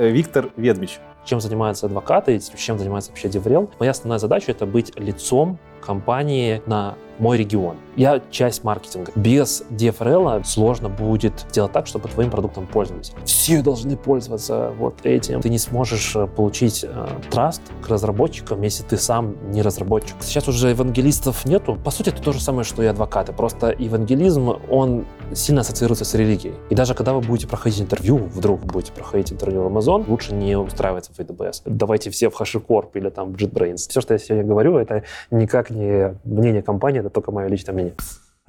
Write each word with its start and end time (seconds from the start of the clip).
э, 0.00 0.10
Виктор 0.10 0.50
Ведмич. 0.56 0.98
Чем 1.24 1.40
занимаются 1.40 1.86
адвокаты, 1.86 2.40
чем 2.56 2.78
занимается 2.78 3.10
вообще 3.10 3.28
Деврел? 3.28 3.70
Моя 3.78 3.90
основная 3.90 4.18
задача— 4.18 4.50
это 4.52 4.64
быть 4.66 4.98
лицом 4.98 5.58
компании 5.84 6.62
на 6.66 6.96
мой 7.20 7.36
регион. 7.36 7.76
Я 7.96 8.20
часть 8.30 8.64
маркетинга. 8.64 9.12
Без 9.14 9.62
DFRL 9.70 10.42
сложно 10.44 10.88
будет 10.88 11.46
делать 11.52 11.72
так, 11.72 11.86
чтобы 11.86 12.08
твоим 12.08 12.30
продуктом 12.30 12.66
пользовались. 12.66 13.12
Все 13.24 13.62
должны 13.62 13.96
пользоваться 13.96 14.72
вот 14.78 15.04
этим. 15.04 15.40
Ты 15.40 15.50
не 15.50 15.58
сможешь 15.58 16.16
э, 16.16 16.26
получить 16.26 16.84
э, 16.84 17.06
траст 17.30 17.60
к 17.82 17.88
разработчикам, 17.88 18.62
если 18.62 18.82
ты 18.82 18.96
сам 18.96 19.36
не 19.50 19.60
разработчик. 19.62 20.16
Сейчас 20.20 20.48
уже 20.48 20.70
евангелистов 20.70 21.44
нету. 21.44 21.78
По 21.84 21.90
сути, 21.90 22.08
это 22.08 22.22
то 22.22 22.32
же 22.32 22.40
самое, 22.40 22.64
что 22.64 22.82
и 22.82 22.86
адвокаты. 22.86 23.32
Просто 23.32 23.74
евангелизм, 23.78 24.56
он 24.70 25.04
сильно 25.32 25.60
ассоциируется 25.60 26.04
с 26.04 26.14
религией. 26.14 26.54
И 26.70 26.74
даже 26.74 26.94
когда 26.94 27.12
вы 27.12 27.20
будете 27.20 27.46
проходить 27.46 27.80
интервью, 27.82 28.16
вдруг 28.16 28.60
будете 28.60 28.92
проходить 28.92 29.32
интервью 29.32 29.68
в 29.68 29.76
Amazon, 29.76 30.04
лучше 30.08 30.34
не 30.34 30.56
устраиваться 30.56 31.12
в 31.12 31.18
AWS. 31.18 31.62
Давайте 31.66 32.08
все 32.10 32.30
в 32.30 32.40
HashiCorp 32.40 32.90
или 32.94 33.10
там 33.10 33.32
в 33.32 33.36
JetBrains. 33.36 33.88
Все, 33.88 34.00
что 34.00 34.14
я 34.14 34.18
сегодня 34.18 34.44
говорю, 34.44 34.78
это 34.78 35.04
никак 35.30 35.70
не 35.70 36.14
мнение 36.24 36.62
компании, 36.62 37.00
это 37.00 37.09
только 37.10 37.32
мое 37.32 37.48
личное 37.48 37.72
мнение. 37.72 37.94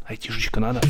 Айтишечка 0.05 0.59
надо. 0.59 0.81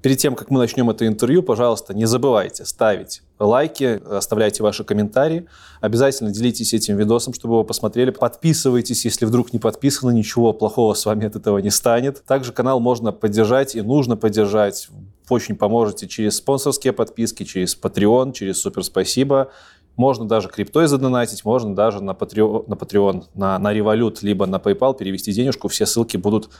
Перед 0.00 0.18
тем, 0.18 0.36
как 0.36 0.50
мы 0.50 0.60
начнем 0.60 0.88
это 0.90 1.06
интервью, 1.08 1.42
пожалуйста, 1.42 1.92
не 1.92 2.06
забывайте 2.06 2.64
ставить 2.64 3.22
лайки, 3.40 4.00
оставляйте 4.08 4.62
ваши 4.62 4.84
комментарии. 4.84 5.46
Обязательно 5.80 6.30
делитесь 6.30 6.72
этим 6.72 6.96
видосом, 6.96 7.34
чтобы 7.34 7.54
его 7.54 7.64
посмотрели. 7.64 8.10
Подписывайтесь, 8.10 9.04
если 9.04 9.26
вдруг 9.26 9.52
не 9.52 9.58
подписаны, 9.58 10.12
ничего 10.12 10.52
плохого 10.52 10.94
с 10.94 11.04
вами 11.04 11.26
от 11.26 11.34
этого 11.34 11.58
не 11.58 11.70
станет. 11.70 12.22
Также 12.24 12.52
канал 12.52 12.78
можно 12.78 13.10
поддержать 13.10 13.74
и 13.74 13.82
нужно 13.82 14.16
поддержать. 14.16 14.88
Очень 15.28 15.56
поможете 15.56 16.06
через 16.06 16.36
спонсорские 16.36 16.92
подписки, 16.92 17.44
через 17.44 17.76
Patreon, 17.76 18.32
через 18.32 18.60
Супер 18.60 18.84
Спасибо. 18.84 19.50
Можно 19.96 20.26
даже 20.26 20.48
криптой 20.48 20.86
задонатить, 20.86 21.44
можно 21.44 21.74
даже 21.74 22.00
на 22.00 22.12
Patreon, 22.12 22.66
на, 22.68 22.74
Patreon, 22.74 23.24
на, 23.34 23.58
на 23.58 23.74
Revolut, 23.76 24.18
либо 24.22 24.46
на 24.46 24.56
PayPal 24.56 24.96
перевести 24.96 25.32
денежку. 25.32 25.66
Все 25.66 25.86
ссылки 25.86 26.16
будут 26.16 26.50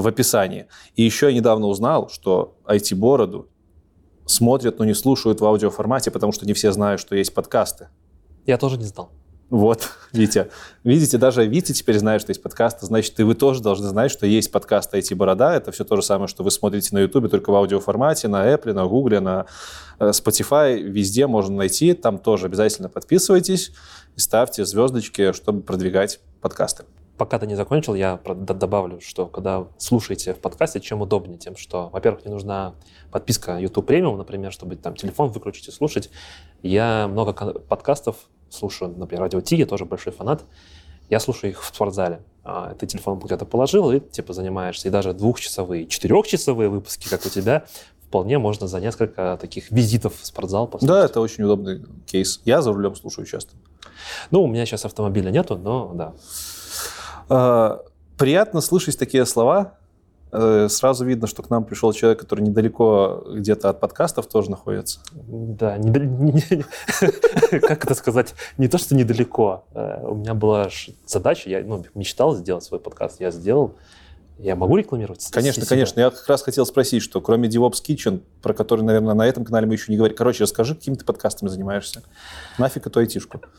в 0.00 0.06
описании. 0.06 0.66
И 0.94 1.02
еще 1.02 1.26
я 1.26 1.32
недавно 1.32 1.66
узнал, 1.66 2.08
что 2.08 2.56
IT-бороду 2.64 3.48
смотрят, 4.26 4.78
но 4.78 4.84
не 4.84 4.94
слушают 4.94 5.40
в 5.40 5.44
аудиоформате, 5.44 6.10
потому 6.10 6.32
что 6.32 6.46
не 6.46 6.52
все 6.52 6.72
знают, 6.72 7.00
что 7.00 7.14
есть 7.14 7.32
подкасты. 7.34 7.88
Я 8.44 8.58
тоже 8.58 8.76
не 8.76 8.84
знал. 8.84 9.10
Вот, 9.48 9.88
Витя. 10.12 10.50
Видите, 10.82 11.18
даже 11.18 11.46
Витя 11.46 11.72
теперь 11.72 11.98
знает, 11.98 12.20
что 12.20 12.30
есть 12.30 12.42
подкасты, 12.42 12.86
значит, 12.86 13.18
и 13.20 13.22
вы 13.22 13.34
тоже 13.34 13.62
должны 13.62 13.86
знать, 13.88 14.10
что 14.10 14.26
есть 14.26 14.50
подкаст 14.50 14.92
IT-борода. 14.94 15.54
Это 15.54 15.70
все 15.70 15.84
то 15.84 15.96
же 15.96 16.02
самое, 16.02 16.26
что 16.26 16.42
вы 16.42 16.50
смотрите 16.50 16.90
на 16.92 16.98
YouTube, 16.98 17.30
только 17.30 17.50
в 17.50 17.54
аудиоформате, 17.54 18.28
на 18.28 18.52
Apple, 18.52 18.72
на 18.72 18.86
Google, 18.86 19.20
на 19.20 19.46
э, 20.00 20.10
Spotify. 20.10 20.80
Везде 20.80 21.26
можно 21.28 21.56
найти. 21.56 21.92
Там 21.92 22.18
тоже 22.18 22.46
обязательно 22.46 22.88
подписывайтесь 22.88 23.72
и 24.16 24.20
ставьте 24.20 24.64
звездочки, 24.64 25.32
чтобы 25.32 25.62
продвигать 25.62 26.20
подкасты 26.40 26.84
пока 27.16 27.38
ты 27.38 27.46
не 27.46 27.54
закончил, 27.54 27.94
я 27.94 28.20
добавлю, 28.24 29.00
что 29.00 29.26
когда 29.26 29.66
слушаете 29.78 30.34
в 30.34 30.38
подкасте, 30.38 30.80
чем 30.80 31.02
удобнее 31.02 31.38
тем, 31.38 31.56
что, 31.56 31.88
во-первых, 31.92 32.24
не 32.24 32.30
нужна 32.30 32.74
подписка 33.10 33.58
YouTube 33.58 33.90
Premium, 33.90 34.16
например, 34.16 34.52
чтобы 34.52 34.76
там 34.76 34.96
телефон 34.96 35.30
выключить 35.30 35.68
и 35.68 35.70
слушать. 35.70 36.10
Я 36.62 37.08
много 37.08 37.32
подкастов 37.32 38.16
слушаю, 38.50 38.94
например, 38.96 39.22
Радио 39.22 39.40
Ти, 39.40 39.56
я 39.56 39.66
тоже 39.66 39.84
большой 39.84 40.12
фанат. 40.12 40.44
Я 41.08 41.20
слушаю 41.20 41.52
их 41.52 41.62
в 41.62 41.66
спортзале. 41.66 42.20
А, 42.42 42.74
ты 42.74 42.86
телефон 42.86 43.18
где-то 43.18 43.44
положил 43.44 43.92
и 43.92 44.00
типа 44.00 44.32
занимаешься. 44.32 44.88
И 44.88 44.90
даже 44.90 45.12
двухчасовые, 45.12 45.86
четырехчасовые 45.86 46.68
выпуски, 46.68 47.08
как 47.08 47.24
у 47.24 47.28
тебя, 47.28 47.64
вполне 48.06 48.38
можно 48.38 48.66
за 48.66 48.80
несколько 48.80 49.38
таких 49.40 49.70
визитов 49.70 50.20
в 50.20 50.26
спортзал 50.26 50.66
послушать. 50.66 50.88
Да, 50.88 51.04
это 51.04 51.20
очень 51.20 51.44
удобный 51.44 51.84
кейс. 52.06 52.40
Я 52.44 52.62
за 52.62 52.72
рулем 52.72 52.96
слушаю 52.96 53.26
часто. 53.26 53.54
Ну, 54.30 54.42
у 54.42 54.46
меня 54.46 54.66
сейчас 54.66 54.84
автомобиля 54.84 55.30
нету, 55.30 55.56
но 55.56 55.92
да. 55.94 56.14
А, 57.28 57.82
приятно 58.16 58.60
слышать 58.60 58.98
такие 58.98 59.26
слова. 59.26 59.74
Э, 60.32 60.68
сразу 60.68 61.04
видно, 61.04 61.26
что 61.26 61.42
к 61.42 61.50
нам 61.50 61.64
пришел 61.64 61.92
человек, 61.92 62.18
который 62.20 62.40
недалеко 62.42 63.24
где-то 63.28 63.70
от 63.70 63.80
подкастов 63.80 64.26
тоже 64.26 64.50
находится. 64.50 65.00
Да, 65.12 65.78
как 67.50 67.84
это 67.84 67.94
сказать, 67.94 68.34
не 68.58 68.68
то, 68.68 68.76
что 68.76 68.94
недалеко. 68.94 69.64
Э, 69.72 70.00
у 70.02 70.14
меня 70.16 70.34
была 70.34 70.68
задача, 71.06 71.48
я 71.48 71.62
ну, 71.64 71.84
мечтал 71.94 72.34
сделать 72.34 72.64
свой 72.64 72.80
подкаст, 72.80 73.20
я 73.20 73.30
сделал. 73.30 73.74
Я 74.38 74.54
могу 74.54 74.76
рекламировать? 74.76 75.26
Конечно, 75.30 75.62
себя? 75.62 75.70
конечно. 75.70 76.00
Я 76.00 76.10
как 76.10 76.28
раз 76.28 76.42
хотел 76.42 76.66
спросить, 76.66 77.02
что 77.02 77.22
кроме 77.22 77.48
DevOps 77.48 77.82
Kitchen, 77.82 78.20
про 78.42 78.52
который, 78.52 78.82
наверное, 78.82 79.14
на 79.14 79.26
этом 79.26 79.46
канале 79.46 79.66
мы 79.66 79.74
еще 79.74 79.90
не 79.90 79.96
говорим. 79.96 80.14
Короче, 80.14 80.42
расскажи, 80.42 80.74
какими 80.74 80.94
ты 80.94 81.06
подкастами 81.06 81.48
занимаешься. 81.48 82.02
Нафиг 82.58 82.86
эту 82.86 83.00
айтишку. 83.00 83.40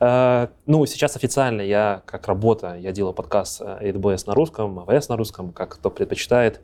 Э, 0.00 0.46
ну, 0.64 0.86
сейчас 0.86 1.16
официально 1.16 1.60
я, 1.60 2.02
как 2.06 2.28
работа, 2.28 2.76
я 2.76 2.92
делаю 2.92 3.14
подкаст 3.14 3.60
э, 3.60 3.90
AWS 3.90 4.24
на 4.26 4.34
русском, 4.34 4.78
AWS 4.78 5.06
на 5.08 5.16
русском, 5.16 5.52
как 5.52 5.70
кто 5.70 5.90
предпочитает. 5.90 6.60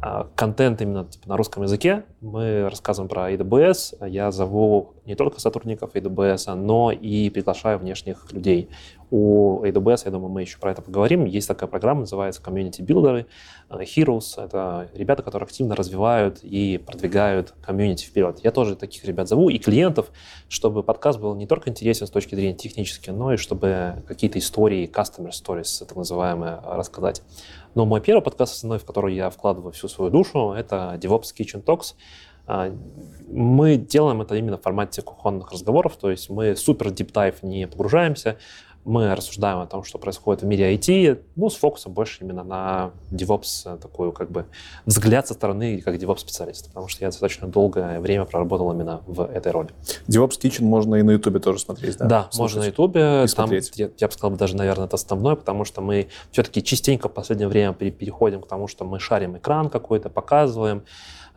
А, 0.00 0.28
контент 0.36 0.80
именно 0.80 1.04
типа, 1.04 1.28
на 1.28 1.36
русском 1.36 1.62
языке. 1.64 2.04
Мы 2.20 2.68
рассказываем 2.68 3.08
про 3.08 3.32
AWS. 3.32 4.08
Я 4.08 4.30
зову 4.30 4.94
не 5.06 5.16
только 5.16 5.40
сотрудников 5.40 5.94
AWS, 5.94 6.54
но 6.54 6.92
и 6.92 7.30
приглашаю 7.30 7.78
внешних 7.78 8.30
людей. 8.32 8.68
У 9.10 9.64
AWS, 9.64 10.02
я 10.04 10.10
думаю, 10.10 10.28
мы 10.28 10.42
еще 10.42 10.58
про 10.58 10.70
это 10.70 10.82
поговорим. 10.82 11.24
Есть 11.24 11.48
такая 11.48 11.68
программа, 11.68 12.00
называется 12.00 12.42
Community 12.42 12.80
Builder. 12.80 13.26
Э, 13.70 13.78
Heroes— 13.80 14.34
это 14.36 14.88
ребята, 14.94 15.22
которые 15.22 15.46
активно 15.46 15.74
развивают 15.74 16.40
и 16.42 16.78
продвигают 16.78 17.54
комьюнити 17.62 18.04
вперед. 18.04 18.40
Я 18.44 18.52
тоже 18.52 18.76
таких 18.76 19.04
ребят 19.04 19.26
зову, 19.28 19.48
и 19.48 19.58
клиентов, 19.58 20.12
чтобы 20.48 20.82
подкаст 20.82 21.18
был 21.18 21.34
не 21.34 21.46
только 21.46 21.70
интересен 21.70 22.06
с 22.06 22.10
точки 22.10 22.34
зрения 22.34 22.54
технической, 22.54 23.14
но 23.14 23.32
и 23.32 23.36
чтобы 23.36 24.02
какие-то 24.06 24.38
истории, 24.38 24.88
customer 24.88 25.30
stories, 25.30 25.86
так 25.86 25.96
называемые, 25.96 26.60
рассказать. 26.64 27.22
Но 27.78 27.86
мой 27.86 28.00
первый 28.00 28.22
подкаст 28.22 28.56
основной, 28.56 28.80
в 28.80 28.84
который 28.84 29.14
я 29.14 29.30
вкладываю 29.30 29.70
всю 29.70 29.86
свою 29.86 30.10
душу, 30.10 30.50
это 30.50 30.98
DevOps 31.00 31.26
Kitchen 31.38 31.62
Talks. 31.62 31.94
А, 32.44 32.76
мы 33.28 33.76
делаем 33.76 34.20
это 34.20 34.34
именно 34.34 34.58
в 34.58 34.62
формате 34.62 35.00
кухонных 35.00 35.52
разговоров, 35.52 35.96
то 35.96 36.10
есть 36.10 36.28
мы 36.28 36.56
супер 36.56 36.88
dive 36.88 37.36
не 37.42 37.68
погружаемся, 37.68 38.36
мы 38.88 39.14
рассуждаем 39.14 39.58
о 39.58 39.66
том, 39.66 39.84
что 39.84 39.98
происходит 39.98 40.42
в 40.42 40.46
мире 40.46 40.74
IT, 40.74 41.22
ну, 41.36 41.50
с 41.50 41.56
фокусом 41.56 41.92
больше 41.92 42.24
именно 42.24 42.42
на 42.42 42.90
DevOps, 43.10 43.74
э, 43.74 43.76
такую 43.76 44.12
как 44.12 44.30
бы 44.30 44.46
взгляд 44.86 45.28
со 45.28 45.34
стороны 45.34 45.80
как 45.80 45.96
DevOps-специалиста, 45.96 46.68
потому 46.68 46.88
что 46.88 47.04
я 47.04 47.08
достаточно 47.08 47.46
долгое 47.46 48.00
время 48.00 48.24
проработал 48.24 48.72
именно 48.72 49.02
в 49.06 49.22
этой 49.22 49.52
роли. 49.52 49.68
DevOps 50.08 50.40
Kitchen 50.40 50.64
можно 50.64 50.96
и 50.96 51.02
на 51.02 51.12
YouTube 51.12 51.42
тоже 51.42 51.58
смотреть, 51.58 51.98
да? 51.98 52.06
Да, 52.06 52.28
Слушать 52.30 52.38
можно 52.38 52.60
на 52.60 52.66
YouTube. 52.66 53.34
Там, 53.34 53.50
я, 53.50 53.90
я 53.98 54.06
бы 54.06 54.12
сказал, 54.12 54.36
даже, 54.36 54.56
наверное, 54.56 54.86
это 54.86 54.96
основное, 54.96 55.36
потому 55.36 55.64
что 55.64 55.80
мы 55.80 56.08
все-таки 56.32 56.62
частенько 56.62 57.08
в 57.08 57.12
последнее 57.12 57.48
время 57.48 57.74
переходим 57.74 58.40
к 58.40 58.48
тому, 58.48 58.68
что 58.68 58.84
мы 58.84 58.98
шарим 58.98 59.36
экран 59.36 59.68
какой-то, 59.68 60.08
показываем, 60.08 60.84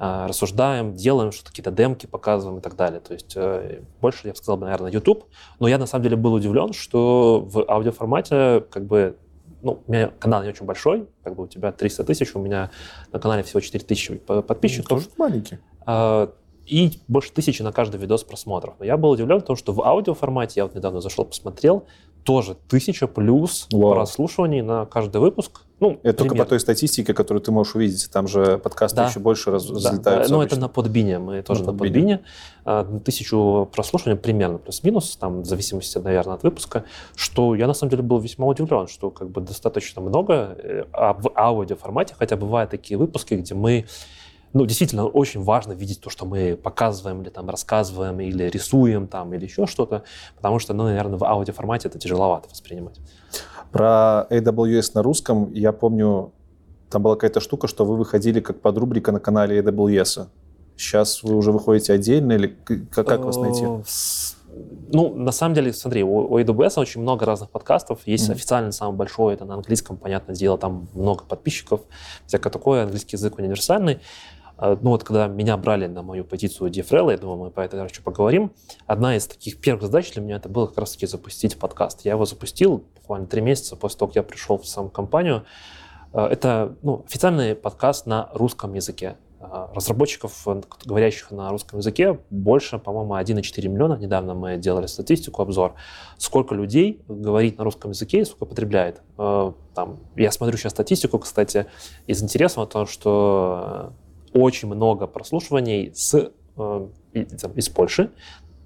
рассуждаем, 0.02 0.96
делаем 0.96 1.32
что-то, 1.32 1.50
какие-то 1.52 1.70
демки 1.70 2.08
показываем 2.08 2.58
и 2.58 2.62
так 2.62 2.76
далее. 2.76 3.00
То 3.00 3.14
есть 3.14 3.34
э, 3.36 3.84
больше, 4.02 4.22
я 4.26 4.32
бы 4.32 4.38
сказал, 4.38 4.58
наверное, 4.58 4.92
YouTube. 4.92 5.26
Но 5.60 5.68
я 5.68 5.78
на 5.78 5.86
самом 5.86 6.04
деле 6.04 6.16
был 6.16 6.34
удивлен, 6.34 6.74
что 6.74 7.40
в 7.40 7.70
аудиоформате 7.70 8.66
как 8.72 8.86
бы 8.86 9.16
ну, 9.62 9.84
у 9.86 9.92
меня 9.92 10.12
канал 10.20 10.42
не 10.42 10.50
очень 10.50 10.66
большой, 10.66 11.08
как 11.24 11.36
бы 11.36 11.44
у 11.44 11.48
тебя 11.48 11.72
300 11.72 12.04
тысяч, 12.04 12.36
у 12.36 12.40
меня 12.40 12.72
на 13.12 13.20
канале 13.20 13.44
всего 13.44 13.60
4 13.60 13.86
тысячи 13.86 14.16
подписчиков. 14.16 14.90
Ну, 14.90 14.98
тоже 14.98 15.10
маленький. 15.18 15.60
А, 15.86 16.32
и 16.72 17.02
больше 17.10 17.34
тысячи 17.34 17.62
на 17.62 17.74
каждый 17.74 18.00
видос 18.00 18.24
просмотров. 18.24 18.76
Но 18.80 18.86
я 18.86 18.96
был 18.96 19.10
удивлен, 19.10 19.42
потому 19.42 19.58
что 19.58 19.74
в 19.74 19.82
аудиоформате, 19.82 20.54
я 20.56 20.64
вот 20.64 20.74
недавно 20.74 21.02
зашел, 21.02 21.26
посмотрел, 21.26 21.86
тоже 22.24 22.56
тысяча 22.70 23.08
плюс 23.08 23.68
Вау. 23.74 23.94
прослушиваний 23.94 24.62
на 24.62 24.86
каждый 24.86 25.20
выпуск. 25.20 25.64
Ну, 25.82 26.00
это 26.04 26.20
только 26.20 26.36
по 26.36 26.46
той 26.46 26.62
статистике, 26.62 27.14
которую 27.14 27.42
ты 27.42 27.52
можешь 27.52 27.76
увидеть. 27.76 28.10
Там 28.12 28.28
же 28.28 28.58
подкасты 28.58 28.98
да. 28.98 29.10
еще 29.10 29.20
больше 29.20 29.52
раз, 29.52 29.66
да. 29.66 29.74
разлетаются. 29.74 30.32
Ну, 30.32 30.42
это 30.42 30.58
на 30.58 30.70
подбине. 30.70 31.20
Мы 31.20 31.42
тоже 31.42 31.64
на, 31.64 31.74
на 31.74 31.78
подбине. 31.78 32.22
А, 32.64 32.86
тысячу 33.00 33.68
прослушиваний 33.74 34.18
примерно 34.18 34.58
плюс-минус, 34.58 35.18
там 35.18 35.42
в 35.42 35.46
зависимости, 35.46 35.98
наверное, 35.98 36.36
от 36.36 36.44
выпуска. 36.44 36.86
Что 37.16 37.54
я 37.54 37.68
на 37.68 37.74
самом 37.74 37.90
деле 37.90 38.04
был 38.04 38.20
весьма 38.20 38.46
удивлен, 38.46 38.88
что 38.88 39.10
как 39.10 39.30
бы 39.30 39.42
достаточно 39.42 40.02
много. 40.02 40.56
Э, 40.58 40.84
а 40.94 41.14
в 41.14 41.32
аудиоформате, 41.36 42.16
хотя 42.18 42.38
бывают 42.38 42.70
такие 42.70 42.98
выпуски, 42.98 43.34
где 43.34 43.56
мы 43.56 43.88
ну, 44.54 44.66
действительно, 44.66 45.06
очень 45.06 45.42
важно 45.42 45.74
видеть 45.74 46.02
то, 46.02 46.10
что 46.10 46.26
мы 46.26 46.58
показываем 46.62 47.22
или 47.22 47.30
там 47.30 47.50
рассказываем, 47.50 48.20
или 48.20 48.44
рисуем 48.44 49.08
там, 49.08 49.34
или 49.34 49.46
еще 49.46 49.66
что-то, 49.66 50.04
потому 50.36 50.60
что, 50.60 50.74
ну, 50.74 50.84
наверное, 50.84 51.18
в 51.18 51.24
аудиоформате 51.24 51.88
это 51.88 52.00
тяжеловато 52.00 52.50
воспринимать. 52.50 53.00
Про 53.72 54.28
AWS 54.30 54.92
на 54.96 55.04
русском 55.04 55.52
я 55.54 55.72
помню, 55.72 56.34
там 56.90 57.04
была 57.04 57.16
какая-то 57.16 57.40
штука, 57.40 57.68
что 57.68 57.86
вы 57.86 57.96
выходили 57.96 58.42
как 58.42 58.60
подрубрика 58.62 59.12
на 59.12 59.20
канале 59.20 59.60
AWS. 59.60 60.28
Сейчас 60.76 61.24
вы 61.24 61.36
уже 61.36 61.52
выходите 61.52 61.94
отдельно 61.94 62.34
или 62.34 62.48
как, 62.48 63.08
как 63.08 63.24
вас 63.24 63.38
найти? 63.38 63.66
Ну, 64.94 65.16
на 65.16 65.32
самом 65.32 65.56
деле, 65.56 65.72
смотри, 65.72 66.04
у, 66.04 66.34
у 66.34 66.40
AWS 66.40 66.74
очень 66.78 67.02
много 67.02 67.26
разных 67.26 67.50
подкастов. 67.52 68.00
Есть 68.06 68.26
Мгм. 68.26 68.34
официальный 68.34 68.74
самый 68.74 68.98
большой, 68.98 69.36
это 69.36 69.46
на 69.46 69.54
английском, 69.54 69.96
понятное 69.96 70.36
дело, 70.36 70.58
там 70.58 70.90
много 70.94 71.24
подписчиков, 71.24 71.82
всякое 72.26 72.50
такое, 72.50 72.84
английский 72.84 73.16
язык 73.16 73.38
универсальный. 73.38 74.02
А, 74.62 74.78
Ну 74.80 74.92
вот, 74.92 75.04
когда 75.04 75.28
меня 75.28 75.58
брали 75.58 75.88
на 75.88 76.04
мою 76.04 76.24
позицию 76.24 76.70
DFRL, 76.70 77.12
я 77.12 77.18
думаю, 77.18 77.38
мы 77.38 77.52
по 77.52 77.62
этой 77.62 77.84
еще 77.84 78.02
поговорим. 78.02 78.52
Одна 78.86 79.18
из 79.18 79.26
таких 79.26 79.60
первых 79.60 79.84
задач 79.86 80.14
для 80.14 80.22
меня 80.22 80.36
это 80.36 80.50
было 80.50 80.68
как 80.68 80.78
раз-таки 80.78 81.08
запустить 81.08 81.58
подкаст. 81.58 82.06
Я 82.06 82.12
его 82.12 82.26
запустил 82.26 82.86
буквально 82.96 83.26
три 83.26 83.42
месяца 83.42 83.76
после 83.76 83.98
того, 83.98 84.10
как 84.10 84.18
я 84.18 84.24
пришел 84.24 84.60
в 84.60 84.68
саму 84.68 84.90
компанию. 84.90 85.46
А, 86.14 86.28
Это 86.28 86.76
ну, 86.84 87.04
официальный 87.08 87.56
подкаст 87.56 88.06
на 88.06 88.30
русском 88.34 88.76
языке. 88.76 89.18
А, 89.40 89.72
Разработчиков, 89.74 90.48
э, 90.48 90.62
говорящих 90.86 91.32
на 91.32 91.50
русском 91.50 91.80
языке, 91.80 92.20
больше, 92.30 92.78
по-моему, 92.78 93.16
1,4 93.16 93.68
миллиона. 93.68 93.96
Недавно 93.96 94.36
мы 94.36 94.58
делали 94.58 94.86
статистику, 94.86 95.42
обзор. 95.42 95.74
Сколько 96.20 96.54
людей 96.54 97.02
говорит 97.08 97.58
на 97.58 97.64
русском 97.64 97.92
языке 97.92 98.20
и 98.20 98.26
сколько 98.26 98.46
потребляет. 98.46 99.02
Там, 99.18 100.00
я 100.16 100.32
смотрю 100.32 100.56
сейчас 100.58 100.74
статистику, 100.74 101.18
кстати, 101.18 101.66
из 102.06 102.22
интересного 102.22 102.68
то, 102.68 102.86
что 102.86 103.94
очень 104.34 104.68
много 104.68 105.08
прослушиваний 105.08 105.92
с, 105.96 106.32
э, 106.58 106.88
из 107.56 107.70
Польши, 107.70 108.12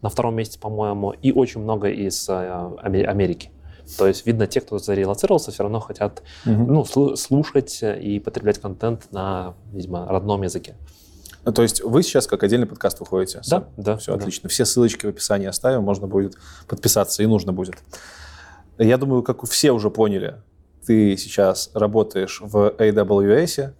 на 0.02 0.10
втором 0.10 0.36
месте, 0.36 0.60
по-моему, 0.60 1.12
и 1.12 1.32
очень 1.32 1.62
много 1.62 1.90
из 1.90 2.30
э, 2.30 2.34
Аме- 2.82 3.06
Америки. 3.06 3.52
То 3.98 4.08
есть, 4.08 4.26
видно, 4.26 4.48
те, 4.48 4.62
кто 4.62 4.80
зарелацировался, 4.80 5.52
все 5.52 5.64
равно 5.64 5.80
хотят 5.80 6.24
Мгм. 6.46 6.74
ну, 6.74 6.82
слу- 6.82 7.16
слушать 7.16 7.80
и 7.84 8.20
потреблять 8.20 8.60
контент 8.60 9.12
на, 9.12 9.54
видимо, 9.72 10.08
родном 10.08 10.42
языке. 10.44 10.76
Ну, 11.44 11.52
То 11.54 11.62
есть 11.62 11.84
вы 11.84 12.02
сейчас 12.02 12.26
как 12.26 12.42
отдельный 12.42 12.66
подкаст 12.66 13.00
выходите? 13.00 13.42
Да, 13.48 13.68
да. 13.78 13.98
Все 13.98 14.12
да. 14.14 14.18
отлично. 14.18 14.50
Все 14.50 14.66
ссылочки 14.66 15.06
в 15.06 15.10
описании 15.10 15.46
оставим, 15.48 15.84
можно 15.84 16.08
будет 16.08 16.36
подписаться, 16.68 17.22
и 17.22 17.28
нужно 17.28 17.54
будет. 17.54 17.76
Я 18.80 18.98
думаю, 18.98 19.22
как 19.22 19.44
все 19.48 19.72
уже 19.72 19.92
поняли, 19.92 20.38
ты 20.86 21.16
сейчас 21.18 21.70
работаешь 21.76 22.42
в 22.44 22.74
AWS, 22.78 23.74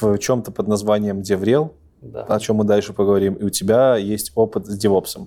в 0.00 0.18
чем-то 0.18 0.52
под 0.52 0.68
названием 0.68 1.20
DevRel, 1.20 1.72
Да. 2.02 2.22
о 2.24 2.38
чем 2.40 2.56
мы 2.56 2.64
дальше 2.64 2.92
поговорим, 2.92 3.34
и 3.34 3.44
у 3.44 3.50
тебя 3.50 3.96
есть 3.96 4.32
опыт 4.34 4.66
с 4.66 4.84
DevOps. 4.84 5.26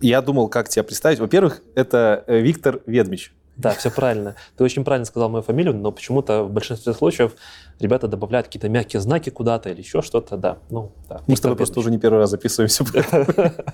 Я 0.00 0.20
думал, 0.22 0.48
как 0.48 0.68
тебя 0.68 0.82
представить. 0.82 1.18
Во-первых, 1.18 1.62
это 1.74 2.24
э, 2.26 2.40
Виктор 2.40 2.80
Ведмич. 2.86 3.34
Да, 3.56 3.70
все 3.70 3.90
правильно. 3.90 4.34
Ты 4.56 4.64
очень 4.64 4.84
правильно 4.84 5.04
сказал 5.06 5.28
мою 5.30 5.42
фамилию, 5.42 5.74
но 5.74 5.92
почему-то 5.92 6.42
в 6.42 6.50
большинстве 6.50 6.92
случаев 6.92 7.32
ребята 7.80 8.08
добавляют 8.08 8.48
какие-то 8.48 8.68
мягкие 8.68 9.00
знаки 9.00 9.30
куда-то 9.30 9.70
или 9.70 9.78
еще 9.80 10.02
что-то. 10.02 10.36
Да, 10.36 10.58
ну, 10.70 10.90
да. 11.08 11.22
Мы 11.28 11.36
с 11.36 11.40
тобой 11.40 11.56
просто 11.56 11.78
уже 11.80 11.90
не 11.90 11.98
первый 11.98 12.18
раз 12.18 12.30
записываемся. 12.30 12.84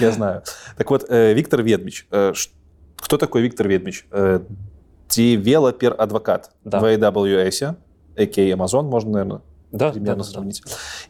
Я 0.00 0.12
знаю. 0.12 0.42
Так 0.78 0.88
вот, 0.90 1.04
э, 1.08 1.34
Виктор 1.34 1.62
Ведмич. 1.62 2.06
Э, 2.12 2.32
Кто 2.96 3.18
такой 3.18 3.42
Виктор 3.42 3.68
Ведмич? 3.68 4.06
Девелопер-адвокат 5.10 6.50
Да. 6.64 6.80
в 6.80 6.84
AWS, 6.84 7.74
a.k.a. 8.16 8.56
Amazon, 8.56 8.82
можно, 8.82 9.10
наверное, 9.10 9.40
Да, 9.72 9.90
примерно 9.90 10.22
да, 10.22 10.24
да, 10.24 10.30
сравнить. 10.30 10.62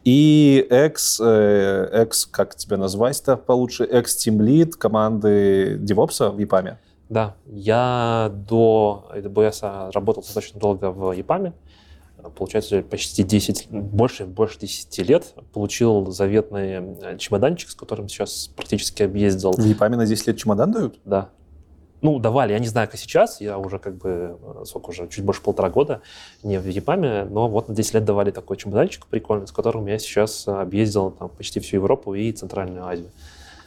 И 0.04 0.66
экс, 0.70 1.20
э, 1.20 1.88
экс, 1.92 2.26
как 2.26 2.54
тебя 2.54 2.76
назвать-то 2.76 3.36
получше, 3.36 3.84
экс-тимлид 3.84 4.76
команды 4.76 5.76
DevOps 5.78 6.30
в 6.30 6.38
EPAM. 6.38 6.76
Да, 7.08 7.36
я 7.46 8.32
до 8.48 9.10
AWS 9.14 9.92
работал 9.92 10.22
достаточно 10.22 10.58
долго 10.58 10.90
в 10.90 11.12
EPAM. 11.12 11.52
Получается, 12.36 12.82
почти 12.82 13.22
10, 13.22 13.68
больше, 13.70 14.24
больше 14.24 14.58
10 14.60 14.98
лет. 15.08 15.34
Получил 15.52 16.10
заветный 16.10 16.96
э, 17.02 17.18
чемоданчик, 17.18 17.68
с 17.68 17.74
которым 17.74 18.08
сейчас 18.08 18.50
практически 18.56 19.02
объездил. 19.02 19.52
В 19.52 19.58
EPAM 19.58 19.96
на 19.96 20.06
10 20.06 20.28
лет 20.28 20.38
чемодан 20.38 20.72
дают? 20.72 20.98
Да. 21.04 21.28
Ну, 22.04 22.18
давали, 22.18 22.52
я 22.52 22.58
не 22.58 22.66
знаю, 22.66 22.86
как 22.86 23.00
сейчас, 23.00 23.40
я 23.40 23.56
уже 23.56 23.78
как 23.78 23.96
бы, 23.96 24.38
э, 24.38 24.64
сколько 24.66 24.90
уже, 24.90 25.08
чуть 25.08 25.24
больше 25.24 25.40
полтора 25.40 25.70
года 25.70 26.02
не 26.42 26.60
в 26.60 26.66
ЕПАМе, 26.66 27.24
но 27.24 27.48
вот 27.48 27.68
на 27.68 27.74
10 27.74 27.94
лет 27.94 28.04
давали 28.04 28.30
такой 28.30 28.58
чемоданчик 28.58 29.06
прикольный, 29.06 29.46
с 29.46 29.52
которым 29.52 29.86
я 29.86 29.98
сейчас 29.98 30.46
э, 30.46 30.52
объездил 30.52 31.12
там, 31.12 31.30
почти 31.30 31.60
всю 31.60 31.76
Европу 31.76 32.12
и 32.12 32.30
Центральную 32.30 32.84
Азию. 32.84 33.10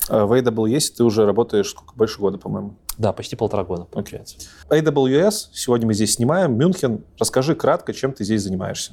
Э, 0.08 0.26
В 0.26 0.34
AWS 0.34 0.94
ты 0.96 1.04
уже 1.04 1.26
работаешь 1.26 1.72
сколько? 1.72 1.96
Больше 1.96 2.20
года, 2.20 2.38
по-моему. 2.38 2.76
Да, 3.00 3.12
почти 3.12 3.36
полтора 3.36 3.64
года, 3.64 3.86
получается. 3.86 4.38
AWS, 4.70 5.50
сегодня 5.54 5.88
мы 5.88 5.96
здесь 5.96 6.14
снимаем, 6.14 6.56
Мюнхен. 6.60 7.04
Расскажи 7.18 7.56
кратко, 7.56 7.92
чем 7.92 8.14
ты 8.14 8.24
здесь 8.24 8.44
занимаешься. 8.44 8.92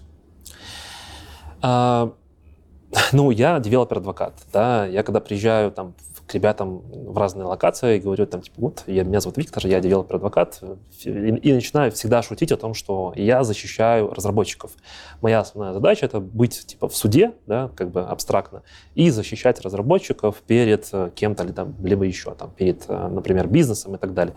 А, 1.60 2.14
ну, 3.12 3.30
я 3.30 3.58
девелопер-адвокат, 3.58 4.32
да, 4.54 4.86
я 4.86 5.02
когда 5.02 5.20
приезжаю 5.20 5.70
там 5.70 5.92
к 6.26 6.34
ребятам 6.34 6.82
в 6.90 7.18
разные 7.18 7.44
локации, 7.44 7.98
говорю 7.98 8.26
там, 8.26 8.40
типа, 8.40 8.56
вот, 8.58 8.84
я, 8.86 9.04
меня 9.04 9.20
зовут 9.20 9.36
Виктор, 9.36 9.66
я 9.66 9.80
девелопер-адвокат, 9.80 10.62
и, 11.04 11.10
и 11.10 11.52
начинаю 11.52 11.92
всегда 11.92 12.22
шутить 12.22 12.52
о 12.52 12.56
том, 12.56 12.74
что 12.74 13.12
я 13.16 13.44
защищаю 13.44 14.10
разработчиков. 14.10 14.72
Моя 15.20 15.40
основная 15.40 15.72
задача— 15.72 16.06
это 16.06 16.20
быть, 16.20 16.66
типа, 16.66 16.88
в 16.88 16.96
суде, 16.96 17.32
да, 17.46 17.70
как 17.76 17.90
бы 17.90 18.02
абстрактно, 18.02 18.62
и 18.94 19.10
защищать 19.10 19.60
разработчиков 19.60 20.36
перед 20.46 20.88
э, 20.92 21.10
кем-то, 21.14 21.44
там, 21.52 21.74
либо 21.82 22.04
еще, 22.04 22.34
там, 22.34 22.50
перед, 22.50 22.84
э, 22.88 23.08
например, 23.08 23.48
бизнесом 23.48 23.94
и 23.94 23.98
так 23.98 24.14
далее. 24.14 24.34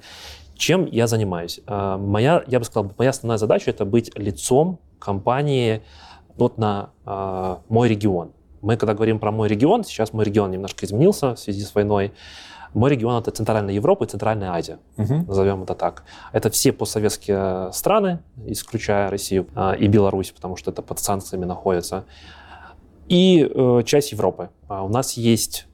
Чем 0.55 0.85
я 0.85 1.07
занимаюсь? 1.07 1.61
А, 1.67 1.97
Моя, 1.97 2.43
я 2.47 2.59
бы 2.59 2.65
сказал, 2.65 2.91
моя 2.97 3.11
основная 3.11 3.37
задача— 3.37 3.69
это 3.71 3.85
быть 3.85 4.17
лицом 4.17 4.79
компании 4.99 5.83
вот 6.35 6.57
на 6.57 6.91
мой 7.67 7.89
регион. 7.89 8.31
Мы, 8.61 8.77
когда 8.77 8.93
говорим 8.93 9.19
про 9.19 9.31
мой 9.31 9.47
регион, 9.47 9.83
сейчас 9.83 10.13
мой 10.13 10.25
регион 10.25 10.51
немножко 10.51 10.85
изменился 10.85 11.35
в 11.35 11.39
связи 11.39 11.63
с 11.63 11.73
войной. 11.75 12.13
Мой 12.73 12.91
регион— 12.91 13.19
это 13.21 13.31
Центральная 13.31 13.73
Европа 13.73 14.03
и 14.03 14.07
Центральная 14.07 14.51
Азия, 14.51 14.79
назовем 14.97 15.63
это 15.63 15.73
так. 15.73 16.03
Это 16.33 16.49
все 16.49 16.71
постсоветские 16.73 17.71
страны, 17.71 18.19
исключая 18.45 19.09
Россию 19.09 19.47
а, 19.55 19.73
и 19.73 19.87
Беларусь, 19.87 20.31
потому 20.31 20.57
что 20.57 20.71
это 20.71 20.81
под 20.81 20.99
санкциями 20.99 21.45
находятся, 21.45 22.05
и 23.07 23.49
э, 23.49 23.83
часть 23.85 24.11
Европы. 24.11 24.49
А 24.67 24.83
У 24.83 24.89
нас 24.89 25.13
есть 25.13 25.65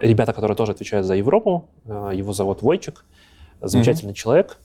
ребята, 0.00 0.32
которые 0.32 0.56
тоже 0.56 0.72
отвечают 0.72 1.06
за 1.06 1.14
Европу. 1.14 1.68
А, 1.86 2.10
Его 2.10 2.32
зовут 2.32 2.62
Войчик, 2.62 3.04
замечательный 3.60 4.14
человек. 4.14 4.58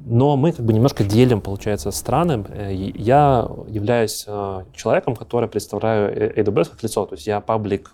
Но 0.00 0.36
мы 0.36 0.52
как 0.52 0.64
бы 0.64 0.72
немножко 0.72 1.04
делим, 1.04 1.40
получается, 1.40 1.90
страны. 1.90 2.44
Э, 2.48 2.72
Я 2.72 3.48
являюсь 3.68 4.24
э, 4.26 4.64
человеком, 4.74 5.16
который 5.16 5.48
представляю 5.48 6.10
э, 6.10 6.42
AWS 6.42 6.70
как 6.70 6.82
лицо. 6.82 7.06
То 7.06 7.14
есть 7.14 7.26
я 7.26 7.40
паблик 7.40 7.90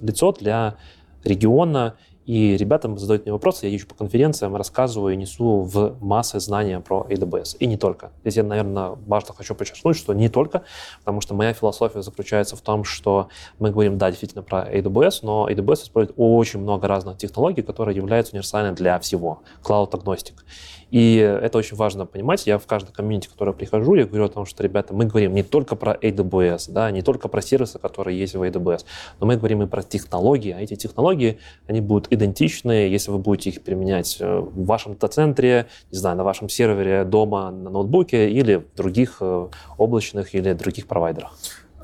лицо 0.00 0.32
для 0.32 0.76
региона. 1.24 1.94
И 2.24 2.56
ребятам 2.56 2.98
задают 2.98 3.24
мне 3.24 3.32
вопросы, 3.32 3.66
я 3.66 3.72
езжу 3.72 3.88
по 3.88 3.96
конференциям, 3.96 4.54
рассказываю 4.54 5.14
и 5.14 5.16
несу 5.16 5.62
в 5.62 5.96
массы 6.00 6.38
знания 6.38 6.78
про 6.78 7.04
AWS. 7.10 7.56
И 7.58 7.66
не 7.66 7.76
только. 7.76 8.12
Здесь 8.20 8.36
я, 8.36 8.44
наверное, 8.44 8.90
важно 9.06 9.34
хочу 9.34 9.56
подчеркнуть, 9.56 9.96
что 9.96 10.14
не 10.14 10.28
только, 10.28 10.62
потому 11.00 11.20
что 11.20 11.34
моя 11.34 11.52
философия 11.52 12.00
заключается 12.00 12.54
в 12.54 12.60
том, 12.60 12.84
что 12.84 13.28
мы 13.58 13.72
говорим, 13.72 13.98
да, 13.98 14.10
действительно 14.10 14.44
про 14.44 14.60
AWS, 14.72 15.20
но 15.22 15.48
AWS 15.50 15.82
использует 15.82 16.14
очень 16.16 16.60
много 16.60 16.86
разных 16.86 17.18
технологий, 17.18 17.62
которые 17.62 17.96
являются 17.96 18.34
универсальными 18.34 18.76
для 18.76 19.00
всего. 19.00 19.42
Cloud-агностик. 19.64 20.44
И 20.92 21.16
это 21.16 21.56
очень 21.56 21.74
важно 21.74 22.04
понимать. 22.04 22.46
Я 22.46 22.58
в 22.58 22.66
каждой 22.66 22.92
комьюнити, 22.92 23.26
в 23.34 23.52
прихожу, 23.54 23.94
я 23.94 24.04
говорю 24.04 24.26
о 24.26 24.28
том, 24.28 24.44
что, 24.44 24.62
ребята, 24.62 24.92
мы 24.92 25.06
говорим 25.06 25.34
не 25.34 25.42
только 25.42 25.74
про 25.74 25.94
AWS, 25.94 26.70
да, 26.70 26.90
не 26.90 27.00
только 27.00 27.28
про 27.28 27.40
сервисы, 27.40 27.78
которые 27.78 28.18
есть 28.18 28.34
в 28.34 28.42
AWS, 28.42 28.84
но 29.18 29.26
мы 29.26 29.38
говорим 29.38 29.62
и 29.62 29.66
про 29.66 29.82
технологии. 29.82 30.52
А 30.52 30.60
эти 30.60 30.74
технологии, 30.74 31.38
они 31.66 31.80
будут 31.80 32.12
идентичны, 32.12 32.72
если 32.72 33.10
вы 33.10 33.18
будете 33.18 33.48
их 33.48 33.62
применять 33.62 34.18
э, 34.20 34.38
в 34.38 34.66
вашем 34.66 34.92
дата-центре, 34.92 35.66
не 35.90 35.96
знаю, 35.96 36.18
на 36.18 36.24
вашем 36.24 36.50
сервере 36.50 37.04
дома, 37.04 37.50
на 37.50 37.70
ноутбуке 37.70 38.30
или 38.30 38.56
в 38.56 38.76
других 38.76 39.16
э, 39.20 39.48
облачных 39.78 40.34
или 40.34 40.52
других 40.52 40.86
провайдерах. 40.88 41.34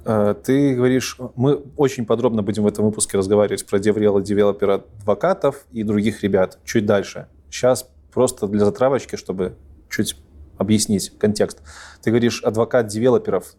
Э, 0.04 0.34
Ты 0.44 0.74
говоришь, 0.74 1.16
мы 1.34 1.62
очень 1.78 2.04
подробно 2.04 2.42
будем 2.42 2.64
в 2.64 2.66
этом 2.66 2.84
выпуске 2.84 3.16
разговаривать 3.16 3.64
про 3.64 3.78
DevRel 3.78 4.20
и 4.20 4.22
девелопера-адвокатов 4.22 5.64
и 5.72 5.82
других 5.82 6.22
ребят 6.22 6.58
чуть 6.66 6.84
дальше. 6.84 7.26
Сейчас 7.50 7.88
просто 8.18 8.48
для 8.48 8.64
затравочки, 8.64 9.14
чтобы 9.14 9.54
чуть 9.88 10.16
объяснить 10.56 11.12
контекст. 11.20 11.58
Ты 12.02 12.10
говоришь 12.10 12.42
адвокат 12.42 12.88
девелоперов, 12.88 13.54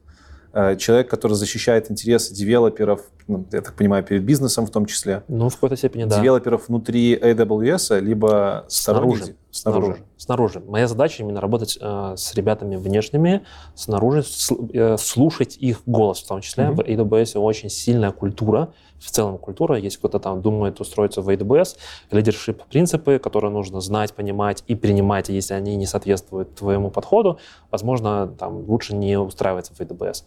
э, 0.51 0.75
человек, 0.75 1.09
который 1.09 1.35
защищает 1.35 1.89
интересы 1.89 2.33
девелоперов, 2.33 2.99
ну, 3.29 3.45
я 3.53 3.61
так 3.61 3.73
понимаю, 3.75 4.03
перед 4.03 4.23
бизнесом 4.23 4.65
в 4.65 4.69
том 4.69 4.85
числе, 4.85 5.23
Ну, 5.29 5.47
в 5.47 5.53
какой-то 5.53 5.77
степени, 5.77 6.03
да. 6.03 6.19
девелоперов 6.19 6.67
внутри 6.67 7.15
AWS, 7.15 8.01
либо 8.01 8.65
Снаружи. 8.67 9.21
сторонних- 9.21 9.35
Снаружи. 9.51 10.03
Снаружи. 10.17 10.59
Моя 10.67 10.87
задача 10.87 11.23
именно 11.23 11.41
работать 11.41 11.77
э, 11.81 12.13
с 12.15 12.35
ребятами 12.35 12.75
внешними, 12.75 13.41
снаружи, 13.73 14.19
сл- 14.19 14.69
э, 14.73 14.97
слушать 14.97 15.57
их 15.57 15.81
голос 15.87 16.21
в 16.21 16.27
том 16.27 16.41
числе. 16.41 16.67
Мгм. 16.67 16.75
В 16.75 16.79
AWS 16.81 17.39
очень 17.39 17.69
сильная 17.69 18.11
культура, 18.11 18.73
в 18.99 19.09
целом 19.09 19.39
культура. 19.39 19.77
Если 19.77 19.97
кто-то 19.97 20.19
там 20.19 20.41
думает 20.41 20.79
устроиться 20.79 21.21
в 21.21 21.29
AWS, 21.29 21.77
лидершип 22.11 22.63
принципы, 22.65 23.17
которые 23.17 23.51
нужно 23.51 23.81
знать, 23.81 24.13
понимать 24.13 24.63
и 24.67 24.75
принимать, 24.75 25.29
если 25.29 25.55
они 25.55 25.75
не 25.75 25.87
соответствуют 25.87 26.53
твоему 26.55 26.91
подходу, 26.91 27.39
возможно, 27.71 28.27
там 28.27 28.69
лучше 28.69 28.95
не 28.95 29.17
устраиваться 29.17 29.73
в 29.73 29.79
AWS. 29.79 30.25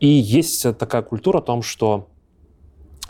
И 0.00 0.06
есть 0.06 0.76
такая 0.76 1.02
культура 1.02 1.38
о 1.38 1.42
том, 1.42 1.62
что 1.62 2.08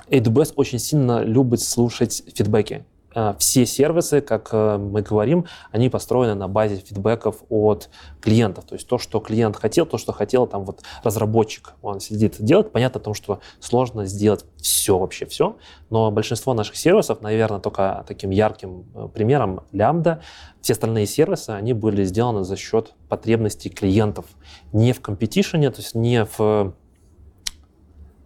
AWS 0.08 0.52
очень 0.56 0.78
сильно 0.78 1.22
любит 1.22 1.60
слушать 1.60 2.22
фидбэки. 2.34 2.84
Э, 3.14 3.34
все 3.38 3.66
сервисы, 3.66 4.20
как 4.20 4.50
э, 4.52 4.78
мы 4.78 5.02
говорим, 5.02 5.46
они 5.72 5.88
построены 5.88 6.34
на 6.34 6.48
базе 6.48 6.76
фидбэков 6.76 7.42
от 7.48 7.88
клиентов. 8.20 8.64
То 8.64 8.74
есть 8.74 8.86
то, 8.86 8.98
что 8.98 9.18
клиент 9.20 9.56
хотел, 9.56 9.84
то, 9.86 9.98
что 9.98 10.12
хотел 10.12 10.46
там 10.46 10.64
вот 10.64 10.82
разработчик, 11.02 11.74
он 11.82 12.00
сидит 12.00 12.38
и 12.38 12.44
делает. 12.44 12.70
Понятно 12.72 13.00
о 13.00 13.02
том, 13.02 13.14
что 13.14 13.40
сложно 13.58 14.06
сделать 14.06 14.44
все, 14.56 14.96
вообще 14.96 15.26
все, 15.26 15.56
но 15.90 16.10
большинство 16.10 16.54
наших 16.54 16.76
сервисов, 16.76 17.20
наверное, 17.20 17.60
только 17.60 18.04
таким 18.06 18.30
ярким 18.30 18.86
э, 18.94 19.08
примером 19.12 19.64
лямбда, 19.72 20.22
все 20.60 20.74
остальные 20.74 21.06
сервисы, 21.06 21.50
они 21.50 21.72
были 21.72 22.04
сделаны 22.04 22.44
за 22.44 22.56
счет 22.56 22.94
потребностей 23.08 23.70
клиентов. 23.70 24.26
Не 24.72 24.92
в 24.92 25.00
компетишене, 25.00 25.70
то 25.70 25.80
есть 25.80 25.94
не 25.94 26.24
в 26.24 26.74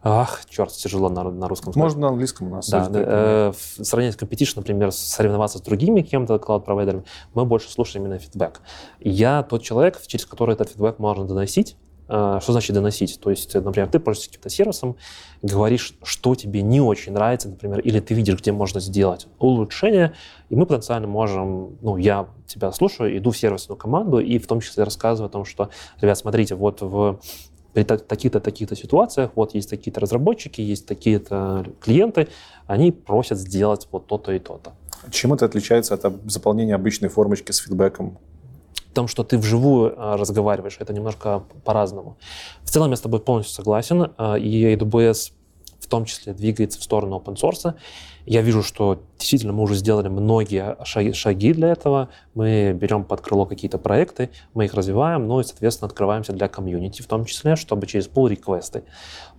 Ах, 0.07 0.43
черт, 0.51 0.71
тяжело 0.71 1.09
на, 1.09 1.25
на 1.25 1.49
русском 1.49 1.73
сказать. 1.73 1.83
Можно 1.83 2.01
на 2.03 2.09
английском 2.09 2.49
у 2.49 2.51
нас. 2.51 2.69
Да, 2.69 2.91
э, 2.93 3.53
в 3.53 3.85
сравнении 3.85 4.15
с 4.15 4.19
competition, 4.19 4.53
например, 4.57 4.93
соревноваться 4.93 5.57
с 5.57 5.61
другими 5.63 6.03
кем-то 6.03 6.39
клауд-провайдерами, 6.39 7.05
мы 7.33 7.47
больше 7.47 7.71
слушаем 7.71 8.05
именно 8.05 8.19
фидбэк. 8.19 8.61
Я 9.01 9.43
тот 9.43 9.63
человек, 9.63 9.99
через 10.07 10.27
который 10.27 10.53
этот 10.53 10.69
фидбэк 10.69 10.99
можно 10.99 11.25
доносить. 11.25 11.79
Э, 12.07 12.39
что 12.43 12.53
значит 12.53 12.75
доносить? 12.75 13.19
То 13.19 13.31
есть, 13.31 13.55
например, 13.55 13.89
ты 13.89 13.99
пользуешься 13.99 14.29
каким-то 14.29 14.51
сервисом, 14.51 14.97
говоришь, 15.41 15.95
что 16.03 16.35
тебе 16.35 16.61
не 16.61 16.83
очень 16.83 17.15
нравится, 17.15 17.49
например, 17.49 17.81
или 17.81 17.99
ты 17.99 18.13
видишь, 18.13 18.39
где 18.39 18.53
можно 18.53 18.81
сделать 18.81 19.27
улучшение, 19.39 20.13
и 20.51 20.55
мы 20.55 20.67
потенциально 20.67 21.09
можем, 21.09 21.79
ну, 21.81 21.97
я 21.97 22.29
тебя 22.47 22.73
слушаю, 22.73 23.17
иду 23.17 23.31
в 23.31 23.39
сервисную 23.39 23.79
команду 23.79 24.19
и 24.19 24.39
в 24.39 24.47
том 24.47 24.61
числе 24.61 24.85
рассказываю 24.85 25.29
о 25.29 25.33
том, 25.33 25.47
что, 25.47 25.71
ребят, 26.03 26.19
смотрите, 26.19 26.57
вот 26.57 26.83
в 26.83 27.21
при 27.75 27.83
таких-то, 27.83 28.41
таких-то 28.41 28.77
ситуациях, 28.77 29.33
вот 29.35 29.55
есть 29.55 29.69
такие-то 29.69 30.01
разработчики, 30.01 30.61
есть 30.61 30.87
такие-то 30.87 31.67
клиенты, 31.81 32.29
они 32.67 32.93
просят 32.93 33.39
сделать 33.39 33.89
вот 33.91 34.07
то-то 34.07 34.33
и 34.33 34.39
то-то. 34.39 34.73
Чем 35.11 35.35
это 35.35 35.45
отличается 35.45 35.95
от 35.95 36.31
заполнения 36.31 36.75
обычной 36.75 37.09
формочки 37.09 37.53
с 37.53 37.59
фидбэком? 37.59 38.17
В 38.91 38.95
том, 38.95 39.09
что 39.09 39.25
ты 39.25 39.39
вживую 39.39 39.93
а, 39.97 40.17
разговариваешь, 40.17 40.77
это 40.79 40.93
немножко 40.93 41.43
по-разному. 41.65 42.17
В 42.63 42.71
целом 42.71 42.91
я 42.91 42.97
с 42.97 43.01
тобой 43.01 43.19
полностью 43.19 43.55
согласен, 43.57 44.13
а, 44.17 44.37
и 44.37 44.77
AWS 44.77 45.33
в 45.81 45.87
том 45.89 46.05
числе 46.05 46.33
двигается 46.33 46.79
в 46.79 46.85
сторону 46.85 47.23
open 47.25 47.35
source. 47.35 47.75
Я 48.27 48.41
вижу, 48.43 48.63
что 48.63 49.03
действительно 49.19 49.53
мы 49.53 49.63
уже 49.63 49.75
сделали 49.75 50.09
многие 50.09 50.77
шаги, 50.85 51.13
шаги 51.13 51.53
для 51.53 51.69
этого. 51.73 52.09
Мы 52.35 52.73
берем 52.73 53.05
под 53.05 53.21
крыло 53.21 53.47
какие-то 53.47 53.79
проекты, 53.79 54.31
мы 54.55 54.65
их 54.65 54.75
развиваем, 54.75 55.27
ну 55.27 55.41
и, 55.41 55.45
соответственно, 55.45 55.89
открываемся 55.89 56.33
для 56.33 56.49
комьюнити, 56.49 57.03
в 57.03 57.07
том 57.07 57.25
числе, 57.25 57.57
чтобы 57.57 57.87
через 57.87 58.09
pull 58.09 58.29
реквесты. 58.29 58.85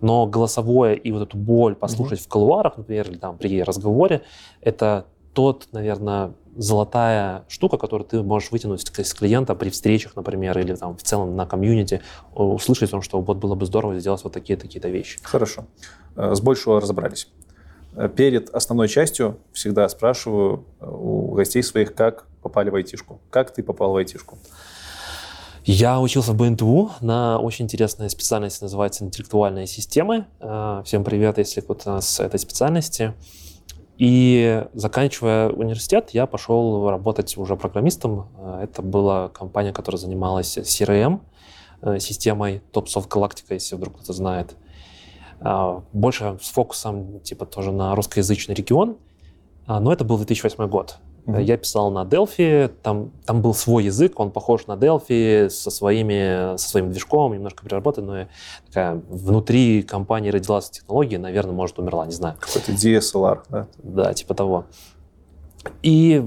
Но 0.00 0.26
голосовое 0.26 0.96
и 0.96 1.10
вот 1.12 1.22
эту 1.22 1.36
боль 1.36 1.74
послушать 1.74 2.20
mm-hmm. 2.20 2.24
в 2.24 2.28
колуарах, 2.28 2.76
например, 2.76 3.10
или 3.10 3.18
там 3.18 3.38
при 3.38 3.62
разговоре, 3.62 4.22
это 4.60 5.06
тот, 5.32 5.68
наверное, 5.72 6.32
золотая 6.56 7.44
штука, 7.48 7.76
которую 7.76 8.08
ты 8.08 8.22
можешь 8.22 8.50
вытянуть 8.50 8.80
с 8.80 9.14
клиента 9.14 9.54
при 9.54 9.68
встречах, 9.68 10.16
например, 10.16 10.58
или 10.58 10.74
там 10.74 10.96
в 10.96 11.02
целом 11.02 11.36
на 11.36 11.44
комьюнити, 11.44 12.00
услышать 12.34 12.88
о 12.88 12.92
том, 12.92 13.02
что 13.02 13.20
вот 13.20 13.36
было 13.36 13.54
бы 13.54 13.66
здорово 13.66 13.98
сделать 14.00 14.24
вот 14.24 14.32
такие 14.32 14.56
такие-то 14.58 14.88
вещи. 14.88 15.18
Хорошо. 15.22 15.66
Э, 16.16 16.34
с 16.34 16.40
большего 16.40 16.80
разобрались. 16.80 17.28
Э, 17.96 18.08
перед 18.08 18.50
основной 18.50 18.88
частью 18.88 19.38
всегда 19.52 19.88
спрашиваю 19.88 20.64
э, 20.80 20.86
у 20.88 21.32
гостей 21.32 21.62
своих, 21.62 21.94
как 21.94 22.26
попали 22.42 22.70
в 22.70 22.74
айтишку. 22.74 23.20
Как 23.30 23.52
ты 23.52 23.62
попал 23.62 23.92
в 23.92 23.96
айтишку? 23.96 24.38
Я 25.64 26.00
учился 26.00 26.32
в 26.32 26.36
БНТУ 26.36 26.92
на 27.00 27.40
очень 27.40 27.64
интересной 27.64 28.08
специальности, 28.08 28.62
называется 28.62 29.02
интеллектуальные 29.02 29.66
системы. 29.66 30.26
Всем 30.84 31.02
привет, 31.02 31.38
если 31.38 31.60
кто-то 31.60 32.00
с 32.00 32.20
этой 32.20 32.38
специальности. 32.38 33.14
И 33.98 34.64
заканчивая 34.74 35.48
университет, 35.48 36.10
я 36.12 36.26
пошел 36.26 36.88
работать 36.88 37.36
уже 37.36 37.56
программистом. 37.56 38.28
Это 38.62 38.80
была 38.80 39.28
компания, 39.30 39.72
которая 39.72 39.98
занималась 39.98 40.56
CRM, 40.56 41.18
системой 41.98 42.62
TopSoft 42.72 43.08
Galactica, 43.08 43.54
если 43.54 43.74
вдруг 43.74 43.96
кто-то 43.96 44.12
знает. 44.12 44.54
А, 45.40 45.82
больше 45.92 46.38
с 46.40 46.50
фокусом 46.50 47.20
типа 47.20 47.46
тоже 47.46 47.72
на 47.72 47.94
русскоязычный 47.94 48.54
регион. 48.54 48.96
А, 49.66 49.80
но 49.80 49.92
это 49.92 50.04
был 50.04 50.16
2008 50.16 50.66
год. 50.68 50.98
Mm-hmm. 51.26 51.42
Я 51.42 51.56
писал 51.56 51.90
на 51.90 52.04
Delphi, 52.04 52.68
там, 52.82 53.10
там 53.24 53.42
был 53.42 53.52
свой 53.52 53.84
язык, 53.84 54.20
он 54.20 54.30
похож 54.30 54.68
на 54.68 54.72
Delphi 54.72 55.50
со, 55.50 55.70
своими, 55.70 56.56
со 56.56 56.68
своим 56.68 56.92
движком, 56.92 57.34
немножко 57.34 57.64
переработан, 57.64 58.06
но 58.06 58.26
такая, 58.66 59.02
внутри 59.08 59.82
компании 59.82 60.30
родилась 60.30 60.70
технология, 60.70 61.18
наверное, 61.18 61.52
может, 61.52 61.80
умерла, 61.80 62.06
не 62.06 62.12
знаю. 62.12 62.36
Какой-то 62.38 62.72
DSLR, 62.72 63.42
да? 63.48 63.66
Да, 63.78 64.14
типа 64.14 64.34
того. 64.34 64.66
И 65.82 66.24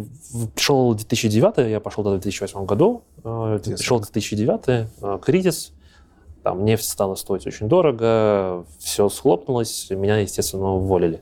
пришел 0.53 0.93
2009, 0.93 1.69
я 1.69 1.79
пошел 1.79 2.03
до 2.03 2.11
2008 2.11 2.65
году, 2.65 3.03
DSLR. 3.23 3.55
Э, 3.55 3.75
пришел 3.77 3.99
2009, 3.99 4.61
э, 4.67 5.19
кризис, 5.21 5.71
там 6.43 6.65
нефть 6.65 6.89
стала 6.89 7.15
стоить 7.15 7.45
очень 7.47 7.67
дорого, 7.67 8.65
все 8.79 9.09
схлопнулось, 9.09 9.89
меня, 9.89 10.17
естественно, 10.17 10.73
уволили 10.73 11.21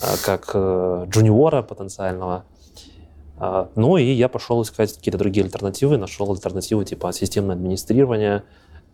а, 0.00 0.16
как 0.24 0.50
э, 0.54 1.06
джуниора 1.08 1.62
потенциального. 1.62 2.44
А, 3.38 3.68
ну 3.76 3.96
и 3.96 4.04
я 4.04 4.28
пошел 4.28 4.60
искать 4.62 4.94
какие-то 4.94 5.18
другие 5.18 5.44
альтернативы, 5.44 5.96
нашел 5.96 6.30
альтернативы 6.30 6.84
типа 6.84 7.12
системное 7.12 7.54
администрирование 7.54 8.44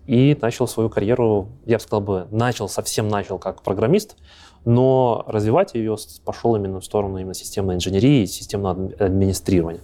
и 0.07 0.37
начал 0.41 0.67
свою 0.67 0.89
карьеру, 0.89 1.49
я 1.67 1.77
бы 1.77 1.83
сказал 1.83 2.01
бы, 2.01 2.27
начал, 2.31 2.69
совсем 2.69 3.09
начал 3.09 3.39
как 3.39 3.63
программист, 3.63 4.17
но 4.65 5.25
развивать 5.27 5.75
ее 5.75 5.97
пошел 6.25 6.57
именно 6.57 6.81
в 6.81 6.85
сторону 6.85 7.19
именно 7.19 7.35
системной 7.35 7.75
инженерии 7.75 8.23
и 8.23 8.27
системного 8.27 8.91
администрирования. 8.99 9.83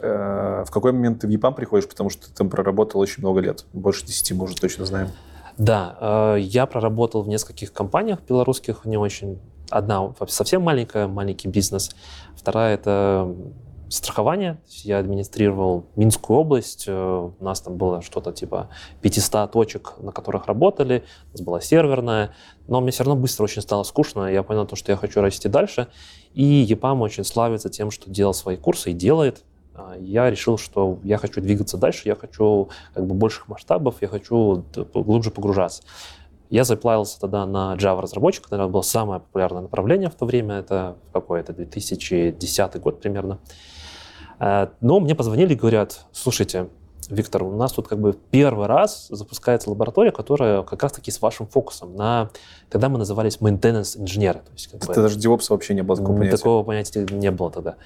Э, 0.00 0.64
в 0.66 0.70
какой 0.70 0.92
момент 0.92 1.20
ты 1.20 1.26
в 1.26 1.30
ЕПАМ 1.30 1.54
приходишь, 1.54 1.88
потому 1.88 2.10
что 2.10 2.28
ты 2.28 2.34
там 2.34 2.50
проработал 2.50 3.00
очень 3.00 3.22
много 3.22 3.40
лет, 3.40 3.64
больше 3.72 4.06
10 4.06 4.32
мы 4.32 4.44
уже 4.44 4.56
точно 4.56 4.84
знаем. 4.84 5.08
Да, 5.56 5.96
э, 6.00 6.36
я 6.40 6.66
проработал 6.66 7.22
в 7.22 7.28
нескольких 7.28 7.72
компаниях 7.72 8.20
белорусских, 8.28 8.84
не 8.84 8.96
очень. 8.96 9.40
Одна 9.70 10.14
совсем 10.28 10.62
маленькая, 10.62 11.08
маленький 11.08 11.48
бизнес. 11.48 11.94
Вторая— 12.36 12.74
это 12.76 13.34
страхование. 13.88 14.60
Я 14.84 14.98
администрировал 14.98 15.86
Минскую 15.96 16.38
область. 16.38 16.84
Э, 16.86 17.30
у 17.38 17.44
нас 17.44 17.60
там 17.60 17.76
было 17.76 18.02
что-то 18.02 18.32
типа 18.32 18.68
500 19.02 19.50
точек, 19.50 19.94
на 19.98 20.12
которых 20.12 20.46
работали. 20.46 21.04
У 21.28 21.32
нас 21.32 21.40
была 21.40 21.60
серверная. 21.60 22.34
Но 22.66 22.80
мне 22.80 22.90
все 22.90 23.04
равно 23.04 23.20
быстро 23.20 23.44
очень 23.44 23.62
стало 23.62 23.82
скучно. 23.82 24.30
Я 24.30 24.42
понял, 24.42 24.68
что 24.72 24.92
я 24.92 24.96
хочу 24.96 25.20
расти 25.20 25.48
дальше. 25.48 25.88
И 26.34 26.44
ЕПАМ 26.44 27.02
очень 27.02 27.24
славится 27.24 27.68
тем, 27.68 27.90
что 27.90 28.10
делал 28.10 28.34
свои 28.34 28.56
курсы 28.56 28.90
и 28.90 28.94
делает. 28.94 29.44
А, 29.78 29.96
я 29.96 30.28
решил, 30.30 30.58
что 30.58 30.98
я 31.04 31.18
хочу 31.18 31.40
двигаться 31.40 31.76
дальше, 31.76 32.08
я 32.08 32.16
хочу 32.16 32.68
как 32.94 33.06
бы 33.06 33.14
больших 33.14 33.48
масштабов, 33.48 33.96
я 34.02 34.08
хочу 34.08 34.64
глубже 34.92 35.30
погружаться. 35.30 35.82
Я 36.50 36.64
заплавился 36.64 37.20
тогда 37.20 37.46
на 37.46 37.74
Java 37.76 38.00
разработчик, 38.00 38.46
это 38.50 38.66
было 38.68 38.82
самое 38.82 39.20
популярное 39.20 39.62
направление 39.62 40.08
в 40.08 40.14
то 40.14 40.24
время, 40.24 40.56
это 40.56 40.96
какой 41.12 41.40
это 41.40 41.52
2010 41.52 42.80
год 42.80 43.00
примерно. 43.00 43.38
А, 44.38 44.70
но 44.80 44.98
мне 45.00 45.14
позвонили 45.14 45.52
и 45.52 45.56
говорят, 45.56 46.06
слушайте, 46.12 46.68
Виктор, 47.08 47.42
у 47.42 47.56
нас 47.56 47.72
тут 47.72 47.88
как 47.88 48.00
бы 48.00 48.14
первый 48.30 48.66
раз 48.66 49.06
запускается 49.08 49.70
лаборатория, 49.70 50.10
которая 50.10 50.62
как 50.62 50.82
раз-таки 50.82 51.10
с 51.10 51.22
вашим 51.22 51.46
фокусом 51.46 51.96
на... 51.96 52.30
Тогда 52.68 52.90
мы 52.90 52.98
назывались 52.98 53.38
maintenance 53.38 53.98
инженеры. 53.98 54.40
То 54.40 54.52
есть, 54.52 54.66
как 54.68 54.82
Это 54.82 54.88
бы, 54.88 54.94
даже 54.94 55.18
DevOps 55.18 55.46
вообще 55.48 55.72
не 55.74 55.82
было 55.82 55.96
такого 55.96 56.16
понятия. 56.16 56.36
Такого 56.36 56.64
понятия 56.64 57.06
не 57.10 57.30
было 57.30 57.50
тогда. 57.50 57.76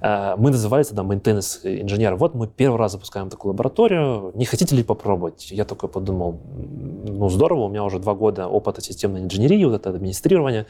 Э, 0.00 0.34
мы 0.36 0.50
назывались 0.50 0.88
тогда 0.88 1.02
maintenance 1.02 1.60
инженер. 1.64 2.16
Вот 2.16 2.34
мы 2.34 2.46
первый 2.46 2.76
раз 2.78 2.92
запускаем 2.92 3.30
такую 3.30 3.52
лабораторию. 3.52 4.32
Не 4.34 4.44
хотите 4.44 4.76
ли 4.76 4.82
попробовать? 4.82 5.50
Я 5.50 5.64
такой 5.64 5.88
подумал, 5.88 6.40
ну 7.06 7.28
здорово, 7.28 7.64
у 7.64 7.68
меня 7.68 7.84
уже 7.84 7.98
два 7.98 8.14
года 8.14 8.48
опыта 8.48 8.80
системной 8.80 9.22
инженерии, 9.22 9.64
вот 9.64 9.74
это 9.74 9.90
администрирование. 9.90 10.66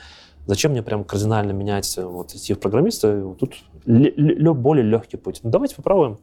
Зачем 0.47 0.73
мне 0.73 0.83
прям 0.83 1.05
кардинально 1.05 1.53
менять, 1.53 1.97
вот 1.97 2.35
идти 2.35 2.53
в 2.53 2.61
программиста? 2.61 3.35
Тут 3.39 3.55
более 3.87 4.85
легкий 4.85 5.17
путь. 5.17 5.41
Ну, 5.43 5.51
давайте 5.51 5.77
попробуем. 5.77 6.19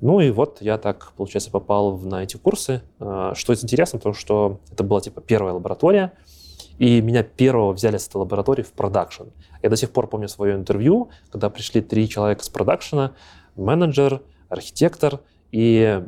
Ну 0.00 0.20
и 0.20 0.30
вот 0.30 0.58
я 0.60 0.78
так, 0.78 1.12
получается, 1.16 1.50
попал 1.50 1.98
на 1.98 2.22
эти 2.22 2.36
курсы. 2.36 2.82
Э, 3.00 3.32
что 3.34 3.52
интересно, 3.54 3.98
то 3.98 4.12
что 4.12 4.60
это 4.70 4.82
была 4.84 5.00
типа 5.00 5.20
первая 5.20 5.54
лаборатория, 5.54 6.12
и 6.80 7.02
меня 7.02 7.22
первого 7.22 7.74
взяли 7.74 7.98
с 7.98 8.08
этой 8.08 8.16
лаборатории 8.16 8.62
в 8.62 8.72
продакшн. 8.72 9.24
Я 9.62 9.68
до 9.68 9.76
сих 9.76 9.90
пор 9.90 10.06
помню 10.06 10.28
свое 10.28 10.54
интервью, 10.54 11.10
когда 11.30 11.50
пришли 11.50 11.82
три 11.82 12.08
человека 12.08 12.42
с 12.42 12.48
продакшена, 12.48 13.12
менеджер, 13.54 14.22
архитектор 14.48 15.20
и 15.52 16.02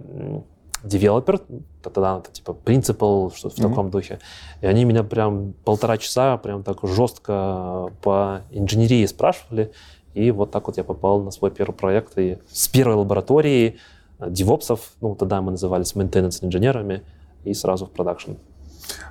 девелопер, 0.83 1.43
тогда 1.83 2.21
это 2.21 2.33
типа 2.33 2.55
принципал, 2.55 3.29
mm-hmm. 3.29 3.51
в 3.51 3.55
таком 3.55 3.91
духе. 3.91 4.19
И 4.63 4.67
они 4.67 4.87
меня 4.87 5.05
прям 5.05 5.53
полтора 5.63 5.99
часа 5.99 6.39
прям 6.39 6.63
так 6.63 6.79
жестко 6.85 7.91
по 8.01 8.41
инженерии 8.51 9.05
спрашивали. 9.05 9.73
И 10.15 10.31
вот 10.31 10.53
так 10.53 10.67
вот 10.69 10.79
я 10.79 10.85
попал 10.85 11.21
на 11.21 11.31
свой 11.33 11.51
первый 11.51 11.75
проект. 11.75 12.17
И 12.17 12.39
с 12.51 12.67
первой 12.69 12.95
лаборатории 12.95 13.77
девопсов, 14.19 14.93
ну 15.03 15.15
тогда 15.17 15.43
мы 15.43 15.51
назывались 15.51 15.95
maintenance 15.95 16.43
инженерами, 16.43 17.03
и 17.45 17.53
сразу 17.53 17.85
в 17.85 17.91
продакшн. 17.91 18.33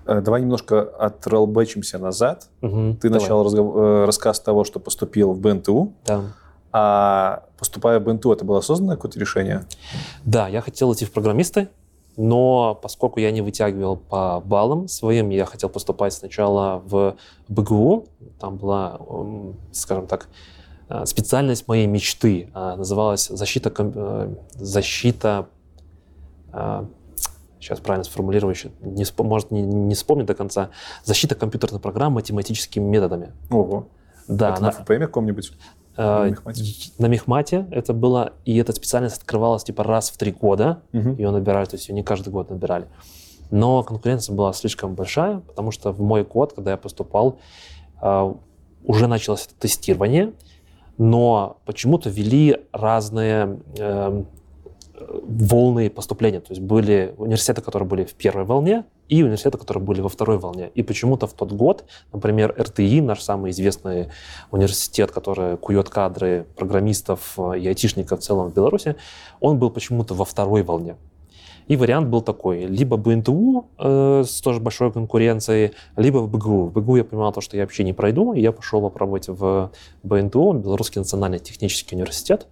Э, 0.05 0.21
Давай 0.21 0.41
немножко 0.41 0.81
отролбачимся 0.81 1.97
назад. 1.99 2.47
Мгм, 2.61 2.97
Ты 2.97 3.09
давай. 3.09 3.21
начал 3.21 3.43
разгов- 3.43 3.75
э, 3.75 4.05
рассказ 4.05 4.39
того, 4.39 4.63
что 4.63 4.79
поступил 4.79 5.31
в 5.33 5.39
БНТУ, 5.39 5.93
Да. 6.05 6.21
а 6.71 7.43
поступая 7.57 7.99
в 7.99 8.03
БНТУ, 8.03 8.31
это 8.33 8.45
было 8.45 8.59
осознанное 8.59 8.95
какое-то 8.95 9.19
решение? 9.19 9.65
Да, 10.25 10.47
я 10.47 10.61
хотел 10.61 10.91
идти 10.93 11.05
в 11.05 11.11
программисты, 11.11 11.67
но 12.17 12.75
поскольку 12.81 13.19
я 13.19 13.31
не 13.31 13.41
вытягивал 13.41 13.97
по 13.97 14.41
баллам 14.45 14.87
своим, 14.87 15.29
я 15.29 15.45
хотел 15.45 15.69
поступать 15.69 16.13
сначала 16.13 16.81
в 16.85 17.15
БГУ. 17.47 18.05
Там 18.39 18.57
была, 18.57 18.99
скажем 19.71 20.07
так, 20.07 20.27
э, 20.89 21.05
специальность 21.05 21.67
моей 21.67 21.87
мечты. 21.87 22.49
А, 22.53 22.75
Называлась 22.75 23.27
защита, 23.27 23.71
защита 24.55 25.47
сейчас 27.61 27.79
правильно 27.79 28.03
сформулирую, 28.03 28.53
еще 28.53 28.71
не, 28.81 29.05
может, 29.23 29.51
не, 29.51 29.61
не 29.61 29.95
вспомню 29.95 30.25
до 30.25 30.33
конца, 30.33 30.69
защита 31.03 31.35
компьютерных 31.35 31.81
программ 31.81 32.13
математическими 32.13 32.83
методами. 32.83 33.31
Ого. 33.49 33.87
Да, 34.27 34.49
это 34.49 34.57
она- 34.57 34.67
на 34.67 34.71
ФПМ 34.71 34.99
каком-нибудь? 35.01 35.51
э, 35.97 36.01
на 36.03 36.29
Мехмате? 36.29 36.63
на 36.97 37.05
Мехмате 37.07 37.67
это 37.71 37.93
было, 37.93 38.33
и 38.45 38.57
эта 38.57 38.71
специальность 38.73 39.17
открывалась 39.17 39.63
типа 39.63 39.83
раз 39.83 40.09
в 40.09 40.17
три 40.17 40.31
года, 40.31 40.81
Мгм. 40.93 41.15
ее 41.15 41.31
набирали, 41.31 41.65
то 41.65 41.75
есть 41.75 41.87
ее 41.89 41.95
не 41.95 42.03
каждый 42.03 42.29
год 42.29 42.49
набирали. 42.49 42.87
Но 43.51 43.83
конкуренция 43.83 44.33
была 44.35 44.53
слишком 44.53 44.95
большая, 44.95 45.39
потому 45.39 45.71
что 45.71 45.91
в 45.91 45.99
мой 46.01 46.23
год, 46.23 46.53
когда 46.53 46.71
я 46.71 46.77
поступал, 46.77 47.39
а, 48.01 48.33
уже 48.85 49.07
началось 49.07 49.45
это 49.45 49.55
тестирование, 49.59 50.31
но 50.97 51.57
почему-то 51.65 52.09
вели 52.09 52.57
разные 52.71 53.43
эм, 53.43 53.61
э, 53.77 54.23
волны 55.09 55.89
поступления. 55.89 56.39
То 56.39 56.51
есть 56.51 56.61
были 56.61 57.13
университеты, 57.17 57.61
которые 57.61 57.87
были 57.87 58.03
в 58.03 58.13
первой 58.13 58.45
волне, 58.45 58.85
и 59.09 59.23
университеты, 59.23 59.57
которые 59.57 59.83
были 59.83 60.01
во 60.01 60.09
второй 60.09 60.37
волне. 60.37 60.71
И 60.73 60.83
почему-то 60.83 61.27
в 61.27 61.33
тот 61.33 61.51
год, 61.51 61.83
например, 62.13 62.55
РТИ, 62.57 63.01
наш 63.01 63.21
самый 63.21 63.51
известный 63.51 64.07
университет, 64.51 65.11
который 65.11 65.57
кует 65.57 65.89
кадры 65.89 66.45
программистов 66.55 67.33
э, 67.37 67.59
и 67.59 67.67
айтишников 67.67 68.19
в 68.19 68.23
целом 68.23 68.49
в 68.49 68.53
Беларуси, 68.53 68.95
он 69.41 69.59
был 69.59 69.69
почему-то 69.69 70.13
во 70.13 70.23
второй 70.23 70.63
волне. 70.63 70.95
И 71.67 71.75
вариант 71.75 72.07
был 72.07 72.21
такой, 72.21 72.65
либо 72.65 72.97
БНТУ 72.97 73.65
э, 73.77 74.23
с 74.25 74.41
тоже 74.41 74.59
большой 74.59 74.91
конкуренцией, 74.91 75.73
либо 75.97 76.17
в 76.19 76.29
БГУ. 76.29 76.65
В 76.65 76.73
БГУ 76.73 76.97
я 76.97 77.03
понимал, 77.03 77.33
то, 77.33 77.41
что 77.41 77.57
я 77.57 77.63
вообще 77.63 77.83
не 77.83 77.93
пройду, 77.93 78.33
и 78.33 78.41
я 78.41 78.51
пошел 78.51 78.81
попробовать 78.81 79.27
в 79.27 79.71
БНТУ, 80.03 80.53
Белорусский 80.53 80.99
национальный 80.99 81.39
технический 81.39 81.95
университет. 81.95 82.47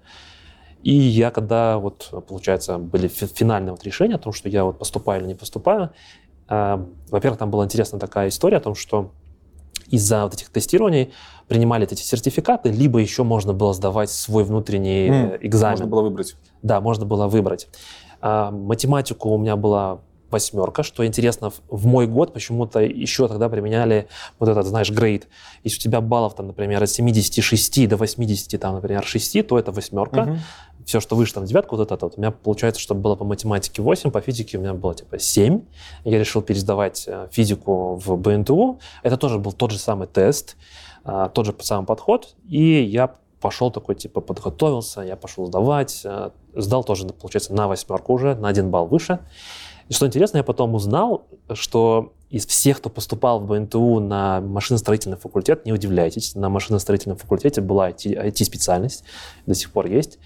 И 0.84 0.94
я 0.94 1.32
когда, 1.32 1.78
вот, 1.78 2.10
получается, 2.28 2.78
были 2.78 3.08
фи- 3.08 3.28
финальные 3.28 3.72
вот 3.72 3.84
решения 3.84 4.16
о 4.16 4.20
том, 4.20 4.34
что 4.34 4.50
я 4.50 4.64
вот 4.64 4.80
поступаю 4.80 5.22
или 5.22 5.28
не 5.28 5.36
поступаю, 5.36 5.92
э, 6.48 6.86
во-первых, 7.10 7.38
там 7.40 7.52
была 7.52 7.66
интересная 7.66 8.00
такая 8.00 8.30
история 8.30 8.58
о 8.58 8.62
том, 8.62 8.76
что 8.76 9.12
из-за 9.90 10.24
вот 10.24 10.34
этих 10.34 10.50
тестирований 10.50 11.12
принимали 11.48 11.86
эти 11.86 12.02
сертификаты, 12.02 12.70
либо 12.70 13.00
еще 13.00 13.24
можно 13.24 13.54
было 13.54 13.74
сдавать 13.74 14.10
свой 14.10 14.44
внутренний 14.44 15.10
э, 15.10 15.38
экзамен. 15.42 15.80
Можно 15.80 15.88
было 15.88 16.02
выбрать. 16.04 16.36
Да, 16.62 16.80
можно 16.80 17.06
было 17.06 17.28
выбрать. 17.28 17.68
А, 18.22 18.52
математику 18.52 19.30
у 19.30 19.38
меня 19.38 19.56
была 19.56 20.02
восьмерка, 20.32 20.84
что 20.84 21.06
интересно, 21.06 21.52
в- 21.70 21.86
мой 21.88 22.08
год 22.08 22.34
почему-то 22.34 22.80
еще 22.80 23.28
тогда 23.28 23.50
применяли 23.50 24.08
вот 24.40 24.50
этот, 24.50 24.66
знаешь, 24.66 24.92
грейд. 24.92 25.28
Если 25.64 25.78
у 25.80 25.82
тебя 25.82 26.02
баллов, 26.02 26.36
там, 26.36 26.48
например, 26.48 26.82
от 26.84 26.90
76 26.90 27.88
до 27.88 27.98
80, 27.98 28.60
там, 28.60 28.76
например, 28.76 29.04
6, 29.06 29.42
то 29.44 29.58
это 29.60 29.72
восьмерка. 29.72 30.22
Мгм. 30.24 30.40
Все, 30.86 31.00
что 31.00 31.16
выше, 31.16 31.34
там, 31.36 31.46
девятка, 31.46 31.76
вот 31.76 31.92
это 31.92 32.06
вот. 32.06 32.14
У 32.18 32.22
меня 32.22 32.32
получается, 32.32 32.82
что 32.82 32.96
было 32.96 33.16
по 33.16 33.24
математике 33.26 33.82
8, 33.82 34.12
по 34.12 34.22
физике 34.22 34.58
у 34.58 34.62
меня 34.62 34.74
было, 34.74 34.96
типа, 34.96 35.20
7. 35.20 35.62
Я 36.04 36.18
решил 36.20 36.42
пересдавать 36.42 37.04
э, 37.08 37.28
физику 37.32 37.96
в 37.96 38.16
БНТУ. 38.18 38.80
Это 39.04 39.18
тоже 39.18 39.38
был 39.38 39.52
тот 39.52 39.72
же 39.72 39.78
самый 39.78 40.08
тест, 40.08 40.56
а, 41.04 41.30
тот 41.30 41.46
же 41.46 41.56
самый 41.60 41.86
подход. 41.86 42.36
И 42.48 42.82
я 42.84 43.16
пошел 43.40 43.72
такой, 43.72 43.96
типа, 43.96 44.20
подготовился, 44.22 45.02
я 45.02 45.16
пошел 45.16 45.46
сдавать. 45.46 46.02
э, 46.06 46.32
Сдал 46.56 46.84
тоже, 46.84 47.06
получается, 47.08 47.54
на 47.54 47.68
восьмерку 47.68 48.14
уже, 48.14 48.34
на 48.36 48.48
один 48.50 48.72
балл 48.72 48.88
выше. 48.88 49.20
И 49.90 49.94
что 49.94 50.06
интересно, 50.08 50.38
я 50.38 50.44
потом 50.44 50.76
узнал, 50.76 51.28
что 51.54 52.14
из 52.30 52.46
всех, 52.46 52.78
кто 52.78 52.90
поступал 52.90 53.40
в 53.40 53.48
БНТУ 53.48 54.00
на 54.00 54.40
машиностроительный 54.40 55.18
факультет, 55.18 55.66
не 55.66 55.74
удивляйтесь, 55.74 56.36
на 56.36 56.48
машиностроительном 56.50 57.18
факультете 57.18 57.60
была 57.62 57.90
IT-специальность, 57.90 59.04
до 59.48 59.56
сих 59.56 59.72
пор 59.72 59.88
есть. 59.88 60.20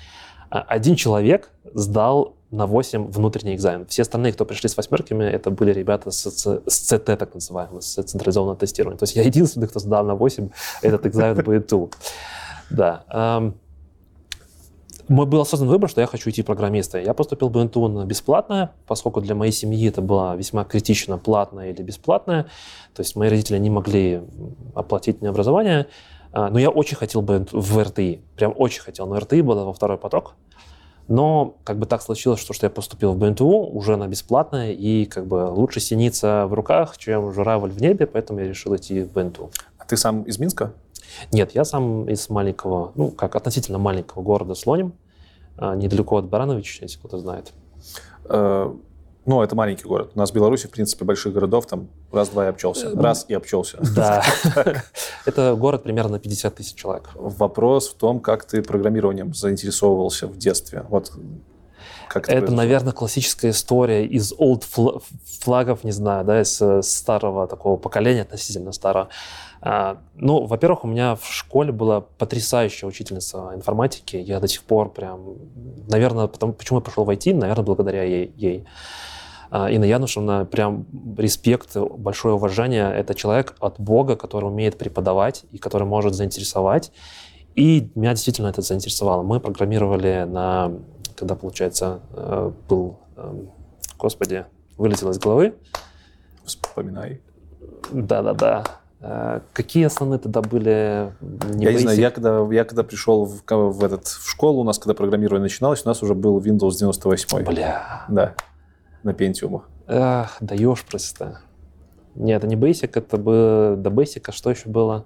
А 0.50 0.60
Один 0.62 0.96
человек 0.96 1.50
сдал 1.74 2.36
на 2.52 2.68
8 2.68 3.08
внутренний 3.10 3.56
экзамен. 3.56 3.88
Все 3.88 4.02
остальные, 4.04 4.34
кто 4.34 4.46
пришли 4.46 4.68
с 4.70 4.78
восьмерками, 4.78 5.24
это 5.24 5.50
были 5.50 5.72
ребята 5.74 6.12
с, 6.12 6.30
с- 6.30 6.62
с 6.68 6.78
ЦТ, 6.80 7.06
так 7.18 7.34
называемого, 7.34 7.80
с 7.80 7.94
централизованного 8.04 8.58
тестирования. 8.60 9.00
То 9.00 9.04
есть 9.04 9.16
я 9.16 9.24
единственный, 9.24 9.68
кто 9.68 9.80
сдал 9.80 10.06
на 10.06 10.14
8 10.14 10.50
этот 10.84 11.08
экзамен 11.08 11.36
в 11.42 11.44
БНТУ. 11.48 11.90
Да. 12.70 13.06
Мой 15.08 15.26
был 15.26 15.42
осознанный 15.42 15.72
выбор, 15.72 15.90
что 15.90 16.02
я 16.02 16.08
хочу 16.08 16.30
идти 16.30 16.44
программиста. 16.44 17.00
Я 17.00 17.14
поступил 17.14 17.50
в 17.50 17.52
БНТУ 17.52 17.88
на 17.88 18.06
бесплатное, 18.06 18.72
поскольку 18.88 19.22
для 19.22 19.36
моей 19.36 19.52
семьи 19.52 19.88
это 19.88 20.02
было 20.02 20.36
весьма 20.36 20.64
критично, 20.64 21.18
платное 21.18 21.72
или 21.72 21.82
бесплатное. 21.82 22.44
То 22.94 23.02
есть 23.02 23.16
мои 23.16 23.30
родители 23.30 23.58
не 23.58 23.70
могли 23.70 24.22
оплатить 24.76 25.22
мне 25.22 25.30
образование. 25.30 25.88
А, 26.32 26.50
Но 26.50 26.60
я 26.60 26.70
очень 26.70 26.98
хотел 26.98 27.22
бы 27.22 27.46
в 27.52 27.84
РТИ. 27.84 28.22
Прям 28.36 28.54
очень 28.58 28.82
хотел. 28.82 29.08
Но 29.08 29.20
РТИ 29.20 29.42
было 29.42 29.66
во 29.66 29.74
второй 29.74 29.98
поток. 29.98 30.36
Но 31.08 31.56
как 31.64 31.80
бы 31.80 31.86
так 31.86 32.02
случилось, 32.02 32.40
что, 32.40 32.54
что 32.54 32.66
я 32.66 32.70
поступил 32.70 33.14
в 33.14 33.18
БНТУ 33.18 33.46
уже 33.46 33.98
на 33.98 34.08
бесплатное, 34.08 34.72
и 34.72 35.06
как 35.06 35.28
бы 35.28 35.48
лучше 35.50 35.82
синица 35.82 36.48
в 36.48 36.54
руках, 36.54 36.98
чем 36.98 37.32
журавль 37.34 37.72
в 37.72 37.82
небе, 37.82 38.08
поэтому 38.08 38.40
я 38.40 38.48
решил 38.48 38.76
идти 38.76 39.04
в 39.04 39.12
БНТУ. 39.12 39.52
А 39.78 39.86
ты 39.86 39.98
сам 39.98 40.24
из 40.24 40.40
Минска? 40.40 40.74
Нет, 41.32 41.52
я 41.56 41.66
сам 41.66 42.10
из 42.10 42.30
маленького, 42.30 42.92
ну, 42.96 43.10
как 43.12 43.36
относительно 43.36 43.78
маленького 43.78 44.22
города 44.24 44.56
Слоним, 44.56 44.94
а, 45.58 45.76
недалеко 45.76 46.18
от 46.18 46.26
Барановича, 46.26 46.80
если 46.86 46.98
кто-то 47.00 47.18
знает. 47.20 47.54
Э, 48.26 48.74
Ну, 49.26 49.42
это 49.42 49.56
маленький 49.56 49.86
город. 49.88 50.12
У 50.16 50.20
нас 50.20 50.32
в 50.32 50.34
Беларуси, 50.34 50.68
в 50.68 50.72
принципе, 50.72 51.06
больших 51.06 51.32
городов 51.34 51.66
там 51.66 51.88
раз-два 52.12 52.46
и 52.46 52.50
обчелся. 52.50 52.88
Э, 52.88 52.96
Раз 53.02 53.26
и 53.30 53.34
обчелся. 53.34 53.78
Да. 53.96 54.22
Это 55.26 55.56
город 55.56 55.84
примерно 55.84 56.12
на 56.14 56.20
50 56.20 56.56
тысяч 56.56 56.76
человек. 56.76 57.10
Вопрос 57.16 57.88
в 57.90 57.94
том, 57.96 58.20
как 58.20 58.44
ты 58.44 58.62
программированием 58.62 59.34
заинтересовывался 59.34 60.28
в 60.28 60.38
детстве. 60.38 60.86
Вот 60.90 61.12
как 62.10 62.24
Это, 62.24 62.32
произошло? 62.32 62.56
наверное, 62.58 62.92
классическая 62.92 63.52
история 63.52 64.06
из 64.06 64.34
old 64.34 64.64
фла- 64.70 65.02
флагов, 65.42 65.86
не 65.86 65.92
знаю, 65.94 66.26
да, 66.26 66.42
из 66.42 66.62
старого 66.86 67.48
такого 67.48 67.78
поколения, 67.78 68.24
относительно 68.24 68.74
старого. 68.74 69.08
А, 69.66 69.98
Ну, 70.16 70.46
во-первых, 70.46 70.84
у 70.84 70.88
меня 70.88 71.16
в 71.16 71.26
школе 71.26 71.72
была 71.72 72.02
потрясающая 72.02 72.88
учительница 72.88 73.52
информатики. 73.56 74.18
Я 74.18 74.42
до 74.42 74.48
сих 74.50 74.64
пор 74.64 74.92
прям, 74.92 75.38
наверное, 75.88 76.28
потому, 76.28 76.52
почему 76.52 76.80
я 76.80 76.84
пошел 76.84 77.06
в 77.06 77.10
IT, 77.10 77.34
наверное, 77.34 77.64
благодаря 77.64 78.04
ей. 78.04 78.34
ей. 78.36 78.66
А, 79.50 79.70
Инна 79.72 79.86
Янушевна, 79.86 80.44
прям 80.44 80.86
респект, 81.18 81.78
большое 81.78 82.36
уважение. 82.36 82.94
Это 82.94 83.16
человек 83.16 83.56
от 83.62 83.80
Бога, 83.80 84.18
который 84.18 84.46
умеет 84.46 84.78
преподавать 84.78 85.46
и 85.54 85.58
который 85.58 85.88
может 85.88 86.14
заинтересовать. 86.14 86.92
И 87.56 87.90
меня 87.96 88.12
действительно 88.12 88.48
это 88.48 88.62
заинтересовало. 88.62 89.24
Мы 89.24 89.40
программировали 89.40 90.26
на, 90.28 90.74
когда, 91.16 91.36
получается, 91.36 92.02
э, 92.12 92.52
был, 92.68 93.00
эм, 93.16 93.50
господи, 93.98 94.46
вылетело 94.78 95.12
из 95.12 95.20
головы. 95.20 95.56
Вспоминай. 96.44 97.22
Да-да-да. 97.92 98.83
Э, 99.06 99.42
Какие 99.52 99.86
основные 99.86 100.18
тогда 100.18 100.42
были? 100.42 101.12
я 101.58 101.74
не 101.74 101.78
знаю, 101.78 101.98
basic? 101.98 102.02
я 102.02 102.12
когда, 102.12 102.48
я 102.52 102.64
когда 102.64 102.84
пришел 102.84 103.26
в, 103.26 103.44
в, 103.46 103.84
этот, 103.84 104.08
в 104.08 104.30
школу, 104.30 104.62
у 104.62 104.64
нас, 104.64 104.80
когда 104.80 104.94
программирование 104.94 105.44
начиналось, 105.44 105.86
у 105.86 105.90
нас 105.90 106.02
уже 106.02 106.16
был 106.16 106.40
Windows 106.40 106.78
98. 106.78 107.44
Бля. 107.44 108.06
Да, 108.08 108.34
на 109.04 109.14
пентиумах. 109.14 109.68
Эх, 109.88 110.38
даешь 110.40 110.86
просто. 110.86 111.42
Нет, 112.16 112.38
это 112.44 112.48
не 112.48 112.56
Basic, 112.56 112.92
это 112.94 113.18
было 113.18 113.76
до 113.76 113.90
Basic, 113.90 114.24
а 114.28 114.32
что 114.32 114.50
еще 114.52 114.70
было? 114.70 115.06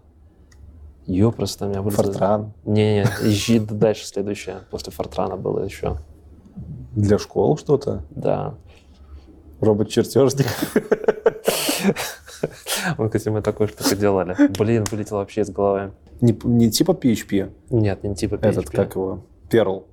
Ё, 1.08 1.32
просто 1.32 1.66
у 1.66 1.70
меня 1.70 1.82
вылезло. 1.82 2.04
Фортран. 2.04 2.54
Не, 2.66 3.04
не, 3.24 3.60
дальше 3.60 4.06
следующее. 4.06 4.58
После 4.70 4.92
Фортрана 4.92 5.38
было 5.38 5.64
еще. 5.64 5.98
Для 6.92 7.18
школ 7.18 7.58
что-то. 7.58 8.04
Да. 8.12 8.56
Робот-чертежник. 9.62 10.48
Вот, 12.98 13.08
кстати, 13.14 13.30
мы 13.30 13.42
такое 13.42 13.68
что-то 13.68 13.96
делали. 13.96 14.36
Блин, 14.58 14.86
вылетело 14.92 15.20
вообще 15.20 15.42
из 15.42 15.50
головы. 15.50 15.92
Не, 16.22 16.38
не 16.44 16.72
типа 16.72 16.92
PHP, 16.92 17.52
Нет, 17.70 18.04
не 18.04 18.16
типа 18.16 18.36
PHP. 18.36 18.48
этот, 18.50 18.70
как 18.70 18.96
его, 18.96 19.24
Perl. 19.50 19.84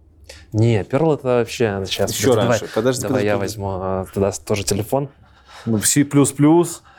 Не, 0.53 0.83
Perl 0.83 1.15
это 1.15 1.27
вообще 1.29 1.83
сейчас. 1.87 2.13
Еще 2.13 2.29
подожди, 2.31 2.49
раньше. 2.49 2.61
Давай, 2.61 2.75
Подожди, 2.75 3.03
давай 3.03 3.13
подожди, 3.23 3.27
я 3.27 3.35
подожди. 3.35 3.59
возьму 3.61 3.69
а, 3.83 4.07
тогда 4.15 4.31
тоже 4.33 4.65
телефон. 4.65 5.09
Ну, 5.67 5.79
C++, 5.81 6.07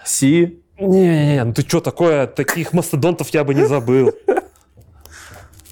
C. 0.05 0.53
Не-не-не, 0.79 1.43
ну 1.43 1.53
ты 1.53 1.61
что 1.63 1.79
такое? 1.81 2.27
Таких 2.27 2.73
мастодонтов 2.73 3.29
я 3.29 3.43
бы 3.43 3.53
не 3.55 3.65
забыл. 3.65 4.11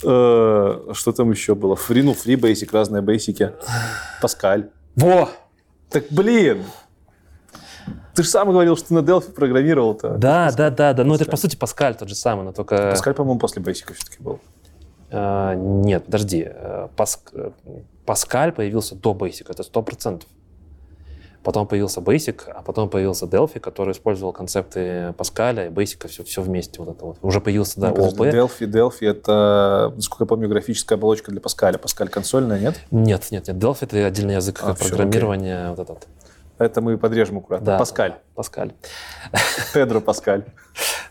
Э, 0.05 0.79
Что 0.93 1.11
там 1.11 1.31
еще 1.31 1.55
было? 1.55 1.75
Free, 1.75 2.03
ну, 2.03 2.11
Free 2.13 2.35
Basic, 2.35 2.69
разные 2.71 3.01
бейсики. 3.01 3.51
Паскаль. 4.21 4.69
Во! 4.95 5.29
Так, 5.89 6.05
блин! 6.09 6.63
Ты 8.13 8.23
же 8.23 8.29
сам 8.29 8.49
говорил, 8.49 8.77
что 8.77 8.89
ты 8.89 8.93
на 8.93 8.99
Delphi 8.99 9.31
программировал-то. 9.31 10.09
Да, 10.17 10.51
да, 10.51 10.69
да, 10.69 10.93
да. 10.93 11.03
Ну, 11.03 11.15
это 11.15 11.25
же, 11.25 11.29
по 11.31 11.37
сути, 11.37 11.55
Паскаль 11.55 11.95
тот 11.95 12.09
же 12.09 12.15
самый, 12.15 12.43
но 12.43 12.51
только... 12.51 12.89
Паскаль, 12.91 13.13
по-моему, 13.13 13.39
после 13.39 13.61
Basic 13.61 13.93
все-таки 13.93 14.21
был. 14.21 14.39
А, 15.11 15.53
нет, 15.55 16.05
подожди. 16.05 16.47
Э, 16.47 16.87
Паск... 16.95 17.31
Э, 17.33 17.51
Паскаль 18.05 18.51
появился 18.51 18.95
до 18.95 19.13
Basic, 19.13 19.45
это 19.49 19.63
сто 19.63 19.81
процентов. 19.81 20.29
Потом 21.43 21.67
появился 21.67 21.99
Basic, 21.99 22.41
а 22.47 22.61
потом 22.61 22.89
появился 22.89 23.25
Delphi, 23.25 23.59
который 23.59 23.91
использовал 23.91 24.31
концепты 24.31 25.13
Паскаля 25.17 25.67
и 25.67 25.69
Basic, 25.69 26.07
все, 26.07 26.23
все 26.23 26.41
вместе. 26.41 26.81
Вот 26.81 26.95
это 26.95 27.05
вот. 27.05 27.17
Уже 27.21 27.41
появился, 27.41 27.81
да, 27.81 27.89
ООП. 27.89 28.19
Delphi, 28.19 28.61
Delphi— 28.61 28.97
это, 29.09 29.91
насколько 29.95 30.23
я 30.23 30.27
помню, 30.27 30.47
графическая 30.47 30.97
оболочка 30.97 31.31
для 31.31 31.41
Паскаля. 31.41 31.77
Паскаль 31.77 32.07
консольная, 32.07 32.59
нет? 32.59 32.79
Нет, 32.91 33.27
нет, 33.31 33.47
нет. 33.47 33.57
Delphi— 33.57 33.79
это 33.81 34.05
отдельный 34.05 34.35
язык 34.35 34.61
а, 34.63 34.73
программирования. 34.73 35.65
Все, 35.65 35.69
вот 35.69 35.79
этот. 35.79 36.07
Это 36.63 36.81
мы 36.81 36.97
подрежем 36.97 37.37
аккуратно. 37.37 37.65
Да, 37.65 37.77
Паскаль. 37.77 38.15
Паскаль. 38.35 38.73
Педро 39.73 40.01
Паскаль. 40.01 40.45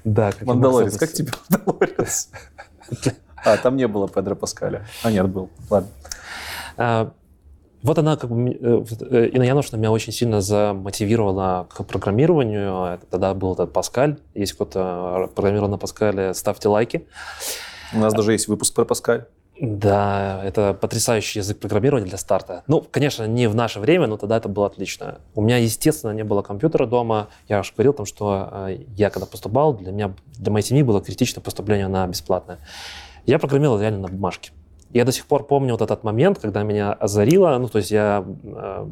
Да. 0.04 0.32
Мандалорец. 0.40 0.96
Как 0.96 1.12
тебе 1.12 1.32
Мандалорец? 1.48 2.30
А, 3.44 3.56
там 3.56 3.76
не 3.76 3.88
было 3.88 4.08
Педро 4.08 4.34
Паскаля. 4.34 4.86
А, 5.02 5.10
нет, 5.10 5.28
был. 5.28 5.50
Ладно. 5.68 5.88
А, 6.76 7.12
вот 7.82 7.98
она, 7.98 8.16
как 8.16 8.30
бы, 8.30 8.50
э, 8.50 8.84
э, 9.10 9.26
Инна 9.28 9.42
Яновшина 9.42 9.76
меня 9.76 9.90
очень 9.90 10.12
сильно 10.12 10.40
замотивировала 10.40 11.66
к 11.68 11.82
программированию. 11.82 13.00
Тогда 13.10 13.34
был 13.34 13.54
этот 13.54 13.72
Паскаль. 13.72 14.18
Если 14.34 14.54
кто-то 14.54 15.28
программировал 15.34 15.68
на 15.68 15.78
Паскале, 15.78 16.32
ставьте 16.34 16.68
лайки. 16.68 17.06
У 17.92 17.98
нас 17.98 18.14
даже 18.14 18.32
есть 18.32 18.46
выпуск 18.46 18.74
про 18.74 18.84
Паскаль. 18.84 19.26
Да, 19.60 20.40
это 20.44 20.74
потрясающий 20.74 21.40
язык 21.40 21.58
программирования 21.58 22.06
для 22.06 22.16
старта. 22.16 22.64
Ну, 22.66 22.84
конечно, 22.90 23.26
не 23.26 23.48
в 23.48 23.54
наше 23.54 23.80
время, 23.80 24.06
но 24.06 24.16
тогда 24.16 24.38
это 24.38 24.48
было 24.48 24.66
отлично. 24.66 25.20
У 25.34 25.42
меня, 25.42 25.58
естественно, 25.58 26.10
не 26.12 26.24
было 26.24 26.42
компьютера 26.42 26.86
дома. 26.86 27.28
Я 27.48 27.60
уже 27.60 27.72
говорил 27.74 27.92
там, 27.92 28.06
что 28.06 28.48
э, 28.50 28.78
я 28.96 29.10
когда 29.10 29.26
поступал, 29.26 29.74
для 29.74 29.92
меня, 29.92 30.14
для 30.38 30.50
моей 30.50 30.64
семьи 30.64 30.82
было 30.82 31.02
критично 31.02 31.42
поступление 31.42 31.88
на 31.88 32.06
бесплатное. 32.06 32.58
Я 33.26 33.38
программировал 33.38 33.78
реально 33.78 34.00
на 34.00 34.08
бумажке. 34.08 34.52
Я 34.90 35.04
до 35.04 35.12
сих 35.12 35.26
пор 35.26 35.46
помню 35.46 35.72
вот 35.72 35.82
этот 35.82 36.02
момент, 36.02 36.38
когда 36.38 36.62
меня 36.62 36.92
озарило. 36.92 37.56
Ну, 37.58 37.68
то 37.68 37.78
есть 37.78 37.90
я, 37.90 38.24
э, 38.42 38.90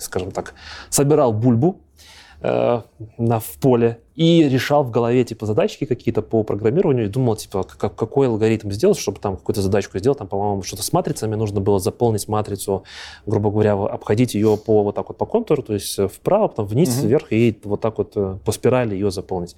скажем 0.00 0.30
так, 0.30 0.54
собирал 0.88 1.32
бульбу 1.32 1.80
э, 2.40 2.82
на, 3.18 3.40
в 3.40 3.58
поле 3.60 4.00
и 4.14 4.46
решал 4.48 4.84
в 4.84 4.90
голове 4.90 5.24
типа 5.24 5.46
задачки 5.46 5.86
какие-то 5.86 6.20
по 6.22 6.42
программированию 6.42 7.06
и 7.06 7.08
думал 7.08 7.36
типа 7.36 7.64
как, 7.64 7.94
какой 7.94 8.28
алгоритм 8.28 8.70
сделать, 8.70 8.98
чтобы 8.98 9.18
там 9.18 9.36
какую-то 9.36 9.62
задачку 9.62 9.98
сделать, 9.98 10.18
там 10.18 10.28
по-моему 10.28 10.62
что-то 10.62 10.82
с 10.82 10.92
матрицами 10.92 11.34
нужно 11.34 11.60
было 11.60 11.78
заполнить 11.78 12.28
матрицу, 12.28 12.84
грубо 13.24 13.50
говоря, 13.50 13.72
обходить 13.72 14.34
ее 14.34 14.58
по 14.58 14.82
вот 14.82 14.94
так 14.94 15.08
вот 15.08 15.16
по 15.16 15.24
контуру, 15.24 15.62
то 15.62 15.72
есть 15.72 15.98
вправо, 15.98 16.48
потом 16.48 16.66
вниз, 16.66 16.98
угу. 16.98 17.08
вверх 17.08 17.32
и 17.32 17.58
вот 17.64 17.80
так 17.80 17.98
вот 17.98 18.12
э, 18.16 18.38
по 18.44 18.52
спирали 18.52 18.94
ее 18.94 19.10
заполнить. 19.10 19.56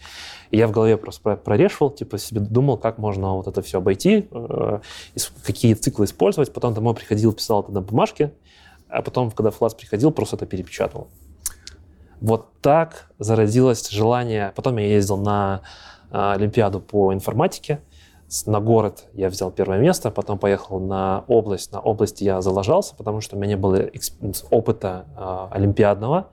И 0.51 0.57
я 0.57 0.69
в 0.69 0.71
голове 0.71 0.97
просто 0.97 1.37
прорешивал, 1.37 1.91
типа 1.91 2.19
себе 2.19 2.41
думал, 2.41 2.79
как 2.79 2.99
можно 2.99 3.35
вот 3.35 3.49
это 3.49 3.61
все 3.63 3.79
обойти, 3.79 4.29
э, 4.31 4.79
какие 5.45 5.75
циклы 5.75 6.05
использовать, 6.05 6.53
потом 6.53 6.75
домой 6.75 6.95
приходил, 6.95 7.33
писал 7.33 7.63
это 7.63 7.73
на 7.73 7.81
бумажке, 7.81 8.33
а 8.89 9.03
потом, 9.03 9.33
когда 9.33 9.51
в 9.51 9.57
класс 9.57 9.75
приходил, 9.75 10.13
просто 10.13 10.37
это 10.37 10.47
перепечатывал. 10.47 11.09
Вот 12.25 12.47
так 12.63 13.11
зародилось 13.19 13.91
желание. 13.91 14.55
Потом 14.57 14.79
я 14.79 14.87
ездил 14.87 15.19
на 15.19 15.61
а, 16.11 16.33
Олимпиаду 16.33 16.81
по 16.81 17.13
информатике. 17.13 17.81
На 18.47 18.61
город 18.61 19.05
я 19.13 19.29
взял 19.29 19.51
первое 19.51 19.79
место, 19.79 20.11
потом 20.11 20.39
поехал 20.39 20.81
на 20.81 21.25
область. 21.29 21.71
На 21.71 21.81
области 21.81 22.25
я 22.25 22.41
залажался, 22.41 22.97
потому 22.97 23.21
что 23.21 23.37
у 23.37 23.39
меня 23.39 23.57
не 23.57 23.61
было 23.61 23.91
опыта 24.51 25.05
э, 25.15 25.55
олимпиадного 25.55 26.29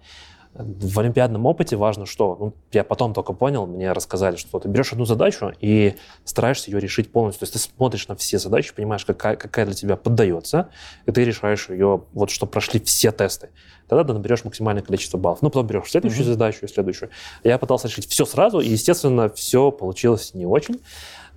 в 0.54 1.00
олимпиадном 1.00 1.46
опыте 1.46 1.78
важно 1.78 2.06
что? 2.06 2.36
Ну, 2.38 2.54
я 2.74 2.84
потом 2.84 3.14
только 3.14 3.32
понял, 3.32 3.66
мне 3.66 3.94
рассказали, 3.94 4.36
что 4.36 4.60
ты 4.60 4.68
берешь 4.68 4.92
одну 4.92 5.06
задачу 5.06 5.54
и 5.62 5.96
стараешься 6.26 6.70
ее 6.70 6.80
решить 6.80 7.12
полностью. 7.12 7.40
То 7.40 7.44
есть 7.46 7.54
ты 7.54 7.60
смотришь 7.60 8.08
на 8.10 8.16
все 8.16 8.38
задачи, 8.38 8.74
понимаешь, 8.76 9.06
какая, 9.06 9.38
какая 9.38 9.66
для 9.66 9.76
тебя 9.76 9.96
поддается, 9.96 10.70
и 11.06 11.12
ты 11.12 11.24
решаешь 11.24 11.70
ее, 11.70 12.04
вот 12.14 12.32
чтобы 12.32 12.52
прошли 12.52 12.82
все 12.82 13.12
тесты. 13.12 13.50
Тогда 13.88 14.04
ты 14.04 14.14
наберешь 14.14 14.44
максимальное 14.44 14.84
количество 14.84 15.18
баллов. 15.18 15.42
Ну, 15.42 15.50
потом 15.50 15.68
берешь 15.68 15.90
следующую 15.90 16.26
mm-hmm. 16.26 16.34
задачу 16.34 16.66
и 16.66 16.68
следующую. 16.68 17.10
Я 17.44 17.58
пытался 17.58 17.88
решить 17.88 18.10
все 18.10 18.26
сразу, 18.26 18.60
и, 18.60 18.68
естественно, 18.68 19.30
все 19.30 19.72
получилось 19.72 20.34
не 20.34 20.46
очень. 20.46 20.82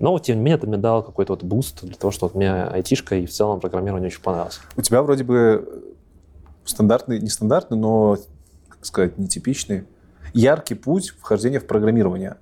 Но, 0.01 0.19
тем 0.19 0.37
не 0.39 0.43
менее, 0.43 0.57
это 0.57 0.67
мне 0.67 0.77
дало 0.77 1.03
какой-то 1.03 1.35
вот 1.35 1.45
буст 1.45 1.85
для 1.85 1.95
того, 1.95 2.11
что 2.11 2.27
вот 2.27 2.35
мне 2.35 2.53
айтишка 2.53 3.15
и 3.15 3.27
в 3.27 3.31
целом 3.31 3.61
программирование 3.61 4.09
очень 4.09 4.23
понравилось. 4.23 4.61
У 4.77 4.83
тебя 4.83 5.03
вроде 5.03 5.23
бы 5.23 5.95
стандартный, 6.65 7.21
нестандартный, 7.21 7.77
но 7.77 8.19
сказать, 8.87 9.19
нетипичный, 9.19 9.85
яркий 10.33 10.75
путь 10.75 11.11
вхождения 11.11 11.61
в 11.61 11.67
программирование. 11.67 12.37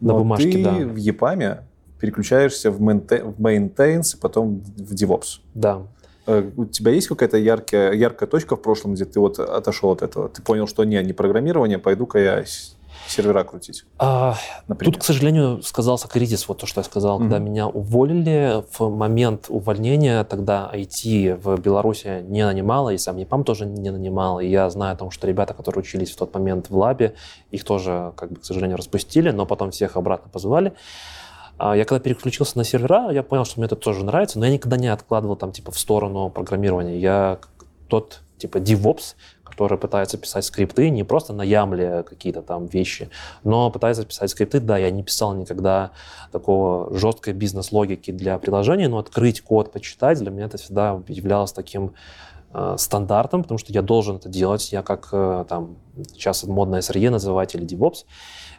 Но 0.00 0.14
На 0.14 0.18
бумажке, 0.18 0.52
ты 0.52 0.64
да. 0.64 0.72
в 0.72 0.96
EPAM 0.96 1.60
переключаешься 2.00 2.70
в, 2.70 2.78
в 2.78 2.80
Maintains, 2.80 4.16
потом 4.20 4.60
в 4.76 4.92
DevOps. 4.92 5.40
Да. 5.54 5.82
Э, 6.26 6.50
у 6.56 6.64
тебя 6.66 6.92
есть 6.92 7.08
какая-то 7.08 7.38
яркая, 7.38 7.92
яркая 7.92 8.28
точка 8.28 8.56
в 8.56 8.62
прошлом, 8.62 8.94
где 8.94 9.04
ты 9.04 9.20
вот 9.20 9.38
отошел 9.38 9.90
от 9.90 10.02
этого? 10.02 10.28
Ты 10.28 10.42
понял, 10.42 10.66
что 10.66 10.84
не, 10.84 11.02
не 11.02 11.12
программирование, 11.12 11.78
пойду-ка 11.78 12.18
я 12.18 12.44
сервера 13.08 13.44
крутить? 13.44 13.84
А, 13.98 14.36
тут, 14.80 14.98
к 14.98 15.02
сожалению, 15.02 15.62
сказался 15.62 16.08
кризис, 16.08 16.48
вот 16.48 16.58
то, 16.58 16.66
что 16.66 16.80
я 16.80 16.84
сказал. 16.84 17.18
Mm-hmm. 17.18 17.22
Когда 17.22 17.38
меня 17.38 17.68
уволили, 17.68 18.64
в 18.76 18.88
момент 18.88 19.46
увольнения 19.48 20.24
тогда 20.24 20.70
IT 20.72 21.36
в 21.36 21.60
Беларуси 21.60 22.22
не 22.26 22.44
нанимало, 22.44 22.90
и 22.90 22.98
сам 22.98 23.16
ЕПАМ 23.16 23.44
тоже 23.44 23.66
не 23.66 23.90
нанимал. 23.90 24.40
И 24.40 24.46
я 24.46 24.68
знаю 24.70 24.94
о 24.94 24.96
том, 24.96 25.10
что 25.10 25.26
ребята, 25.26 25.54
которые 25.54 25.82
учились 25.82 26.10
в 26.10 26.16
тот 26.16 26.34
момент 26.34 26.70
в 26.70 26.76
лабе, 26.76 27.14
их 27.50 27.64
тоже, 27.64 28.12
как 28.16 28.30
бы, 28.30 28.40
к 28.40 28.44
сожалению, 28.44 28.76
распустили, 28.76 29.30
но 29.30 29.46
потом 29.46 29.70
всех 29.70 29.96
обратно 29.96 30.30
позвали. 30.30 30.72
А 31.58 31.74
я 31.74 31.84
когда 31.84 32.00
переключился 32.00 32.58
на 32.58 32.64
сервера, 32.64 33.10
я 33.10 33.22
понял, 33.22 33.44
что 33.44 33.60
мне 33.60 33.66
это 33.66 33.76
тоже 33.76 34.04
нравится, 34.04 34.38
но 34.38 34.46
я 34.46 34.52
никогда 34.52 34.76
не 34.76 34.88
откладывал 34.88 35.36
там 35.36 35.52
типа 35.52 35.72
в 35.72 35.78
сторону 35.78 36.28
программирования. 36.28 36.98
Я 36.98 37.38
тот 37.88 38.20
типа 38.36 38.58
DevOps, 38.58 39.14
который 39.56 39.78
пытается 39.78 40.18
писать 40.18 40.44
скрипты 40.44 40.90
не 40.90 41.02
просто 41.02 41.32
на 41.32 41.40
ямле 41.40 42.02
какие-то 42.02 42.42
там 42.42 42.66
вещи, 42.66 43.08
но 43.42 43.70
пытается 43.70 44.04
писать 44.04 44.28
скрипты. 44.28 44.60
Да, 44.60 44.76
я 44.76 44.90
не 44.90 45.02
писал 45.02 45.34
никогда 45.34 45.92
такого 46.30 46.94
жесткой 46.94 47.32
бизнес-логики 47.32 48.10
для 48.10 48.38
приложения, 48.38 48.88
но 48.88 48.98
открыть 48.98 49.40
код, 49.40 49.72
почитать, 49.72 50.18
для 50.18 50.30
меня 50.30 50.44
это 50.44 50.58
всегда 50.58 51.00
являлось 51.08 51.52
таким 51.52 51.94
э, 52.52 52.74
стандартом, 52.76 53.44
потому 53.44 53.56
что 53.56 53.72
я 53.72 53.80
должен 53.80 54.16
это 54.16 54.28
делать. 54.28 54.72
Я 54.72 54.82
как 54.82 55.08
э, 55.12 55.46
там 55.48 55.76
сейчас 56.12 56.44
модное 56.44 56.80
SRE 56.80 57.08
называть 57.08 57.54
или 57.54 57.64
DevOps, 57.66 58.04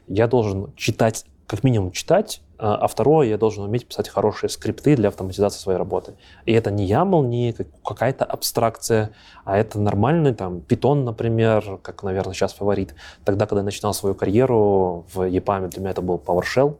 я 0.08 0.28
должен 0.28 0.74
читать 0.76 1.26
как 1.46 1.64
минимум 1.64 1.92
читать, 1.92 2.42
а, 2.60 2.76
а 2.76 2.88
второе, 2.88 3.28
я 3.28 3.38
должен 3.38 3.64
уметь 3.64 3.88
писать 3.88 4.10
хорошие 4.10 4.50
скрипты 4.50 4.96
для 4.96 5.10
автоматизации 5.10 5.60
своей 5.60 5.78
работы. 5.78 6.14
И 6.46 6.54
это 6.54 6.72
не 6.72 6.88
YAML, 6.90 7.26
не 7.28 7.56
какая-то 7.86 8.26
абстракция, 8.26 9.12
а 9.46 9.58
это 9.58 9.80
нормальный 9.80 10.34
там 10.34 10.58
Python, 10.68 11.04
например, 11.04 11.80
как, 11.82 12.04
наверное, 12.04 12.34
сейчас 12.34 12.54
фаворит. 12.54 12.96
Тогда, 13.26 13.46
когда 13.46 13.62
я 13.62 13.66
начинал 13.66 13.94
свою 13.94 14.16
карьеру 14.16 15.06
в 15.14 15.22
EPAM, 15.22 15.70
для 15.70 15.82
меня 15.82 15.92
это 15.92 16.02
был 16.02 16.18
PowerShell. 16.18 16.78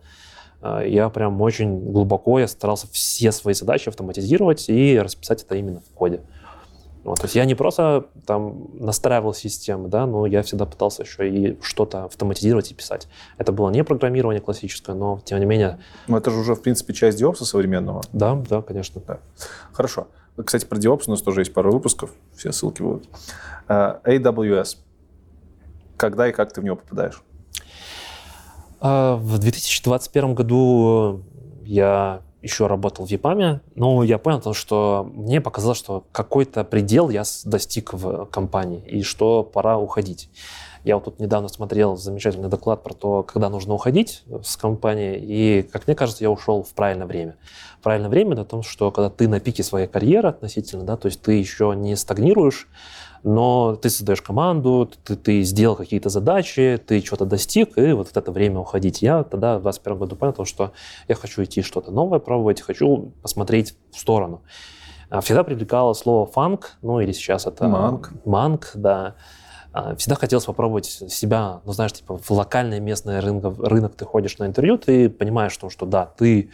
А, 0.62 0.82
я 0.84 1.10
прям 1.10 1.40
очень 1.42 1.92
глубоко, 1.92 2.40
я 2.40 2.48
старался 2.48 2.88
все 2.92 3.32
свои 3.32 3.54
задачи 3.54 3.90
автоматизировать 3.90 4.70
и 4.70 5.00
расписать 5.00 5.44
это 5.44 5.56
именно 5.56 5.82
в 5.82 5.94
коде. 5.94 6.22
Вот, 7.08 7.20
то 7.20 7.24
есть 7.24 7.36
я 7.36 7.46
не 7.46 7.56
просто 7.56 8.08
там 8.26 8.68
настраивал 8.74 9.34
системы, 9.34 9.88
да, 9.88 10.06
но 10.06 10.26
я 10.26 10.44
всегда 10.44 10.66
пытался 10.66 11.04
еще 11.04 11.30
и 11.30 11.58
что-то 11.62 12.04
автоматизировать 12.04 12.70
и 12.72 12.74
писать. 12.74 13.08
Это 13.38 13.54
было 13.54 13.70
не 13.70 13.82
программирование 13.86 14.42
классическое, 14.42 14.94
но 14.94 15.22
тем 15.24 15.40
не 15.40 15.46
менее... 15.46 15.80
Ну 16.08 16.18
это 16.18 16.32
же 16.32 16.38
уже, 16.38 16.54
в 16.54 16.62
принципе, 16.62 16.94
часть 16.94 17.22
DevOps 17.22 17.46
современного. 17.46 18.04
Да, 18.12 18.36
да, 18.36 18.62
конечно. 18.62 19.02
Да. 19.08 19.20
Хорошо. 19.72 20.10
Кстати, 20.44 20.66
про 20.66 20.78
DevOps 20.78 21.04
у 21.08 21.12
нас 21.12 21.22
тоже 21.22 21.42
есть 21.42 21.54
пару 21.54 21.72
выпусков, 21.72 22.12
все 22.36 22.52
ссылки 22.52 22.82
будут. 22.82 23.08
Uh, 23.70 24.04
AWS. 24.04 24.76
Когда 25.96 26.28
и 26.28 26.34
как 26.34 26.52
ты 26.52 26.60
в 26.60 26.66
него 26.66 26.76
попадаешь? 26.76 27.24
Uh, 28.82 29.16
в 29.16 29.40
2021 29.40 30.36
году 30.36 31.24
я 31.64 32.22
еще 32.42 32.68
работал 32.68 33.06
в 33.06 33.10
ЕПАМе, 33.10 33.62
но 33.76 34.04
я 34.04 34.18
понял, 34.18 34.54
что 34.54 35.10
мне 35.14 35.42
показалось, 35.42 35.78
что 35.78 36.06
какой-то 36.12 36.64
предел 36.64 37.10
я 37.10 37.24
достиг 37.46 37.94
в 37.94 38.26
компании, 38.26 38.84
и 38.86 39.02
что 39.02 39.44
пора 39.44 39.78
уходить. 39.78 40.30
Я 40.84 40.96
вот 40.96 41.06
тут 41.06 41.20
недавно 41.20 41.50
смотрел 41.50 41.98
замечательный 41.98 42.48
доклад 42.48 42.84
про 42.84 42.94
то, 42.94 43.24
когда 43.24 43.50
нужно 43.50 43.74
уходить 43.74 44.24
с 44.44 44.56
компании, 44.56 45.18
и, 45.20 45.64
как 45.64 45.88
мне 45.88 45.96
кажется, 45.96 46.24
я 46.24 46.32
ушел 46.32 46.64
в 46.64 46.74
правильное 46.74 47.08
время. 47.08 47.36
Правильное 47.82 48.10
время 48.10 48.34
это 48.34 48.46
том, 48.46 48.64
что 48.64 48.92
когда 48.92 49.10
ты 49.10 49.28
на 49.28 49.40
пике 49.40 49.64
своей 49.64 49.88
карьеры 49.88 50.30
относительно, 50.30 50.84
да, 50.84 50.96
то 50.96 51.08
есть 51.08 51.22
ты 51.22 51.34
еще 51.34 51.74
не 51.76 51.96
стагнируешь, 51.96 52.68
но 53.24 53.76
ты 53.76 53.90
создаешь 53.90 54.22
команду, 54.22 54.90
ты, 55.04 55.16
ты 55.16 55.42
сделал 55.44 55.76
какие-то 55.76 56.10
задачи, 56.10 56.80
ты 56.86 57.04
что-то 57.04 57.26
достиг, 57.26 57.78
и 57.78 57.92
вот 57.94 58.10
в 58.10 58.18
это 58.18 58.32
время 58.32 58.60
уходить. 58.60 59.02
Я 59.02 59.24
тогда 59.24 59.58
в 59.58 59.64
2021 59.64 60.00
году 60.00 60.16
понял, 60.16 60.46
что 60.46 60.72
я 61.08 61.16
хочу 61.16 61.44
идти 61.44 61.62
что-то 61.62 61.92
новое 61.92 62.20
пробовать, 62.20 62.62
хочу 62.62 63.12
посмотреть 63.22 63.76
в 63.92 64.00
сторону. 64.00 64.42
А 65.10 65.22
всегда 65.22 65.44
привлекало 65.44 65.94
слово 65.94 66.26
фанк, 66.26 66.78
ну 66.82 67.00
или 67.00 67.12
сейчас 67.12 67.46
это 67.48 67.68
манк, 67.68 68.12
манк 68.26 68.72
да. 68.74 69.16
А, 69.74 69.96
всегда 69.96 70.16
хотелось 70.16 70.46
попробовать 70.46 70.86
себя, 70.86 71.62
ну, 71.66 71.72
знаешь, 71.72 71.94
типа 71.94 72.18
в 72.18 72.32
локальный 72.32 72.80
местный 72.80 73.20
рынок, 73.20 73.58
рынок 73.60 73.96
ты 73.96 74.06
ходишь 74.06 74.38
на 74.38 74.48
интервью, 74.48 74.78
ты 74.78 75.10
понимаешь, 75.10 75.52
что, 75.52 75.70
что 75.70 75.86
да, 75.86 76.06
ты 76.06 76.50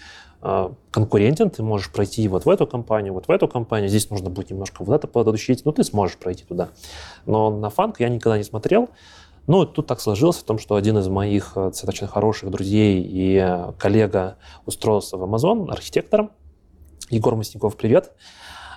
конкурентен, 0.91 1.49
ты 1.49 1.63
можешь 1.63 1.91
пройти 1.91 2.27
вот 2.27 2.45
в 2.45 2.49
эту 2.49 2.67
компанию, 2.67 3.13
вот 3.13 3.27
в 3.27 3.31
эту 3.31 3.47
компанию, 3.47 3.89
здесь 3.89 4.09
нужно 4.09 4.29
будет 4.29 4.49
немножко 4.49 4.83
вот 4.83 4.93
это 4.93 5.07
подучить, 5.07 5.63
ну, 5.63 5.71
ты 5.71 5.83
сможешь 5.83 6.17
пройти 6.17 6.43
туда. 6.43 6.69
Но 7.25 7.49
на 7.49 7.69
фанк 7.69 7.99
я 7.99 8.09
никогда 8.09 8.37
не 8.37 8.43
смотрел, 8.43 8.89
ну, 9.45 9.65
тут 9.65 9.87
так 9.87 9.99
сложилось 9.99 10.37
в 10.37 10.43
том, 10.43 10.57
что 10.57 10.75
один 10.75 10.97
из 10.97 11.07
моих 11.09 11.53
э, 11.55 11.67
достаточно 11.67 12.07
хороших 12.07 12.49
друзей 12.49 13.01
и 13.01 13.37
э, 13.37 13.73
коллега 13.77 14.37
устроился 14.65 15.17
в 15.17 15.23
Amazon 15.23 15.69
архитектором. 15.69 16.31
Егор 17.09 17.35
Масняков, 17.35 17.75
привет. 17.75 18.13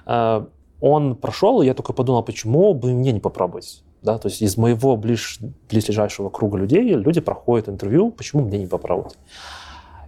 Э, 0.07 0.45
он 0.81 1.15
прошел, 1.15 1.63
и 1.63 1.67
я 1.67 1.75
только 1.75 1.93
подумал, 1.93 2.25
почему 2.25 2.75
бы 2.75 2.93
мне 2.93 3.13
не 3.13 3.21
попробовать. 3.21 3.85
Да? 4.03 4.19
То 4.19 4.29
есть 4.29 4.43
из 4.43 4.57
моего 4.57 4.97
ближ, 4.97 5.39
близлежащего 5.71 6.31
круга 6.31 6.59
людей 6.59 6.83
люди 6.83 7.21
проходят 7.21 7.69
интервью, 7.69 8.11
почему 8.11 8.43
мне 8.43 8.59
не 8.59 8.67
попробовать? 8.67 9.17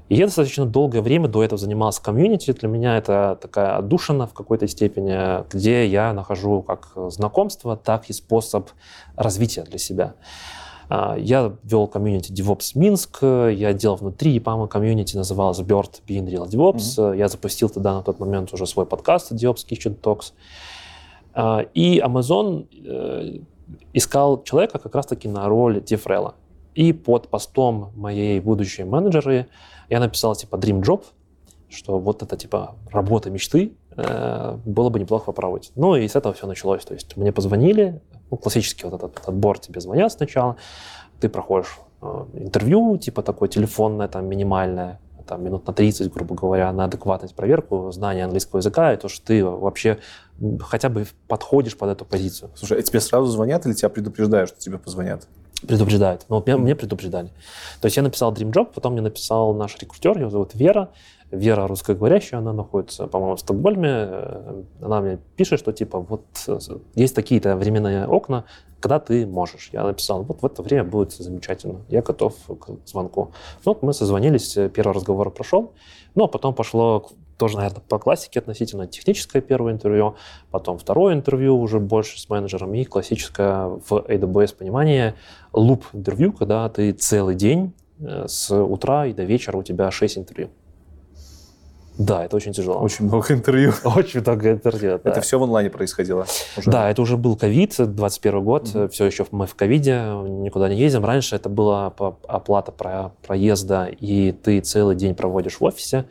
И 0.09 0.17
я 0.17 0.27
достаточно 0.27 0.65
долгое 0.65 1.03
время 1.03 1.29
до 1.29 1.45
этого 1.45 1.59
занимался 1.59 2.03
комьюнити. 2.03 2.53
Для 2.53 2.69
меня 2.69 2.97
это 2.97 3.39
такая 3.41 3.77
отдушина 3.77 4.27
в 4.27 4.33
какой-то 4.33 4.67
степени, 4.67 5.47
где 5.53 5.87
я 5.87 6.13
нахожу 6.13 6.63
как 6.63 6.93
знакомство, 7.11 7.77
так 7.77 8.09
и 8.09 8.13
способ 8.13 8.71
развития 9.17 9.63
для 9.65 9.79
себя. 9.79 10.15
А, 10.89 11.17
я 11.19 11.53
вел 11.63 11.87
комьюнити 11.87 12.33
DevOps 12.33 12.73
Минск, 12.75 13.23
я 13.23 13.73
делал 13.75 13.97
внутри 13.97 14.39
EPAM 14.39 14.67
комьюнити, 14.69 15.17
называлось 15.17 15.59
Bird 15.59 16.01
Being 16.07 16.27
Real 16.27 16.49
DevOps. 16.49 16.77
Mm-hmm. 16.77 17.19
Я 17.19 17.29
запустил 17.29 17.69
тогда 17.69 17.95
на 17.95 18.03
тот 18.03 18.19
момент 18.19 18.53
уже 18.55 18.67
свой 18.67 18.87
подкаст 18.87 19.33
DevOps 19.33 19.67
Kitchen 19.69 20.01
Talks. 20.01 20.33
А, 21.35 21.67
и 21.75 22.01
Amazon 22.01 22.67
э, 22.73 23.41
искал 23.93 24.43
человека 24.43 24.79
как 24.79 24.95
раз-таки 24.95 25.29
на 25.29 25.47
роль 25.49 25.79
DevRel. 25.79 26.33
И 26.79 26.93
под 26.93 27.27
постом 27.27 27.91
моей 27.97 28.39
будущей 28.39 28.85
менеджеры 28.85 29.49
я 29.89 29.99
написал 29.99 30.37
типа 30.37 30.55
Dream 30.55 30.81
Job, 30.81 31.03
что 31.69 31.99
вот 31.99 32.23
это 32.23 32.37
типа 32.37 32.77
работа 32.93 33.31
мечты, 33.31 33.73
э, 33.97 34.57
было 34.65 34.89
бы 34.89 35.01
неплохо 35.01 35.25
попробовать. 35.25 35.73
Ну 35.75 35.97
и 35.97 36.07
с 36.07 36.15
этого 36.15 36.35
все 36.35 36.47
началось. 36.47 36.85
То 36.85 36.95
есть 36.95 37.17
мне 37.17 37.33
позвонили, 37.33 38.01
ну, 38.31 38.37
классический 38.37 38.85
вот 38.87 38.95
этот 38.95 39.29
отбор 39.29 39.59
тебе 39.59 39.81
звонят 39.81 40.13
сначала, 40.13 40.55
ты 41.19 41.29
проходишь 41.29 41.81
э, 42.01 42.27
интервью, 42.35 42.97
типа 42.97 43.23
такое 43.23 43.49
телефонное, 43.49 44.07
там 44.07 44.27
минимальное, 44.27 45.01
там 45.27 45.43
минут 45.43 45.67
на 45.67 45.73
30, 45.73 46.13
грубо 46.13 46.37
говоря, 46.37 46.73
на 46.73 46.85
адекватность 46.85 47.35
проверку, 47.35 47.91
знание 47.91 48.23
английского 48.23 48.59
языка, 48.59 48.93
и 48.93 48.97
то, 48.97 49.09
что 49.09 49.27
ты 49.27 49.45
вообще 49.45 49.99
хотя 50.61 50.89
бы 50.91 51.09
подходишь 51.27 51.77
под 51.77 51.91
эту 51.91 52.05
позицию. 52.05 52.53
Слушай, 52.55 52.79
а 52.79 52.83
тебе 52.83 53.01
сразу 53.01 53.27
звонят 53.27 53.67
или 53.67 53.75
тебя 53.75 53.89
предупреждают, 53.89 54.51
что 54.51 54.61
тебе 54.61 54.79
позвонят? 54.79 55.27
Предупреждают. 55.67 56.25
Ну, 56.29 56.37
вот 56.37 56.47
меня, 56.47 56.57
мне 56.57 56.77
предупреждали. 56.77 57.29
То 57.81 57.87
есть 57.87 57.97
я 57.97 58.03
написал 58.03 58.33
Dream 58.33 58.53
Job, 58.53 58.71
потом 58.73 58.93
мне 58.93 59.03
написал 59.03 59.55
наш 59.55 59.77
рекрутер, 59.79 60.17
ее 60.17 60.31
зовут 60.31 60.55
Вера. 60.55 60.91
Вера 61.31 61.67
русскоговорящая, 61.67 62.41
она 62.41 62.53
находится, 62.53 63.07
по-моему, 63.07 63.37
в 63.37 63.41
Стокгольме. 63.41 63.89
Э, 63.91 64.63
она 64.81 65.01
мне 65.01 65.19
пишет, 65.37 65.59
что 65.59 65.73
типа 65.73 65.99
вот 65.99 66.25
э, 66.47 66.59
есть 66.95 67.15
такие-то 67.15 67.57
временные 67.57 68.07
окна, 68.07 68.45
когда 68.81 69.01
ты 69.01 69.27
можешь. 69.27 69.71
Я 69.73 69.83
написал, 69.83 70.23
вот 70.23 70.43
в 70.43 70.47
это 70.47 70.63
время 70.63 70.85
будет 70.85 71.13
замечательно, 71.13 71.81
я 71.89 72.03
готов 72.03 72.35
к 72.47 72.87
звонку. 72.87 73.33
Ну, 73.65 73.73
вот 73.73 73.83
мы 73.83 73.93
созвонились, 73.93 74.55
первый 74.73 74.95
разговор 74.95 75.31
прошел, 75.31 75.73
ну, 76.15 76.25
а 76.25 76.29
потом 76.29 76.55
пошло 76.55 77.11
тоже, 77.39 77.57
наверное, 77.57 77.83
по 77.89 77.99
классике 77.99 78.41
относительно 78.41 78.87
техническое 78.87 79.41
первое 79.41 79.73
интервью, 79.73 80.17
потом 80.51 80.77
второе 80.77 81.15
интервью 81.15 81.59
уже 81.59 81.79
больше 81.79 82.21
с 82.21 82.29
менеджером 82.29 82.75
и 82.75 82.85
классическое 82.85 83.69
в 83.89 83.93
AWS 83.93 84.57
понимание 84.57 85.15
луп 85.53 85.87
интервью, 85.93 86.33
когда 86.33 86.69
ты 86.69 86.93
целый 86.93 87.37
день 87.37 87.73
э, 88.01 88.27
с 88.27 88.55
утра 88.55 89.07
и 89.07 89.13
до 89.13 89.23
вечера 89.23 89.57
у 89.57 89.63
тебя 89.63 89.91
6 89.91 90.19
интервью. 90.19 90.51
Да, 91.99 92.25
это 92.25 92.37
очень 92.37 92.53
тяжело. 92.53 92.79
Очень 92.81 93.07
много 93.07 93.35
интервью. 93.35 93.73
Очень 93.85 94.21
много 94.21 94.53
интервью, 94.53 95.01
да. 95.03 95.11
Это 95.11 95.21
все 95.21 95.37
в 95.37 95.43
онлайне 95.43 95.69
происходило? 95.69 96.27
Уже? 96.57 96.71
Да, 96.71 96.89
это 96.89 97.03
уже 97.03 97.17
был 97.17 97.37
ковид, 97.37 97.75
21 97.77 98.45
год, 98.45 98.69
mm-hmm. 98.69 98.89
все 98.91 99.05
еще 99.07 99.27
мы 99.33 99.49
в 99.49 99.57
ковиде, 99.57 99.97
никуда 100.25 100.69
не 100.69 100.77
ездим. 100.77 101.05
Раньше 101.05 101.35
это 101.35 101.49
была 101.49 101.87
оплата 101.87 102.71
про 102.71 103.11
проезда, 103.27 103.87
и 103.87 104.31
ты 104.31 104.61
целый 104.61 104.95
день 104.95 105.17
проводишь 105.17 105.59
в 105.59 105.65
офисе. 105.65 106.05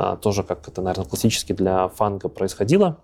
А, 0.00 0.16
тоже 0.16 0.44
как 0.44 0.68
это, 0.68 0.80
наверное, 0.80 1.06
классически 1.06 1.52
для 1.52 1.88
фанга 1.88 2.28
происходило. 2.28 2.98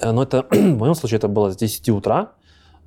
Э, 0.00 0.10
но 0.12 0.22
это, 0.22 0.46
в 0.50 0.78
моем 0.78 0.94
случае 0.94 1.18
это 1.18 1.28
было 1.28 1.52
с 1.52 1.56
10 1.56 1.90
утра, 1.90 2.32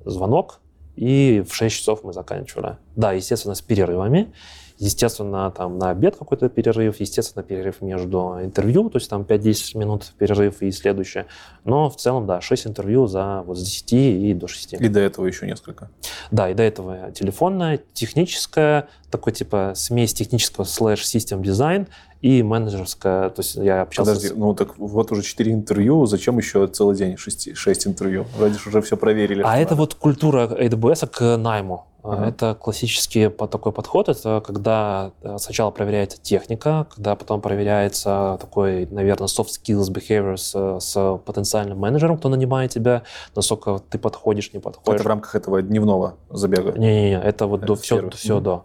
звонок, 0.04 0.60
и 0.96 1.44
в 1.48 1.54
6 1.54 1.76
часов 1.76 2.02
мы 2.02 2.12
заканчивали. 2.12 2.78
Да, 2.96 3.12
естественно, 3.12 3.54
с 3.54 3.60
перерывами. 3.60 4.32
Естественно, 4.78 5.50
там 5.52 5.78
на 5.78 5.90
обед 5.90 6.16
какой-то 6.16 6.48
перерыв, 6.50 7.00
естественно, 7.00 7.42
перерыв 7.42 7.80
между 7.80 8.38
интервью, 8.42 8.90
то 8.90 8.98
есть 8.98 9.08
там 9.08 9.22
5-10 9.22 9.78
минут 9.78 10.12
перерыв 10.18 10.60
и 10.60 10.70
следующее. 10.70 11.26
Но 11.64 11.88
в 11.88 11.96
целом, 11.96 12.26
да, 12.26 12.40
6 12.40 12.66
интервью 12.66 13.06
за 13.06 13.42
вот 13.46 13.56
с 13.56 13.62
10 13.62 13.92
и 13.92 14.34
до 14.34 14.48
6. 14.48 14.74
И 14.74 14.88
до 14.88 15.00
этого 15.00 15.26
еще 15.26 15.46
несколько. 15.46 15.90
Да, 16.30 16.50
и 16.50 16.54
до 16.54 16.62
этого 16.62 17.10
телефонное, 17.12 17.80
техническое, 17.94 18.88
такой 19.10 19.32
типа 19.32 19.72
смесь 19.74 20.12
технического 20.12 20.64
слэш 20.64 21.06
систем 21.06 21.42
дизайн 21.42 21.86
и 22.22 22.42
менеджерская, 22.42 23.30
то 23.30 23.40
есть 23.40 23.56
я 23.56 23.82
общался... 23.82 24.14
Подожди, 24.14 24.34
ну 24.36 24.54
так 24.54 24.78
вот 24.78 25.12
уже 25.12 25.22
4 25.22 25.52
интервью, 25.52 26.06
зачем 26.06 26.38
еще 26.38 26.66
целый 26.66 26.96
день 26.96 27.16
6, 27.16 27.56
6 27.56 27.86
интервью? 27.86 28.26
Вроде 28.36 28.58
уже 28.66 28.80
все 28.80 28.96
проверили. 28.96 29.42
А 29.44 29.56
это 29.58 29.70
надо. 29.70 29.82
вот 29.82 29.94
культура 29.94 30.46
AWS 30.46 31.06
к 31.08 31.36
найму. 31.36 31.86
Uh-huh. 32.06 32.24
Это 32.24 32.54
классический 32.54 33.28
такой 33.28 33.72
подход. 33.72 34.08
Это 34.08 34.40
когда 34.40 35.10
э, 35.22 35.38
сначала 35.38 35.72
проверяется 35.72 36.22
техника, 36.22 36.86
когда 36.94 37.16
потом 37.16 37.40
проверяется 37.40 38.38
такой, 38.40 38.86
наверное, 38.86 39.26
soft 39.26 39.48
skills, 39.48 39.92
behavior 39.92 40.36
с, 40.36 40.78
с 40.78 41.18
потенциальным 41.24 41.78
менеджером, 41.78 42.18
кто 42.18 42.28
нанимает 42.28 42.70
тебя, 42.70 43.02
насколько 43.34 43.80
ты 43.90 43.98
подходишь, 43.98 44.52
не 44.52 44.60
подходишь. 44.60 45.00
Это 45.00 45.04
в 45.04 45.08
рамках 45.08 45.34
этого 45.34 45.60
дневного 45.62 46.14
забега? 46.30 46.78
Не-не-не, 46.78 47.20
это 47.20 47.48
вот 47.48 47.64
это 47.64 47.66
до, 47.66 47.74
все, 47.74 48.10
все 48.10 48.38
mm-hmm. 48.38 48.40
до. 48.40 48.52
А, 48.52 48.64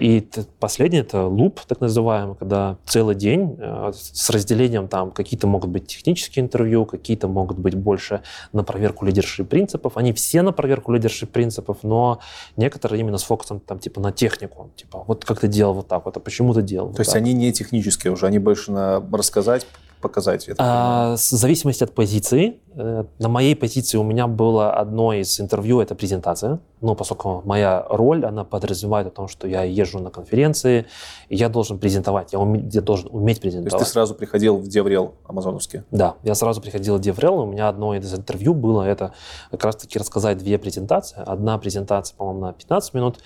и 0.00 0.28
последний 0.58 0.98
это 0.98 1.26
луп, 1.26 1.60
так 1.66 1.80
называемый, 1.80 2.34
когда 2.34 2.78
целый 2.84 3.14
день 3.14 3.56
э, 3.58 3.92
с 3.94 4.28
разделением 4.30 4.88
там 4.88 5.12
какие-то 5.12 5.46
могут 5.46 5.70
быть 5.70 5.86
технические 5.86 6.44
интервью, 6.44 6.84
какие-то 6.84 7.28
могут 7.28 7.58
быть 7.58 7.76
больше 7.76 8.22
на 8.52 8.64
проверку 8.64 9.06
лидершип 9.06 9.48
принципов. 9.48 9.96
Они 9.96 10.12
все 10.12 10.42
на 10.42 10.52
проверку 10.52 10.92
лидершип 10.92 11.30
принципов, 11.30 11.78
но 11.82 12.18
некоторые 12.56 13.00
именно 13.00 13.18
с 13.18 13.22
фокусом 13.22 13.60
там 13.60 13.78
типа 13.78 14.00
на 14.00 14.10
технику. 14.10 14.70
Типа 14.74 15.04
вот 15.06 15.24
как 15.24 15.40
ты 15.40 15.48
делал 15.48 15.74
вот 15.74 15.86
так 15.86 16.04
вот, 16.04 16.16
а 16.16 16.20
почему 16.20 16.54
ты 16.54 16.62
делал 16.62 16.88
То 16.88 16.92
вот 16.92 16.98
есть 16.98 17.12
так? 17.12 17.22
они 17.22 17.32
не 17.32 17.52
технические 17.52 18.12
уже, 18.12 18.26
они 18.26 18.40
больше 18.40 18.72
на 18.72 19.00
рассказать, 19.12 19.66
показать? 20.00 20.48
А, 20.58 21.14
в 21.16 21.18
зависимости 21.18 21.84
от 21.84 21.94
позиции. 21.94 22.60
Э, 22.78 23.04
на 23.18 23.28
моей 23.28 23.56
позиции 23.56 23.98
у 23.98 24.04
меня 24.04 24.28
было 24.28 24.72
одно 24.72 25.12
из 25.12 25.40
интервью, 25.40 25.80
это 25.80 25.96
презентация. 25.96 26.60
Но 26.80 26.94
поскольку 26.94 27.42
моя 27.44 27.84
роль, 27.88 28.24
она 28.24 28.44
подразумевает 28.44 29.08
о 29.08 29.10
том, 29.10 29.26
что 29.26 29.48
я 29.48 29.64
езжу 29.64 29.98
на 29.98 30.10
конференции, 30.10 30.86
и 31.28 31.34
я 31.34 31.48
должен 31.48 31.78
презентовать, 31.78 32.32
я, 32.32 32.38
уме, 32.38 32.68
я 32.72 32.80
должен 32.80 33.08
уметь 33.10 33.40
презентовать. 33.40 33.72
То 33.72 33.76
есть 33.78 33.86
ты 33.88 33.92
сразу 33.92 34.14
приходил 34.14 34.58
в 34.58 34.68
DevRel 34.68 35.14
амазоновский? 35.26 35.82
Да, 35.90 36.14
я 36.22 36.36
сразу 36.36 36.60
приходил 36.60 36.96
в 36.96 37.00
DevRel, 37.00 37.40
у 37.40 37.46
меня 37.46 37.68
одно 37.68 37.96
из 37.96 38.14
интервью 38.14 38.54
было, 38.54 38.82
это 38.82 39.12
как 39.50 39.64
раз-таки 39.64 39.98
рассказать 39.98 40.38
две 40.38 40.56
презентации. 40.56 41.20
Одна 41.26 41.58
презентация, 41.58 42.16
по-моему, 42.16 42.40
на 42.40 42.52
15 42.52 42.94
минут, 42.94 43.18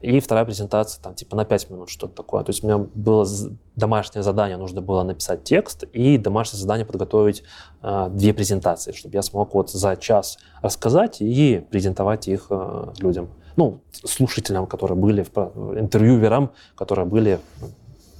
и 0.00 0.20
вторая 0.20 0.44
презентация, 0.44 1.02
там, 1.02 1.14
типа, 1.14 1.34
на 1.34 1.44
5 1.44 1.70
минут, 1.70 1.90
что-то 1.90 2.14
такое. 2.14 2.44
То 2.44 2.50
есть 2.50 2.62
у 2.62 2.68
меня 2.68 2.78
было 2.78 3.26
домашнее 3.74 4.22
задание, 4.22 4.56
нужно 4.56 4.80
было 4.80 5.02
написать 5.02 5.42
текст, 5.42 5.84
и 5.92 6.18
домашнее 6.18 6.60
задание 6.60 6.86
подготовить 6.86 7.42
две 7.82 8.32
презентации, 8.32 8.92
чтобы 8.92 9.14
я 9.14 9.22
смог 9.22 9.54
вот 9.54 9.70
за 9.70 9.96
час 9.96 10.38
рассказать 10.62 11.16
и 11.20 11.64
презентовать 11.70 12.28
их 12.28 12.46
э, 12.50 12.92
людям. 13.00 13.28
Ну, 13.56 13.80
слушателям, 13.92 14.66
которые 14.66 14.96
были, 14.96 15.22
интервьюерам, 15.22 16.52
которые 16.76 17.06
были 17.06 17.40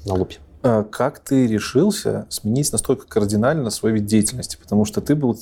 на 0.05 0.15
лупе. 0.15 0.39
А 0.63 0.83
как 0.85 1.21
ты 1.21 1.47
решился 1.47 2.27
сменить 2.29 2.73
настолько 2.73 3.07
кардинально 3.07 3.71
свой 3.71 3.93
вид 3.93 4.07
деятельности? 4.07 4.57
Потому 4.61 4.85
что 4.85 5.01
ты 5.01 5.15
был 5.15 5.39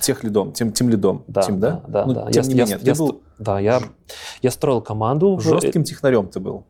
тех 0.00 0.22
лидом, 0.22 0.52
тем, 0.52 0.72
тем 0.72 0.88
лидом, 0.88 1.24
да, 1.26 1.42
тем, 1.42 1.60
да? 1.60 1.82
Да, 1.88 2.06
ну, 2.06 2.14
да. 2.14 2.30
Тем 2.30 2.42
я, 2.44 2.48
не 2.48 2.54
я, 2.54 2.64
менее, 2.64 2.78
я, 2.82 2.94
ты 2.94 2.98
был 2.98 3.22
да, 3.38 3.58
я, 3.58 3.82
я 4.40 4.50
строил 4.50 4.80
команду. 4.80 5.40
Жестким 5.40 5.82
технарем 5.82 6.28
ты 6.28 6.40
был 6.40 6.64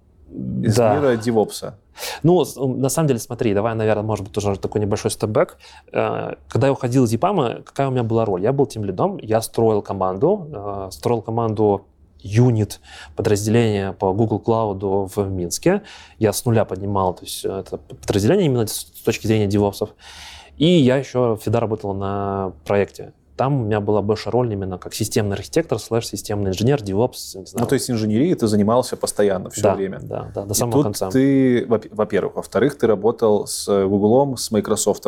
из 0.62 0.76
да. 0.76 0.94
мира 0.96 1.16
девопса. 1.16 1.78
Ну, 2.22 2.44
на 2.76 2.88
самом 2.88 3.08
деле, 3.08 3.20
смотри, 3.20 3.54
давай, 3.54 3.74
наверное, 3.74 4.02
может 4.02 4.24
быть, 4.24 4.32
тоже 4.32 4.58
такой 4.58 4.80
небольшой 4.80 5.10
степбэк. 5.10 5.58
Э, 5.92 6.34
когда 6.48 6.68
я 6.68 6.72
уходил 6.72 7.04
из 7.04 7.12
ЕПАМа, 7.12 7.62
какая 7.64 7.88
у 7.88 7.90
меня 7.90 8.02
была 8.02 8.24
роль? 8.24 8.42
Я 8.42 8.52
был 8.52 8.66
тем 8.66 8.84
лидом, 8.84 9.18
я 9.18 9.42
строил 9.42 9.82
команду, 9.82 10.48
э, 10.52 10.88
строил 10.90 11.22
команду 11.22 11.86
юнит 12.20 12.80
подразделения 13.16 13.92
по 13.92 14.12
Google 14.12 14.40
Cloud 14.44 15.10
в 15.14 15.28
Минске. 15.28 15.82
Я 16.18 16.32
с 16.32 16.44
нуля 16.44 16.64
поднимал 16.64 17.14
то 17.14 17.24
есть 17.24 17.44
это 17.44 17.78
подразделение 17.78 18.46
именно 18.46 18.66
с 18.66 18.84
точки 19.04 19.26
зрения 19.26 19.46
девопсов. 19.46 19.90
И 20.56 20.66
я 20.66 20.96
еще 20.96 21.36
всегда 21.40 21.60
работал 21.60 21.94
на 21.94 22.52
проекте. 22.64 23.12
Там 23.36 23.62
у 23.62 23.64
меня 23.64 23.80
была 23.80 24.02
больше 24.02 24.30
роль 24.30 24.52
именно 24.52 24.78
как 24.78 24.94
системный 24.94 25.36
архитектор, 25.36 25.78
слэш 25.78 26.06
системный 26.06 26.50
инженер, 26.50 26.82
знаю. 27.46 27.62
Ну, 27.64 27.66
то 27.66 27.74
есть 27.74 27.90
инженерией 27.90 28.34
ты 28.34 28.46
занимался 28.46 28.96
постоянно 28.96 29.50
все 29.50 29.62
да, 29.62 29.74
время. 29.74 30.00
Да, 30.02 30.30
да, 30.34 30.44
до 30.44 30.52
И 30.52 30.56
самого 30.56 30.74
тут 30.74 30.84
конца. 30.84 31.10
ты, 31.10 31.64
во- 31.66 31.80
во-первых, 31.90 32.36
во-вторых, 32.36 32.76
ты 32.78 32.86
работал 32.86 33.46
с 33.46 33.66
Google, 33.86 34.36
с 34.36 34.50
Microsoft, 34.50 35.06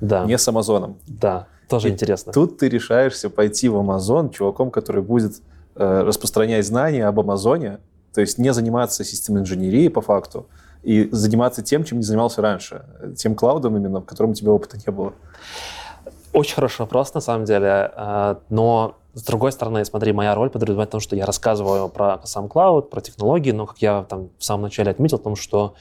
Да, 0.00 0.24
не 0.24 0.38
с 0.38 0.48
Amazon. 0.48 0.96
да, 1.06 1.48
тоже 1.68 1.88
И 1.88 1.92
интересно. 1.92 2.32
Тут 2.32 2.58
ты 2.58 2.68
решаешься 2.68 3.30
пойти 3.30 3.68
в 3.68 3.76
Amazon 3.76 4.30
чуваком, 4.30 4.70
который 4.70 5.02
будет 5.02 5.42
э, 5.74 6.02
распространять 6.02 6.64
знания 6.66 7.06
об 7.06 7.18
Амазоне, 7.18 7.78
то 8.14 8.20
есть 8.20 8.38
не 8.38 8.52
заниматься 8.52 9.04
системной 9.04 9.42
инженерией 9.42 9.90
по 9.90 10.00
факту, 10.00 10.46
и 10.82 11.08
заниматься 11.10 11.62
тем, 11.62 11.82
чем 11.82 11.98
не 11.98 12.04
занимался 12.04 12.40
раньше, 12.42 12.84
тем 13.16 13.34
клаудом 13.34 13.76
именно, 13.76 14.00
в 14.00 14.04
котором 14.04 14.30
у 14.30 14.34
тебя 14.34 14.52
опыта 14.52 14.78
не 14.86 14.92
было. 14.92 15.14
Очень 16.36 16.56
хороший 16.56 16.82
вопрос, 16.82 17.14
на 17.14 17.20
самом 17.20 17.46
деле. 17.46 17.90
Э, 17.96 18.36
Но, 18.50 18.96
с 19.14 19.22
другой 19.22 19.52
стороны, 19.52 19.82
смотри, 19.86 20.12
моя 20.12 20.34
роль 20.34 20.50
подразумевает 20.50 20.90
в 20.90 20.92
том, 20.92 21.00
что 21.00 21.16
я 21.16 21.24
рассказываю 21.24 21.88
про 21.88 22.20
сам 22.24 22.46
клауд, 22.48 22.90
про 22.90 23.00
технологии, 23.00 23.52
но, 23.52 23.64
как 23.64 23.78
я 23.78 24.02
там 24.02 24.28
в 24.36 24.44
самом 24.44 24.64
начале 24.64 24.90
отметил, 24.90 25.18
том, 25.18 25.34
что 25.34 25.76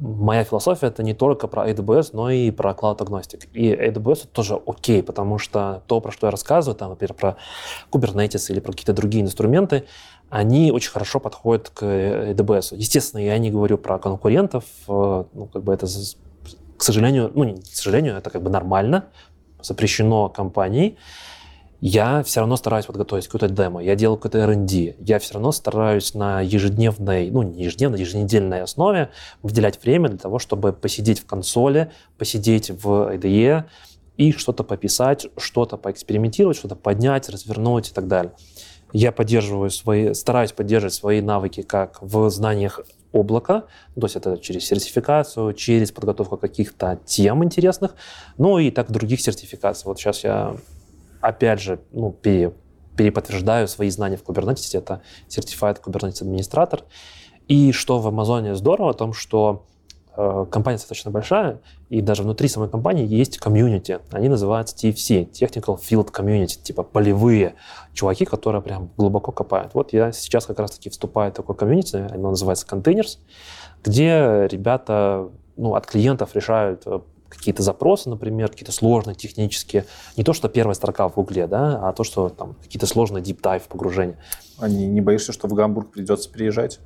моя 0.00 0.42
философия— 0.42 0.86
это 0.88 1.04
не 1.04 1.14
только 1.14 1.46
про 1.46 1.70
AWS, 1.70 2.10
но 2.12 2.28
и 2.28 2.50
про 2.50 2.72
Cloud 2.72 2.98
Agnostic. 2.98 3.48
И 3.52 3.72
AWS 3.72 4.26
тоже 4.32 4.60
окей, 4.66 5.00
потому 5.00 5.38
что 5.38 5.84
то, 5.86 6.00
про 6.00 6.10
что 6.10 6.26
я 6.26 6.32
рассказываю, 6.32 6.76
там, 6.76 6.90
например, 6.90 7.14
про 7.14 7.36
Kubernetes 7.92 8.50
или 8.50 8.58
про 8.58 8.72
какие-то 8.72 8.94
другие 8.94 9.22
инструменты, 9.22 9.84
они 10.28 10.72
очень 10.72 10.90
хорошо 10.90 11.20
подходят 11.20 11.70
к 11.70 11.84
AWS. 11.84 12.74
Естественно, 12.74 13.20
я 13.20 13.38
не 13.38 13.52
говорю 13.52 13.78
про 13.78 14.00
конкурентов, 14.00 14.64
э, 14.88 15.24
ну, 15.32 15.46
как 15.52 15.62
бы 15.62 15.72
это, 15.72 15.86
к 16.76 16.82
сожалению, 16.82 17.30
ну, 17.32 17.44
не 17.44 17.62
к 17.62 17.66
сожалению, 17.66 18.16
это 18.16 18.30
как 18.30 18.42
бы 18.42 18.50
нормально, 18.50 19.04
запрещено 19.62 20.28
компанией, 20.28 20.96
я 21.80 22.24
все 22.24 22.40
равно 22.40 22.56
стараюсь 22.56 22.86
подготовить 22.86 23.26
какое-то 23.26 23.48
демо, 23.48 23.80
я 23.80 23.94
делаю 23.94 24.16
какой-то 24.16 24.38
R&D, 24.38 24.96
я 24.98 25.18
все 25.20 25.34
равно 25.34 25.52
стараюсь 25.52 26.12
на 26.12 26.40
ежедневной, 26.40 27.30
ну 27.30 27.42
не 27.42 27.64
ежедневной, 27.64 28.00
еженедельной 28.00 28.62
основе 28.62 29.10
выделять 29.42 29.80
время 29.82 30.08
для 30.08 30.18
того, 30.18 30.40
чтобы 30.40 30.72
посидеть 30.72 31.20
в 31.20 31.26
консоли, 31.26 31.92
посидеть 32.16 32.70
в 32.70 33.14
IDE 33.14 33.64
и 34.16 34.32
что-то 34.32 34.64
пописать, 34.64 35.28
что-то 35.36 35.76
поэкспериментировать, 35.76 36.56
что-то 36.56 36.74
поднять, 36.74 37.28
развернуть 37.28 37.90
и 37.90 37.92
так 37.92 38.08
далее. 38.08 38.32
Я 38.92 39.12
поддерживаю 39.12 39.70
свои, 39.70 40.14
стараюсь 40.14 40.52
поддерживать 40.52 40.94
свои 40.94 41.20
навыки 41.20 41.62
как 41.62 42.02
в 42.02 42.28
знаниях 42.30 42.80
облака, 43.12 43.64
то 43.94 44.06
есть 44.06 44.16
это 44.16 44.38
через 44.38 44.66
сертификацию, 44.66 45.52
через 45.54 45.92
подготовку 45.92 46.36
каких-то 46.36 47.00
тем 47.04 47.42
интересных, 47.42 47.94
ну 48.36 48.58
и 48.58 48.70
так 48.70 48.90
других 48.90 49.20
сертификаций. 49.20 49.84
Вот 49.86 49.98
сейчас 49.98 50.24
я 50.24 50.56
опять 51.20 51.60
же, 51.60 51.80
ну, 51.92 52.12
пере- 52.12 52.52
переподтверждаю 52.96 53.68
свои 53.68 53.90
знания 53.90 54.16
в 54.16 54.24
Kubernetes. 54.24 54.76
Это 54.76 55.02
Certified 55.28 55.80
Kubernetes 55.82 56.22
администратор. 56.22 56.84
И 57.46 57.72
что 57.72 57.98
в 57.98 58.06
Амазоне 58.06 58.54
здорово, 58.54 58.90
о 58.90 58.94
том, 58.94 59.12
что 59.12 59.66
компания 60.50 60.78
достаточно 60.78 61.10
большая, 61.12 61.60
и 61.90 62.00
даже 62.00 62.24
внутри 62.24 62.48
самой 62.48 62.68
компании 62.68 63.06
есть 63.06 63.38
комьюнити. 63.38 64.00
Они 64.10 64.28
называются 64.28 64.74
TFC, 64.74 65.30
Technical 65.30 65.78
Field 65.78 66.10
Community, 66.12 66.60
типа 66.60 66.82
полевые 66.82 67.54
чуваки, 67.92 68.24
которые 68.24 68.60
прям 68.60 68.90
глубоко 68.96 69.30
копают. 69.30 69.74
Вот 69.74 69.92
я 69.92 70.10
сейчас 70.10 70.46
как 70.46 70.58
раз-таки 70.58 70.90
вступаю 70.90 71.30
в 71.30 71.34
такое 71.34 71.54
комьюнити, 71.54 71.96
оно 72.10 72.30
называется 72.30 72.66
Containers, 72.66 73.18
где 73.84 74.48
ребята 74.50 75.28
ну, 75.56 75.74
от 75.74 75.86
клиентов 75.86 76.34
решают 76.34 76.82
э, 76.86 77.00
какие-то 77.28 77.62
запросы, 77.62 78.08
например, 78.08 78.48
какие-то 78.48 78.72
сложные 78.72 79.14
технические. 79.14 79.84
Не 80.16 80.24
то, 80.24 80.32
что 80.32 80.48
первая 80.48 80.74
строка 80.74 81.08
в 81.08 81.14
Гугле, 81.14 81.46
да, 81.46 81.88
а 81.88 81.92
то, 81.92 82.02
что 82.02 82.28
там 82.28 82.54
какие-то 82.62 82.86
сложные 82.86 83.22
deep 83.22 83.40
dive 83.40 83.62
погружения. 83.68 84.18
А 84.58 84.68
не, 84.68 84.86
не 84.86 85.00
боишься, 85.00 85.32
что 85.32 85.46
в 85.46 85.54
Гамбург 85.54 85.90
придется 85.90 86.30
переезжать? 86.30 86.80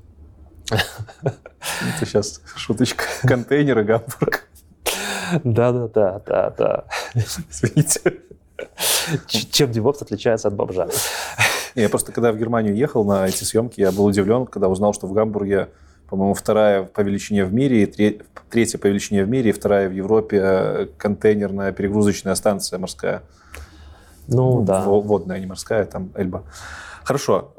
Это 1.25 2.07
сейчас 2.07 2.41
шуточка. 2.57 3.05
Контейнеры 3.23 3.85
Гамбург. 3.85 4.49
Да-да-да, 5.45 6.21
да-да. 6.27 6.85
Извините. 7.15 8.19
Чем 9.27 9.71
DevOps 9.71 10.03
отличается 10.03 10.49
от 10.49 10.55
бомжа? 10.55 10.89
Я 11.75 11.89
просто, 11.89 12.13
когда 12.13 12.33
в 12.33 12.37
Германию 12.37 12.77
ехал 12.77 13.05
на 13.05 13.27
эти 13.27 13.45
съемки, 13.45 13.81
я 13.81 13.93
был 13.93 14.05
удивлен, 14.05 14.47
когда 14.47 14.69
узнал, 14.69 14.93
что 14.93 15.07
в 15.07 15.13
Гамбурге, 15.13 15.69
по-моему, 16.09 16.35
вторая 16.35 16.83
по 16.85 17.01
величине 17.01 17.45
в 17.45 17.53
мире, 17.55 17.83
и 17.85 17.87
тре- 17.87 18.21
третья 18.51 18.79
по 18.79 18.87
величине 18.87 19.25
в 19.25 19.29
мире, 19.29 19.51
и 19.51 19.53
вторая 19.53 19.89
в 19.89 19.93
Европе 19.93 20.41
э, 20.43 20.87
контейнерная 20.99 21.73
перегрузочная 21.73 22.35
станция 22.35 22.79
морская. 22.79 23.23
Ну, 24.29 24.63
да. 24.63 24.83
Во- 24.83 25.01
Водная, 25.01 25.41
не 25.41 25.47
морская, 25.47 25.85
там 25.87 26.11
Эльба. 26.15 26.45
Хорошо. 27.05 27.53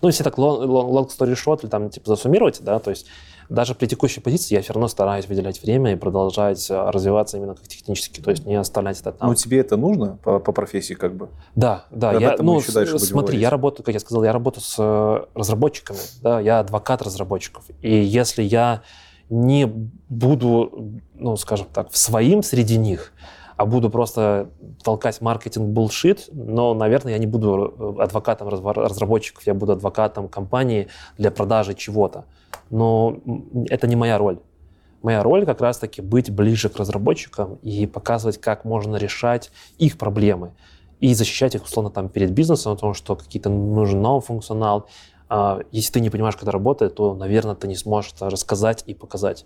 Ну, 0.00 0.08
если 0.08 0.22
так 0.24 0.38
long, 0.38 0.62
long- 0.64 1.08
story 1.08 1.34
short, 1.34 1.60
или 1.62 1.70
там, 1.70 1.90
типа, 1.90 2.08
засуммировать, 2.08 2.62
да, 2.62 2.78
то 2.78 2.90
есть 2.90 3.06
даже 3.48 3.74
при 3.74 3.86
текущей 3.86 4.20
позиции 4.20 4.54
я 4.54 4.62
все 4.62 4.74
равно 4.74 4.88
стараюсь 4.88 5.26
выделять 5.26 5.62
время 5.62 5.92
и 5.92 5.96
продолжать 5.96 6.70
э, 6.70 6.90
развиваться 6.90 7.38
именно 7.38 7.54
как 7.54 7.66
технически, 7.66 8.20
то 8.20 8.30
есть 8.30 8.44
не 8.44 8.54
оставлять 8.54 9.00
это 9.00 9.12
там. 9.12 9.28
Ну, 9.28 9.34
тебе 9.34 9.60
это 9.60 9.76
нужно 9.76 10.18
по, 10.22 10.38
по 10.38 10.52
профессии 10.52 10.94
как 10.94 11.14
бы? 11.14 11.28
Да, 11.54 11.86
да. 11.90 12.12
Я, 12.12 12.36
ну, 12.38 12.58
еще 12.58 12.72
дальше 12.72 12.98
смотри, 12.98 13.12
говорить. 13.12 13.40
я 13.40 13.50
работаю, 13.50 13.84
как 13.84 13.94
я 13.94 14.00
сказал, 14.00 14.22
я 14.24 14.32
работаю 14.32 14.62
с 14.62 14.76
э, 14.78 15.26
разработчиками, 15.34 15.98
да, 16.22 16.40
я 16.40 16.60
адвокат 16.60 17.00
разработчиков. 17.02 17.64
И 17.80 17.94
если 17.94 18.42
я 18.42 18.82
не 19.30 19.66
буду, 20.08 21.00
ну, 21.14 21.36
скажем 21.36 21.66
так, 21.72 21.90
в 21.90 21.96
своим 21.96 22.42
среди 22.42 22.76
них, 22.78 23.12
а 23.58 23.66
буду 23.66 23.90
просто 23.90 24.50
толкать 24.84 25.20
маркетинг 25.20 25.66
булшит, 25.66 26.28
но, 26.32 26.74
наверное, 26.74 27.14
я 27.14 27.18
не 27.18 27.26
буду 27.26 27.74
э, 27.98 28.02
адвокатом 28.02 28.48
разработчиков, 28.48 29.44
я 29.46 29.52
буду 29.52 29.72
адвокатом 29.72 30.28
компании 30.28 30.86
для 31.18 31.32
продажи 31.32 31.74
чего-то. 31.74 32.24
Но 32.70 33.18
это 33.68 33.88
не 33.88 33.96
моя 33.96 34.16
роль. 34.16 34.38
Моя 35.02 35.24
роль 35.24 35.44
как 35.44 35.60
раз-таки 35.60 36.00
быть 36.00 36.30
ближе 36.30 36.68
к 36.68 36.76
разработчикам 36.76 37.56
и 37.62 37.86
показывать, 37.86 38.40
как 38.40 38.64
можно 38.64 38.94
решать 38.94 39.50
их 39.76 39.98
проблемы 39.98 40.52
и 41.00 41.12
защищать 41.12 41.56
их, 41.56 41.64
условно, 41.64 41.90
там, 41.90 42.08
перед 42.08 42.30
бизнесом, 42.30 42.74
о 42.74 42.76
том, 42.76 42.94
что 42.94 43.16
какие-то 43.16 43.50
нужен 43.50 44.00
новый 44.00 44.22
функционал. 44.22 44.86
А, 45.28 45.60
Если 45.72 45.94
ты 45.94 46.00
не 46.00 46.10
понимаешь, 46.10 46.34
как 46.34 46.44
это 46.44 46.52
работает, 46.52 46.94
то, 46.94 47.14
наверное, 47.14 47.56
ты 47.56 47.66
не 47.66 47.74
сможешь 47.74 48.12
это 48.14 48.30
рассказать 48.30 48.84
и 48.86 48.94
показать. 48.94 49.44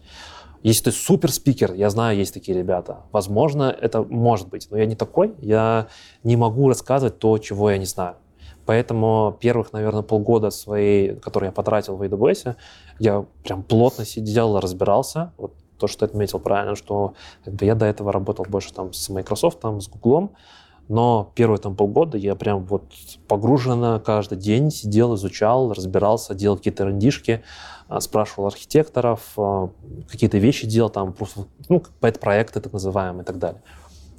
Если 0.62 0.85
ты 0.85 0.92
супер 0.92 1.33
спикер, 1.33 1.72
я 1.75 1.90
знаю, 1.90 2.16
есть 2.16 2.35
такие 2.35 2.57
ребята. 2.57 2.98
Возможно, 3.11 3.75
это 3.81 4.03
может 4.03 4.48
быть, 4.48 4.68
но 4.70 4.79
я 4.79 4.87
не 4.87 4.94
такой. 4.94 5.35
Я 5.40 5.88
не 6.22 6.37
могу 6.37 6.68
рассказывать 6.68 7.18
то, 7.18 7.37
чего 7.38 7.70
я 7.70 7.79
не 7.79 7.87
знаю. 7.87 8.16
Поэтому 8.64 9.37
первых, 9.40 9.72
наверное, 9.72 10.03
полгода 10.03 10.51
своей, 10.51 11.16
которые 11.16 11.48
я 11.48 11.53
потратил 11.53 11.96
в 11.96 12.03
AWS, 12.03 12.55
я 13.01 13.25
прям 13.42 13.64
плотно 13.64 14.05
сидел, 14.05 14.61
разбирался. 14.61 15.33
Вот 15.37 15.55
то, 15.79 15.88
что 15.88 16.01
ты 16.01 16.05
отметил 16.05 16.38
правильно, 16.38 16.77
что 16.77 17.14
как 17.44 17.55
бы, 17.55 17.64
я 17.64 17.75
до 17.75 17.87
этого 17.87 18.12
работал 18.12 18.46
больше 18.48 18.72
там 18.72 18.92
с 18.92 19.09
Microsoft, 19.09 19.59
там, 19.59 19.81
с 19.81 19.88
Google, 19.88 20.31
но 20.88 21.33
первые 21.35 21.59
там 21.59 21.75
полгода 21.75 22.18
я 22.18 22.37
прям 22.37 22.64
вот 22.66 22.85
погруженно 23.27 24.01
каждый 24.05 24.38
день 24.38 24.70
сидел, 24.70 25.14
изучал, 25.16 25.72
разбирался, 25.72 26.35
делал 26.35 26.57
какие-то 26.57 26.85
рендишки, 26.85 27.42
а, 27.82 27.82
спрашивал 28.00 28.46
архитекторов, 28.46 29.20
а, 29.37 29.70
какие-то 30.11 30.38
вещи 30.38 30.66
делал, 30.66 30.90
там, 30.90 31.12
просто, 31.12 31.46
ну, 31.68 31.83
pet 32.01 32.17
-проекты 32.17 32.61
так 32.61 32.72
называемые 32.72 33.22
и 33.22 33.26
так 33.26 33.38
далее. 33.38 33.62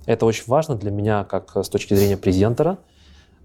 Это 0.05 0.25
очень 0.25 0.43
важно 0.47 0.75
для 0.75 0.91
меня 0.91 1.23
как 1.23 1.55
с 1.55 1.69
точки 1.69 1.93
зрения 1.93 2.17
презентера, 2.17 2.77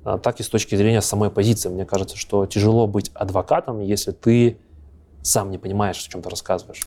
а, 0.04 0.18
так 0.18 0.40
и 0.40 0.42
с 0.42 0.48
точки 0.48 0.74
зрения 0.74 1.00
самой 1.02 1.30
позиции. 1.30 1.68
Мне 1.68 1.86
кажется, 1.86 2.16
что 2.16 2.46
тяжело 2.46 2.86
быть 2.86 3.10
адвокатом, 3.14 3.80
если 3.80 4.12
ты 4.12 4.58
сам 5.22 5.50
не 5.50 5.58
понимаешь, 5.58 6.04
о 6.04 6.10
чем 6.10 6.22
ты 6.22 6.30
рассказываешь. 6.30 6.84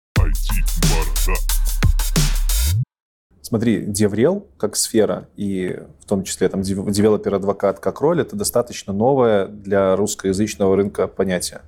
Смотри, 3.42 3.86
DevRel 3.86 4.48
как 4.58 4.76
сфера, 4.78 5.28
и 5.36 5.78
в 6.00 6.08
том 6.08 6.24
числе 6.24 6.48
там 6.48 6.62
дев- 6.62 6.90
девелопер-адвокат 6.90 7.80
как 7.80 8.00
роль, 8.00 8.22
это 8.22 8.36
достаточно 8.36 8.94
новое 8.94 9.48
для 9.48 9.96
русскоязычного 9.98 10.76
рынка 10.76 11.08
понятие. 11.08 11.62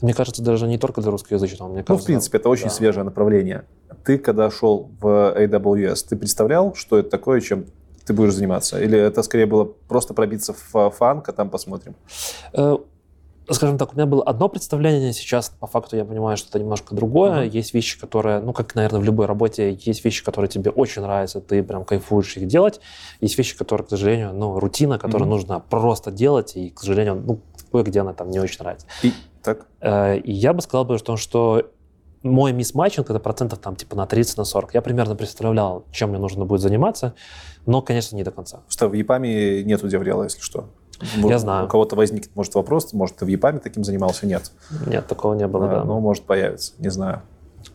Мне 0.00 0.14
кажется, 0.14 0.42
даже 0.42 0.66
не 0.66 0.78
только 0.78 1.00
для 1.02 1.10
русскоязычного. 1.10 1.68
Мне 1.68 1.78
Ну, 1.80 1.84
кажется, 1.84 2.04
в 2.04 2.06
принципе, 2.06 2.38
это 2.38 2.48
очень 2.48 2.64
да. 2.64 2.70
свежее 2.70 3.04
направление. 3.04 3.64
Ты, 4.04 4.18
когда 4.18 4.50
шел 4.50 4.90
в 5.00 5.06
AWS, 5.36 6.06
ты 6.08 6.16
представлял, 6.16 6.74
что 6.74 6.98
это 6.98 7.10
такое, 7.10 7.40
чем 7.40 7.66
ты 8.06 8.12
будешь 8.14 8.34
заниматься? 8.34 8.80
Или 8.80 8.98
это 8.98 9.22
скорее 9.22 9.46
было 9.46 9.64
просто 9.64 10.14
пробиться 10.14 10.54
в 10.54 10.90
фанк, 10.90 11.28
а 11.28 11.32
там 11.32 11.50
посмотрим? 11.50 11.94
Э, 12.52 12.76
Скажем 13.52 13.78
так, 13.78 13.92
у 13.92 13.96
меня 13.96 14.06
было 14.06 14.22
одно 14.22 14.48
представление, 14.48 15.12
сейчас 15.12 15.48
по 15.48 15.66
факту 15.66 15.96
я 15.96 16.04
понимаю, 16.04 16.36
что 16.36 16.50
это 16.50 16.60
немножко 16.60 16.94
другое. 16.94 17.40
Мгм. 17.46 17.50
Есть 17.50 17.74
вещи, 17.74 17.98
которые, 17.98 18.38
ну, 18.38 18.52
как, 18.52 18.76
наверное, 18.76 19.00
в 19.00 19.04
любой 19.04 19.26
работе, 19.26 19.72
есть 19.72 20.04
вещи, 20.04 20.22
которые 20.24 20.48
тебе 20.48 20.70
очень 20.70 21.02
нравятся, 21.02 21.40
ты 21.40 21.60
прям 21.64 21.84
кайфуешь 21.84 22.36
их 22.36 22.46
делать. 22.46 22.80
Есть 23.20 23.36
вещи, 23.38 23.56
которые, 23.58 23.84
к 23.86 23.90
сожалению, 23.90 24.32
ну, 24.34 24.60
рутина, 24.60 24.98
которую 25.00 25.22
Мгм. 25.26 25.30
нужно 25.30 25.60
просто 25.68 26.12
делать, 26.12 26.54
и, 26.54 26.70
к 26.70 26.78
сожалению, 26.78 27.20
ну, 27.26 27.40
кое-где 27.72 28.00
она 28.02 28.12
там 28.12 28.30
не 28.30 28.38
очень 28.38 28.58
нравится. 28.60 28.86
И 29.02 29.12
так, 29.42 29.66
Э, 29.80 30.18
И 30.18 30.32
я 30.32 30.52
бы 30.52 30.60
сказал 30.62 30.84
бы, 30.84 30.98
что, 30.98 31.16
что 31.16 31.70
мой 32.22 32.52
мисс-матчинг 32.52 33.08
это 33.10 33.18
процентов 33.18 33.58
там 33.60 33.76
типа 33.76 33.96
на 33.96 34.06
30, 34.06 34.36
на 34.38 34.44
40. 34.44 34.74
Я 34.74 34.82
примерно 34.82 35.14
представлял, 35.16 35.84
чем 35.90 36.10
мне 36.10 36.18
нужно 36.18 36.44
будет 36.44 36.60
заниматься, 36.60 37.14
но, 37.66 37.80
конечно, 37.82 38.16
не 38.16 38.22
до 38.24 38.30
конца. 38.30 38.60
Что 38.68 38.88
в 38.88 38.92
ЕПАМе 38.92 39.64
нету 39.64 39.88
деврела, 39.88 40.24
если 40.24 40.40
что. 40.40 40.68
Я 41.16 41.38
знаю. 41.38 41.64
У 41.64 41.68
кого-то 41.68 41.96
возникнет, 41.96 42.30
может, 42.36 42.54
вопрос, 42.54 42.92
может, 42.92 43.16
ты 43.16 43.24
в 43.24 43.28
ЕПАМе 43.28 43.60
таким 43.60 43.84
занимался? 43.84 44.26
Нет. 44.26 44.52
Нет, 44.86 45.06
такого 45.06 45.32
не 45.34 45.46
было, 45.46 45.64
А, 45.66 45.68
да. 45.76 45.84
Ну, 45.84 45.98
может, 46.00 46.24
появится, 46.24 46.74
не 46.78 46.90
знаю. 46.90 47.22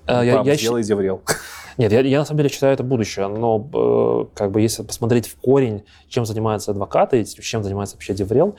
А, 0.06 0.24
я- 0.24 0.42
я 0.42 0.56
сделай 0.56 0.84
деврел. 0.84 1.22
Нет, 1.78 1.92
я, 1.92 2.00
я 2.02 2.20
на 2.20 2.26
самом 2.26 2.38
деле 2.38 2.50
считаю 2.50 2.74
это 2.74 2.84
будущее, 2.84 3.28
но 3.28 3.68
э, 3.74 4.26
как 4.38 4.52
бы 4.52 4.62
если 4.62 4.82
посмотреть 4.84 5.28
в 5.28 5.36
корень, 5.38 5.84
чем 6.08 6.26
занимаются 6.26 6.72
адвокаты, 6.72 7.24
чем 7.26 7.64
занимается 7.64 7.96
вообще 7.98 8.14
Деврел, 8.14 8.56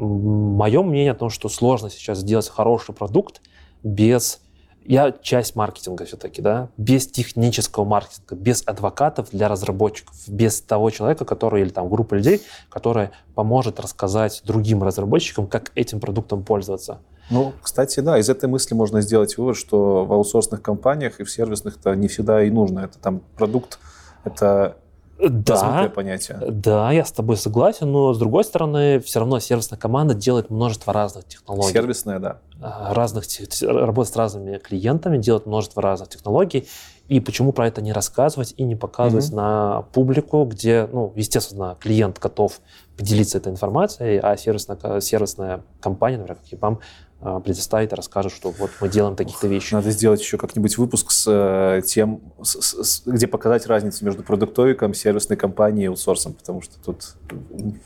мое 0.00 0.82
мнение 0.82 1.12
о 1.12 1.14
том, 1.14 1.30
что 1.30 1.48
сложно 1.48 1.90
сейчас 1.90 2.18
сделать 2.18 2.48
хороший 2.48 2.94
продукт 2.94 3.40
без... 3.82 4.40
Я 4.82 5.12
часть 5.12 5.56
маркетинга 5.56 6.06
все-таки, 6.06 6.40
да, 6.40 6.70
без 6.78 7.06
технического 7.06 7.84
маркетинга, 7.84 8.34
без 8.34 8.62
адвокатов 8.66 9.28
для 9.30 9.46
разработчиков, 9.46 10.16
без 10.26 10.62
того 10.62 10.90
человека, 10.90 11.26
который, 11.26 11.62
или 11.62 11.68
там 11.68 11.88
группа 11.90 12.14
людей, 12.14 12.40
которая 12.70 13.12
поможет 13.34 13.78
рассказать 13.78 14.40
другим 14.44 14.82
разработчикам, 14.82 15.46
как 15.46 15.70
этим 15.74 16.00
продуктом 16.00 16.44
пользоваться. 16.44 16.98
Ну, 17.30 17.52
кстати, 17.62 18.00
да, 18.00 18.18
из 18.18 18.28
этой 18.28 18.48
мысли 18.48 18.74
можно 18.74 19.02
сделать 19.02 19.36
вывод, 19.36 19.56
что 19.56 20.04
в 20.04 20.12
аутсорсных 20.12 20.62
компаниях 20.62 21.20
и 21.20 21.24
в 21.24 21.30
сервисных-то 21.30 21.94
не 21.94 22.08
всегда 22.08 22.42
и 22.42 22.50
нужно. 22.50 22.80
Это 22.80 22.98
там 22.98 23.20
продукт, 23.36 23.78
это 24.24 24.78
размытое 25.20 25.82
Да, 25.84 25.88
понятие. 25.88 26.38
Да, 26.40 26.90
я 26.92 27.04
с 27.04 27.12
тобой 27.12 27.36
согласен, 27.36 27.90
но 27.90 28.12
с 28.14 28.18
другой 28.18 28.44
стороны, 28.44 29.00
все 29.00 29.20
равно 29.20 29.38
сервисная 29.40 29.78
команда 29.78 30.14
делает 30.14 30.50
множество 30.50 30.92
разных 30.92 31.26
технологий. 31.26 31.72
Сервисное, 31.72 32.18
да. 32.18 32.38
а, 32.62 32.92
разных, 32.94 33.24
работает 33.62 34.12
с 34.12 34.16
разными 34.16 34.58
клиентами, 34.58 35.18
делает 35.18 35.46
множество 35.46 35.82
разных 35.82 36.08
технологий. 36.10 36.68
И 37.08 37.18
почему 37.18 37.52
про 37.52 37.66
это 37.66 37.82
не 37.82 37.92
рассказывать 37.92 38.54
и 38.56 38.62
не 38.62 38.76
показывать 38.76 39.28
Мгм. 39.28 39.36
на 39.36 39.82
публику, 39.92 40.44
где, 40.44 40.88
ну, 40.92 41.12
естественно, 41.16 41.76
клиент 41.80 42.18
готов 42.20 42.60
поделиться 42.96 43.38
этой 43.38 43.50
информацией, 43.50 44.20
а 44.22 44.36
сервисная, 44.36 45.00
сервисная 45.00 45.62
компания, 45.80 46.18
например, 46.18 46.38
как 46.40 46.52
EPAM, 46.52 46.78
предоставит 47.20 47.92
и 47.92 47.94
расскажет, 47.96 48.32
что 48.32 48.50
вот 48.50 48.70
мы 48.80 48.88
делаем 48.88 49.14
такие-то 49.14 49.46
вещи. 49.46 49.74
Надо 49.74 49.90
сделать 49.90 50.20
еще 50.20 50.38
как-нибудь 50.38 50.78
выпуск 50.78 51.10
с 51.10 51.26
э, 51.28 51.82
тем, 51.86 52.20
с- 52.42 52.60
с- 52.60 52.82
с- 52.82 53.02
где 53.06 53.26
показать 53.26 53.66
разницу 53.66 54.04
между 54.06 54.22
продуктовиком, 54.22 54.94
сервисной 54.94 55.36
компанией 55.36 55.84
и 55.84 55.88
аутсорсом, 55.88 56.32
потому 56.32 56.62
что 56.62 56.80
тут 56.82 57.14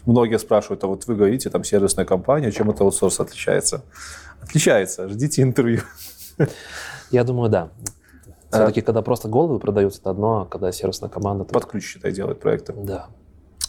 многие 0.06 0.38
спрашивают, 0.38 0.84
а 0.84 0.86
вот 0.86 1.06
вы 1.08 1.16
говорите, 1.16 1.50
там 1.50 1.64
сервисная 1.64 2.04
компания, 2.04 2.52
чем 2.52 2.70
это 2.70 2.84
аутсорс 2.84 3.18
отличается? 3.18 3.82
Отличается, 4.40 5.08
ждите 5.08 5.42
интервью. 5.42 5.80
Я 7.10 7.24
думаю, 7.24 7.50
да. 7.50 7.70
А- 8.50 8.56
Все-таки, 8.58 8.82
когда 8.82 9.02
просто 9.02 9.28
головы 9.28 9.58
продаются, 9.58 10.00
это 10.00 10.10
одно, 10.10 10.42
а 10.42 10.46
когда 10.46 10.70
сервисная 10.70 11.10
команда... 11.10 11.42
Под 11.44 11.66
ключ, 11.66 11.84
считай, 11.84 12.12
делает 12.12 12.38
проекты. 12.38 12.72
Да. 12.76 13.06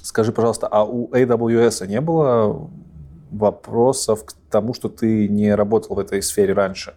Скажи, 0.04 0.32
пожалуйста, 0.32 0.68
а 0.68 0.84
у 0.84 1.10
AWS 1.10 1.88
не 1.88 2.02
было 2.02 2.70
вопросов 3.38 4.26
к 4.26 4.34
тому, 4.50 4.74
что 4.74 4.90
ты 4.90 5.28
не 5.28 5.54
работал 5.54 5.96
в 5.96 6.00
этой 6.00 6.22
сфере 6.22 6.54
раньше? 6.54 6.94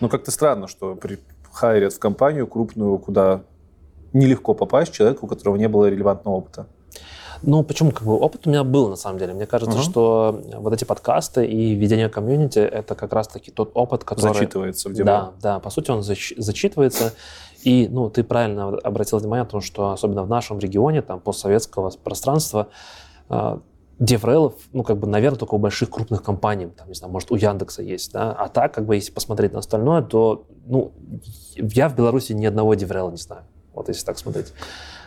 Ну, 0.00 0.08
как-то 0.08 0.30
странно, 0.30 0.66
что 0.68 0.94
при 0.94 1.18
хайрят 1.52 1.92
в 1.92 1.98
компанию 1.98 2.46
крупную, 2.46 2.98
куда 2.98 3.42
нелегко 4.12 4.54
попасть 4.54 4.92
человеку, 4.92 5.26
у 5.26 5.28
которого 5.28 5.56
не 5.56 5.68
было 5.68 5.86
релевантного 5.86 6.36
опыта. 6.36 6.66
Ну, 7.42 7.62
почему? 7.62 7.90
Как 7.90 8.02
бы 8.02 8.18
опыт 8.18 8.46
у 8.46 8.50
меня 8.50 8.64
был, 8.64 8.88
на 8.90 8.96
самом 8.96 9.18
деле. 9.18 9.32
Мне 9.32 9.46
кажется, 9.46 9.76
Мгм. 9.78 9.82
что 9.84 10.42
вот 10.56 10.72
эти 10.74 10.84
подкасты 10.84 11.46
и 11.46 11.74
ведение 11.74 12.08
комьюнити— 12.10 12.58
это 12.58 12.94
как 12.94 13.12
раз-таки 13.14 13.50
тот 13.50 13.70
опыт, 13.74 14.04
который... 14.04 14.34
Зачитывается 14.34 14.88
в 14.90 14.92
Да, 14.92 14.96
демо. 15.04 15.32
да, 15.40 15.58
по 15.58 15.70
сути 15.70 15.90
он 15.90 16.00
зач- 16.00 16.34
зачитывается. 16.36 17.14
И, 17.62 17.88
ну, 17.90 18.10
ты 18.10 18.24
правильно 18.24 18.68
обратил 18.68 19.18
внимание 19.18 19.44
на 19.44 19.50
то, 19.50 19.60
что 19.60 19.90
особенно 19.92 20.22
в 20.22 20.28
нашем 20.28 20.58
регионе, 20.58 21.00
там, 21.02 21.18
постсоветского 21.20 21.90
пространства, 22.04 22.68
э, 23.30 23.58
деврелов, 24.00 24.54
ну, 24.72 24.82
как 24.82 24.98
бы, 24.98 25.06
наверное, 25.06 25.38
только 25.38 25.54
у 25.54 25.58
больших 25.58 25.90
крупных 25.90 26.22
компаний, 26.22 26.66
там, 26.66 26.88
не 26.88 26.94
знаю, 26.94 27.12
может, 27.12 27.30
у 27.30 27.36
Яндекса 27.36 27.82
есть, 27.82 28.12
да, 28.12 28.32
а 28.32 28.48
так, 28.48 28.74
как 28.74 28.86
бы, 28.86 28.96
если 28.96 29.12
посмотреть 29.12 29.52
на 29.52 29.58
остальное, 29.58 30.00
то, 30.02 30.46
ну, 30.66 30.92
я 31.54 31.88
в 31.88 31.94
Беларуси 31.94 32.32
ни 32.32 32.46
одного 32.46 32.74
DevRel'а 32.74 33.10
не 33.10 33.18
знаю, 33.18 33.42
вот 33.74 33.88
если 33.88 34.04
так 34.04 34.18
смотреть, 34.18 34.54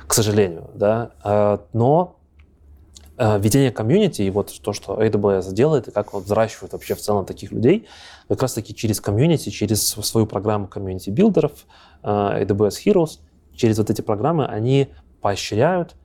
к 0.07 0.13
сожалению, 0.13 0.69
да, 0.75 1.11
Э, 1.23 1.57
но 1.73 2.19
э, 3.17 3.39
ведение 3.39 3.71
комьюнити 3.71 4.21
и 4.21 4.29
вот 4.29 4.53
то, 4.61 4.73
что 4.73 5.01
AWS 5.01 5.53
делает, 5.53 5.87
и 5.87 5.91
как 5.91 6.13
вот 6.13 6.25
взращивает 6.25 6.73
вообще 6.73 6.93
в 6.93 6.99
целом 6.99 7.25
таких 7.25 7.51
людей, 7.51 7.87
как 8.27 8.43
раз-таки 8.43 8.75
через 8.75 9.01
комьюнити, 9.01 9.49
через 9.49 9.87
свою 9.87 10.27
программу 10.27 10.67
community 10.67 11.16
builders, 11.16 11.65
э, 12.03 12.07
AWS 12.07 12.75
Heroes, 12.85 13.19
через 13.55 13.79
вот 13.79 13.89
эти 13.89 14.01
программы 14.01 14.45
они 14.45 14.89
поощряют 15.21 15.95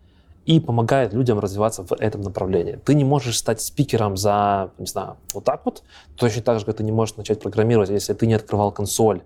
и 0.49 0.61
помогают 0.61 1.12
людям 1.12 1.38
развиваться 1.38 1.84
в 1.84 1.92
этом 1.92 2.22
направлении. 2.22 2.78
Ты 2.82 2.94
не 2.94 3.05
можешь 3.05 3.36
стать 3.36 3.61
спикером 3.61 4.16
за, 4.16 4.70
не 4.78 4.86
знаю, 4.86 5.18
вот 5.34 5.44
так 5.44 5.61
вот, 5.66 5.82
точно 6.16 6.40
так 6.40 6.59
же, 6.59 6.64
как 6.64 6.78
ты 6.78 6.84
не 6.84 6.90
можешь 6.90 7.16
начать 7.16 7.38
программировать, 7.38 7.90
если 7.90 8.14
ты 8.14 8.26
не 8.26 8.32
открывал 8.32 8.72
консоль, 8.72 9.20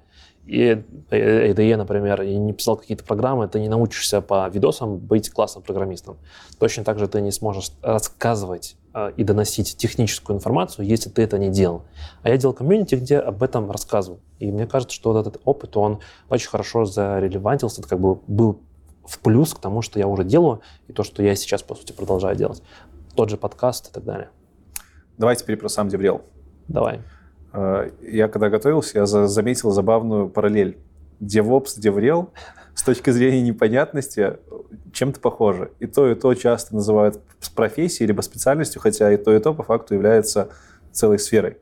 и 0.47 0.83
IDE, 1.13 1.77
например, 1.77 2.23
и 2.23 2.37
не 2.37 2.53
писал 2.53 2.77
какие-то 2.77 3.05
программы, 3.05 3.47
ты 3.47 3.61
не 3.61 3.69
научишься 3.69 4.21
по 4.21 4.49
видосам 4.49 4.99
быть 4.99 5.31
классным 5.31 5.63
программистом. 5.63 6.17
Точно 6.59 6.83
так 6.83 6.99
же 6.99 7.07
ты 7.07 7.21
не 7.21 7.31
сможешь 7.31 7.71
рассказывать 7.83 8.75
э, 8.93 9.13
и 9.17 9.23
доносить 9.23 9.77
техническую 9.77 10.37
информацию, 10.37 10.85
если 10.85 11.09
ты 11.09 11.23
это 11.23 11.39
не 11.39 11.51
делал. 11.51 11.83
А 12.25 12.31
я 12.31 12.37
делал 12.37 12.55
комьюнити, 12.55 12.97
где 12.97 13.19
об 13.19 13.45
этом 13.45 13.71
рассказывал. 13.71 14.19
И 14.41 14.51
мне 14.51 14.67
кажется, 14.67 14.97
что 14.97 15.13
вот 15.13 15.21
этот 15.25 15.41
опыт, 15.45 15.77
он 15.77 16.01
очень 16.29 16.49
хорошо 16.49 16.85
зарелевантился, 16.85 17.81
это 17.81 17.91
как 17.91 18.01
бы 18.01 18.17
был 18.27 18.59
в 19.05 19.19
плюс 19.19 19.55
к 19.55 19.59
тому, 19.59 19.83
что 19.83 19.99
я 19.99 20.07
уже 20.07 20.25
делаю, 20.25 20.61
и 20.89 20.93
то, 20.93 21.03
что 21.05 21.23
я 21.23 21.35
сейчас, 21.35 21.63
по 21.63 21.75
сути, 21.75 21.93
продолжаю 21.93 22.37
делать. 22.37 22.63
Тот 23.15 23.31
же 23.31 23.37
подкаст 23.37 23.91
и 23.91 23.93
так 23.93 24.05
далее. 24.05 24.29
Давай 25.19 25.37
теперь 25.37 25.57
про 25.57 25.69
сам 25.69 25.89
деврел. 25.89 26.23
Давай. 26.69 27.01
Э, 27.53 27.91
Я 28.01 28.29
когда 28.29 28.49
готовился, 28.49 28.99
я 28.99 29.07
за- 29.07 29.27
заметил 29.27 29.71
забавную 29.71 30.29
параллель. 30.29 30.79
DevOps, 31.21 31.77
DevRel 31.79 32.29
с 32.75 32.83
точки 32.85 33.11
зрения 33.11 33.43
непонятности 33.43 34.39
чем-то 34.93 35.21
похожи. 35.21 35.71
И 35.79 35.87
то, 35.87 36.11
и 36.11 36.15
то 36.15 36.33
часто 36.35 36.75
называют 36.75 37.21
профессией 37.55 38.07
либо 38.07 38.23
специальностью, 38.23 38.81
хотя 38.81 39.13
и 39.13 39.17
то, 39.19 39.35
и 39.35 39.39
то 39.39 39.53
по 39.53 39.63
факту 39.63 39.95
является 39.95 40.49
целой 40.91 41.19
сферой. 41.19 41.59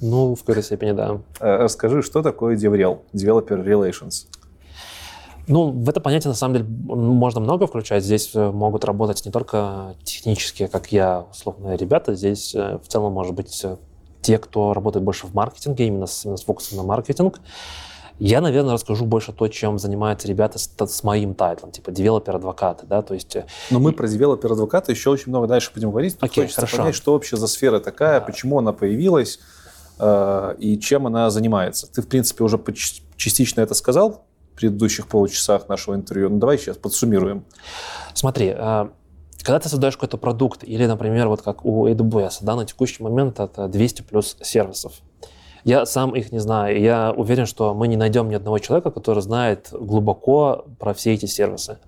Ну, 0.00 0.34
в 0.34 0.40
какой-то 0.40 0.62
степени, 0.62 0.92
да. 0.92 1.20
Э, 1.40 1.56
Расскажи, 1.58 2.02
что 2.02 2.22
такое 2.22 2.56
DevRel? 2.56 3.00
Developer 3.12 3.62
Relations. 3.64 4.26
Ну, 5.46 5.70
в 5.70 5.88
это 5.88 6.00
понятие, 6.00 6.30
на 6.30 6.34
самом 6.34 6.54
деле, 6.54 6.66
можно 6.66 7.40
много 7.40 7.66
включать. 7.66 8.02
Здесь 8.02 8.30
э, 8.34 8.50
могут 8.50 8.84
работать 8.84 9.24
не 9.26 9.32
только 9.32 9.94
технические, 10.02 10.68
как 10.68 10.90
я, 10.90 11.26
условно, 11.30 11.74
ребята. 11.74 12.14
Здесь 12.14 12.54
э, 12.54 12.78
в 12.82 12.88
целом, 12.88 13.12
может 13.12 13.34
быть, 13.34 13.60
э, 13.62 13.76
те, 14.22 14.38
кто 14.38 14.72
работает 14.72 15.04
больше 15.04 15.26
в 15.26 15.34
маркетинге, 15.34 15.86
именно 15.86 16.06
с, 16.06 16.24
именно 16.24 16.38
с 16.38 16.44
фокусом 16.44 16.78
на 16.78 16.84
маркетинг. 16.84 17.40
Я, 18.18 18.40
наверное, 18.40 18.74
расскажу 18.74 19.04
больше 19.04 19.32
то, 19.32 19.48
чем 19.48 19.78
занимаются 19.78 20.28
ребята 20.28 20.58
с, 20.58 20.70
с 20.78 21.02
моим 21.02 21.34
тайтлом, 21.34 21.72
типа 21.72 21.90
девелопер-адвокаты, 21.90 22.86
да, 22.86 23.02
то 23.02 23.12
есть... 23.12 23.36
Но 23.70 23.80
мы 23.80 23.92
про 23.92 24.06
девелопер-адвоката 24.06 24.92
еще 24.92 25.10
очень 25.10 25.30
много 25.30 25.48
дальше 25.48 25.72
будем 25.74 25.90
говорить. 25.90 26.14
Тут 26.14 26.30
Окей, 26.30 26.44
хочется 26.44 26.60
хорошо. 26.60 26.76
понять, 26.78 26.94
что 26.94 27.12
вообще 27.12 27.36
за 27.36 27.48
сфера 27.48 27.80
такая, 27.80 28.20
Да. 28.20 28.26
почему 28.26 28.60
она 28.60 28.72
появилась 28.72 29.40
э, 29.98 30.54
и 30.58 30.78
чем 30.78 31.08
она 31.08 31.28
занимается. 31.28 31.92
Ты, 31.92 32.02
в 32.02 32.08
принципе, 32.08 32.44
уже 32.44 32.62
частично 33.16 33.60
это 33.60 33.74
сказал 33.74 34.24
предыдущих 34.56 35.08
получасах 35.08 35.68
нашего 35.68 35.94
интервью. 35.94 36.30
Ну, 36.30 36.38
давай 36.38 36.58
сейчас 36.58 36.76
подсуммируем. 36.76 37.44
Смотри, 38.14 38.54
э, 38.56 38.88
когда 39.42 39.58
ты 39.58 39.68
создаешь 39.68 39.96
какой-то 39.96 40.16
продукт, 40.16 40.64
или, 40.64 40.86
например, 40.86 41.28
вот 41.28 41.42
как 41.42 41.64
у 41.64 41.86
AWS, 41.86 42.38
да, 42.40 42.56
на 42.56 42.64
текущий 42.64 43.02
момент 43.02 43.40
это 43.40 43.68
200 43.68 44.02
плюс 44.02 44.36
сервисов. 44.40 44.92
Я 45.64 45.86
сам 45.86 46.14
их 46.14 46.30
не 46.30 46.38
знаю. 46.38 46.78
Я 46.80 47.12
уверен, 47.16 47.46
что 47.46 47.74
мы 47.74 47.88
не 47.88 47.96
найдем 47.96 48.28
ни 48.28 48.34
одного 48.34 48.58
человека, 48.58 48.90
который 48.90 49.22
знает 49.22 49.68
глубоко 49.72 50.66
про 50.78 50.92
все 50.92 51.14
эти 51.14 51.26
сервисы. 51.26 51.78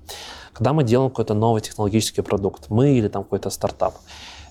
Когда 0.55 0.73
мы 0.73 0.83
делаем 0.83 1.11
какой-то 1.11 1.35
новый 1.35 1.61
технологический 1.61 2.23
продукт, 2.23 2.71
мы 2.71 2.97
или 2.97 3.09
там 3.09 3.23
какой-то 3.23 3.51
стартап, 3.51 3.95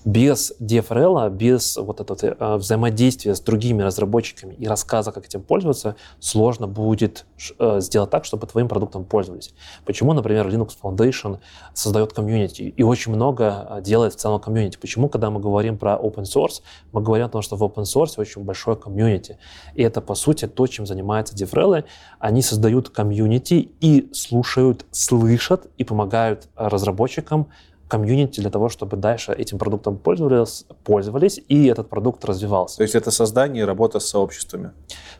без 0.06 0.52
DFRL, 0.60 1.30
без 1.30 1.76
вот 1.76 2.00
этого 2.00 2.16
э, 2.22 2.56
взаимодействия 2.56 3.34
с 3.34 3.40
другими 3.40 3.82
разработчиками 3.82 4.54
и 4.54 4.68
рассказа, 4.68 5.10
как 5.10 5.26
этим 5.26 5.42
пользоваться, 5.42 5.96
сложно 6.20 6.68
будет 6.68 7.26
э, 7.58 7.80
сделать 7.80 8.10
так, 8.10 8.24
чтобы 8.24 8.46
твоим 8.46 8.68
продуктом 8.68 9.04
пользовались. 9.04 9.52
Почему, 9.84 10.12
например, 10.12 10.46
Linux 10.46 10.74
Foundation 10.80 11.40
создает 11.74 12.12
комьюнити 12.12 12.62
и 12.62 12.82
очень 12.84 13.12
много 13.12 13.66
э, 13.68 13.82
делает 13.82 14.14
в 14.14 14.16
целом 14.16 14.40
комьюнити? 14.40 14.78
Почему, 14.80 15.08
когда 15.08 15.28
мы 15.30 15.40
говорим 15.40 15.76
про 15.76 15.94
open 15.94 16.22
source, 16.22 16.62
мы 16.92 17.02
говорим 17.02 17.26
о 17.26 17.28
том, 17.28 17.42
что 17.42 17.56
в 17.56 17.64
open 17.64 17.82
source 17.82 18.12
очень 18.16 18.44
большое 18.44 18.76
комьюнити. 18.76 19.38
И 19.74 19.82
это, 19.82 20.00
по 20.00 20.14
сути, 20.14 20.46
то, 20.46 20.68
чем 20.68 20.86
занимаются 20.86 21.34
DevRel. 21.34 21.82
Они 22.20 22.42
создают 22.42 22.90
комьюнити 22.90 23.72
и 23.80 24.08
слушают, 24.12 24.86
слышат 24.92 25.66
и 25.78 25.82
помогают 25.82 26.48
разработчикам 26.54 27.48
комьюнити 27.88 28.40
для 28.40 28.50
того, 28.50 28.68
чтобы 28.68 28.96
дальше 28.96 29.32
этим 29.32 29.58
продуктом 29.58 29.96
пользовались, 29.96 30.64
пользовались 30.84 31.40
и 31.48 31.66
этот 31.66 31.88
продукт 31.88 32.24
развивался. 32.24 32.78
То 32.78 32.82
есть 32.82 32.94
это 32.94 33.10
создание 33.10 33.62
и 33.62 33.66
работа 33.66 34.00
с 34.00 34.08
сообществами? 34.08 34.72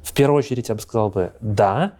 В 0.02 0.12
первую 0.12 0.38
очередь 0.38 0.68
я 0.68 0.74
бы 0.74 0.80
сказал 0.80 1.10
бы 1.10 1.32
да. 1.40 1.92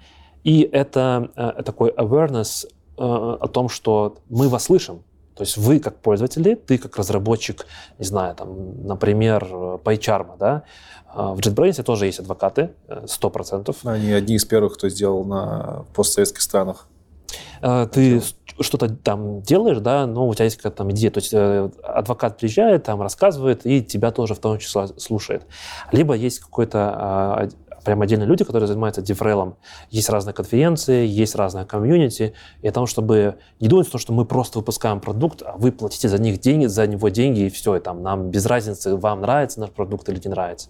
И 0.44 0.60
это 0.60 1.30
э, 1.36 1.62
такой 1.62 1.90
awareness 1.90 2.66
э, 2.66 2.68
о 2.98 3.48
том, 3.48 3.68
что 3.68 4.18
мы 4.28 4.48
вас 4.48 4.64
слышим. 4.64 5.02
То 5.34 5.42
есть 5.42 5.56
вы 5.56 5.80
как 5.80 5.98
пользователи, 6.00 6.54
ты 6.54 6.78
как 6.78 6.96
разработчик, 6.96 7.66
не 7.98 8.06
знаю, 8.06 8.34
там, 8.34 8.86
например, 8.86 9.44
PyCharm, 9.84 10.38
да, 10.38 10.62
а 11.08 11.34
в 11.34 11.38
JetBrains 11.40 11.82
тоже 11.82 12.06
есть 12.06 12.20
адвокаты, 12.20 12.70
100%. 12.88 13.76
Они 13.84 14.12
одни 14.12 14.36
из 14.36 14.44
первых, 14.44 14.74
кто 14.74 14.88
сделал 14.88 15.24
на 15.24 15.84
постсоветских 15.94 16.40
странах. 16.40 16.88
Э, 17.60 17.86
ты 17.90 18.22
что-то 18.61 18.88
там 18.88 19.42
делаешь, 19.42 19.78
да, 19.78 20.07
но 20.07 20.28
у 20.28 20.34
тебя 20.34 20.44
есть 20.44 20.57
какая-то 20.57 20.78
там 20.78 20.90
идея. 20.92 21.11
То 21.11 21.18
есть 21.18 21.32
э, 21.32 21.70
адвокат 21.82 22.38
приезжает, 22.38 22.84
там 22.84 23.02
рассказывает, 23.02 23.66
и 23.66 23.82
тебя 23.82 24.11
тоже 24.11 24.34
в 24.34 24.38
том 24.38 24.59
числе 24.59 24.88
слушает. 24.96 25.46
Либо 25.92 26.14
есть 26.14 26.40
какой-то 26.40 26.78
а, 26.94 27.48
прям 27.86 28.02
отдельные 28.02 28.26
люди, 28.26 28.44
которые 28.44 28.66
занимаются 28.66 29.00
дифрейлом. 29.00 29.57
Есть 29.90 30.11
разные 30.11 30.34
конференции, 30.34 31.07
есть 31.07 31.36
разные 31.36 31.64
комьюнити. 31.64 32.34
И 32.61 32.68
о 32.68 32.72
том, 32.72 32.86
чтобы 32.86 33.36
не 33.61 33.68
думать, 33.68 33.88
что 33.94 34.12
мы 34.12 34.24
просто 34.24 34.59
выпускаем 34.59 35.00
продукт, 35.00 35.42
а 35.42 35.57
вы 35.57 35.70
платите 35.70 36.09
за 36.09 36.18
них 36.18 36.40
деньги, 36.40 36.66
за 36.66 36.86
него 36.86 37.09
деньги, 37.11 37.42
и 37.42 37.48
все, 37.48 37.76
и 37.76 37.80
там 37.80 38.02
нам 38.02 38.30
без 38.30 38.44
разницы, 38.44 38.96
вам 38.96 39.20
нравится 39.20 39.61
наш 39.61 39.70
продукт 39.70 40.09
или 40.09 40.20
не 40.22 40.30
нравится. 40.30 40.68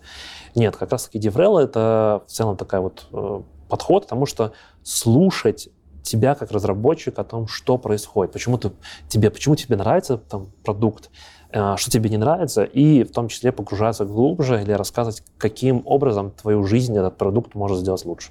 Нет, 0.55 0.76
как 0.76 0.93
раз-таки 0.93 1.18
дифрейл— 1.18 1.59
это 1.59 2.22
в 2.26 2.30
целом 2.30 2.57
такая 2.57 2.82
вот 2.82 3.07
э, 3.12 3.41
подход, 3.68 4.05
потому 4.05 4.26
что 4.26 4.53
слушать 4.82 5.70
тебя 6.07 6.34
как 6.34 6.50
разработчик 6.50 7.18
о 7.18 7.24
том, 7.24 7.46
что 7.46 7.78
происходит, 7.78 8.32
почему, 8.32 8.59
ты, 8.59 8.72
тебе, 9.09 9.30
почему 9.30 9.57
тебе 9.57 9.76
нравится 9.76 10.16
там, 10.16 10.48
продукт, 10.64 11.11
э, 11.50 11.76
что 11.76 11.90
тебе 11.90 12.09
не 12.11 12.16
нравится, 12.16 12.64
и 12.64 13.04
в 13.04 13.12
том 13.12 13.28
числе 13.28 13.52
погружаться 13.52 14.04
глубже 14.04 14.62
или 14.62 14.72
рассказывать, 14.72 15.22
каким 15.38 15.82
образом 15.84 16.30
твою 16.30 16.64
жизнь 16.64 16.96
этот 16.96 17.18
продукт 17.18 17.54
может 17.54 17.78
сделать 17.78 18.04
лучше. 18.04 18.30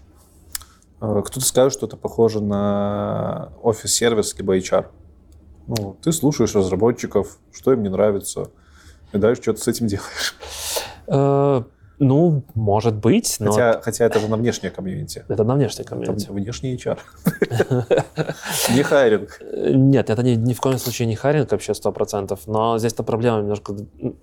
Э, 1.01 1.21
кто-то 1.26 1.45
скажет, 1.45 1.73
что 1.73 1.86
это 1.86 1.97
похоже 1.97 2.41
на 2.41 3.51
офис-сервис 3.61 4.36
либо 4.38 4.57
HR. 4.57 4.88
Ну, 5.67 5.97
ты 6.01 6.11
слушаешь 6.11 6.55
разработчиков, 6.55 7.39
что 7.51 7.73
им 7.73 7.84
не 7.84 7.89
нравится, 7.89 8.51
и 9.11 9.17
дальше 9.17 9.41
что 9.41 9.53
ты 9.53 9.61
с 9.61 9.67
этим 9.67 9.88
делаешь. 9.88 10.36
Э, 12.00 12.04
ну, 12.04 12.43
может 12.54 12.96
быть. 12.96 13.38
Но... 13.39 13.52
Хотя, 13.52 13.82
хотя 13.82 14.06
это 14.06 14.20
же 14.20 14.28
на 14.28 14.38
внешнее 14.38 14.72
комьюнити. 14.72 15.26
Это 15.28 15.43
на 15.43 15.56
внешнее 15.56 15.86
комьюнити. 15.86 16.26
Там 16.26 16.36
внешний 16.36 16.76
HR. 16.76 17.00
Не 18.76 18.84
хайринг. 18.84 19.41
Нет, 19.41 20.10
это 20.10 20.24
ни, 20.24 20.54
в 20.54 20.62
коем 20.62 20.78
случае 20.78 21.08
не 21.08 21.16
хайринг 21.16 21.52
вообще 21.52 21.74
сто 21.74 21.91
процентов. 21.91 22.41
Но 22.48 22.78
здесь-то 22.78 23.04
проблема 23.04 23.39
немножко... 23.39 23.76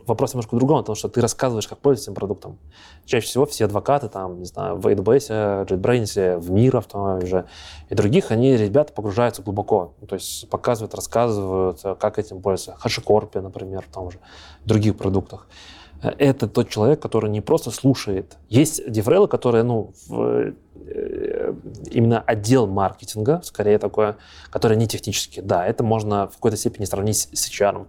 Вопрос 0.07 0.35
немножко 0.35 0.55
в 0.55 0.59
другом, 0.59 0.79
потому 0.81 0.97
что 0.97 1.09
ты 1.09 1.20
рассказываешь, 1.20 1.68
как 1.68 1.79
пользоваться 1.79 2.11
этим 2.11 2.14
продуктом. 2.14 2.59
Чаще 3.05 3.27
всего 3.27 3.47
все 3.47 3.64
адвокаты 3.64 4.09
там, 4.09 4.39
не 4.39 4.45
знаю, 4.45 4.77
в 4.77 4.87
AWS, 4.87 5.66
JetBrains, 5.66 6.39
в 6.39 6.51
Miro 6.51 6.80
в 6.81 6.87
том 6.87 7.25
же 7.27 7.47
и 7.89 7.95
других, 7.95 8.31
они, 8.31 8.57
ребята, 8.57 8.93
погружаются 8.93 9.43
глубоко. 9.43 9.95
То 10.09 10.14
есть 10.14 10.49
показывают, 10.49 10.95
рассказывают, 10.95 11.81
как 11.99 12.18
этим 12.18 12.41
пользоваться. 12.41 12.77
HashiCorp, 12.83 13.41
например, 13.41 13.83
в 13.83 13.93
том 13.93 14.11
же, 14.11 14.18
в 14.64 14.68
других 14.68 14.97
продуктах 14.97 15.47
это 16.03 16.48
тот 16.48 16.68
человек, 16.68 17.00
который 17.00 17.30
не 17.30 17.40
просто 17.40 17.70
слушает. 17.70 18.36
Есть 18.48 18.90
DevRel'ы, 18.91 19.28
которые, 19.28 19.62
ну, 19.62 19.92
в, 20.09 20.53
э, 20.86 21.55
именно 21.90 22.20
отдел 22.20 22.66
маркетинга, 22.66 23.40
скорее 23.44 23.78
такое, 23.78 24.16
который 24.50 24.76
не 24.76 24.86
технический. 24.86 25.40
Да, 25.40 25.66
это 25.66 25.84
можно 25.84 26.28
в 26.28 26.34
какой-то 26.34 26.57
степени 26.57 26.84
сравнить 26.84 27.28
с 27.32 27.50
HR. 27.50 27.86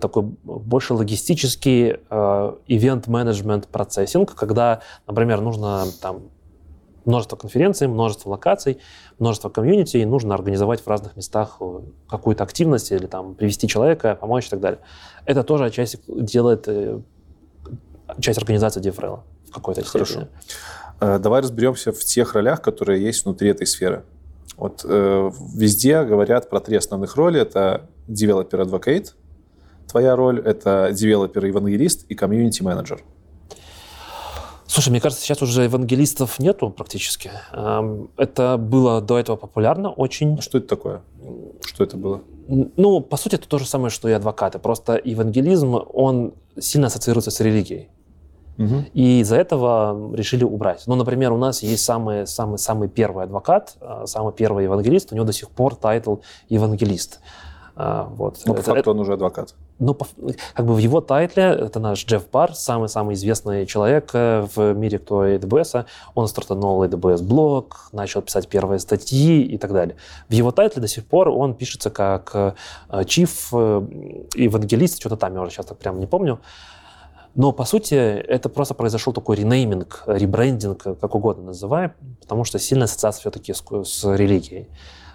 Такой 0.00 0.22
больше 0.42 0.94
логистический 0.94 1.90
ивент-менеджмент 1.90 3.68
процессинг, 3.68 4.34
когда, 4.34 4.80
например, 5.06 5.42
нужно 5.42 5.84
там 6.00 6.22
множество 7.04 7.36
конференций, 7.36 7.86
множество 7.86 8.30
локаций, 8.30 8.78
множество 9.18 9.48
комьюнити, 9.48 9.98
и 9.98 10.04
нужно 10.04 10.34
организовать 10.34 10.80
в 10.80 10.86
разных 10.86 11.16
местах 11.16 11.58
э, 11.60 11.80
какую-то 12.08 12.44
активность 12.44 12.92
или 12.92 13.06
там 13.06 13.34
привести 13.34 13.68
человека, 13.68 14.16
помочь 14.20 14.46
и 14.46 14.50
так 14.50 14.60
далее. 14.60 14.80
Это 15.26 15.42
тоже 15.44 15.66
отчасти 15.66 15.98
делает 16.06 16.66
э, 16.66 17.00
часть 18.20 18.38
организации 18.38 18.80
DevRel 18.80 19.20
в 19.48 19.52
какой-то 19.52 19.84
Хорошо. 19.84 20.04
степени. 20.04 20.28
Э, 21.00 21.18
давай 21.18 21.42
разберемся 21.42 21.92
в 21.92 21.98
тех 22.00 22.34
ролях, 22.34 22.62
которые 22.62 23.02
есть 23.02 23.24
внутри 23.24 23.50
этой 23.50 23.66
сферы. 23.66 24.04
Вот 24.56 24.84
э, 24.84 25.30
везде 25.54 26.04
говорят 26.04 26.48
про 26.48 26.60
три 26.60 26.76
основных 26.76 27.16
роли. 27.16 27.40
Это 27.40 27.88
developer 28.08 28.64
advocate, 28.64 29.12
твоя 29.88 30.16
роль, 30.16 30.40
это 30.40 30.90
developer 30.90 31.46
евангелист 31.46 32.06
и 32.08 32.14
community 32.14 32.62
менеджер. 32.62 33.02
Слушай, 34.66 34.88
мне 34.90 35.00
кажется, 35.00 35.24
сейчас 35.24 35.40
уже 35.40 35.62
евангелистов 35.62 36.40
нету 36.40 36.70
практически. 36.70 37.30
Эм, 37.52 38.10
это 38.16 38.56
было 38.56 39.00
до 39.00 39.18
этого 39.18 39.36
популярно 39.36 39.90
очень. 39.90 40.36
А 40.38 40.42
что 40.42 40.58
это 40.58 40.66
такое? 40.66 41.02
Что 41.64 41.84
это 41.84 41.96
было? 41.96 42.22
Ну, 42.48 43.00
по 43.00 43.16
сути, 43.16 43.36
это 43.36 43.46
то 43.46 43.58
же 43.58 43.66
самое, 43.66 43.90
что 43.90 44.08
и 44.08 44.12
адвокаты. 44.12 44.58
Просто 44.58 45.00
евангелизм, 45.02 45.80
он 45.92 46.34
сильно 46.58 46.86
ассоциируется 46.88 47.30
с 47.30 47.40
религией. 47.40 47.88
Угу. 48.58 48.84
И 48.92 49.20
из-за 49.20 49.36
этого 49.36 50.14
решили 50.14 50.44
убрать. 50.44 50.84
Ну, 50.86 50.94
например, 50.94 51.32
у 51.32 51.36
нас 51.36 51.62
есть 51.62 51.84
самый, 51.84 52.26
самый, 52.26 52.58
самый 52.58 52.88
первый 52.88 53.24
адвокат, 53.24 53.76
а, 53.80 54.06
самый 54.06 54.32
первый 54.32 54.64
евангелист, 54.64 55.12
у 55.12 55.16
него 55.16 55.24
до 55.24 55.32
сих 55.32 55.50
пор 55.50 55.74
тайтл 55.74 56.16
евангелист. 56.48 57.20
А, 57.74 58.04
вот. 58.04 58.40
Но 58.46 58.54
по 58.54 58.58
это, 58.58 58.66
факту 58.66 58.80
это, 58.80 58.90
он 58.92 59.00
уже 59.00 59.14
адвокат. 59.14 59.54
Ну, 59.80 59.98
как 60.54 60.66
бы 60.66 60.74
в 60.74 60.78
его 60.78 61.00
тайтле, 61.00 61.42
это 61.42 61.80
наш 61.80 62.04
Джефф 62.04 62.30
Барр, 62.30 62.54
самый-самый 62.54 63.14
известный 63.14 63.66
человек 63.66 64.10
э, 64.12 64.46
в 64.54 64.72
мире, 64.72 65.00
кто 65.00 65.26
AWS. 65.26 65.86
Он 66.14 66.28
стартанул 66.28 66.84
AWS 66.84 67.22
блог, 67.22 67.88
начал 67.92 68.22
писать 68.22 68.48
первые 68.48 68.78
статьи 68.78 69.42
и 69.42 69.58
так 69.58 69.72
далее. 69.72 69.96
В 70.28 70.32
его 70.32 70.52
тайтле 70.52 70.80
до 70.80 70.86
сих 70.86 71.04
пор 71.04 71.28
он 71.28 71.54
пишется 71.54 71.90
как 71.90 72.56
чиф, 73.06 73.48
э, 73.52 73.82
евангелист, 74.36 75.00
что-то 75.00 75.16
там, 75.16 75.34
я 75.34 75.40
уже 75.40 75.50
сейчас 75.50 75.66
так 75.66 75.78
прям 75.78 75.98
не 75.98 76.06
помню. 76.06 76.40
Но, 77.34 77.50
по 77.50 77.64
сути, 77.64 77.94
это 77.94 78.48
просто 78.48 78.74
произошел 78.74 79.12
такой 79.12 79.36
ренейминг, 79.36 80.04
ребрендинг, 80.06 80.82
как 80.82 81.14
угодно 81.14 81.46
называем, 81.46 81.92
потому 82.20 82.44
что 82.44 82.60
сильная 82.60 82.84
ассоциация 82.84 83.20
все-таки 83.22 83.52
с, 83.52 83.64
с 83.84 84.16
религией. 84.16 84.68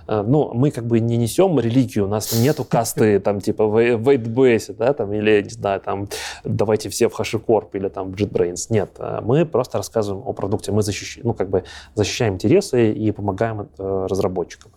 Ну, 0.10 0.52
мы 0.56 0.72
как 0.72 0.88
бы 0.88 1.00
не 1.00 1.18
несем 1.18 1.60
религию, 1.60 2.06
у 2.06 2.08
нас 2.08 2.34
нету 2.34 2.64
касты 2.64 3.20
там 3.24 3.42
типа 3.42 3.68
в 3.68 3.78
AWS, 3.78 4.74
да, 4.74 4.94
там, 4.94 5.14
или, 5.14 5.44
не 5.44 5.50
знаю, 5.50 5.82
там, 5.82 6.10
давайте 6.44 6.90
все 6.90 7.10
в 7.10 7.20
HashiCorp 7.20 7.70
или 7.74 7.90
там 7.90 8.12
в 8.12 8.16
JetBrains. 8.16 8.68
Нет, 8.70 8.92
э, 8.98 9.20
мы 9.22 9.46
просто 9.46 9.78
рассказываем 9.78 10.28
о 10.28 10.34
продукте, 10.34 10.72
мы 10.72 10.82
защищаем, 10.82 11.28
ну, 11.28 11.34
как 11.34 11.50
бы 11.50 11.64
защищаем 11.94 12.34
интересы 12.34 12.92
и 12.92 13.12
помогаем 13.12 13.70
э, 13.78 14.08
разработчикам. 14.10 14.72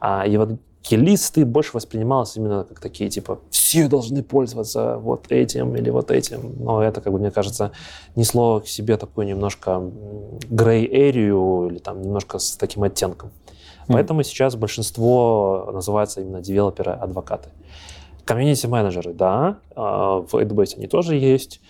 А 0.00 0.26
евангелисты 0.26 1.44
больше 1.44 1.72
воспринималось 1.74 2.36
именно 2.36 2.64
как 2.64 2.80
такие, 2.80 3.10
типа, 3.10 3.40
все 3.50 3.86
должны 3.86 4.22
пользоваться 4.22 4.96
вот 4.96 5.30
этим 5.30 5.76
или 5.76 5.90
вот 5.90 6.10
этим. 6.10 6.54
Но 6.58 6.82
это, 6.82 7.02
как 7.02 7.12
бы, 7.12 7.18
мне 7.18 7.30
кажется, 7.30 7.72
несло 8.16 8.60
к 8.60 8.66
себе 8.66 8.96
такую 8.96 9.26
немножко 9.26 9.82
грей-эрию 10.48 11.68
или 11.70 11.78
там 11.78 12.00
немножко 12.00 12.38
с 12.38 12.56
таким 12.56 12.82
оттенком. 12.82 13.30
Поэтому 13.92 14.22
сейчас 14.22 14.56
большинство 14.56 15.70
называется 15.72 16.20
именно 16.20 16.40
девелоперы-адвокаты. 16.40 17.48
Комьюнити-менеджеры, 18.24 19.12
да, 19.12 19.58
а, 19.74 20.20
в 20.20 20.34
AWS 20.34 20.76
они 20.76 20.86
тоже 20.86 21.16
есть. 21.16 21.60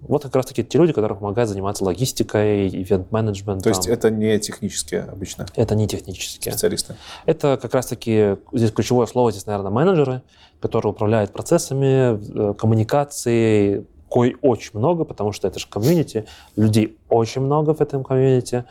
Вот 0.00 0.22
как 0.22 0.34
раз-таки 0.34 0.64
те 0.64 0.78
люди, 0.78 0.92
которые 0.92 1.18
помогают 1.18 1.50
заниматься 1.50 1.84
логистикой, 1.84 2.68
ивент-менеджментом. 2.68 3.60
То 3.60 3.68
есть 3.68 3.86
это 3.86 4.10
не 4.10 4.38
технические 4.38 5.02
обычно? 5.02 5.46
Это 5.56 5.74
не 5.74 5.86
технические. 5.86 6.52
Специалисты? 6.52 6.96
Это 7.26 7.58
как 7.60 7.74
раз-таки, 7.74 8.36
здесь 8.52 8.72
ключевое 8.72 9.06
слово, 9.06 9.30
здесь, 9.30 9.46
наверное, 9.46 9.70
менеджеры, 9.70 10.22
которые 10.60 10.92
управляют 10.92 11.32
процессами, 11.32 12.50
э, 12.50 12.54
коммуникацией, 12.54 13.86
кой 14.08 14.36
очень 14.42 14.72
много, 14.74 15.04
потому 15.04 15.32
что 15.32 15.46
это 15.46 15.58
же 15.58 15.66
комьюнити, 15.68 16.26
людей 16.56 16.98
очень 17.08 17.42
много 17.42 17.74
в 17.74 17.80
этом 17.80 18.02
комьюнити. 18.02 18.64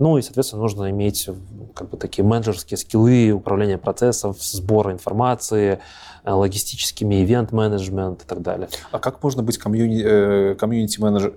Ну 0.00 0.16
и, 0.16 0.22
соответственно, 0.22 0.62
нужно 0.62 0.90
иметь 0.90 1.28
как 1.74 1.90
бы 1.90 1.98
такие 1.98 2.24
менеджерские 2.24 2.78
скиллы, 2.78 3.32
управления 3.32 3.76
процессов, 3.76 4.42
сбора 4.42 4.92
информации, 4.92 5.78
э, 6.24 6.32
логистическими 6.32 7.22
ивент-менеджмент 7.22 8.22
и 8.22 8.26
так 8.26 8.40
далее. 8.40 8.70
А 8.92 8.98
как 8.98 9.22
можно 9.22 9.42
быть 9.42 9.58
комьюни- 9.58 10.02
э, 10.02 10.54
комьюнити-менеджером, 10.54 11.34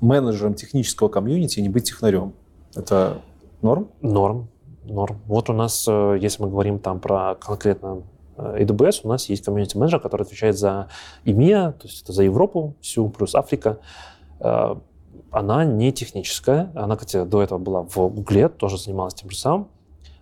менеджером 0.00 0.54
технического 0.54 1.08
комьюнити 1.08 1.58
и 1.58 1.62
не 1.62 1.68
быть 1.68 1.82
технарем? 1.82 2.32
Это 2.76 3.18
норм? 3.60 3.88
Норм, 4.02 4.48
норм. 4.84 5.20
Вот 5.26 5.50
у 5.50 5.52
нас, 5.52 5.84
э, 5.88 6.18
если 6.20 6.44
мы 6.44 6.48
говорим 6.48 6.78
там 6.78 7.00
про 7.00 7.34
конкретно 7.34 8.02
AWS, 8.36 9.00
у 9.02 9.08
нас 9.08 9.28
есть 9.28 9.44
комьюнити-менеджер, 9.44 9.98
который 9.98 10.22
отвечает 10.22 10.56
за 10.56 10.86
EMEA, 11.24 11.72
то 11.72 11.88
есть 11.88 12.04
это 12.04 12.12
за 12.12 12.22
Европу 12.22 12.76
всю, 12.80 13.08
плюс 13.08 13.34
Африка 13.34 13.78
она 15.32 15.64
не 15.64 15.92
техническая. 15.92 16.70
Она, 16.74 16.96
кстати, 16.96 17.24
до 17.24 17.42
этого 17.42 17.58
была 17.58 17.82
в 17.82 17.96
Гугле, 18.08 18.48
тоже 18.48 18.78
занималась 18.78 19.14
тем 19.14 19.30
же 19.30 19.36
самым. 19.36 19.68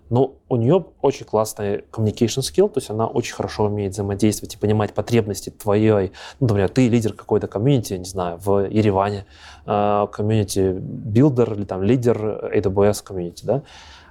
но 0.09 0.35
у 0.49 0.57
нее 0.57 0.87
очень 1.03 1.25
классный 1.25 1.85
communication 1.93 2.41
skill, 2.41 2.69
то 2.69 2.79
есть 2.79 2.91
она 2.91 3.07
очень 3.07 3.33
хорошо 3.33 3.67
умеет 3.67 3.93
взаимодействовать 3.93 4.55
и 4.55 4.59
понимать 4.59 4.93
потребности 4.93 5.51
твоей, 5.51 6.11
ну, 6.41 6.49
например, 6.49 6.69
ты 6.69 6.89
лидер 6.89 7.13
какой-то 7.13 7.47
комьюнити, 7.47 7.95
не 7.95 8.05
знаю, 8.05 8.37
в 8.39 8.69
Ереване, 8.69 9.27
а, 9.67 10.09
комьюнити 10.09 10.77
билдер 10.81 11.53
или 11.53 11.65
там 11.65 11.85
лидер 11.85 12.19
AWS 12.53 13.05
комьюнити, 13.05 13.45
да, 13.45 13.63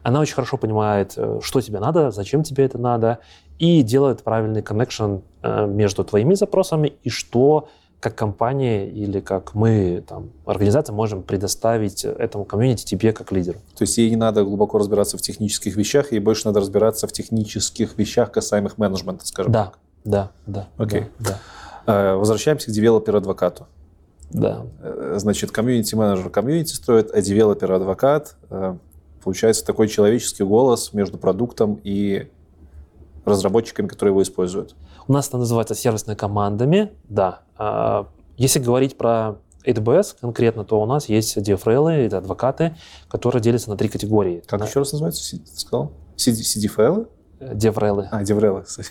она 0.04 0.22
очень 0.22 0.36
хорошо 0.36 0.58
понимает, 0.58 1.14
э, 1.18 1.40
что 1.42 1.62
тебе 1.62 1.80
надо, 1.80 2.12
зачем 2.12 2.44
тебе 2.44 2.66
это 2.66 2.78
надо, 2.78 3.20
и 3.58 3.82
делает 3.82 4.24
правильный 4.24 4.62
connection 4.62 5.22
э, 5.42 5.68
между 5.68 6.04
твоими 6.04 6.34
запросами 6.36 6.94
и 7.04 7.10
что 7.10 7.68
как 8.00 8.16
компания 8.16 8.90
или 8.90 9.20
как 9.20 9.54
мы, 9.54 10.04
там, 10.08 10.30
организация, 10.46 10.94
можем 10.94 11.22
предоставить 11.22 12.06
этому 12.06 12.46
комьюнити 12.46 12.86
тебе 12.86 13.12
как 13.12 13.32
лидеру. 13.32 13.60
То 13.76 13.84
есть 13.84 13.98
ей 13.98 14.10
не 14.10 14.16
надо 14.16 14.44
глубоко 14.44 14.78
разбираться 14.78 15.18
в 15.18 15.22
технических 15.22 15.76
вещах, 15.76 16.12
ей 16.12 16.20
больше 16.20 16.46
надо 16.46 16.62
разбираться 16.62 17.08
в 17.08 17.12
технических 17.12 17.98
вещах, 17.98 18.32
касаемых 18.32 18.78
менеджмента, 18.78 19.26
скажем 19.28 19.52
да, 19.52 19.66
так. 19.66 19.80
Да, 20.06 20.32
да, 20.46 20.68
Окей. 20.78 21.08
да. 21.20 21.40
Э, 21.86 22.16
Возвращаемся 22.16 22.72
к 22.72 22.74
девелопер-адвокату. 22.74 23.68
Да. 24.30 24.66
Э, 24.82 25.16
Значит, 25.18 25.52
комьюнити-менеджер 25.52 26.30
комьюнити 26.30 26.74
строит, 26.74 27.12
а 27.12 27.20
девелопер-адвокат 27.20 28.36
э, 28.50 28.76
получается 29.22 29.66
такой 29.66 29.90
человеческий 29.90 30.44
голос 30.44 30.94
между 30.94 31.18
продуктом 31.18 31.80
и 31.84 32.30
разработчиками, 33.26 33.88
которые 33.88 34.14
его 34.14 34.24
используют. 34.24 34.76
У 35.10 35.12
нас 35.12 35.28
это 35.28 35.40
называется 35.40 35.74
сервисными 35.74 36.16
командами, 36.16 36.92
да. 37.06 37.40
А, 37.58 38.08
Если 38.38 38.60
говорить 38.60 38.96
про 38.96 39.38
AWS 39.66 40.18
конкретно, 40.22 40.64
то 40.66 40.80
у 40.80 40.86
нас 40.86 41.10
есть 41.10 41.36
DevRel, 41.36 41.90
это 41.90 42.20
адвокаты, 42.20 42.78
которые 43.08 43.42
делятся 43.42 43.72
на 43.72 43.76
три 43.76 43.90
категории. 43.90 44.44
Как 44.46 44.60
на, 44.60 44.66
еще 44.66 44.78
раз 44.78 44.92
называется? 44.92 45.36
Ты 45.36 45.60
сказал? 45.60 45.94
CD, 46.16 46.42
CD-файлы? 46.42 47.08
DFRL. 47.40 48.08
А, 48.12 48.24
деврелы, 48.24 48.62
кстати. 48.62 48.90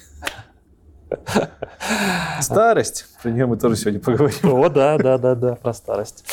Старость. 2.41 3.07
Про 3.23 3.31
нее 3.31 3.47
мы 3.47 3.57
тоже 3.57 3.77
сегодня 3.77 4.01
поговорим. 4.01 4.39
О, 4.43 4.69
да, 4.69 4.99
да, 4.99 5.19
да, 5.19 5.37
да, 5.37 5.55
про 5.55 5.73
старость. 5.73 6.25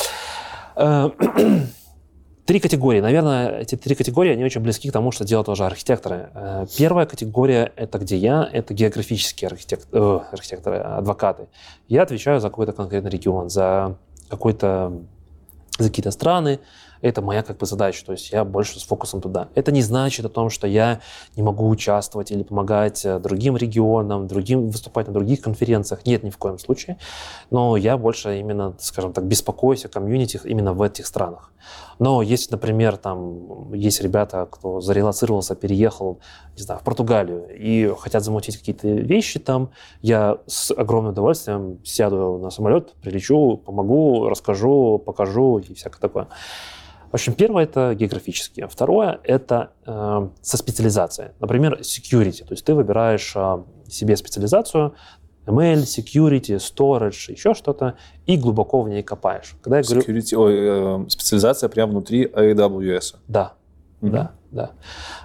Три 2.46 2.60
категории. 2.60 3.00
Наверное, 3.00 3.58
эти 3.58 3.76
три 3.76 3.96
категории, 3.96 4.30
они 4.32 4.44
очень 4.44 4.60
близки 4.60 4.88
к 4.88 4.92
тому, 4.92 5.10
что 5.10 5.24
делают 5.24 5.46
тоже 5.46 5.64
архитекторы. 5.64 6.30
Э, 6.32 6.66
Первая 6.78 7.04
категория— 7.04 7.72
это 7.76 7.98
где 7.98 8.16
я, 8.16 8.48
это 8.52 8.72
географические 8.72 9.48
архитект- 9.50 9.88
э, 9.90 10.20
архитекторы, 10.30 10.76
адвокаты. 10.78 11.48
Я 11.88 12.02
отвечаю 12.02 12.40
за 12.40 12.48
какой-то 12.48 12.72
конкретный 12.72 13.10
регион, 13.10 13.50
за 13.50 13.96
какой-то 14.30 14.92
за 15.78 15.88
какие-то 15.88 16.10
страны. 16.12 16.60
Это 17.06 17.22
моя 17.22 17.44
как 17.44 17.58
бы 17.58 17.66
задача, 17.66 18.04
то 18.04 18.12
есть 18.12 18.32
я 18.32 18.44
больше 18.44 18.80
с 18.80 18.82
фокусом 18.82 19.20
туда. 19.20 19.48
Это 19.54 19.70
не 19.70 19.80
значит 19.80 20.26
о 20.26 20.28
том, 20.28 20.50
что 20.50 20.66
я 20.66 21.00
не 21.36 21.42
могу 21.42 21.68
участвовать 21.68 22.32
или 22.32 22.42
помогать 22.42 23.04
э, 23.04 23.20
другим 23.20 23.56
регионам, 23.56 24.26
другим 24.26 24.70
выступать 24.70 25.06
на 25.06 25.12
других 25.12 25.40
конференциях. 25.40 26.04
Нет, 26.04 26.24
ни 26.24 26.30
в 26.30 26.36
коем 26.36 26.58
случае. 26.58 26.98
Но 27.50 27.76
я 27.76 27.96
больше 27.96 28.40
именно, 28.40 28.74
скажем 28.80 29.12
так, 29.12 29.24
беспокоюсь 29.24 29.84
о 29.84 29.88
комьюнити 29.88 30.40
именно 30.44 30.72
в 30.72 30.82
этих 30.82 31.06
странах. 31.06 31.52
Но 31.98 32.22
если, 32.22 32.52
например, 32.52 32.96
там 32.96 33.72
есть 33.72 34.02
ребята, 34.02 34.46
кто 34.50 34.80
зарелацировался, 34.80 35.54
переехал, 35.54 36.18
не 36.56 36.62
знаю, 36.62 36.80
в 36.80 36.84
Португалию 36.84 37.46
и 37.56 37.92
хотят 37.98 38.22
замутить 38.24 38.58
какие-то 38.58 38.88
вещи 38.88 39.38
там, 39.38 39.70
я 40.02 40.38
с 40.46 40.72
огромным 40.72 41.12
удовольствием 41.12 41.78
сяду 41.84 42.38
на 42.38 42.50
самолет, 42.50 42.94
прилечу, 43.00 43.56
помогу, 43.56 44.28
расскажу, 44.28 44.98
покажу 44.98 45.58
и 45.58 45.74
всякое 45.74 46.00
такое. 46.00 46.28
В 47.16 47.18
общем, 47.18 47.32
первое 47.32 47.64
это 47.64 47.94
географические. 47.94 48.68
Второе 48.68 49.20
это 49.24 49.70
э, 49.86 50.28
со 50.42 50.56
специализацией. 50.58 51.30
Например, 51.40 51.80
security. 51.80 52.44
То 52.44 52.52
есть 52.52 52.62
ты 52.62 52.74
выбираешь 52.74 53.32
э, 53.34 53.62
себе 53.88 54.18
специализацию, 54.18 54.92
ML, 55.46 55.84
security, 55.84 56.58
storage, 56.58 57.32
еще 57.32 57.54
что-то, 57.54 57.94
и 58.26 58.36
глубоко 58.36 58.82
в 58.82 58.90
ней 58.90 59.02
копаешь. 59.02 59.54
Когда 59.62 59.78
я 59.78 59.82
говорю, 59.82 60.02
Security, 60.02 60.34
ой, 60.36 61.04
э, 61.06 61.08
специализация 61.08 61.70
прямо 61.70 61.92
внутри 61.92 62.26
AWS. 62.26 63.14
да, 63.28 63.54
Мгм. 64.02 64.12
да, 64.12 64.32
да. 64.50 64.70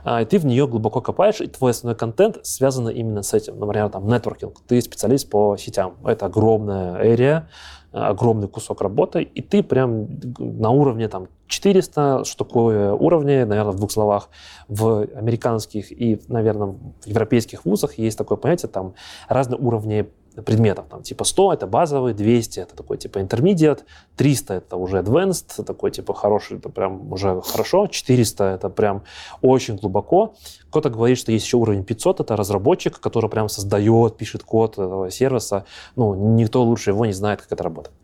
А, 0.05 0.21
и 0.21 0.25
ты 0.25 0.39
в 0.39 0.45
нее 0.45 0.67
глубоко 0.69 1.01
копаешь, 1.01 1.41
и 1.41 1.47
твой 1.47 1.71
основной 1.71 1.97
контент 1.97 2.37
связан 2.43 2.87
именно 2.87 3.21
с 3.21 3.33
этим. 3.33 3.59
Например, 3.59 3.89
там, 3.89 4.07
нетворкинг. 4.07 4.61
Ты 4.65 4.79
специалист 4.81 5.29
по 5.29 5.57
сетям. 5.57 5.97
Это 6.05 6.27
огромная 6.27 7.03
area, 7.03 7.47
огромный 7.91 8.47
кусок 8.47 8.81
работы, 8.81 9.21
и 9.21 9.41
ты 9.41 9.63
прям 9.63 10.07
на 10.39 10.69
уровне 10.69 11.07
там 11.09 11.27
400, 11.47 12.23
что 12.23 12.45
такое 12.45 12.93
уровни, 12.93 13.43
наверное, 13.43 13.71
в 13.71 13.75
двух 13.75 13.91
словах, 13.91 14.29
в 14.67 15.07
американских 15.15 15.91
и, 15.91 16.21
наверное, 16.27 16.75
в 17.01 17.07
европейских 17.07 17.65
вузах 17.65 17.97
есть 17.97 18.17
такое 18.17 18.37
понятие, 18.37 18.69
там 18.69 18.93
разные 19.27 19.59
уровни 19.59 20.07
предметов. 20.45 20.85
Там, 20.89 21.03
типа 21.03 21.23
100— 21.23 21.53
это 21.53 21.67
базовый, 21.67 22.13
200— 22.13 22.59
это 22.61 22.75
такой 22.75 22.97
типа 22.97 23.19
intermediate, 23.19 23.83
300— 24.15 24.53
это 24.55 24.77
уже 24.77 24.99
advanced, 24.99 25.63
такой 25.63 25.91
типа 25.91 26.13
хороший, 26.13 26.57
это 26.57 26.69
прям 26.69 27.11
уже 27.11 27.41
хорошо, 27.41 27.87
400— 27.87 28.43
это 28.55 28.69
прям 28.69 29.03
очень 29.41 29.77
глубоко. 29.77 30.35
Кто-то 30.69 30.89
говорит, 30.89 31.17
что 31.17 31.31
есть 31.31 31.45
еще 31.45 31.57
уровень 31.57 31.83
500, 31.83 32.21
это 32.21 32.35
разработчик, 32.37 32.99
который 32.99 33.29
прям 33.29 33.49
создает, 33.49 34.17
пишет 34.17 34.43
код 34.43 34.73
этого 34.73 35.11
сервиса. 35.11 35.65
Ну, 35.95 36.35
никто 36.35 36.63
лучше 36.63 36.91
его 36.91 37.05
не 37.05 37.13
знает, 37.13 37.41
как 37.41 37.51
это 37.51 37.63
работает. 37.63 37.95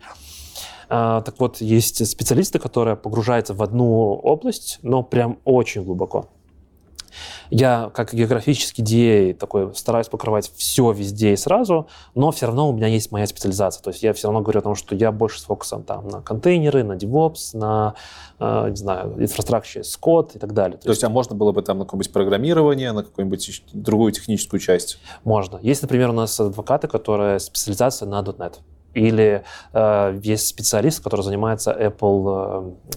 А, 0.89 1.21
так 1.21 1.39
вот, 1.39 1.61
есть 1.61 2.05
специалисты, 2.07 2.59
которые 2.59 2.95
погружаются 2.95 3.53
в 3.53 3.61
одну 3.61 4.13
область, 4.13 4.79
но 4.81 5.03
прям 5.03 5.39
очень 5.43 5.83
глубоко. 5.83 6.29
Я, 7.49 7.91
как 7.93 8.13
географический 8.13 8.83
DA, 8.83 9.33
такой 9.33 9.73
стараюсь 9.75 10.07
покрывать 10.07 10.51
все 10.55 10.91
везде 10.91 11.33
и 11.33 11.35
сразу, 11.35 11.87
но 12.15 12.31
все 12.31 12.47
равно 12.47 12.69
у 12.69 12.73
меня 12.73 12.87
есть 12.87 13.11
моя 13.11 13.25
специализация. 13.25 13.81
То 13.81 13.89
есть 13.89 14.03
я 14.03 14.13
все 14.13 14.27
равно 14.27 14.41
говорю 14.41 14.59
о 14.59 14.63
том, 14.63 14.75
что 14.75 14.95
я 14.95 15.11
больше 15.11 15.39
с 15.39 15.43
фокусом 15.43 15.83
там, 15.83 16.07
на 16.07 16.21
контейнеры, 16.21 16.83
на 16.83 16.93
DevOps, 16.93 17.57
на, 17.57 17.95
э, 18.39 18.69
не 18.69 18.75
знаю, 18.75 19.15
инфраструктуре, 19.17 19.47
код 19.99 20.35
и 20.35 20.39
так 20.39 20.53
далее. 20.53 20.77
То 20.77 20.89
есть, 20.89 21.03
а 21.03 21.09
можно 21.09 21.35
было 21.35 21.51
бы 21.51 21.61
там 21.61 21.79
на 21.79 21.85
какое-нибудь 21.85 22.11
программирование, 22.11 22.91
на 22.91 23.03
какую-нибудь 23.03 23.63
другую 23.73 24.11
техническую 24.11 24.59
часть? 24.59 24.99
Можно. 25.23 25.59
Есть, 25.61 25.81
например, 25.81 26.09
у 26.09 26.13
нас 26.13 26.39
адвокаты, 26.39 26.87
которые 26.87 27.39
специализация 27.39 28.07
на 28.07 28.19
.NET. 28.21 28.55
Или 28.93 29.43
э, 29.73 30.19
есть 30.23 30.47
специалист, 30.47 31.03
который 31.03 31.21
занимается 31.21 31.71
Apple, 31.71 32.73
э, 32.83 32.95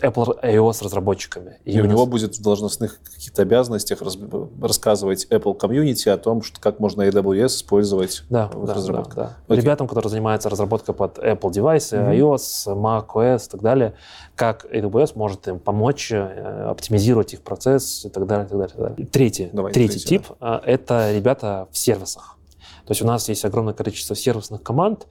Apple 0.00 0.40
iOS 0.42 0.82
разработчиками. 0.84 1.58
И 1.64 1.80
у 1.80 1.84
него 1.84 2.06
будет 2.06 2.36
в 2.36 2.42
должностных 2.42 3.00
каких-то 3.02 3.42
обязанностях 3.42 4.00
раз- 4.02 4.18
рассказывать 4.62 5.26
Apple 5.30 5.54
комьюнити 5.54 6.08
о 6.08 6.16
том, 6.16 6.42
что, 6.42 6.60
как 6.60 6.80
можно 6.80 7.02
AWS 7.02 7.46
использовать 7.46 8.22
Да, 8.30 8.48
в 8.48 8.66
да, 8.66 8.74
разработке. 8.74 9.14
да, 9.16 9.36
да. 9.48 9.54
Ребятам, 9.54 9.86
которые 9.88 10.10
занимаются 10.10 10.48
разработкой 10.48 10.94
под 10.94 11.18
Apple 11.18 11.52
девайсы, 11.52 11.98
Мгм. 11.98 12.10
iOS, 12.12 12.66
macOS 12.68 13.46
и 13.46 13.50
так 13.50 13.60
далее, 13.62 13.94
как 14.36 14.64
AWS 14.72 15.12
может 15.16 15.46
им 15.48 15.58
помочь 15.58 16.10
э, 16.12 16.66
оптимизировать 16.70 17.34
их 17.34 17.42
процесс 17.42 18.04
и 18.04 18.08
так 18.08 18.26
далее, 18.26 18.46
и 18.46 18.48
так 18.48 18.58
далее. 18.58 18.72
и 18.74 18.76
так 18.78 18.88
далее. 18.96 19.06
Третий, 19.08 19.50
Давай, 19.52 19.72
третий 19.72 19.98
третий, 19.98 20.06
тип 20.06 20.26
э, 20.40 20.60
это 20.64 21.12
ребята 21.12 21.68
в 21.70 21.76
сервисах. 21.76 22.36
То 22.86 22.92
есть 22.92 23.02
у 23.02 23.06
нас 23.06 23.28
есть 23.28 23.44
огромное 23.44 23.74
количество 23.74 24.16
сервисных 24.16 24.62
команд. 24.62 25.06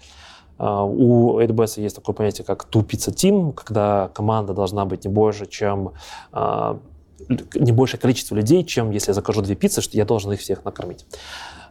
А, 0.60 0.84
У 0.84 1.39
AWS 1.39 1.82
есть 1.82 1.95
такое 1.95 2.14
понятие, 2.14 2.45
как 2.45 2.68
team, 2.70 3.53
когда 3.53 4.12
команда 4.14 4.53
должна 4.53 4.86
быть 4.86 5.05
не 5.05 5.12
больше, 5.12 5.45
чем 5.47 5.93
а, 6.32 6.80
не 7.55 7.72
большее 7.72 7.99
количество 7.99 8.36
людей, 8.36 8.64
чем 8.64 8.91
если 8.91 9.12
я 9.12 9.14
закажу 9.14 9.41
две 9.41 9.55
пиццы, 9.55 9.82
что 9.82 9.97
я 9.97 10.05
должен 10.05 10.32
их 10.34 10.39
всех 10.41 10.66
накормить. 10.66 11.05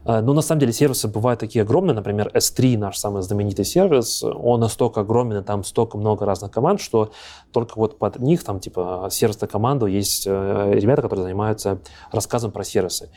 А, 0.05 0.23
Но 0.23 0.33
на 0.33 0.41
самом 0.41 0.61
деле 0.61 0.73
сервисы 0.73 1.07
бывают 1.07 1.41
такие 1.41 1.63
огромные. 1.63 1.95
Например, 1.95 2.31
S3, 2.35 2.79
наш 2.79 2.97
самый 2.97 3.23
знаменитый 3.23 3.65
сервис, 3.65 4.23
он 4.23 4.61
настолько 4.61 5.01
огромен, 5.01 5.39
и 5.39 5.43
там 5.43 5.65
столько 5.65 5.99
много 5.99 6.25
разных 6.25 6.51
команд, 6.51 6.81
что 6.81 7.13
только 7.53 7.75
вот 7.77 7.99
под 7.99 8.19
них, 8.19 8.43
там 8.43 8.59
типа 8.59 9.09
сервисная 9.11 9.49
команда, 9.49 9.87
есть 9.87 10.27
э, 10.27 10.71
ребята, 10.75 11.03
которые 11.03 11.25
занимаются 11.25 11.79
рассказом 12.11 12.53
про 12.53 12.65
сервисы. 12.65 13.11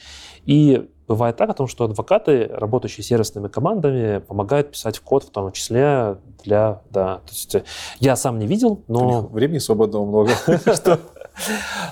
И 0.45 0.89
бывает 1.11 1.35
так 1.37 1.49
о 1.49 1.53
том, 1.53 1.67
что 1.67 1.85
адвокаты, 1.85 2.47
работающие 2.51 3.03
сервисными 3.03 3.47
командами, 3.47 4.19
помогают 4.19 4.71
писать 4.71 4.99
код 4.99 5.23
в 5.23 5.29
том 5.29 5.51
числе 5.51 6.17
для... 6.43 6.81
Да, 6.89 7.17
то 7.17 7.31
есть 7.31 7.55
э, 7.55 7.63
я 7.99 8.15
сам 8.15 8.39
не 8.39 8.47
видел, 8.47 8.83
но... 8.87 9.21
времени 9.21 9.59
свободного 9.59 10.05
много. 10.05 10.31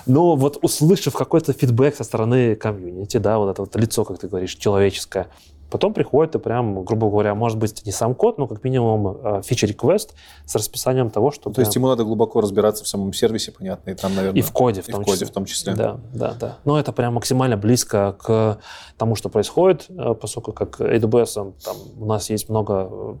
Но 0.06 0.36
вот 0.36 0.58
услышав 0.62 1.14
какой-то 1.14 1.52
фидбэк 1.52 1.96
со 1.96 2.04
стороны 2.04 2.54
комьюнити, 2.56 3.16
да, 3.16 3.38
вот 3.38 3.50
это 3.50 3.62
вот 3.62 3.74
лицо, 3.76 4.04
как 4.04 4.18
ты 4.18 4.28
говоришь, 4.28 4.54
человеческое, 4.54 5.28
потом 5.70 5.94
приходит 5.94 6.34
и 6.34 6.38
прям, 6.38 6.84
грубо 6.84 7.08
говоря, 7.08 7.34
может 7.34 7.58
быть, 7.58 7.84
не 7.86 7.92
сам 7.92 8.14
код, 8.14 8.38
но 8.38 8.46
как 8.46 8.64
минимум 8.64 9.42
feature 9.42 9.78
request 9.78 10.14
с 10.44 10.54
расписанием 10.54 11.10
того, 11.10 11.30
что... 11.30 11.50
То 11.50 11.60
есть 11.60 11.72
прям- 11.72 11.82
ему 11.82 11.88
надо 11.90 12.04
глубоко 12.04 12.40
разбираться 12.40 12.84
в 12.84 12.88
самом 12.88 13.12
сервисе, 13.12 13.52
понятно, 13.52 13.90
и 13.90 13.94
там, 13.94 14.14
наверное... 14.14 14.38
и 14.38 14.42
в 14.42 14.52
коде 14.52 14.82
в 14.82 14.88
и 14.88 14.92
том 14.92 15.02
в 15.02 15.04
коде 15.04 15.16
числе. 15.16 15.26
в 15.26 15.30
том 15.30 15.44
числе. 15.44 15.74
Да, 15.74 16.00
да, 16.12 16.34
да. 16.38 16.58
Но 16.64 16.78
это 16.78 16.92
прям 16.92 17.14
максимально 17.14 17.56
близко 17.56 18.16
к 18.18 18.58
тому, 18.96 19.14
что 19.14 19.28
происходит, 19.28 19.86
э, 19.88 20.14
поскольку 20.14 20.52
как 20.52 20.80
AWS, 20.80 21.54
там 21.64 21.76
у 21.98 22.06
нас 22.06 22.30
есть 22.30 22.48
много 22.48 22.88
э, 22.90 23.14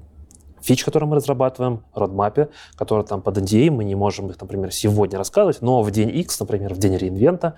фич, 0.70 0.84
которые 0.84 1.08
мы 1.08 1.16
разрабатываем, 1.16 1.82
родмапе, 1.94 2.48
которые 2.76 3.04
там 3.04 3.22
под 3.22 3.38
NDA, 3.38 3.70
мы 3.72 3.82
не 3.82 3.96
можем 3.96 4.30
их, 4.30 4.40
например, 4.40 4.72
сегодня 4.72 5.18
рассказывать, 5.18 5.62
но 5.62 5.82
в 5.82 5.90
день 5.90 6.10
X, 6.10 6.38
например, 6.38 6.74
в 6.74 6.78
день 6.78 6.96
реинвента, 6.96 7.54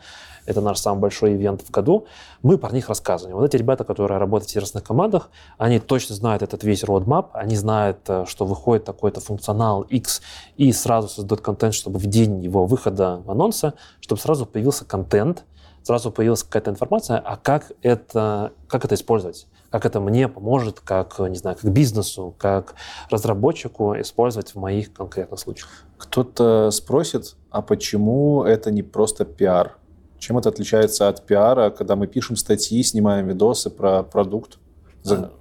это 0.47 0.63
наш 0.63 0.79
самый 0.79 1.01
большой 1.01 1.35
ивент 1.35 1.61
в 1.61 1.71
году, 1.71 2.07
мы 2.43 2.57
про 2.57 2.73
них 2.73 2.89
рассказываем. 2.89 3.37
Вот 3.37 3.45
эти 3.45 3.59
ребята, 3.59 3.85
которые 3.85 4.19
работают 4.19 4.49
в 4.49 4.53
сервисных 4.53 4.83
командах, 4.83 5.29
они 5.59 5.79
точно 5.79 6.15
знают 6.15 6.43
этот 6.43 6.65
весь 6.65 6.85
roadmap, 6.85 7.27
они 7.35 7.55
знают, 7.55 7.99
э, 8.09 8.25
что 8.27 8.47
выходит 8.47 8.85
такой-то 8.87 9.21
функционал 9.21 9.83
X, 9.83 10.23
и 10.57 10.73
сразу 10.73 11.09
создают 11.09 11.43
контент, 11.43 11.75
чтобы 11.75 11.99
в 11.99 12.07
день 12.07 12.43
его 12.43 12.65
выхода 12.65 13.23
анонса, 13.27 13.75
чтобы 14.01 14.23
сразу 14.23 14.47
появился 14.47 14.87
контент, 14.87 15.45
сразу 15.83 16.11
появилась 16.11 16.45
какая-то 16.45 16.71
информация, 16.71 17.19
а 17.19 17.37
как 17.37 17.73
это, 17.83 18.53
как 18.69 18.87
это 18.87 18.95
использовать? 18.95 19.47
Как 19.73 19.87
это 19.87 20.01
мне 20.01 20.29
поможет, 20.29 20.81
как, 20.81 21.18
не 21.18 21.37
знаю, 21.37 21.57
как 21.59 21.73
бизнесу, 21.73 22.35
как 22.37 22.75
разработчику 23.09 23.99
использовать 23.99 24.51
в 24.51 24.57
моих 24.57 24.93
конкретных 24.93 25.41
случаях? 25.41 25.70
Кто-то 25.97 26.70
спросит, 26.70 27.37
а 27.51 27.62
почему 27.62 28.45
это 28.45 28.70
не 28.70 28.83
просто 28.83 29.25
пиар? 29.25 29.79
Чем 30.18 30.37
это 30.37 30.51
отличается 30.51 31.09
от 31.09 31.25
пиара, 31.25 31.70
когда 31.70 31.97
мы 31.97 32.07
пишем 32.07 32.37
статьи, 32.37 32.83
снимаем 32.83 33.27
видосы 33.27 33.70
про 33.70 34.03
продукт? 34.03 34.59
За... 35.03 35.33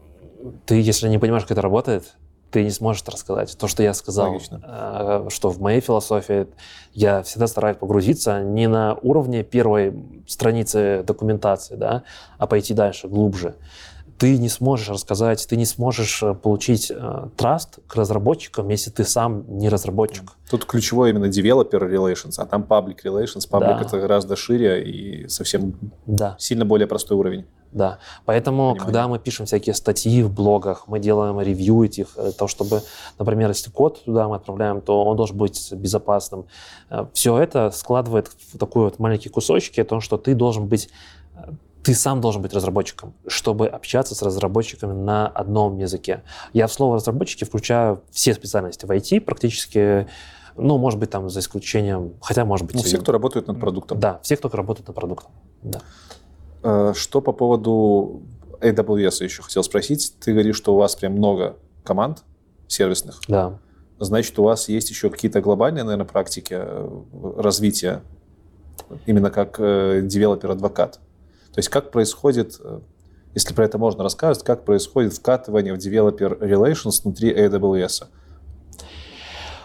Ты, 0.65 0.81
если 0.81 1.09
не 1.09 1.19
понимаешь, 1.19 1.43
как 1.43 1.51
это 1.51 1.61
работает, 1.61 2.15
ты 2.51 2.63
не 2.63 2.71
сможешь 2.71 3.03
рассказать. 3.05 3.57
То, 3.57 3.67
что 3.67 3.83
я 3.83 3.93
сказал, 3.93 4.31
Логично. 4.31 4.61
Э, 4.63 5.27
что 5.29 5.49
в 5.49 5.59
моей 5.59 5.81
философии 5.81 6.47
я 6.93 7.21
всегда 7.23 7.47
стараюсь 7.47 7.77
погрузиться 7.77 8.41
не 8.41 8.67
на 8.67 8.95
уровне 9.01 9.43
первой 9.43 9.93
страницы 10.25 11.03
документации, 11.05 11.75
да, 11.75 12.03
а 12.37 12.47
пойти 12.47 12.73
дальше, 12.73 13.09
глубже 13.09 13.55
ты 14.21 14.37
не 14.37 14.49
сможешь 14.49 14.89
рассказать, 14.89 15.47
ты 15.49 15.57
не 15.57 15.65
сможешь 15.65 16.21
э, 16.21 16.35
получить 16.35 16.91
э, 16.91 17.29
траст 17.37 17.79
к 17.87 17.95
разработчикам, 17.95 18.69
если 18.69 18.91
ты 18.91 19.03
сам 19.03 19.57
не 19.57 19.67
разработчик. 19.67 20.33
Тут 20.47 20.65
ключевой 20.65 21.09
именно 21.09 21.25
developer 21.25 21.79
relations, 21.79 22.35
а 22.37 22.45
там 22.45 22.61
public 22.61 22.97
relations. 23.03 23.49
Public 23.49 23.79
да. 23.79 23.81
это 23.81 23.99
гораздо 23.99 24.35
шире 24.35 24.83
и 24.83 25.27
совсем 25.27 25.73
да. 26.05 26.35
сильно 26.37 26.65
более 26.65 26.85
простой 26.85 27.17
уровень. 27.17 27.45
Да, 27.71 27.97
поэтому, 28.25 28.57
Понимание. 28.57 28.79
когда 28.83 29.07
мы 29.07 29.17
пишем 29.17 29.47
всякие 29.47 29.73
статьи 29.73 30.21
в 30.21 30.31
блогах, 30.31 30.83
мы 30.87 30.99
делаем 30.99 31.41
ревью 31.41 31.83
этих, 31.83 32.09
э, 32.15 32.31
то, 32.31 32.47
чтобы, 32.47 32.83
например, 33.17 33.49
если 33.49 33.71
код 33.71 34.03
туда 34.03 34.27
мы 34.27 34.35
отправляем, 34.35 34.81
то 34.81 35.03
он 35.03 35.17
должен 35.17 35.35
быть 35.35 35.73
безопасным. 35.73 36.45
Все 37.13 37.39
это 37.39 37.71
складывает 37.71 38.29
в 38.53 38.59
такой 38.59 38.83
вот 38.83 38.99
маленький 38.99 39.29
кусочки, 39.29 39.81
о 39.81 39.85
том, 39.85 39.99
что 39.99 40.17
ты 40.17 40.35
должен 40.35 40.67
быть 40.67 40.89
ты 41.83 41.93
сам 41.95 42.21
должен 42.21 42.41
быть 42.41 42.53
разработчиком, 42.53 43.13
чтобы 43.27 43.67
общаться 43.67 44.15
с 44.15 44.21
разработчиками 44.21 44.93
на 44.93 45.27
одном 45.27 45.77
языке. 45.77 46.23
Я 46.53 46.67
в 46.67 46.73
слово 46.73 46.97
разработчики 46.97 47.43
включаю 47.43 48.03
все 48.11 48.33
специальности 48.33 48.85
в 48.85 48.91
IT 48.91 49.21
практически, 49.21 50.07
ну, 50.55 50.77
может 50.77 50.99
быть, 50.99 51.09
там 51.09 51.29
за 51.29 51.39
исключением, 51.39 52.13
хотя, 52.21 52.45
может 52.45 52.67
быть... 52.67 52.75
Ну, 52.75 52.83
все, 52.83 52.97
кто 52.97 53.11
работает 53.11 53.47
над 53.47 53.59
продуктом. 53.59 53.99
Да, 53.99 54.19
все, 54.21 54.37
кто 54.37 54.49
работает 54.49 54.87
над 54.87 54.95
продуктом, 54.95 55.31
да. 55.63 55.81
Э, 56.63 56.93
что 56.95 57.21
по 57.21 57.31
поводу 57.31 58.21
AWS 58.59 59.23
еще 59.23 59.41
хотел 59.41 59.63
спросить. 59.63 60.15
Ты 60.19 60.33
говоришь, 60.33 60.57
что 60.57 60.73
у 60.73 60.77
вас 60.77 60.95
прям 60.95 61.13
много 61.13 61.57
команд 61.83 62.23
сервисных. 62.67 63.19
Да. 63.27 63.59
Значит, 63.99 64.37
у 64.39 64.43
вас 64.43 64.69
есть 64.69 64.89
еще 64.89 65.09
какие-то 65.09 65.41
глобальные, 65.41 65.83
наверное, 65.83 66.05
практики 66.05 66.55
э, 66.57 67.01
развития 67.37 68.01
именно 69.05 69.29
как 69.29 69.55
э, 69.59 70.01
девелопер-адвокат? 70.03 70.99
То 71.53 71.59
есть 71.59 71.69
как 71.69 71.91
происходит, 71.91 72.59
э, 72.63 72.79
если 73.33 73.53
про 73.53 73.65
это 73.65 73.77
можно 73.77 74.03
рассказывать, 74.03 74.45
как 74.45 74.63
происходит 74.65 75.13
вкатывание 75.13 75.73
в 75.73 75.77
Developer 75.77 76.39
Relations 76.39 77.03
внутри 77.03 77.33
AWS? 77.33 78.05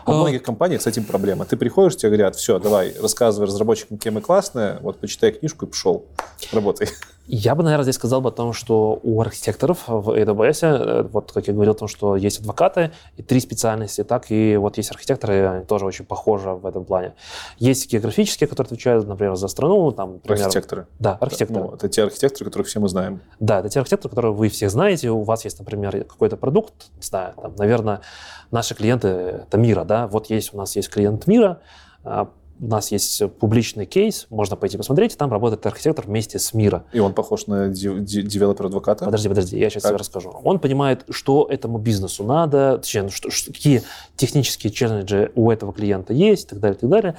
У 0.06 0.10
а 0.12 0.14
многих 0.14 0.42
компаниях 0.42 0.82
с 0.82 0.86
этим 0.86 1.04
проблема. 1.04 1.44
Ты 1.46 1.56
приходишь, 1.56 1.96
тебе 1.96 2.10
говорят, 2.10 2.36
все, 2.36 2.58
давай, 2.60 2.94
рассказывай 3.00 3.46
разработчикам, 3.46 3.98
кем 3.98 4.14
мы 4.14 4.20
классные, 4.20 4.78
вот 4.80 5.00
почитай 5.00 5.32
книжку 5.32 5.66
и 5.66 5.68
пошел, 5.68 6.06
работай. 6.52 6.88
Я 7.26 7.54
бы, 7.54 7.64
наверное, 7.64 7.84
здесь 7.84 7.96
сказал 7.96 8.20
бы 8.20 8.28
о 8.28 8.32
том, 8.32 8.52
что 8.52 9.00
у 9.02 9.20
архитекторов 9.20 9.84
в 9.88 10.10
AWS, 10.10 10.60
э, 10.62 11.02
вот 11.02 11.32
как 11.32 11.48
я 11.48 11.54
говорил 11.54 11.72
о 11.72 11.76
том, 11.76 11.88
что 11.88 12.14
есть 12.16 12.40
адвокаты 12.40 12.92
и 13.16 13.22
три 13.22 13.40
специальности, 13.40 14.04
так 14.04 14.30
и 14.30 14.56
вот 14.56 14.76
есть 14.76 14.90
архитекторы, 14.90 15.46
они 15.46 15.64
тоже 15.64 15.86
очень 15.86 16.04
похожи 16.04 16.50
в 16.50 16.64
этом 16.64 16.84
плане. 16.84 17.14
Есть 17.58 17.90
географические, 17.90 18.46
которые 18.46 18.68
отвечают, 18.68 19.08
например, 19.08 19.34
за 19.34 19.48
страну. 19.48 19.90
Там, 19.90 20.14
например, 20.14 20.44
архитекторы. 20.44 20.86
Да, 20.98 21.14
архитекторы. 21.20 21.64
Ну, 21.64 21.74
это 21.74 21.88
те 21.88 22.04
архитекторы, 22.04 22.44
которых 22.44 22.68
все 22.68 22.78
мы 22.78 22.88
знаем. 22.88 23.20
Да, 23.40 23.58
это 23.58 23.70
те 23.70 23.80
архитекторы, 23.80 24.10
которые 24.10 24.32
вы 24.32 24.48
всех 24.48 24.70
знаете. 24.70 25.10
У 25.10 25.22
вас 25.22 25.44
есть, 25.44 25.58
например, 25.58 26.04
какой-то 26.04 26.36
продукт, 26.36 26.74
не 26.96 27.02
знаю, 27.02 27.34
там, 27.40 27.54
наверное, 27.56 28.02
наши 28.50 28.74
клиенты— 28.74 29.08
это 29.08 29.58
Мира, 29.58 29.84
да, 29.84 30.06
вот 30.06 30.30
есть 30.30 30.54
у 30.54 30.56
нас 30.56 30.76
есть 30.76 30.90
клиент 30.90 31.26
Мира, 31.26 31.60
а, 32.04 32.28
у 32.60 32.66
нас 32.66 32.90
есть 32.90 33.22
публичный 33.38 33.86
кейс, 33.86 34.26
можно 34.30 34.56
пойти 34.56 34.76
посмотреть, 34.76 35.16
там 35.16 35.30
работает 35.30 35.64
архитектор 35.66 36.06
вместе 36.06 36.38
с 36.38 36.54
Miro. 36.54 36.84
И 36.92 37.00
он 37.00 37.12
похож 37.12 37.46
на 37.46 37.68
девелопер-адвоката? 37.68 39.04
Подожди, 39.04 39.28
подожди, 39.28 39.58
я 39.58 39.70
сейчас 39.70 39.82
как? 39.82 39.92
тебе 39.92 39.98
расскажу. 39.98 40.30
Он 40.42 40.58
понимает, 40.58 41.04
что 41.10 41.46
этому 41.50 41.78
бизнесу 41.78 42.24
надо, 42.24 42.78
точнее, 42.78 43.02
ну, 43.02 43.10
что, 43.10 43.30
что, 43.30 43.52
какие 43.52 43.82
технические 44.16 44.72
челленджи 44.72 45.32
у 45.34 45.50
этого 45.50 45.72
клиента 45.72 46.12
есть, 46.12 46.46
и 46.46 46.48
так 46.48 46.60
далее, 46.60 46.76
и 46.76 46.80
так 46.80 46.90
далее. 46.90 47.16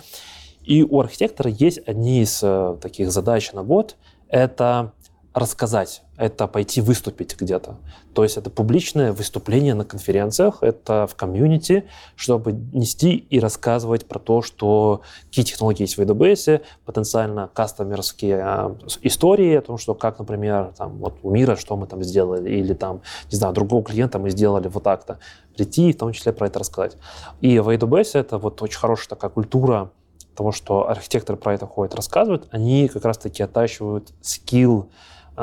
И 0.63 0.83
у 0.83 0.99
архитектора 0.99 1.49
есть 1.49 1.79
одни 1.85 2.21
из 2.21 2.41
э, 2.43 2.77
таких 2.81 3.11
задач 3.11 3.53
на 3.53 3.63
год. 3.63 3.95
Это 4.27 4.91
рассказать, 5.37 6.01
это 6.17 6.47
пойти 6.47 6.81
выступить 6.81 7.39
где-то. 7.39 7.77
То 8.15 8.23
есть 8.23 8.37
это 8.37 8.49
публичное 8.49 9.13
выступление 9.13 9.75
на 9.75 9.85
конференциях, 9.85 10.63
это 10.63 11.05
в 11.05 11.15
комьюнити, 11.15 11.85
чтобы 12.15 12.53
нести 12.53 13.15
и 13.15 13.39
рассказывать 13.39 14.07
про 14.07 14.17
то, 14.17 14.41
что 14.41 15.01
какие 15.25 15.45
технологии 15.45 15.83
есть 15.83 15.97
в 15.97 16.01
AWS, 16.01 16.61
потенциально 16.85 17.49
кастомерские 17.53 18.41
а, 18.41 18.75
истории 19.03 19.55
о 19.55 19.61
том, 19.61 19.77
что 19.77 19.93
как, 19.93 20.17
например, 20.17 20.73
там, 20.75 20.97
вот 20.97 21.17
у 21.21 21.29
мира, 21.29 21.55
что 21.55 21.77
мы 21.77 21.85
там 21.85 22.03
сделали, 22.03 22.49
или 22.49 22.73
там, 22.73 23.01
не 23.31 23.37
знаю, 23.37 23.53
другого 23.53 23.83
клиента 23.83 24.17
мы 24.17 24.31
сделали 24.31 24.67
вот 24.67 24.83
так-то. 24.83 25.19
Прийти 25.55 25.89
и 25.89 25.93
в 25.93 25.97
том 25.97 26.13
числе 26.13 26.33
про 26.33 26.47
это 26.47 26.59
рассказать. 26.59 26.97
И 27.41 27.59
в 27.59 27.69
AWS 27.69 28.19
это 28.19 28.39
вот 28.39 28.61
очень 28.63 28.79
хорошая 28.79 29.09
такая 29.09 29.29
культура 29.29 29.91
того, 30.37 30.51
что 30.51 30.89
архитекторы 30.89 31.37
про 31.37 31.55
это 31.55 31.65
ходят, 31.65 31.95
рассказывают, 31.95 32.47
они 32.51 32.87
как 32.87 33.03
раз-таки 33.03 33.43
оттачивают 33.43 34.13
скилл 34.21 34.89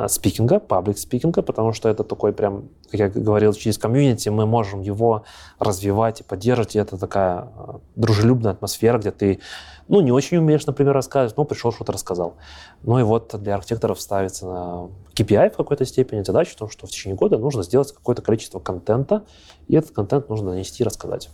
спикинга, 0.08 0.58
паблик 0.58 0.98
спикинга, 0.98 1.42
потому 1.42 1.72
что 1.72 1.88
это 1.88 2.02
такой 2.02 2.32
прям, 2.32 2.68
как 2.90 3.00
я 3.00 3.08
говорил, 3.08 3.52
через 3.52 3.78
комьюнити 3.78 4.28
мы 4.28 4.44
можем 4.44 4.80
его 4.80 5.24
развивать 5.58 6.20
и 6.20 6.24
поддерживать, 6.24 6.74
и 6.74 6.78
это 6.80 6.98
такая 6.98 7.36
а, 7.36 7.80
дружелюбная 7.94 8.52
атмосфера, 8.52 8.98
где 8.98 9.12
ты, 9.12 9.40
ну, 9.86 10.00
не 10.00 10.10
очень 10.10 10.38
умеешь, 10.38 10.66
например, 10.66 10.94
рассказывать, 10.94 11.36
но 11.36 11.44
пришел, 11.44 11.72
что-то 11.72 11.92
рассказал. 11.92 12.34
Ну 12.82 12.98
и 12.98 13.04
вот 13.04 13.40
для 13.40 13.54
архитекторов 13.54 14.00
ставится 14.00 14.46
на 14.46 14.88
KPI 15.14 15.50
в 15.50 15.56
какой-то 15.56 15.84
степени 15.84 16.22
задача 16.24 16.52
в 16.52 16.56
том, 16.56 16.70
что 16.70 16.88
в 16.88 16.90
течение 16.90 17.16
года 17.16 17.38
нужно 17.38 17.62
сделать 17.62 17.92
какое-то 17.92 18.22
количество 18.22 18.58
контента, 18.58 19.24
и 19.68 19.76
этот 19.76 19.92
контент 19.92 20.28
нужно 20.28 20.50
нанести 20.50 20.82
и 20.82 20.86
рассказать. 20.86 21.30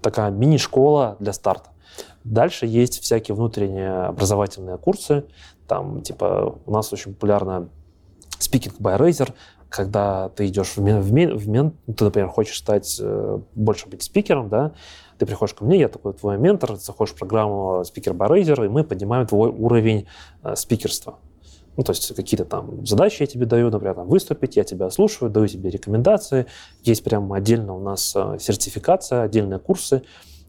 Такая 0.00 0.30
мини-школа 0.30 1.16
для 1.20 1.34
старта. 1.34 1.70
Дальше 2.24 2.64
есть 2.66 3.02
всякие 3.02 3.34
внутренние 3.34 4.06
образовательные 4.06 4.78
курсы, 4.78 5.26
там, 5.66 6.02
типа, 6.02 6.58
у 6.66 6.70
нас 6.70 6.92
очень 6.92 7.14
популярно 7.14 7.68
speaking 8.38 8.76
by 8.78 8.98
Razer, 8.98 9.32
когда 9.68 10.28
ты 10.30 10.46
идешь 10.46 10.76
в, 10.76 10.80
мен, 10.80 11.00
в, 11.00 11.12
мен, 11.12 11.36
в 11.36 11.48
мен, 11.48 11.72
ты, 11.96 12.04
например, 12.04 12.28
хочешь 12.28 12.58
стать, 12.58 12.98
э, 13.00 13.38
больше 13.54 13.88
быть 13.88 14.02
спикером, 14.02 14.48
да, 14.48 14.72
ты 15.18 15.26
приходишь 15.26 15.54
ко 15.54 15.64
мне, 15.64 15.80
я 15.80 15.88
такой 15.88 16.12
твой 16.12 16.38
ментор, 16.38 16.76
заходишь 16.76 17.14
в 17.14 17.18
программу 17.18 17.82
Speaker 17.82 18.12
by 18.12 18.28
Razer, 18.28 18.64
и 18.64 18.68
мы 18.68 18.84
поднимаем 18.84 19.26
твой 19.26 19.50
уровень 19.50 20.06
э, 20.42 20.54
спикерства. 20.56 21.18
Ну, 21.76 21.82
то 21.82 21.90
есть 21.90 22.14
какие-то 22.14 22.44
там 22.44 22.86
задачи 22.86 23.22
я 23.22 23.26
тебе 23.26 23.46
даю, 23.46 23.70
например, 23.70 23.94
там, 23.94 24.06
выступить, 24.06 24.56
я 24.56 24.62
тебя 24.62 24.90
слушаю, 24.90 25.30
даю 25.30 25.48
тебе 25.48 25.70
рекомендации. 25.70 26.46
Есть 26.82 27.02
прямо 27.02 27.36
отдельно 27.36 27.74
у 27.74 27.80
нас 27.80 28.14
э, 28.14 28.36
сертификация, 28.38 29.22
отдельные 29.22 29.58
курсы. 29.58 30.02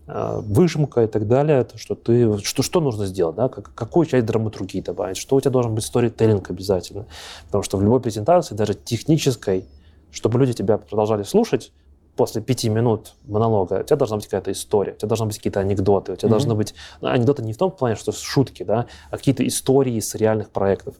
А, 0.07 0.39
выжимка 0.39 1.03
и 1.03 1.07
так 1.07 1.27
далее, 1.27 1.63
то, 1.63 1.79
что 1.79 1.95
ты, 1.95 2.37
что, 2.43 2.61
что 2.61 2.79
нужно 2.79 3.07
сделать, 3.07 3.35
да, 3.35 3.49
как, 3.49 3.73
какую 3.73 4.05
часть 4.05 4.27
драматургии 4.27 4.79
добавить, 4.81 5.17
что 5.17 5.35
у 5.35 5.41
тебя 5.41 5.49
должен 5.49 5.73
быть 5.73 5.83
сторителлинг 5.83 6.47
обязательно, 6.51 7.07
потому 7.47 7.63
что 7.63 7.77
в 7.77 7.83
любой 7.83 7.99
презентации, 7.99 8.53
даже 8.53 8.75
технической, 8.75 9.65
чтобы 10.11 10.37
люди 10.37 10.53
тебя 10.53 10.77
продолжали 10.77 11.23
слушать, 11.23 11.71
после 12.15 12.43
пяти 12.43 12.69
минут 12.69 13.15
монолога 13.25 13.79
у 13.81 13.83
тебя 13.83 13.95
должна 13.95 14.17
быть 14.17 14.25
какая-то 14.25 14.51
история, 14.51 14.93
у 14.93 14.95
тебя 14.95 15.07
должны 15.07 15.25
быть 15.25 15.37
какие-то 15.37 15.59
анекдоты, 15.59 16.13
у 16.13 16.15
тебя 16.15 16.27
mm-hmm. 16.27 16.31
должны 16.31 16.53
быть 16.53 16.75
ну, 17.01 17.07
анекдоты 17.07 17.41
не 17.41 17.53
в 17.53 17.57
том 17.57 17.71
плане, 17.71 17.95
что 17.95 18.11
шутки, 18.11 18.61
да, 18.61 18.85
а 19.09 19.17
какие-то 19.17 19.45
истории 19.45 19.99
с 19.99 20.13
реальных 20.13 20.51
проектов, 20.51 20.95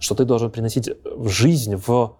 что 0.00 0.16
ты 0.16 0.24
должен 0.24 0.50
приносить 0.50 0.90
в 1.04 1.28
жизнь 1.28 1.76
в 1.76 2.16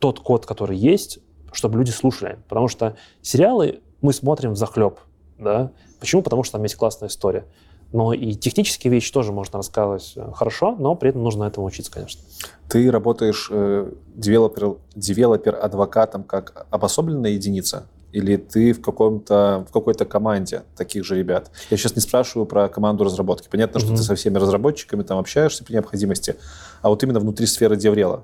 тот 0.00 0.20
код, 0.20 0.46
который 0.46 0.78
есть, 0.78 1.18
чтобы 1.52 1.76
люди 1.76 1.90
слушали, 1.90 2.38
потому 2.48 2.68
что 2.68 2.96
сериалы 3.20 3.80
мы 4.00 4.14
смотрим 4.14 4.52
в 4.52 4.56
захлеб, 4.56 4.98
да? 5.38 5.72
Почему? 6.00 6.22
Потому 6.22 6.42
что 6.42 6.52
там 6.52 6.62
есть 6.62 6.76
классная 6.76 7.08
история. 7.08 7.46
Но 7.92 8.12
и 8.12 8.34
технические 8.34 8.92
вещи 8.92 9.12
тоже 9.12 9.32
можно 9.32 9.58
рассказывать 9.58 10.12
э, 10.16 10.32
хорошо, 10.34 10.74
но 10.76 10.94
при 10.96 11.10
этом 11.10 11.22
нужно 11.22 11.44
этому 11.44 11.66
учиться, 11.66 11.90
конечно. 11.90 12.20
Ты 12.68 12.90
работаешь 12.90 13.48
э, 13.50 13.90
девелопер, 14.14 14.76
девелопер-адвокатом 14.94 16.24
как 16.24 16.66
обособленная 16.70 17.30
единица? 17.30 17.86
или 18.12 18.36
ты 18.36 18.72
в, 18.72 18.80
каком-то, 18.80 19.66
в 19.68 19.72
какой-то 19.72 20.06
команде 20.06 20.62
таких 20.74 21.04
же 21.04 21.18
ребят? 21.18 21.50
Я 21.68 21.76
сейчас 21.76 21.96
не 21.96 22.00
спрашиваю 22.00 22.46
про 22.46 22.68
команду 22.68 23.04
разработки. 23.04 23.48
Понятно, 23.50 23.76
mm-hmm. 23.76 23.82
что 23.82 23.96
ты 23.96 24.02
со 24.02 24.14
всеми 24.14 24.38
разработчиками 24.38 25.02
там 25.02 25.18
общаешься 25.18 25.64
при 25.64 25.74
необходимости, 25.74 26.36
а 26.80 26.88
вот 26.88 27.02
именно 27.02 27.20
внутри 27.20 27.44
сферы 27.44 27.76
DevRel. 27.76 28.22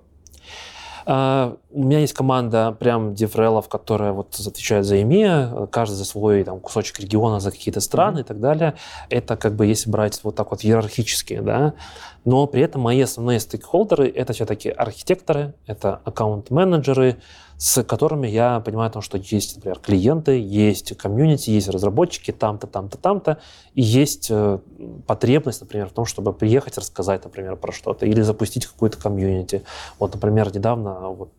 Uh, 1.05 1.59
у 1.71 1.85
меня 1.85 2.01
есть 2.01 2.13
команда 2.13 2.77
прям 2.79 3.15
DevRel'ов, 3.15 3.69
которая 3.69 4.13
вот 4.13 4.39
отвечает 4.39 4.85
за 4.85 4.97
EMEA, 4.97 5.67
каждый 5.69 5.95
за 5.95 6.05
свой 6.05 6.45
там, 6.45 6.61
кусочек 6.61 7.01
региона, 7.01 7.41
за 7.41 7.51
какие-то 7.51 7.81
страны 7.81 8.19
mm-hmm. 8.19 8.21
и 8.21 8.25
так 8.25 8.41
далее. 8.41 8.75
Это 9.09 9.37
как 9.37 9.55
бы 9.55 9.67
если 9.67 9.91
брать 9.91 10.21
вот 10.23 10.37
так 10.37 10.51
вот 10.51 10.65
иерархически, 10.65 11.41
да. 11.41 11.75
Но 12.25 12.47
при 12.47 12.63
этом 12.63 12.83
мои 12.83 13.01
основные 13.01 13.41
стейкхолдеры— 13.41 14.09
это 14.15 14.33
все-таки 14.33 14.69
архитекторы, 14.71 15.55
это 15.67 16.01
аккаунт-менеджеры, 16.05 17.17
с 17.63 17.85
которыми 17.85 18.27
я 18.27 18.59
понимаю, 18.59 18.91
том, 18.91 19.03
что 19.03 19.19
есть, 19.19 19.55
например, 19.55 19.79
клиенты, 19.79 20.33
есть 20.37 20.97
комьюнити, 20.97 21.51
есть 21.51 21.69
разработчики 21.69 22.33
там-то, 22.33 22.67
там-то, 22.67 22.99
там-то, 22.99 23.39
и 23.75 23.83
есть 23.83 24.27
э, 24.33 24.59
потребность, 25.07 25.61
например, 25.61 25.89
в 25.89 25.93
том, 25.93 26.05
чтобы 26.05 26.33
приехать 26.33 26.77
рассказать, 26.77 27.23
например, 27.23 27.55
про 27.55 27.71
что-то 27.71 28.05
или 28.05 28.21
запустить 28.23 28.67
какую-то 28.67 28.99
комьюнити. 28.99 29.63
Вот, 30.01 30.13
например, 30.13 30.53
недавно 30.53 31.11
вот 31.11 31.31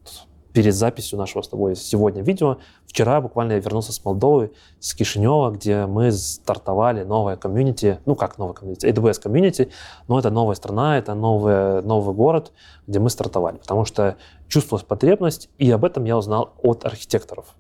перед 0.54 0.76
записью 0.76 1.18
нашего 1.18 1.41
с 1.41 1.47
тобой 1.47 1.76
сегодня 1.76 2.22
видео. 2.22 2.58
Вчера 2.86 3.20
буквально 3.20 3.54
я 3.54 3.60
вернулся 3.60 3.91
с 3.91 4.06
Молдовы, 4.06 4.51
с 4.80 4.93
Кишинева, 4.93 5.51
где 5.51 5.88
мы 5.88 6.12
стартовали 6.12 7.04
новое 7.04 7.36
комьюнити, 7.36 7.99
ну 8.06 8.16
как 8.16 8.38
новое 8.38 8.54
комьюнити, 8.54 8.86
AWS 8.86 9.22
комьюнити, 9.22 9.72
но 10.08 10.20
это 10.20 10.30
новая 10.30 10.56
страна, 10.56 10.97
это 10.97 11.16
новый, 11.16 11.82
новый 11.82 12.16
город, 12.16 12.51
где 12.88 12.99
мы 12.99 13.10
стартовали, 13.10 13.58
потому 13.58 13.86
что 13.86 14.16
чувствовалась 14.47 14.86
потребность, 14.86 15.49
и 15.58 15.70
об 15.72 15.84
этом 15.84 16.06
я 16.06 16.18
узнал 16.18 16.54
от 16.62 16.86
архитекторов. 16.86 17.56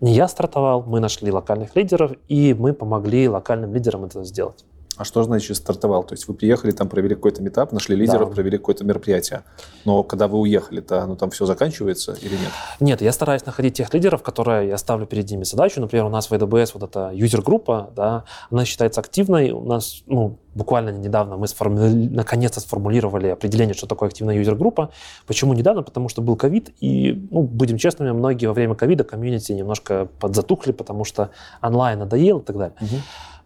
Не 0.00 0.14
я 0.14 0.26
стартовал, 0.26 0.82
мы 0.82 0.98
нашли 0.98 1.30
локальных 1.30 1.76
лидеров, 1.76 2.12
и 2.28 2.54
мы 2.54 2.72
помогли 2.72 3.28
локальным 3.28 3.72
лидерам 3.72 4.04
это 4.04 4.24
сделать. 4.24 4.64
А 4.98 5.04
что 5.04 5.22
значит 5.22 5.56
стартовал? 5.56 6.04
То 6.04 6.14
есть 6.14 6.28
вы 6.28 6.34
приехали, 6.34 6.70
там 6.72 6.88
провели 6.88 7.14
какой-то 7.14 7.42
метап, 7.42 7.72
нашли 7.72 7.96
лидеров, 7.96 8.28
да. 8.28 8.34
провели 8.34 8.58
какое-то 8.58 8.84
мероприятие. 8.84 9.42
Но 9.84 10.02
когда 10.02 10.28
вы 10.28 10.38
уехали-то, 10.38 11.06
ну 11.06 11.16
там 11.16 11.30
все 11.30 11.46
заканчивается 11.46 12.12
или 12.20 12.32
нет? 12.32 12.50
Нет, 12.80 13.00
я 13.00 13.12
стараюсь 13.12 13.46
находить 13.46 13.74
тех 13.74 13.92
лидеров, 13.94 14.22
которые 14.22 14.68
я 14.68 14.76
ставлю 14.76 15.06
перед 15.06 15.30
ними 15.30 15.44
задачу. 15.44 15.80
Например, 15.80 16.04
у 16.06 16.10
нас 16.10 16.30
в 16.30 16.32
AWS 16.32 16.72
вот 16.74 16.82
эта 16.82 17.10
юзер-группа, 17.14 17.90
да, 17.96 18.24
она 18.50 18.64
считается 18.64 19.00
активной. 19.00 19.50
У 19.50 19.64
нас, 19.64 20.02
ну, 20.06 20.38
буквально 20.54 20.90
недавно 20.90 21.36
мы 21.36 21.48
сформули... 21.48 22.08
наконец-то 22.08 22.60
сформулировали 22.60 23.28
определение, 23.28 23.74
что 23.74 23.86
такое 23.86 24.08
активная 24.08 24.36
юзер-группа. 24.36 24.90
Почему 25.26 25.54
недавно? 25.54 25.82
Потому 25.82 26.08
что 26.08 26.20
был 26.20 26.36
ковид, 26.36 26.70
и, 26.80 27.26
ну, 27.30 27.42
будем 27.42 27.78
честными, 27.78 28.12
многие 28.12 28.46
во 28.46 28.52
время 28.52 28.74
ковида 28.74 29.04
комьюнити 29.04 29.52
немножко 29.52 30.08
подзатухли, 30.20 30.72
потому 30.72 31.04
что 31.04 31.30
онлайн 31.62 31.98
надоел 31.98 32.40
и 32.40 32.44
так 32.44 32.56
далее. 32.58 32.76
Угу. 32.80 32.96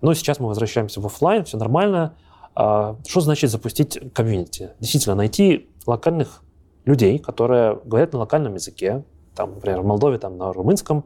Но 0.01 0.15
сейчас 0.15 0.41
мы 0.41 0.49
возвращаемся 0.49 1.01
в 1.01 1.07
офлайн, 1.07 1.45
все 1.45 1.57
нормально. 1.57 2.15
А, 2.55 2.97
что 3.07 3.21
значит 3.21 3.51
запустить 3.51 3.99
комьюнити? 4.13 4.71
Действительно, 4.81 5.15
найти 5.15 5.69
локальных 5.87 6.43
людей, 6.85 7.19
которые 7.19 7.79
говорят 7.85 8.13
на 8.13 8.21
локальном 8.21 8.55
языке, 8.55 9.05
там, 9.35 9.55
например, 9.55 9.83
в 9.83 9.87
Молдове 9.87 10.19
там, 10.19 10.39
на 10.39 10.53
румынском, 10.53 11.05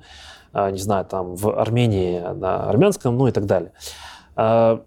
а, 0.52 0.70
не 0.70 0.78
знаю, 0.78 1.04
там, 1.04 1.34
в 1.34 1.48
Армении 1.58 2.20
на 2.20 2.68
армянском, 2.68 3.16
ну 3.16 3.26
и 3.26 3.32
так 3.32 3.46
далее. 3.46 3.72
А, 4.36 4.82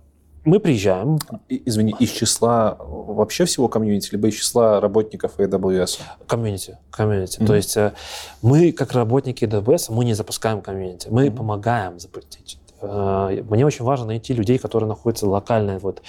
мы 0.46 0.60
приезжаем. 0.60 1.20
Извини, 1.48 1.96
из 2.00 2.10
числа 2.10 2.78
вообще 2.80 3.46
всего 3.46 3.70
комьюнити, 3.70 4.10
либо 4.12 4.28
из 4.28 4.36
числа 4.36 4.82
работников 4.82 5.40
AWS? 5.40 6.02
Комьюнити. 6.28 6.78
комьюнити. 6.92 7.40
Mm-hmm. 7.40 7.46
То 7.46 7.56
есть 7.56 7.78
э, 7.78 7.94
мы, 8.42 8.74
как 8.74 8.92
работники 8.92 9.46
AWS, 9.46 9.94
мы 9.94 10.04
не 10.04 10.14
запускаем 10.14 10.62
комьюнити, 10.62 11.08
мы 11.10 11.28
mm-hmm. 11.28 11.36
помогаем 11.36 12.00
запустить. 12.00 12.60
Э, 12.84 13.44
мне 13.50 13.66
очень 13.66 13.86
важно 13.86 14.08
найти 14.08 14.34
людей, 14.34 14.58
которые 14.58 14.88
находятся 14.88 15.28
локально. 15.28 15.80
Вот, 15.80 16.02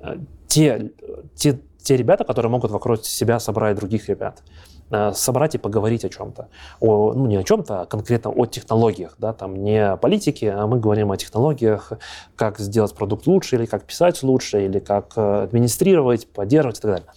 э, 0.00 0.16
те, 0.48 0.90
те, 1.34 1.60
те 1.78 1.96
ребята, 1.96 2.24
которые 2.24 2.50
могут 2.50 2.70
вокруг 2.70 3.04
себя 3.04 3.38
собрать 3.38 3.76
других 3.76 4.08
ребят 4.08 4.42
э, 4.90 5.12
собрать 5.14 5.54
и 5.54 5.58
поговорить 5.58 6.04
о 6.04 6.08
чем-то. 6.08 6.48
О, 6.80 7.12
ну, 7.12 7.26
не 7.26 7.36
о 7.36 7.42
чем-то, 7.44 7.82
а 7.82 7.86
конкретно 7.86 8.30
о 8.30 8.46
технологиях. 8.46 9.14
Да? 9.18 9.32
Там 9.32 9.62
не 9.62 9.92
о 9.92 9.96
политике, 9.96 10.50
а 10.50 10.66
мы 10.66 10.80
говорим 10.80 11.12
о 11.12 11.16
технологиях, 11.16 11.92
как 12.34 12.58
сделать 12.58 12.94
продукт 12.94 13.26
лучше, 13.26 13.56
или 13.56 13.66
как 13.66 13.84
писать 13.84 14.22
лучше, 14.22 14.64
или 14.64 14.80
как 14.80 15.16
администрировать, 15.16 16.28
поддерживать 16.28 16.78
и 16.78 16.82
так 16.82 16.90
далее. 16.90 17.08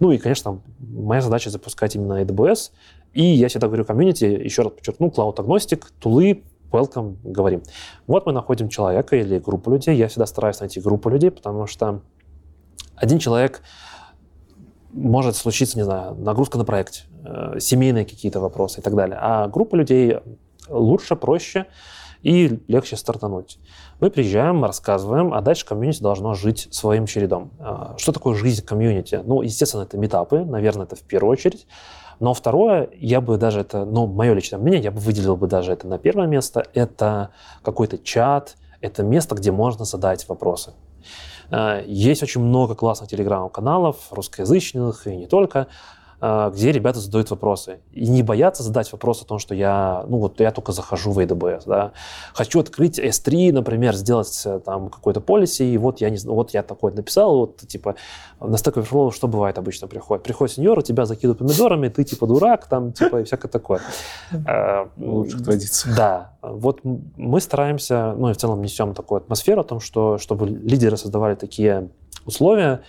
Ну 0.00 0.10
и, 0.10 0.18
конечно, 0.18 0.60
моя 0.80 1.20
задача 1.20 1.50
запускать 1.50 1.94
именно 1.94 2.22
AWS. 2.22 2.72
И 3.12 3.24
я 3.24 3.48
всегда 3.48 3.66
говорю 3.66 3.84
комьюнити, 3.84 4.24
еще 4.24 4.62
раз 4.62 4.72
подчеркну, 4.72 5.08
cloud-агностик, 5.08 5.92
тулы, 6.00 6.42
welcome, 6.72 7.16
говорим. 7.22 7.62
Вот 8.06 8.26
мы 8.26 8.32
находим 8.32 8.68
человека 8.68 9.16
или 9.16 9.38
группу 9.38 9.70
людей. 9.70 9.96
Я 9.96 10.08
всегда 10.08 10.26
стараюсь 10.26 10.60
найти 10.60 10.80
группу 10.80 11.08
людей, 11.08 11.30
потому 11.30 11.66
что 11.66 12.00
один 12.96 13.18
человек 13.18 13.62
может 14.92 15.36
случиться, 15.36 15.78
не 15.78 15.84
знаю, 15.84 16.14
нагрузка 16.14 16.58
на 16.58 16.64
проекте, 16.64 17.04
э, 17.24 17.58
семейные 17.58 18.04
какие-то 18.04 18.40
вопросы 18.40 18.80
и 18.80 18.82
так 18.82 18.94
далее. 18.94 19.18
А 19.20 19.48
группа 19.48 19.74
людей 19.74 20.18
лучше, 20.68 21.16
проще 21.16 21.66
и 22.22 22.60
легче 22.68 22.96
стартануть. 22.96 23.58
Мы 24.00 24.10
приезжаем, 24.10 24.64
рассказываем, 24.64 25.32
а 25.34 25.40
дальше 25.40 25.66
комьюнити 25.66 26.02
должно 26.02 26.34
жить 26.34 26.68
своим 26.70 27.06
чередом. 27.06 27.50
Э, 27.58 27.94
что 27.96 28.12
такое 28.12 28.34
жизнь 28.34 28.64
комьюнити? 28.64 29.20
Ну, 29.24 29.42
естественно, 29.42 29.82
это 29.82 29.96
метапы, 29.96 30.44
наверное, 30.44 30.86
это 30.86 30.96
в 30.96 31.02
первую 31.02 31.32
очередь. 31.32 31.66
Но 32.22 32.34
второе, 32.34 32.88
я 32.94 33.20
бы 33.20 33.36
даже 33.36 33.62
это, 33.62 33.84
ну, 33.84 34.06
мое 34.06 34.32
личное 34.32 34.60
мнение, 34.60 34.80
я 34.80 34.90
бы 34.92 35.00
выделил 35.00 35.36
бы 35.36 35.48
даже 35.48 35.72
это 35.72 35.88
на 35.88 35.98
первое 35.98 36.28
место, 36.28 36.64
это 36.72 37.30
какой-то 37.64 37.98
чат, 37.98 38.54
это 38.80 39.02
место, 39.02 39.34
где 39.34 39.50
можно 39.50 39.84
задать 39.84 40.28
вопросы. 40.28 40.72
Э, 41.50 41.82
есть 41.84 42.22
очень 42.22 42.40
много 42.40 42.76
классных 42.76 43.10
телеграм-каналов, 43.10 43.96
русскоязычных 44.12 45.08
и 45.08 45.16
не 45.16 45.26
только, 45.26 45.66
где 46.22 46.70
ребята 46.70 47.00
задают 47.00 47.30
вопросы. 47.30 47.80
И 47.90 48.06
не 48.08 48.22
боятся 48.22 48.62
задать 48.62 48.92
вопрос 48.92 49.22
о 49.22 49.24
том, 49.24 49.40
что 49.40 49.56
я, 49.56 50.04
ну 50.06 50.18
вот 50.18 50.38
я 50.40 50.52
только 50.52 50.70
захожу 50.70 51.10
в 51.10 51.18
AWS, 51.18 51.62
да. 51.66 51.92
Хочу 52.32 52.60
открыть 52.60 53.00
S3, 53.00 53.52
например, 53.52 53.96
сделать 53.96 54.42
э, 54.44 54.60
там 54.64 54.88
какой-то 54.88 55.20
полиси, 55.20 55.64
и 55.64 55.76
вот 55.78 56.00
я 56.00 56.10
не 56.10 56.18
вот 56.24 56.50
я 56.50 56.62
такой 56.62 56.92
написал, 56.92 57.36
вот 57.36 57.56
типа 57.56 57.96
на 58.40 58.54
Stack 58.54 58.74
Overflow 58.74 59.10
что 59.10 59.26
бывает 59.26 59.58
обычно 59.58 59.88
приходит? 59.88 60.22
Приходит 60.22 60.54
сеньор, 60.54 60.80
тебя 60.84 61.06
закидывают 61.06 61.38
помидорами, 61.38 61.88
ты 61.88 62.04
типа 62.04 62.28
дурак, 62.28 62.68
там 62.68 62.92
типа 62.92 63.22
и 63.22 63.24
всякое 63.24 63.48
такое. 63.48 63.80
А, 64.46 64.88
Лучших 64.96 65.44
традиций. 65.44 65.92
Да. 65.96 66.34
Вот 66.40 66.80
мы 66.84 67.40
стараемся, 67.40 68.14
ну 68.16 68.30
и 68.30 68.32
в 68.32 68.36
целом 68.36 68.62
несем 68.62 68.94
такую 68.94 69.18
атмосферу 69.18 69.62
о 69.62 69.64
том, 69.64 69.80
что 69.80 70.18
чтобы 70.18 70.46
лидеры 70.46 70.96
создавали 70.96 71.34
такие 71.34 71.88
условия, 72.26 72.82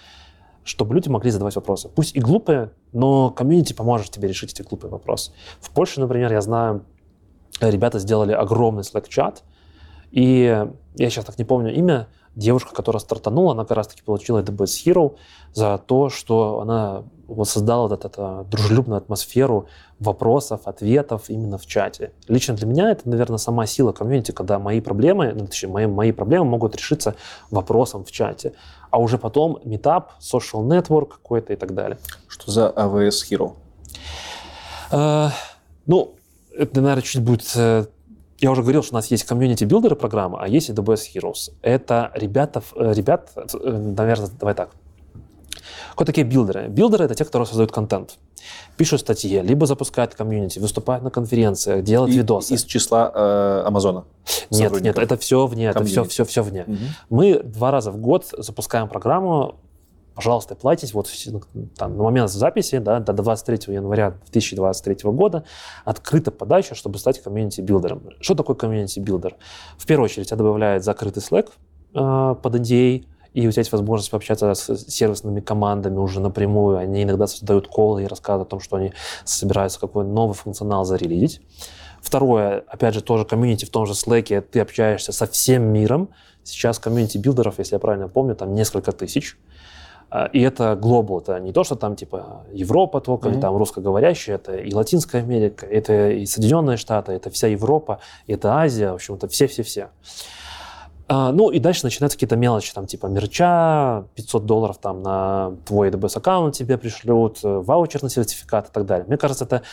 чтобы 0.63 0.95
люди 0.95 1.09
могли 1.09 1.31
задавать 1.31 1.55
вопросы. 1.55 1.89
Пусть 1.89 2.15
и 2.15 2.19
глупые, 2.19 2.71
но 2.91 3.29
комьюнити 3.29 3.73
поможет 3.73 4.11
тебе 4.11 4.27
решить 4.27 4.53
эти 4.53 4.61
глупые 4.67 4.91
вопросы. 4.91 5.31
В 5.59 5.69
Польше, 5.71 5.99
например, 5.99 6.31
я 6.31 6.41
знаю, 6.41 6.85
ребята 7.59 7.99
сделали 7.99 8.31
огромный 8.31 8.83
Slack-чат, 8.83 9.43
и 10.11 10.65
я 10.95 11.09
сейчас 11.09 11.25
так 11.25 11.37
не 11.37 11.45
помню 11.45 11.73
имя, 11.73 12.07
девушка, 12.35 12.73
которая 12.73 12.99
стартанула, 12.99 13.53
она 13.53 13.63
как 13.63 13.77
раз-таки 13.77 14.01
получила 14.01 14.41
AWS 14.41 14.85
Hero 14.85 15.15
за 15.53 15.77
то, 15.77 16.09
что 16.09 16.61
она 16.61 17.03
вот 17.27 17.47
создала 17.47 17.87
вот 17.87 18.05
эту 18.05 18.45
дружелюбную 18.49 18.97
атмосферу 18.97 19.67
вопросов, 19.99 20.61
ответов 20.65 21.29
именно 21.29 21.57
в 21.57 21.65
чате. 21.65 22.11
Лично 22.27 22.55
для 22.55 22.67
меня 22.67 22.91
это, 22.91 23.07
наверное, 23.07 23.37
сама 23.37 23.65
сила 23.65 23.91
комьюнити, 23.91 24.31
когда 24.31 24.59
мои 24.59 24.81
проблемы, 24.81 25.33
ну, 25.33 25.45
точнее, 25.47 25.69
мои, 25.69 25.85
мои 25.85 26.11
проблемы 26.11 26.45
могут 26.45 26.75
решиться 26.75 27.15
вопросом 27.49 28.03
в 28.03 28.11
чате. 28.11 28.53
А 28.93 28.99
уже 28.99 29.17
потом 29.17 29.57
митап, 29.65 30.13
social 30.21 30.61
network 30.67 31.13
какой-то 31.13 31.51
и 31.51 31.55
так 31.55 31.73
далее. 31.73 31.97
Что 32.27 32.51
за 32.51 32.71
AWS 32.75 33.25
Hero? 33.27 33.53
Uh, 34.91 35.31
ну, 35.87 36.13
это, 36.55 36.79
наверное, 36.79 37.01
чуть 37.01 37.23
будет 37.23 37.51
э, 37.55 37.85
я 38.37 38.51
уже 38.51 38.61
говорил, 38.61 38.83
что 38.83 38.93
у 38.93 38.97
нас 38.97 39.09
есть 39.09 39.23
комьюнити-билдеры 39.23 39.95
программы, 39.95 40.37
а 40.39 40.47
есть 40.47 40.69
AWS 40.69 41.05
Heroes. 41.15 41.53
Это 41.63 42.11
ребята, 42.13 42.61
э, 42.75 42.93
ребят, 42.93 43.31
э, 43.35 43.47
наверное, 43.97 44.29
давай 44.39 44.53
так. 44.53 44.69
Кто 45.95 46.05
такие 46.05 46.25
билдеры? 46.25 46.67
Билдеры— 46.67 47.05
это 47.05 47.15
те, 47.15 47.25
которые 47.25 47.45
создают 47.45 47.71
контент. 47.71 48.17
Пишут 48.77 49.01
статьи, 49.01 49.41
либо 49.41 49.65
запускают 49.65 50.15
комьюнити, 50.15 50.59
выступают 50.59 51.03
на 51.03 51.09
конференциях, 51.09 51.83
делают 51.83 52.13
И, 52.13 52.17
видосы. 52.17 52.55
Из 52.55 52.63
числа 52.63 53.11
э, 53.13 53.63
Амазона? 53.67 54.05
Нет, 54.49 54.81
нет, 54.81 54.97
это 54.97 55.17
все 55.17 55.45
вне, 55.45 55.71
комьюнити. 55.71 55.99
это 55.99 56.09
все, 56.09 56.23
все, 56.23 56.25
все 56.25 56.43
вне. 56.43 56.63
Угу. 56.67 56.77
Мы 57.09 57.39
два 57.43 57.71
раза 57.71 57.91
в 57.91 57.97
год 57.97 58.25
запускаем 58.37 58.89
программу 58.89 59.55
пожалуйста, 60.15 60.55
аплайте. 60.55 60.93
Вот 60.93 61.09
там, 61.75 61.97
на 61.97 62.03
момент 62.03 62.29
записи, 62.29 62.77
да, 62.79 62.99
до 62.99 63.13
23 63.13 63.73
января 63.73 64.11
2023 64.31 65.11
года 65.11 65.43
открыта 65.85 66.31
подача, 66.31 66.75
чтобы 66.75 66.99
стать 66.99 67.21
комьюнити-билдером. 67.21 68.09
Что 68.19 68.35
такое 68.35 68.55
комьюнити-билдер? 68.55 69.35
В 69.77 69.85
первую 69.85 70.05
очередь, 70.05 70.27
тебя 70.27 70.37
добавляет 70.37 70.83
закрытый 70.83 71.23
Slack 71.23 71.49
э, 71.93 72.35
под 72.41 72.55
NDA, 72.55 73.05
и 73.33 73.47
у 73.47 73.51
тебя 73.51 73.61
есть 73.61 73.71
возможность 73.71 74.11
пообщаться 74.11 74.53
с 74.53 74.85
сервисными 74.87 75.39
командами 75.39 75.97
уже 75.97 76.19
напрямую. 76.19 76.77
Они 76.77 77.03
иногда 77.03 77.27
создают 77.27 77.67
коллы 77.67 78.03
и 78.03 78.07
рассказывают 78.07 78.47
о 78.47 78.51
том, 78.51 78.59
что 78.59 78.77
они 78.77 78.93
собираются 79.25 79.79
какой 79.79 80.05
новый 80.05 80.33
функционал 80.33 80.85
зарелизить. 80.85 81.41
Второе, 82.01 82.63
опять 82.67 82.93
же, 82.93 83.01
тоже 83.01 83.25
комьюнити 83.25 83.65
в 83.65 83.69
том 83.69 83.85
же 83.85 83.93
Slack, 83.93 84.41
ты 84.41 84.59
общаешься 84.59 85.11
со 85.11 85.25
всем 85.25 85.63
миром. 85.63 86.09
Сейчас 86.43 86.77
комьюнити 86.77 87.17
билдеров, 87.17 87.59
если 87.59 87.75
я 87.75 87.79
правильно 87.79 88.09
помню, 88.09 88.35
там 88.35 88.53
несколько 88.53 88.91
тысяч. 88.91 89.37
А, 90.09 90.25
и 90.25 90.41
это 90.41 90.75
global, 90.75 91.21
это 91.21 91.39
не 91.39 91.53
то, 91.53 91.63
что 91.63 91.75
там 91.75 91.95
типа 91.95 92.45
Европа 92.51 93.01
только, 93.01 93.29
mm-hmm. 93.29 93.39
там 93.39 93.57
русскоговорящие, 93.57 94.35
это 94.35 94.55
и 94.57 94.71
Латинская 94.71 95.19
Америка, 95.19 95.65
это 95.65 96.11
и 96.11 96.25
Соединенные 96.27 96.77
Штаты, 96.77 97.13
это 97.13 97.31
вся 97.31 97.47
Европа, 97.47 97.99
это 98.27 98.53
Азия, 98.57 98.91
в 98.91 98.95
общем-то, 98.95 99.27
все-все-все. 99.27 99.89
А, 101.07 101.31
ну 101.31 101.49
и 101.49 101.59
дальше 101.59 101.83
начинаются 101.83 102.17
какие-то 102.17 102.37
мелочи, 102.37 102.73
там 102.73 102.87
типа 102.87 103.07
мерча, 103.07 104.05
500 104.15 104.45
долларов 104.45 104.77
там 104.77 105.01
на 105.01 105.53
твой 105.65 105.89
AWS 105.89 106.17
аккаунт 106.17 106.55
тебе 106.55 106.77
пришлют, 106.77 107.39
э, 107.43 107.47
ваучер 107.59 108.01
на 108.03 108.09
сертификат 108.09 108.69
и 108.69 108.71
так 108.71 108.85
далее. 108.85 109.05
Мне 109.07 109.17
кажется, 109.17 109.43
это 109.43 109.63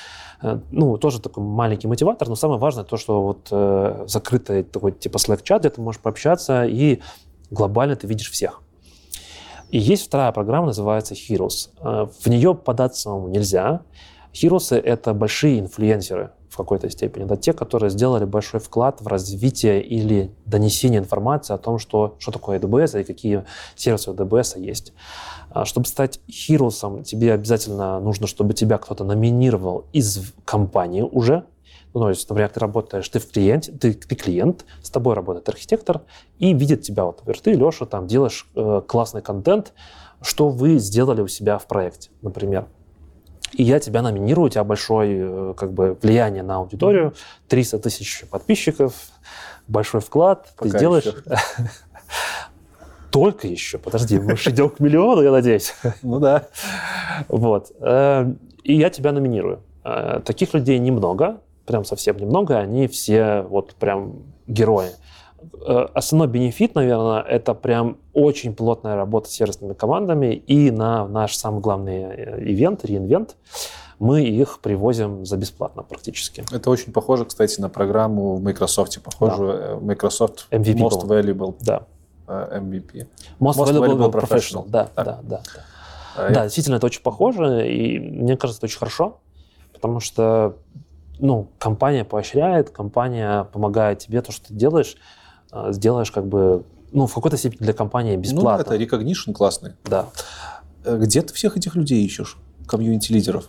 э, 0.43 0.59
ну, 0.72 0.99
тоже 0.99 1.20
такой 1.20 1.45
маленький 1.45 1.87
мотиватор, 1.87 2.28
но 2.28 2.35
самое 2.35 2.59
важное 2.59 2.85
то, 2.85 2.97
что 2.97 3.22
вот 3.22 3.49
э, 3.53 4.05
закрытый 4.09 4.64
такой 4.64 4.91
типа 4.93 5.18
Slack-чат, 5.18 5.61
где 5.61 5.70
ты 5.70 5.81
можешь 5.81 6.01
пообщаться, 6.01 6.64
и 6.64 7.01
глобально 7.51 7.95
ты 7.95 8.09
видишь 8.09 8.31
всех. 8.31 8.62
И 9.70 9.78
есть 9.78 10.07
вторая 10.07 10.33
программа, 10.33 10.66
называется 10.66 11.14
Heroes. 11.14 11.70
Э, 11.81 12.09
в 12.20 12.26
нее 12.26 12.57
податься 12.57 13.03
самому 13.03 13.28
нельзя. 13.28 13.83
Heroes— 14.33 14.76
это 14.81 15.14
большие 15.14 15.61
инфлюенсеры 15.61 16.33
в 16.51 16.57
какой-то 16.57 16.90
степени. 16.90 17.24
Это 17.24 17.36
те, 17.36 17.53
которые 17.53 17.90
сделали 17.90 18.24
большой 18.24 18.61
вклад 18.61 19.01
в 19.01 19.07
развитие 19.07 19.82
или 19.82 20.30
донесение 20.46 20.98
информации 20.98 21.55
о 21.55 21.59
том, 21.59 21.78
что, 21.78 22.16
что 22.18 22.32
такое 22.32 22.59
AWS 22.59 23.01
и 23.01 23.05
какие 23.05 23.44
сервисы 23.76 24.11
AWS 24.11 24.61
есть. 24.61 24.92
А 25.51 25.64
чтобы 25.64 25.86
стать 25.86 26.20
Heroes, 26.28 27.05
тебе 27.05 27.32
обязательно 27.32 28.01
нужно, 28.01 28.26
чтобы 28.26 28.53
тебя 28.55 28.78
кто-то 28.78 29.05
номинировал 29.05 29.86
из 29.92 30.32
компании 30.44 31.03
уже, 31.03 31.44
ну, 31.94 32.01
то 32.03 32.09
есть, 32.11 32.28
например, 32.28 32.51
ты 32.51 32.61
работаешь, 32.61 33.09
ты 33.09 33.18
в 33.18 33.30
клиенте, 33.30 33.72
ты, 33.72 33.92
ты 33.94 34.14
клиент, 34.14 34.64
с 34.82 34.90
тобой 34.90 35.14
работает 35.14 35.48
архитектор 35.48 36.03
и 36.38 36.53
видит 36.53 36.82
тебя, 36.82 37.05
вот, 37.05 37.18
например, 37.18 37.40
ты, 37.40 37.53
Леша, 37.53 37.86
там 37.86 38.07
делаешь 38.07 38.48
э, 38.55 38.82
классный 38.86 39.22
контент, 39.22 39.72
что 40.22 40.51
вы 40.51 40.78
сделали 40.78 41.20
у 41.20 41.28
себя 41.28 41.59
в 41.59 41.66
проекте, 41.66 42.11
например. 42.22 42.66
И 43.53 43.62
я 43.62 43.80
тебя 43.80 44.03
номинирую, 44.03 44.46
у 44.46 44.48
тебя 44.48 44.64
большое 44.64 45.51
э, 45.51 45.55
как 45.57 45.72
бы, 45.72 45.96
влияние 46.01 46.42
на 46.42 46.57
аудиторию, 46.57 47.14
300 47.48 47.78
тысяч 47.78 48.24
подписчиков, 48.30 48.94
большой 49.66 50.01
вклад, 50.01 50.53
Пока 50.57 50.70
ты 50.70 50.78
сделаешь... 50.78 51.05
Только 53.11 53.48
еще, 53.48 53.78
подожди, 53.78 54.20
мы 54.20 54.36
же 54.36 54.51
идем 54.51 54.70
к 54.70 54.78
миллиону, 54.78 55.22
я 55.22 55.32
надеюсь. 55.32 55.74
Ну 56.03 56.20
да. 56.20 56.46
Вот. 57.28 57.72
Э, 57.80 58.32
и 58.62 58.76
я 58.76 58.90
тебя 58.90 59.12
номинирую. 59.12 59.62
Э, 59.84 60.20
таких 60.24 60.55
людей 60.55 60.78
немного, 60.78 61.40
прям 61.66 61.84
совсем 61.84 62.16
немного, 62.18 62.59
они 62.59 62.86
все 62.86 63.42
вот 63.42 63.74
прям 63.74 64.22
герои. 64.46 64.90
Э, 65.66 65.86
основной 65.95 66.28
бенефит, 66.28 66.74
наверное, 66.74 67.22
это 67.22 67.55
прям 67.55 67.99
очень 68.12 68.55
плотная 68.55 68.97
работа 68.97 69.28
с 69.28 69.32
сервисными 69.32 69.72
командами, 69.72 70.34
и 70.34 70.70
на 70.70 71.07
наш 71.07 71.34
самый 71.34 71.61
главный 71.61 72.03
э, 72.03 72.43
ивент, 72.45 72.84
реинвент, 72.84 73.36
мы 73.99 74.22
их 74.22 74.61
привозим 74.61 75.26
за 75.26 75.36
бесплатно 75.36 75.82
практически. 75.82 76.45
Это 76.53 76.70
очень 76.70 76.93
похоже, 76.93 77.24
кстати, 77.24 77.61
на 77.61 77.68
программу 77.68 78.36
в 78.36 78.43
Microsoft, 78.43 79.01
похожую 79.03 79.53
да. 79.53 79.66
Э, 79.66 79.78
Microsoft 79.78 80.47
MVP 80.51 80.78
Most 80.78 81.07
Valuable 81.07 81.55
да. 81.61 81.82
MVP. 82.26 83.07
Most, 83.41 83.59
Most 83.59 83.72
Valuable, 83.72 83.97
Valuable 83.97 84.12
Professional, 84.12 84.64
да, 84.68 84.88
да, 84.95 85.05
да. 85.05 85.18
Да, 85.22 85.43
да. 86.16 86.30
да, 86.30 86.43
действительно, 86.45 86.76
это 86.76 86.86
очень 86.86 87.03
похоже, 87.03 87.68
и 87.68 87.99
мне 87.99 88.36
кажется, 88.36 88.61
это 88.61 88.66
очень 88.66 88.78
хорошо, 88.78 89.18
потому 89.72 90.01
что 90.01 90.57
ну, 91.18 91.49
компания 91.59 92.05
поощряет, 92.05 92.70
компания 92.70 93.45
помогает 93.45 93.99
тебе, 93.99 94.22
то, 94.22 94.32
что 94.32 94.49
ты 94.49 94.55
делаешь, 94.55 94.97
а, 94.97 95.19
сделаешь 95.70 96.11
как 96.11 96.26
бы, 96.26 96.64
ну, 96.92 97.07
в 97.07 97.14
какой-то 97.14 97.36
степени 97.36 97.64
для 97.64 97.72
компании 97.72 98.16
ну, 98.16 98.22
бесплатно. 98.22 98.64
Ну, 98.68 98.74
это 98.74 98.84
recognition 98.84 99.32
классный. 99.32 99.72
Да. 99.84 100.07
Э, 100.84 100.96
где 100.98 101.22
ты 101.22 101.34
всех 101.34 101.57
этих 101.57 101.74
людей 101.74 102.05
ищешь, 102.05 102.36
комьюнити-лидеров? 102.66 103.48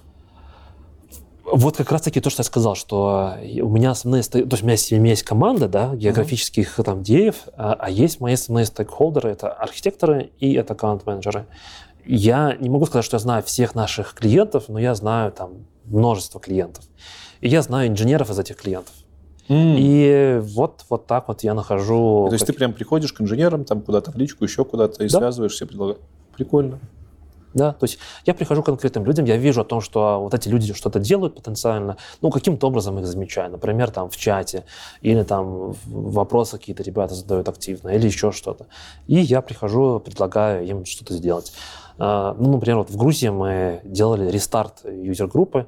Вот 1.44 1.76
как 1.76 1.92
раз-таки 1.92 2.22
то, 2.22 2.30
что 2.30 2.42
я 2.42 2.46
сказал, 2.46 2.76
что 2.76 3.34
у 3.62 3.70
меня 3.70 3.92
основные, 3.92 4.24
то 4.24 4.40
есть 4.40 4.62
у 4.62 4.66
меня 4.66 4.72
есть, 4.74 4.94
у 4.94 4.96
меня 4.96 5.10
есть 5.10 5.24
команда, 5.24 5.68
да, 5.68 5.96
географических 5.96 6.80
uh-huh. 6.80 6.84
там 6.84 7.04
деев, 7.04 7.48
а, 7.58 7.76
а 7.78 7.90
есть 7.90 8.22
мои 8.22 8.36
основные 8.36 8.66
стейкхолдеры, 8.66 9.32
это 9.32 9.52
архитекторы 9.52 10.32
и 10.40 10.54
это 10.54 10.74
аккаунт-менеджеры. 10.74 11.48
Я 12.06 12.56
не 12.60 12.70
могу 12.70 12.86
сказать, 12.86 13.04
что 13.04 13.16
я 13.16 13.20
знаю 13.20 13.44
всех 13.44 13.76
наших 13.76 14.14
клиентов, 14.14 14.66
но 14.70 14.80
я 14.80 14.96
знаю 14.96 15.32
там 15.32 15.66
множество 15.86 16.40
клиентов. 16.40 16.86
И 17.42 17.50
я 17.50 17.62
знаю 17.62 17.90
инженеров 17.90 18.30
из 18.30 18.40
этих 18.40 18.56
клиентов. 18.56 18.94
Mm. 19.52 19.76
И 19.78 20.40
вот, 20.42 20.86
вот 20.90 21.08
так 21.08 21.28
вот 21.28 21.44
я 21.44 21.54
нахожу... 21.54 22.28
То 22.30 22.34
есть 22.34 22.46
ты 22.46 22.54
прям 22.54 22.72
приходишь 22.72 23.12
к 23.12 23.20
инженерам, 23.20 23.66
там 23.66 23.82
куда-то 23.82 24.10
в 24.12 24.16
личку, 24.16 24.46
еще 24.46 24.64
куда-то, 24.64 25.04
и 25.04 25.10
да. 25.10 25.18
связываешься, 25.18 25.68
предлагаешь. 25.68 26.00
Прикольно. 26.38 26.80
Да, 27.54 27.74
то 27.74 27.84
есть 27.84 28.00
я 28.26 28.34
прихожу 28.34 28.64
к 28.64 28.68
конкретным 28.68 29.04
людям, 29.04 29.26
я 29.26 29.36
вижу 29.36 29.60
о 29.60 29.66
том, 29.66 29.82
что 29.82 30.22
вот 30.22 30.34
эти 30.34 30.48
люди 30.48 30.74
что-то 30.74 31.00
делают 31.00 31.36
потенциально, 31.36 31.98
ну, 32.22 32.30
каким-то 32.30 32.68
образом 32.68 32.98
их 33.00 33.06
замечаю, 33.06 33.52
например, 33.52 33.92
там 33.92 34.10
в 34.10 34.16
чате, 34.16 34.64
или 35.02 35.24
там 35.24 35.76
вопросы 35.86 36.58
какие-то 36.58 36.82
ребята 36.84 37.14
задают 37.14 37.50
активно, 37.50 37.90
или 37.90 38.06
еще 38.06 38.32
что-то. 38.32 38.68
И 39.08 39.16
я 39.16 39.42
прихожу, 39.42 40.00
предлагаю 40.00 40.66
им 40.66 40.86
что-то 40.86 41.14
сделать. 41.14 41.52
А, 41.98 42.38
ну, 42.40 42.54
например, 42.54 42.78
вот 42.78 42.90
в 42.90 42.96
Грузии 42.96 43.28
мы 43.28 43.82
делали 43.84 44.32
рестарт 44.32 44.86
юзер-группы, 44.86 45.68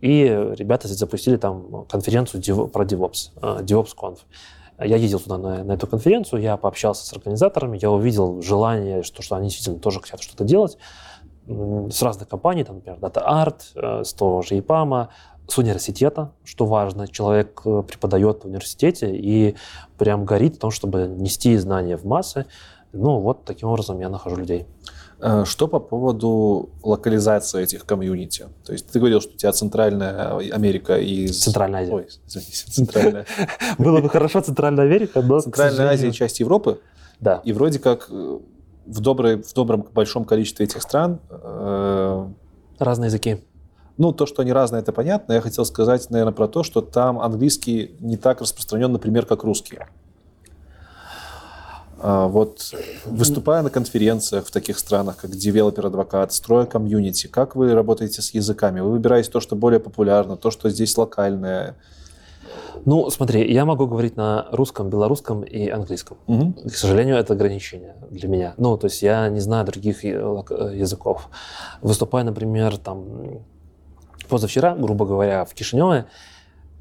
и 0.00 0.24
ребята 0.56 0.88
запустили 0.88 1.36
там 1.36 1.84
конференцию 1.86 2.68
про 2.68 2.84
DevOps, 2.84 3.30
э, 3.40 3.62
DevOps.conf. 3.62 4.18
Я 4.80 4.96
ездил 4.96 5.18
туда 5.18 5.38
на, 5.38 5.64
на 5.64 5.72
эту 5.72 5.88
конференцию, 5.88 6.40
я 6.40 6.56
пообщался 6.56 7.04
с 7.04 7.12
организаторами, 7.12 7.78
я 7.82 7.90
увидел 7.90 8.40
желание, 8.42 9.02
что, 9.02 9.22
что 9.22 9.34
они 9.34 9.48
действительно 9.48 9.80
тоже 9.80 10.00
хотят 10.00 10.22
что-то 10.22 10.44
делать 10.44 10.78
с 11.48 12.02
разных 12.02 12.28
компаний, 12.28 12.64
там, 12.64 12.76
например, 12.76 12.98
DataArt, 13.00 13.60
э, 13.74 14.04
с 14.04 14.12
того 14.12 14.42
же 14.42 14.58
ИПАМа, 14.58 15.08
с 15.46 15.56
университета, 15.56 16.32
что 16.44 16.66
важно. 16.66 17.08
Человек 17.08 17.62
э, 17.64 17.82
преподает 17.88 18.42
в 18.42 18.46
университете 18.46 19.16
и 19.16 19.56
прям 19.96 20.26
горит 20.26 20.56
в 20.56 20.58
том, 20.58 20.70
чтобы 20.70 21.06
нести 21.08 21.56
знания 21.56 21.96
в 21.96 22.04
массы. 22.04 22.44
Ну, 22.92 23.18
вот 23.20 23.44
таким 23.44 23.68
образом 23.68 23.98
я 24.00 24.10
нахожу 24.10 24.36
людей. 24.36 24.66
Э, 25.20 25.44
что 25.44 25.66
по 25.66 25.80
поводу 25.80 26.70
локализации 26.82 27.62
этих 27.62 27.84
комьюнити? 27.84 28.46
То 28.64 28.72
есть 28.72 28.88
ты 28.88 28.98
говорил, 28.98 29.20
что 29.20 29.34
у 29.34 29.36
тебя 29.36 29.52
Центральная 29.52 30.36
Америка 30.52 30.96
и... 30.96 31.26
Центральная 31.28 31.82
Азия. 31.82 31.92
Ой, 31.92 32.08
извините, 32.26 32.64
Центральная. 32.70 33.26
Было 33.78 34.00
бы 34.00 34.08
хорошо 34.08 34.40
Центральная 34.40 34.84
Америка, 34.84 35.20
но... 35.22 35.40
Центральная 35.40 35.88
Азия– 35.88 36.12
часть 36.12 36.40
Европы. 36.40 36.80
Да. 37.20 37.40
И 37.44 37.52
вроде 37.52 37.80
как 37.80 38.06
э, 38.10 38.38
в, 38.86 39.00
доброй, 39.00 39.42
в 39.42 39.52
добром 39.54 39.86
большом 39.92 40.24
количестве 40.24 40.66
этих 40.66 40.82
стран... 40.82 41.18
Э, 41.30 42.28
разные 42.78 43.08
языки. 43.08 43.42
Ну, 43.96 44.12
то, 44.12 44.26
что 44.26 44.42
они 44.42 44.52
разные, 44.52 44.82
это 44.82 44.92
понятно. 44.92 45.32
Я 45.32 45.40
хотел 45.40 45.64
сказать, 45.64 46.08
наверное, 46.10 46.32
про 46.32 46.46
то, 46.46 46.62
что 46.62 46.80
там 46.80 47.18
английский 47.18 47.96
не 47.98 48.16
так 48.16 48.40
распространен, 48.40 48.92
например, 48.92 49.26
как 49.26 49.42
русский. 49.42 49.80
А, 52.00 52.28
вот 52.28 52.74
выступая 53.06 53.62
на 53.62 53.70
конференциях 53.70 54.46
в 54.46 54.50
таких 54.50 54.78
странах, 54.78 55.16
как 55.16 55.30
developer-адвокат, 55.30 56.32
строя 56.32 56.66
комьюнити, 56.66 57.26
как 57.26 57.56
вы 57.56 57.74
работаете 57.74 58.22
с 58.22 58.32
языками? 58.34 58.80
Вы 58.80 58.92
выбираете 58.92 59.30
то, 59.30 59.40
что 59.40 59.56
более 59.56 59.80
популярно, 59.80 60.36
то, 60.36 60.50
что 60.50 60.70
здесь 60.70 60.96
локальное? 60.96 61.76
Ну, 62.84 63.10
смотри, 63.10 63.52
я 63.52 63.64
могу 63.64 63.86
говорить 63.86 64.16
на 64.16 64.46
русском, 64.52 64.88
белорусском 64.88 65.42
и 65.42 65.68
английском. 65.68 66.16
Угу. 66.28 66.68
К 66.68 66.74
сожалению, 66.74 67.16
это 67.16 67.34
ограничение 67.34 67.96
для 68.10 68.28
меня. 68.28 68.54
Ну, 68.56 68.76
то 68.76 68.86
есть 68.86 69.02
я 69.02 69.28
не 69.28 69.40
знаю 69.40 69.66
других 69.66 70.04
языков. 70.04 71.28
Выступая, 71.82 72.24
например, 72.24 72.76
там 72.78 73.42
позавчера, 74.28 74.76
грубо 74.76 75.04
говоря, 75.06 75.44
в 75.44 75.54
Кишиневе, 75.54 76.02
Э, 76.02 76.04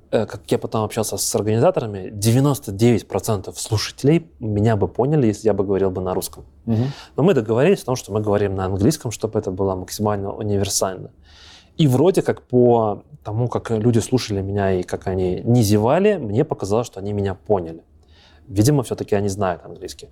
как 0.10 0.42
я 0.48 0.58
потом 0.58 0.84
общался 0.84 1.18
с 1.18 1.36
организаторами, 1.36 2.10
99% 2.12 3.54
слушателей 3.56 4.30
меня 4.40 4.76
бы 4.76 4.88
поняли, 4.88 5.28
если 5.28 5.48
я 5.48 5.54
бы 5.54 5.64
говорил 5.64 5.92
бы 5.92 6.02
на 6.02 6.14
русском. 6.14 6.46
Угу. 6.66 6.84
Но 7.16 7.24
мы 7.24 7.34
договорились 7.34 7.84
о 7.84 7.86
том, 7.86 7.96
что 7.96 8.12
мы 8.14 8.22
говорим 8.22 8.56
на 8.56 8.66
английском, 8.66 9.12
чтобы 9.12 9.40
это 9.40 9.52
было 9.52 9.76
максимально 9.76 10.32
универсально. 10.32 11.12
И 11.78 11.88
вроде 11.88 12.22
как 12.22 12.42
по 12.42 13.04
тому, 13.24 13.48
как 13.48 13.70
люди 13.72 14.00
слушали 14.00 14.42
меня 14.42 14.72
и 14.80 14.84
как 14.84 15.08
они 15.08 15.42
не 15.44 15.62
зевали, 15.62 16.18
мне 16.18 16.44
показалось, 16.44 16.88
что 16.88 17.00
они 17.00 17.14
меня 17.14 17.36
поняли. 17.36 17.84
Видимо, 18.48 18.84
все-таки 18.84 19.14
они 19.14 19.28
знают 19.28 19.66
английский. 19.66 20.08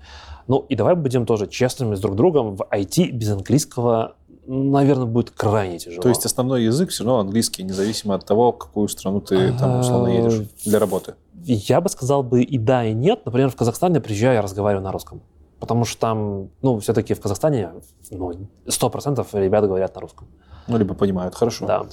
Ну 0.47 0.65
и 0.69 0.75
давай 0.75 0.95
будем 0.95 1.25
тоже 1.25 1.47
честными 1.47 1.95
с 1.95 2.01
друг 2.01 2.15
другом. 2.15 2.55
В 2.55 2.67
IT 2.69 3.11
без 3.11 3.31
английского 3.31 4.15
наверное, 4.47 5.05
будет 5.05 5.31
крайне 5.31 5.79
тяжело. 5.79 6.01
То 6.01 6.09
есть 6.09 6.25
основной 6.25 6.63
язык 6.63 6.89
все 6.89 7.03
равно 7.03 7.19
английский, 7.19 7.63
независимо 7.63 8.15
от 8.15 8.25
того, 8.25 8.51
в 8.51 8.57
какую 8.57 8.87
страну 8.87 9.21
ты 9.21 9.53
там 9.57 9.79
условно 9.79 10.07
едешь 10.07 10.47
для 10.65 10.79
работы? 10.79 11.15
Я 11.43 11.81
бы 11.81 11.89
сказал 11.89 12.23
бы 12.23 12.43
и 12.43 12.57
да, 12.57 12.85
и 12.85 12.93
нет. 12.93 13.25
Например, 13.25 13.49
в 13.49 13.55
Казахстан 13.55 13.93
я 13.93 14.01
приезжаю, 14.01 14.35
я 14.35 14.41
разговариваю 14.41 14.83
на 14.83 14.91
русском. 14.91 15.21
Потому 15.59 15.85
что 15.85 15.99
там, 15.99 16.49
ну, 16.61 16.79
все-таки 16.79 17.13
в 17.13 17.21
Казахстане 17.21 17.71
ну, 18.11 18.31
100% 18.67 19.27
ребята 19.33 19.67
говорят 19.67 19.95
на 19.95 20.01
русском. 20.01 20.27
Ну, 20.67 20.77
либо 20.77 20.95
понимают, 20.95 21.35
хорошо. 21.35 21.65
Да. 21.65 21.85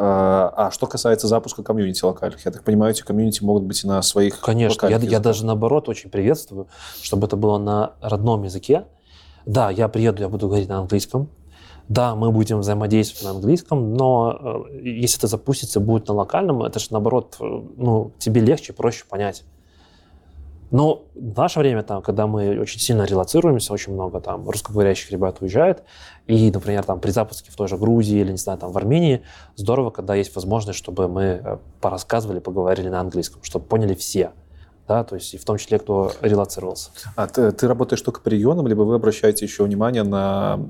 А, 0.00 0.52
а 0.56 0.70
что 0.70 0.86
касается 0.86 1.26
запуска 1.26 1.62
комьюнити 1.64 2.04
локальных, 2.04 2.44
я 2.44 2.52
так 2.52 2.62
понимаю, 2.62 2.92
эти 2.92 3.02
комьюнити 3.02 3.42
могут 3.42 3.64
быть 3.64 3.82
и 3.82 3.86
на 3.88 4.00
своих 4.02 4.40
Конечно, 4.40 4.86
я, 4.86 4.98
я 4.98 5.18
даже 5.18 5.44
наоборот 5.44 5.88
очень 5.88 6.08
приветствую, 6.08 6.68
чтобы 7.02 7.26
это 7.26 7.36
было 7.36 7.58
на 7.58 7.94
родном 8.00 8.44
языке. 8.44 8.84
Да, 9.44 9.70
я 9.70 9.88
приеду, 9.88 10.22
я 10.22 10.28
буду 10.28 10.46
говорить 10.46 10.68
на 10.68 10.78
английском. 10.78 11.28
Да, 11.88 12.14
мы 12.14 12.30
будем 12.30 12.58
взаимодействовать 12.58 13.24
на 13.24 13.30
английском, 13.30 13.94
но 13.94 14.66
э, 14.70 14.78
если 14.82 15.18
это 15.18 15.26
запустится, 15.26 15.80
будет 15.80 16.06
на 16.08 16.14
локальном, 16.14 16.62
это 16.62 16.78
же 16.78 16.88
наоборот, 16.90 17.36
э, 17.40 17.44
ну, 17.76 18.12
тебе 18.18 18.42
легче, 18.42 18.74
проще 18.74 19.04
понять. 19.08 19.44
Но 20.70 21.04
в 21.14 21.34
наше 21.34 21.60
время, 21.60 21.82
там, 21.82 22.02
когда 22.02 22.26
мы 22.26 22.60
очень 22.60 22.78
сильно 22.78 23.04
релацируемся, 23.04 23.72
очень 23.72 23.94
много 23.94 24.20
там 24.20 24.46
русскоговорящих 24.46 25.10
ребят 25.10 25.38
уезжает, 25.40 25.82
и, 26.26 26.50
например, 26.50 26.84
там 26.84 27.00
при 27.00 27.10
запуске 27.10 27.50
в 27.50 27.56
той 27.56 27.68
же 27.68 27.78
Грузии 27.78 28.18
или, 28.18 28.32
не 28.32 28.36
знаю, 28.36 28.58
там 28.58 28.70
в 28.70 28.76
Армении, 28.76 29.22
здорово, 29.56 29.88
когда 29.88 30.14
есть 30.14 30.34
возможность, 30.34 30.78
чтобы 30.78 31.08
мы 31.08 31.22
э, 31.22 31.58
порассказывали, 31.80 32.38
поговорили 32.38 32.90
на 32.90 33.00
английском, 33.00 33.42
чтобы 33.42 33.64
поняли 33.64 33.94
все 33.94 34.32
да, 34.86 35.04
то 35.04 35.16
есть 35.16 35.34
и 35.34 35.36
в 35.36 35.44
том 35.44 35.58
числе, 35.58 35.78
кто 35.78 36.12
релацировался. 36.22 36.90
А 37.14 37.26
ты, 37.26 37.52
ты 37.52 37.68
работаешь 37.68 38.00
только 38.00 38.22
по 38.22 38.28
регионам, 38.28 38.66
либо 38.66 38.82
вы 38.82 38.94
обращаете 38.94 39.44
еще 39.44 39.64
внимание 39.64 40.02
на 40.02 40.60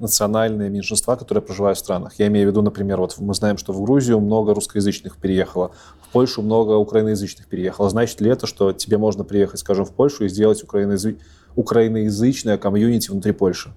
национальные 0.00 0.70
меньшинства, 0.70 1.16
которые 1.16 1.42
проживают 1.42 1.78
в 1.78 1.80
странах? 1.80 2.14
Я 2.18 2.26
имею 2.28 2.46
в 2.46 2.50
виду, 2.50 2.62
например, 2.62 2.98
вот 3.00 3.16
мы 3.18 3.34
знаем, 3.34 3.58
что 3.58 3.72
в 3.72 3.82
Грузию 3.82 4.20
много 4.20 4.54
русскоязычных 4.54 5.16
переехало, 5.16 5.72
в 6.02 6.12
Польшу 6.12 6.42
много 6.42 6.72
украиноязычных 6.72 7.46
переехало. 7.46 7.90
Значит 7.90 8.20
ли 8.20 8.30
это, 8.30 8.46
что 8.46 8.72
тебе 8.72 8.98
можно 8.98 9.24
приехать, 9.24 9.60
скажем, 9.60 9.84
в 9.84 9.92
Польшу 9.92 10.24
и 10.24 10.28
сделать 10.28 10.62
украиноязы... 10.62 11.18
украиноязычное 11.56 12.58
комьюнити 12.58 13.10
внутри 13.10 13.32
Польши? 13.32 13.70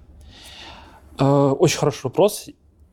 Э, 1.18 1.54
очень 1.58 1.78
хороший 1.78 2.04
вопрос. 2.04 2.48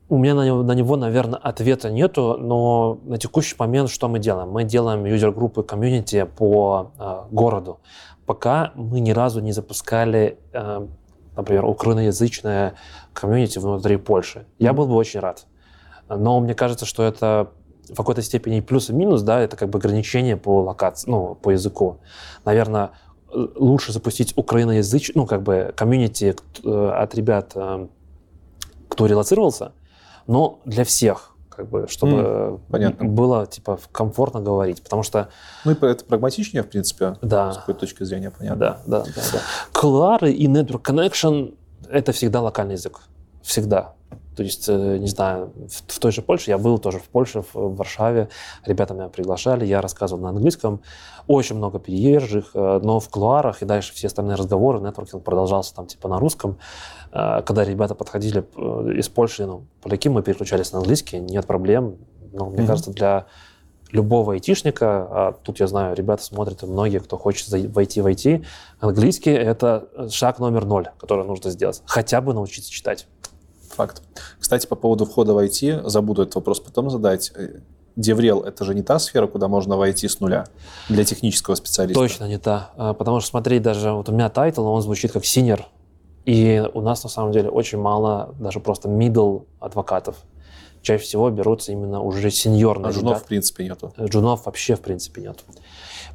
У 0.08 0.18
меня 0.18 0.34
на 0.34 0.44
него, 0.44 0.62
на 0.62 0.72
него, 0.72 0.96
наверное, 0.96 1.38
ответа 1.38 1.88
нету, 1.90 2.36
но 2.38 2.98
на 3.04 3.16
текущий 3.16 3.54
момент 3.58 3.90
что 3.90 4.08
мы 4.08 4.18
делаем? 4.18 4.50
Мы 4.50 4.64
делаем 4.64 5.04
юзер-группы 5.04 5.62
комьюнити 5.62 6.28
по 6.36 6.90
э, 6.98 7.22
городу. 7.30 7.78
Пока 8.26 8.72
мы 8.74 9.00
ни 9.00 9.12
разу 9.12 9.40
не 9.40 9.52
запускали, 9.52 10.38
э, 10.52 10.86
например, 11.36 11.64
украиноязычное 11.64 12.74
комьюнити 13.12 13.58
внутри 13.58 13.96
Польши. 13.96 14.46
Я 14.58 14.72
был 14.72 14.86
бы 14.86 14.94
очень 14.94 15.20
рад. 15.20 15.46
Но 16.08 16.40
мне 16.40 16.54
кажется, 16.54 16.86
что 16.86 17.02
это 17.04 17.50
в 17.88 17.94
какой-то 17.94 18.22
степени 18.22 18.60
плюс 18.60 18.90
и 18.90 18.92
минус, 18.92 19.22
да, 19.22 19.40
это 19.40 19.56
как 19.56 19.68
бы 19.70 19.78
ограничение 19.78 20.36
по 20.36 20.62
локации, 20.62 21.10
ну, 21.10 21.34
по 21.34 21.50
языку. 21.50 21.98
Наверное, 22.44 22.90
лучше 23.32 23.92
запустить 23.92 24.32
украиноязычное, 24.36 25.22
ну, 25.22 25.26
как 25.26 25.42
бы 25.42 25.72
комьюнити 25.76 26.34
э, 26.64 26.90
от 26.90 27.14
ребят, 27.14 27.52
э, 27.54 27.86
кто 28.88 29.06
релацировался, 29.06 29.72
но 30.26 30.60
для 30.64 30.84
всех, 30.84 31.29
как 31.60 31.68
бы, 31.68 31.86
чтобы 31.88 32.12
mm, 32.12 32.60
понятно. 32.70 33.04
было 33.06 33.46
типа 33.46 33.78
комфортно 33.92 34.40
говорить, 34.40 34.82
потому 34.82 35.02
что... 35.02 35.28
Ну 35.66 35.72
и 35.72 35.74
это 35.74 36.06
прагматичнее, 36.06 36.62
в 36.62 36.70
принципе, 36.70 37.16
да. 37.20 37.52
с 37.52 37.58
какой 37.58 37.74
точки 37.74 38.02
зрения, 38.02 38.30
понятно. 38.30 38.80
Да, 38.86 39.02
да, 39.02 39.04
да. 39.04 39.22
да. 39.32 39.40
Клары 39.72 40.32
и 40.32 40.46
Network 40.46 40.82
Connection— 40.82 41.54
это 41.90 42.12
всегда 42.12 42.40
локальный 42.40 42.74
язык, 42.74 43.00
всегда. 43.42 43.92
То 44.40 44.44
есть, 44.44 44.70
э, 44.70 44.96
не 44.96 45.06
знаю, 45.06 45.52
в, 45.54 45.92
в 45.92 45.98
той 45.98 46.12
же 46.12 46.22
Польше, 46.22 46.50
я 46.50 46.56
был 46.56 46.78
тоже 46.78 46.98
в 46.98 47.10
Польше, 47.10 47.42
в, 47.42 47.54
в 47.54 47.76
Варшаве, 47.76 48.30
ребята 48.64 48.94
меня 48.94 49.10
приглашали, 49.10 49.66
я 49.66 49.82
рассказывал 49.82 50.22
на 50.22 50.30
английском, 50.30 50.80
очень 51.26 51.56
много 51.56 51.78
переезжих, 51.78 52.52
э, 52.54 52.80
но 52.82 53.00
в 53.00 53.10
кулуарах 53.10 53.60
и 53.60 53.66
дальше 53.66 53.92
все 53.92 54.06
остальные 54.06 54.36
разговоры, 54.36 54.80
нетворкинг 54.80 55.22
продолжался 55.22 55.74
там 55.74 55.86
типа 55.86 56.08
на 56.08 56.18
русском. 56.18 56.56
Э, 57.12 57.42
когда 57.42 57.66
ребята 57.66 57.94
подходили 57.94 58.38
из 58.98 59.10
Польши, 59.10 59.44
ну, 59.44 59.66
поляки, 59.82 60.08
мы 60.08 60.22
переключались 60.22 60.72
на 60.72 60.78
английский, 60.78 61.18
нет 61.18 61.46
проблем. 61.46 61.98
Но 62.32 62.46
мне 62.46 62.60
mm-hmm. 62.60 62.66
кажется, 62.66 62.92
для 62.92 63.26
любого 63.92 64.32
айтишника, 64.32 64.86
а 64.86 65.32
тут 65.32 65.60
я 65.60 65.66
знаю, 65.66 65.94
ребята 65.94 66.22
смотрят, 66.22 66.62
и 66.62 66.66
многие, 66.66 67.00
кто 67.00 67.18
хочет 67.18 67.46
войти 67.50 68.00
в 68.00 68.06
IT, 68.06 68.42
английский— 68.78 69.32
это 69.32 69.86
шаг 70.10 70.38
номер 70.38 70.64
ноль, 70.64 70.88
который 70.98 71.26
нужно 71.26 71.50
сделать. 71.50 71.82
Хотя 71.84 72.22
бы 72.22 72.32
научиться 72.32 72.70
читать. 72.70 73.06
Факт. 73.70 74.02
Кстати, 74.38 74.66
по 74.66 74.76
поводу 74.76 75.04
входа 75.04 75.34
в 75.34 75.38
IT, 75.38 75.88
забуду 75.88 76.22
этот 76.22 76.34
вопрос 76.34 76.60
потом 76.60 76.90
задать. 76.90 77.32
DevRel– 77.96 78.40
это 78.44 78.64
же 78.64 78.74
не 78.74 78.82
та 78.82 78.98
сфера, 78.98 79.26
куда 79.26 79.48
можно 79.48 79.76
войти 79.76 80.08
с 80.08 80.20
нуля 80.20 80.46
для 80.88 81.04
технического 81.04 81.54
специалиста? 81.54 82.00
Точно 82.00 82.28
не 82.28 82.38
та. 82.38 82.70
А, 82.76 82.94
потому 82.94 83.20
что, 83.20 83.30
смотри, 83.30 83.58
даже 83.58 83.92
вот 83.92 84.08
у 84.08 84.12
меня 84.12 84.28
title, 84.28 84.64
он 84.66 84.80
звучит 84.80 85.12
как 85.12 85.24
senior. 85.24 85.66
И 86.24 86.62
у 86.72 86.80
нас, 86.80 87.02
на 87.02 87.10
самом 87.10 87.32
деле, 87.32 87.48
очень 87.50 87.78
мало 87.78 88.34
даже 88.38 88.60
просто 88.60 88.88
middle 88.88 89.44
адвокатов. 89.58 90.16
Чаще 90.82 91.02
всего 91.02 91.28
берутся 91.30 91.72
именно 91.72 92.00
уже 92.00 92.30
сеньорные 92.30 92.90
А 92.90 92.92
джунов, 92.92 93.22
в 93.22 93.26
принципе, 93.26 93.64
нету? 93.64 93.92
Джунов 94.00 94.46
вообще, 94.46 94.76
в 94.76 94.80
принципе, 94.80 95.22
нет. 95.22 95.44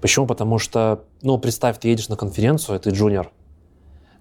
Почему? 0.01 0.25
Потому 0.25 0.57
что, 0.57 1.03
ну, 1.21 1.37
представь, 1.37 1.77
ты 1.79 1.89
едешь 1.89 2.09
на 2.09 2.15
конференцию, 2.15 2.79
ты 2.79 2.89
junior, 2.89 3.31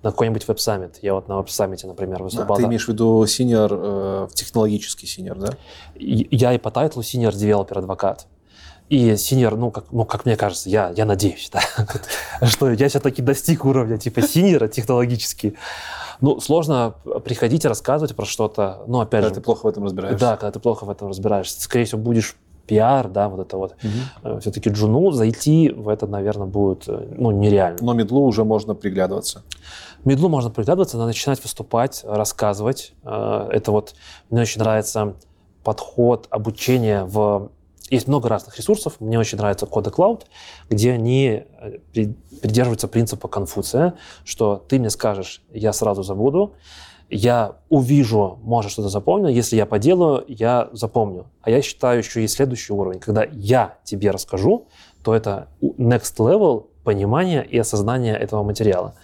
на 0.04 0.10
какой-нибудь 0.10 0.46
веб-саммит. 0.46 0.98
Я 1.00 1.14
вот 1.14 1.28
на 1.28 1.38
веб-саммите, 1.38 1.86
например, 1.86 2.22
выступал. 2.22 2.56
А, 2.56 2.60
ты 2.60 2.66
имеешь 2.66 2.84
в 2.84 2.88
виду 2.88 3.26
senior, 3.26 3.70
э, 3.72 4.28
технологический 4.34 5.06
senior, 5.06 5.38
да? 5.38 5.50
Я 5.94 6.52
и 6.52 6.58
по 6.58 6.70
тайтлу 6.70 7.02
senior 7.02 7.34
developer 7.34 7.78
advocate. 7.78 8.26
И 8.90 9.16
senior, 9.16 9.56
ну 9.56 9.70
как, 9.70 9.86
ну, 9.92 10.04
как 10.04 10.26
мне 10.26 10.36
кажется, 10.36 10.68
я, 10.68 10.92
я 10.94 11.06
надеюсь, 11.06 11.50
да, 11.50 11.62
что 12.46 12.70
я 12.70 12.88
все-таки 12.90 13.22
достиг 13.22 13.64
уровня 13.64 13.96
типа 13.96 14.20
senior 14.20 14.61
а 14.61 14.68
технологически. 14.68 15.54
Ну, 16.20 16.38
сложно 16.38 16.94
приходить 17.24 17.64
и 17.64 17.68
рассказывать 17.68 18.14
про 18.14 18.26
что-то, 18.26 18.84
ну, 18.86 19.00
опять 19.00 19.22
когда 19.22 19.28
же... 19.30 19.34
ты 19.36 19.40
плохо 19.40 19.64
в 19.64 19.68
этом 19.68 19.84
разбираешься. 19.84 20.20
Да, 20.20 20.36
когда 20.36 20.52
ты 20.52 20.60
плохо 20.60 20.84
в 20.84 20.90
этом 20.90 21.08
разбираешься. 21.08 21.62
скорее 21.62 21.86
всего, 21.86 22.02
будешь 22.02 22.36
пиар, 22.66 23.08
да, 23.08 23.28
вот 23.28 23.40
это 23.40 23.56
вот. 23.56 23.74
Угу. 23.82 24.40
Все-таки 24.40 24.70
джуну 24.70 25.10
зайти 25.10 25.70
в 25.70 25.88
это, 25.88 26.06
наверное, 26.06 26.46
будет, 26.46 26.84
э, 26.88 27.14
ну, 27.16 27.30
нереально. 27.30 27.78
Но 27.80 27.94
медлу 27.94 28.26
уже 28.26 28.44
можно 28.44 28.74
приглядываться. 28.74 29.42
Медлу 30.04 30.28
можно 30.28 30.50
приглядываться, 30.50 30.96
надо 30.96 31.08
начинать 31.08 31.42
выступать, 31.42 32.02
рассказывать. 32.04 32.92
Э, 33.04 33.48
это 33.50 33.72
вот, 33.72 33.94
мне 34.30 34.42
очень 34.42 34.60
нравится 34.60 35.14
подход 35.62 36.26
обучения 36.30 37.04
в... 37.04 37.50
Есть 37.90 38.08
много 38.08 38.28
разных 38.28 38.56
ресурсов. 38.56 39.00
Мне 39.00 39.18
очень 39.18 39.38
нравится 39.38 39.66
Кода 39.66 39.90
Cloud, 39.90 40.22
где 40.68 40.92
они 40.92 41.44
э, 41.60 41.78
придерживаются 42.40 42.88
принципа 42.88 43.28
Конфуция, 43.28 43.94
что 44.24 44.62
ты 44.68 44.78
мне 44.78 44.90
скажешь, 44.90 45.42
я 45.52 45.72
сразу 45.72 46.02
забуду, 46.02 46.54
я 47.10 47.56
увижу, 47.68 48.38
может, 48.42 48.72
что-то 48.72 48.88
запомню, 48.88 49.28
если 49.28 49.56
я 49.56 49.66
поделаю, 49.66 50.24
я 50.26 50.68
запомню. 50.72 51.26
А 51.42 51.50
я 51.50 51.62
считаю 51.62 51.98
еще 51.98 52.24
и 52.24 52.28
следующий 52.28 52.72
уровень, 52.72 52.98
когда 52.98 53.24
я 53.30 53.78
тебе 53.84 54.10
расскажу, 54.10 54.66
то 55.02 55.14
это 55.14 55.48
next 55.60 56.16
level 56.18 56.66
понимания 56.82 57.42
и 57.42 57.58
осознания 57.58 58.16
этого 58.16 58.42
материала. 58.42 58.94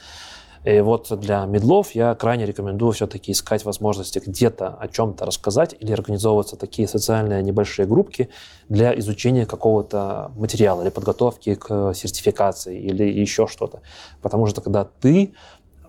И 0.65 0.81
вот 0.81 1.11
для 1.21 1.47
медлов 1.47 1.93
я 1.93 2.15
крайне 2.15 2.45
рекомендую 2.45 2.93
все-таки 2.93 3.33
искать 3.33 3.65
возможности 3.65 4.21
где-то 4.25 4.69
о 4.69 4.89
чем-то 4.89 5.25
рассказать 5.25 5.75
или 5.79 5.91
организовываться 5.93 6.57
такие 6.57 6.87
социальные 6.87 7.43
небольшие 7.43 7.87
группки 7.87 8.29
для 8.69 8.99
изучения 8.99 9.47
какого-то 9.47 10.31
материала 10.37 10.83
или 10.83 10.91
подготовки 10.91 11.55
к 11.55 11.95
сертификации 11.95 12.79
или 12.79 13.05
еще 13.05 13.47
что-то. 13.47 13.81
Потому 14.21 14.47
что 14.47 14.61
когда 14.61 14.85
ты 14.85 15.33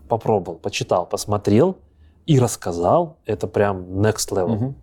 попробовал, 0.08 0.58
почитал, 0.58 1.06
посмотрел 1.06 1.78
и 2.26 2.40
рассказал, 2.40 3.18
это 3.26 3.48
прям 3.48 3.82
next 4.02 4.32
level. 4.32 4.56
Угу. 4.56 4.76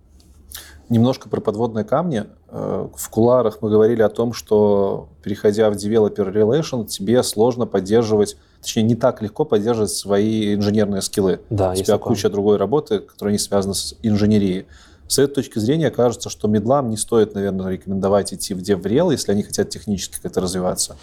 Немножко 0.91 1.30
про 1.30 1.41
подводные 1.41 1.84
камни. 1.84 2.24
Э, 2.50 2.88
в 2.95 3.08
куларах 3.11 3.58
мы 3.61 3.70
говорили 3.70 4.03
о 4.03 4.08
том, 4.08 4.33
что 4.33 5.08
переходя 5.22 5.70
в 5.70 5.75
Developer 5.75 6.33
Relation, 6.33 6.87
тебе 6.87 7.22
сложно 7.22 7.66
поддерживать, 7.66 8.37
точнее, 8.62 8.83
не 8.84 8.95
так 8.95 9.20
легко 9.20 9.45
поддерживать 9.45 9.91
свои 9.91 10.54
инженерные 10.54 11.03
скиллы. 11.03 11.41
Да, 11.50 11.72
У 11.72 11.75
тебя 11.75 11.95
такое. 11.95 12.14
куча 12.14 12.30
другой 12.30 12.57
работы, 12.57 13.00
которая 13.00 13.33
не 13.33 13.38
связана 13.38 13.75
с 13.75 13.95
инженерией. 14.03 14.66
С 15.08 15.18
этой 15.18 15.37
точки 15.37 15.58
зрения 15.58 15.91
кажется, 15.91 16.29
что 16.29 16.49
медлам 16.49 16.91
не 16.91 16.99
стоит, 16.99 17.34
наверное, 17.34 17.72
рекомендовать 17.72 18.34
идти 18.34 18.53
в 18.53 18.58
DevRel, 18.58 19.12
если 19.12 19.33
они 19.33 19.42
хотят 19.42 19.70
технически 19.70 20.18
как-то 20.22 20.42
развиваться. 20.42 20.96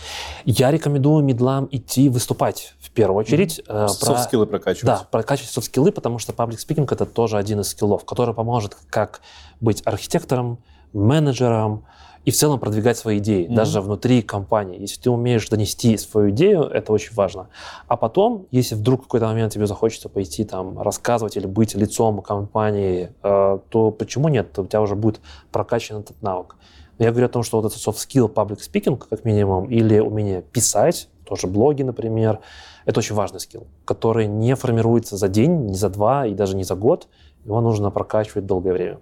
Я 0.46 0.70
рекомендую 0.70 1.24
медлам 1.24 1.68
идти 1.72 2.08
выступать 2.10 2.76
в 2.80 2.92
первую 2.92 3.22
очередь. 3.22 3.62
Mm-hmm. 3.68 3.88
Софт-скиллы 3.88 4.46
прокачивать. 4.46 4.86
Да, 4.86 5.08
прокачивать 5.10 5.50
софт-скиллы, 5.50 5.92
потому 5.92 6.20
что 6.20 6.34
паблик 6.34 6.60
спикинг 6.60 6.92
это 6.92 7.08
тоже 7.08 7.38
один 7.38 7.62
из 7.62 7.70
скиллов, 7.70 8.06
который 8.06 8.36
поможет 8.36 8.78
как 8.92 9.22
быть 9.60 9.82
архитектором, 9.86 10.60
менеджером, 10.96 11.86
и 12.26 12.32
в 12.32 12.36
целом 12.36 12.60
продвигать 12.60 12.98
свои 12.98 13.20
идеи, 13.20 13.46
mm-hmm. 13.46 13.54
даже 13.54 13.82
внутри 13.82 14.24
компании. 14.24 14.82
Если 14.82 15.00
ты 15.00 15.12
умеешь 15.12 15.48
донести 15.48 15.96
свою 15.98 16.32
идею, 16.32 16.64
это 16.64 16.92
очень 16.92 17.14
важно. 17.14 17.50
А 17.88 17.98
потом, 17.98 18.48
если 18.50 18.74
вдруг 18.74 19.02
в 19.02 19.04
какой-то 19.04 19.28
момент 19.28 19.54
тебе 19.54 19.68
захочется 19.68 20.10
пойти 20.10 20.44
там 20.44 20.82
рассказывать 20.82 21.38
или 21.38 21.46
быть 21.46 21.76
лицом 21.76 22.22
компании, 22.24 23.12
э, 23.22 23.60
то 23.70 23.92
почему 23.92 24.30
нет? 24.30 24.58
У 24.58 24.66
тебя 24.66 24.82
уже 24.82 24.96
будет 24.96 25.22
прокачан 25.52 26.00
этот 26.00 26.20
навык. 26.24 26.56
Но 26.98 27.06
я 27.06 27.12
говорю 27.12 27.28
о 27.28 27.30
том, 27.30 27.44
что 27.44 27.62
вот 27.62 27.72
этот 27.72 27.78
soft 27.78 27.98
skill, 27.98 28.34
public 28.34 28.60
speaking, 28.60 28.98
как 28.98 29.24
минимум, 29.24 29.70
или 29.70 30.00
умение 30.00 30.42
писать, 30.42 31.10
тоже 31.26 31.46
блоги, 31.46 31.84
например, 31.84 32.40
это 32.86 33.00
очень 33.00 33.16
важный 33.16 33.40
скилл, 33.40 33.68
который 33.84 34.28
не 34.28 34.56
формируется 34.56 35.18
за 35.18 35.28
день, 35.28 35.66
не 35.68 35.76
за 35.76 35.90
два 35.90 36.26
и 36.26 36.34
даже 36.34 36.56
не 36.56 36.64
за 36.64 36.76
год. 36.76 37.08
Его 37.44 37.62
нужно 37.62 37.92
прокачивать 37.92 38.46
долгое 38.46 38.74
время. 38.74 38.98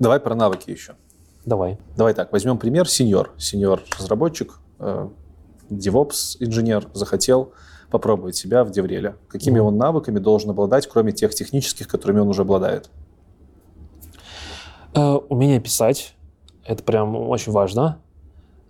Давай 0.00 0.18
про 0.18 0.34
навыки 0.34 0.70
еще. 0.70 0.94
Давай. 1.44 1.78
Давай 1.94 2.14
так, 2.14 2.32
возьмем 2.32 2.58
пример. 2.58 2.88
Сеньор. 2.88 3.32
Сеньор-разработчик, 3.36 4.58
э, 4.78 5.08
DevOps-инженер 5.68 6.88
захотел 6.94 7.52
попробовать 7.90 8.34
себя 8.34 8.64
в 8.64 8.70
Девреле. 8.70 9.16
Какими 9.28 9.58
mm. 9.58 9.62
он 9.62 9.76
навыками 9.76 10.18
должен 10.18 10.50
обладать, 10.50 10.88
кроме 10.88 11.12
тех 11.12 11.34
технических, 11.34 11.86
которыми 11.86 12.20
он 12.20 12.28
уже 12.28 12.42
обладает? 12.42 12.90
Э, 14.94 15.16
умение 15.28 15.60
писать. 15.60 16.14
Это 16.64 16.82
прям 16.82 17.14
очень 17.14 17.52
важно. 17.52 17.98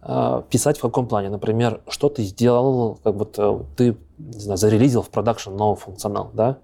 Э, 0.02 0.42
писать 0.50 0.78
в 0.78 0.82
каком 0.82 1.06
плане? 1.06 1.30
Например, 1.30 1.80
что 1.88 2.08
ты 2.08 2.24
сделал, 2.24 2.98
как 3.04 3.14
вот 3.14 3.38
ты, 3.76 3.96
не 4.18 4.40
знаю, 4.40 4.58
зарелизил 4.58 5.02
в 5.02 5.10
продакшн 5.10 5.52
новый 5.52 5.76
функционал, 5.76 6.32
да? 6.34 6.58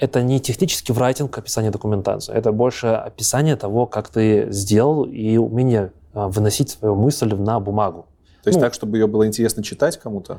Это 0.00 0.22
не 0.22 0.40
технический 0.40 0.92
врайтинг 0.92 1.36
описание 1.36 1.70
документации, 1.70 2.32
это 2.32 2.52
больше 2.52 2.88
описание 2.88 3.56
того, 3.56 3.86
как 3.86 4.08
ты 4.08 4.48
сделал 4.50 5.04
и 5.04 5.36
умение 5.36 5.92
а, 6.14 6.28
выносить 6.28 6.70
свою 6.70 6.94
мысль 6.96 7.34
на 7.34 7.60
бумагу. 7.60 8.06
То 8.42 8.48
есть 8.48 8.58
ну, 8.58 8.64
так, 8.64 8.74
чтобы 8.74 8.96
ее 8.96 9.06
было 9.06 9.26
интересно 9.26 9.62
читать 9.62 9.98
кому-то? 9.98 10.38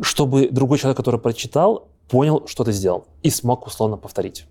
Чтобы 0.00 0.48
другой 0.50 0.78
человек, 0.78 0.96
который 0.96 1.18
прочитал, 1.18 1.88
понял, 2.08 2.46
что 2.46 2.62
ты 2.62 2.72
сделал 2.72 3.06
и 3.22 3.30
смог 3.30 3.66
условно 3.66 3.96
повторить. 3.96 4.46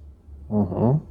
Угу. 0.49 1.01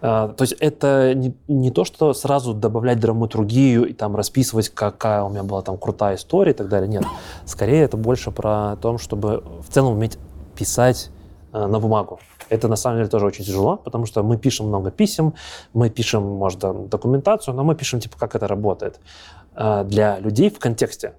А, 0.00 0.28
то 0.28 0.42
есть 0.42 0.54
это 0.58 1.14
не, 1.14 1.34
не 1.46 1.70
то, 1.70 1.84
что 1.84 2.12
сразу 2.14 2.54
добавлять 2.54 2.98
драматургию 2.98 3.86
и 3.86 3.92
там 3.92 4.16
расписывать, 4.16 4.70
какая 4.70 5.22
у 5.22 5.28
меня 5.28 5.44
была 5.44 5.62
там 5.62 5.78
крутая 5.78 6.16
история 6.16 6.50
и 6.50 6.54
так 6.54 6.68
далее. 6.68 6.88
Нет. 6.88 7.04
Скорее 7.44 7.82
это 7.82 7.96
больше 7.96 8.32
про 8.32 8.76
то, 8.82 8.98
чтобы 8.98 9.44
в 9.66 9.72
целом 9.72 9.92
уметь 9.94 10.18
писать 10.56 11.10
на 11.66 11.80
бумагу. 11.80 12.20
Это 12.48 12.68
на 12.68 12.76
самом 12.76 12.98
деле 12.98 13.08
тоже 13.08 13.26
очень 13.26 13.44
тяжело, 13.44 13.76
потому 13.76 14.06
что 14.06 14.22
мы 14.22 14.36
пишем 14.36 14.66
много 14.66 14.90
писем, 14.90 15.34
мы 15.72 15.90
пишем, 15.90 16.22
может, 16.22 16.60
документацию, 16.88 17.54
но 17.54 17.64
мы 17.64 17.74
пишем, 17.74 18.00
типа, 18.00 18.18
как 18.18 18.34
это 18.34 18.46
работает. 18.46 19.00
А, 19.54 19.84
для 19.84 20.18
людей 20.18 20.50
в 20.50 20.58
контексте. 20.58 21.14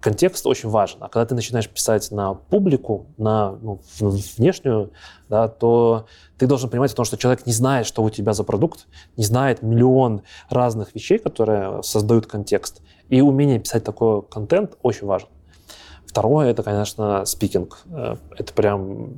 Контекст 0.00 0.46
очень 0.46 0.68
важен. 0.68 0.98
А 1.00 1.08
когда 1.08 1.26
ты 1.26 1.34
начинаешь 1.34 1.68
писать 1.68 2.12
на 2.12 2.34
публику, 2.34 3.06
на 3.16 3.52
ну, 3.60 3.80
внешнюю, 3.98 4.92
да, 5.28 5.48
то 5.48 6.06
ты 6.38 6.46
должен 6.46 6.70
понимать 6.70 6.92
о 6.92 6.96
том, 6.96 7.04
что 7.04 7.16
человек 7.16 7.46
не 7.46 7.52
знает, 7.52 7.84
что 7.84 8.04
у 8.04 8.10
тебя 8.10 8.32
за 8.32 8.44
продукт, 8.44 8.86
не 9.16 9.24
знает 9.24 9.62
миллион 9.62 10.22
разных 10.50 10.94
вещей, 10.94 11.18
которые 11.18 11.82
создают 11.82 12.28
контекст. 12.28 12.80
И 13.08 13.20
умение 13.20 13.58
писать 13.58 13.82
такой 13.82 14.22
контент 14.22 14.76
очень 14.82 15.06
важно. 15.06 15.30
Второе, 16.08 16.50
это, 16.50 16.62
конечно, 16.62 17.24
спикинг. 17.26 17.80
Э, 17.90 18.16
это 18.36 18.52
прям, 18.54 19.12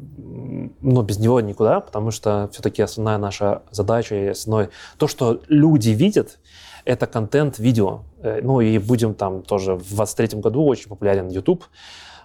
ну, 0.81 1.03
без 1.03 1.19
него 1.19 1.41
никуда, 1.41 1.81
потому 1.81 2.11
что 2.11 2.49
все-таки 2.53 2.83
основная 2.83 3.17
наша 3.17 3.63
задача 3.71 4.17
и 4.17 4.27
основной... 4.29 4.71
То, 4.99 5.07
что 5.07 5.41
люди 5.49 5.91
видят, 5.91 6.41
это 6.85 7.07
контент 7.07 7.61
видео. 7.61 8.01
Э, 8.23 8.41
ну, 8.43 8.61
и 8.61 8.77
будем 8.79 9.15
там 9.15 9.43
тоже 9.43 9.77
в 9.77 9.95
23 9.95 10.41
году 10.41 10.65
очень 10.65 10.89
популярен 10.89 11.29
YouTube. 11.29 11.65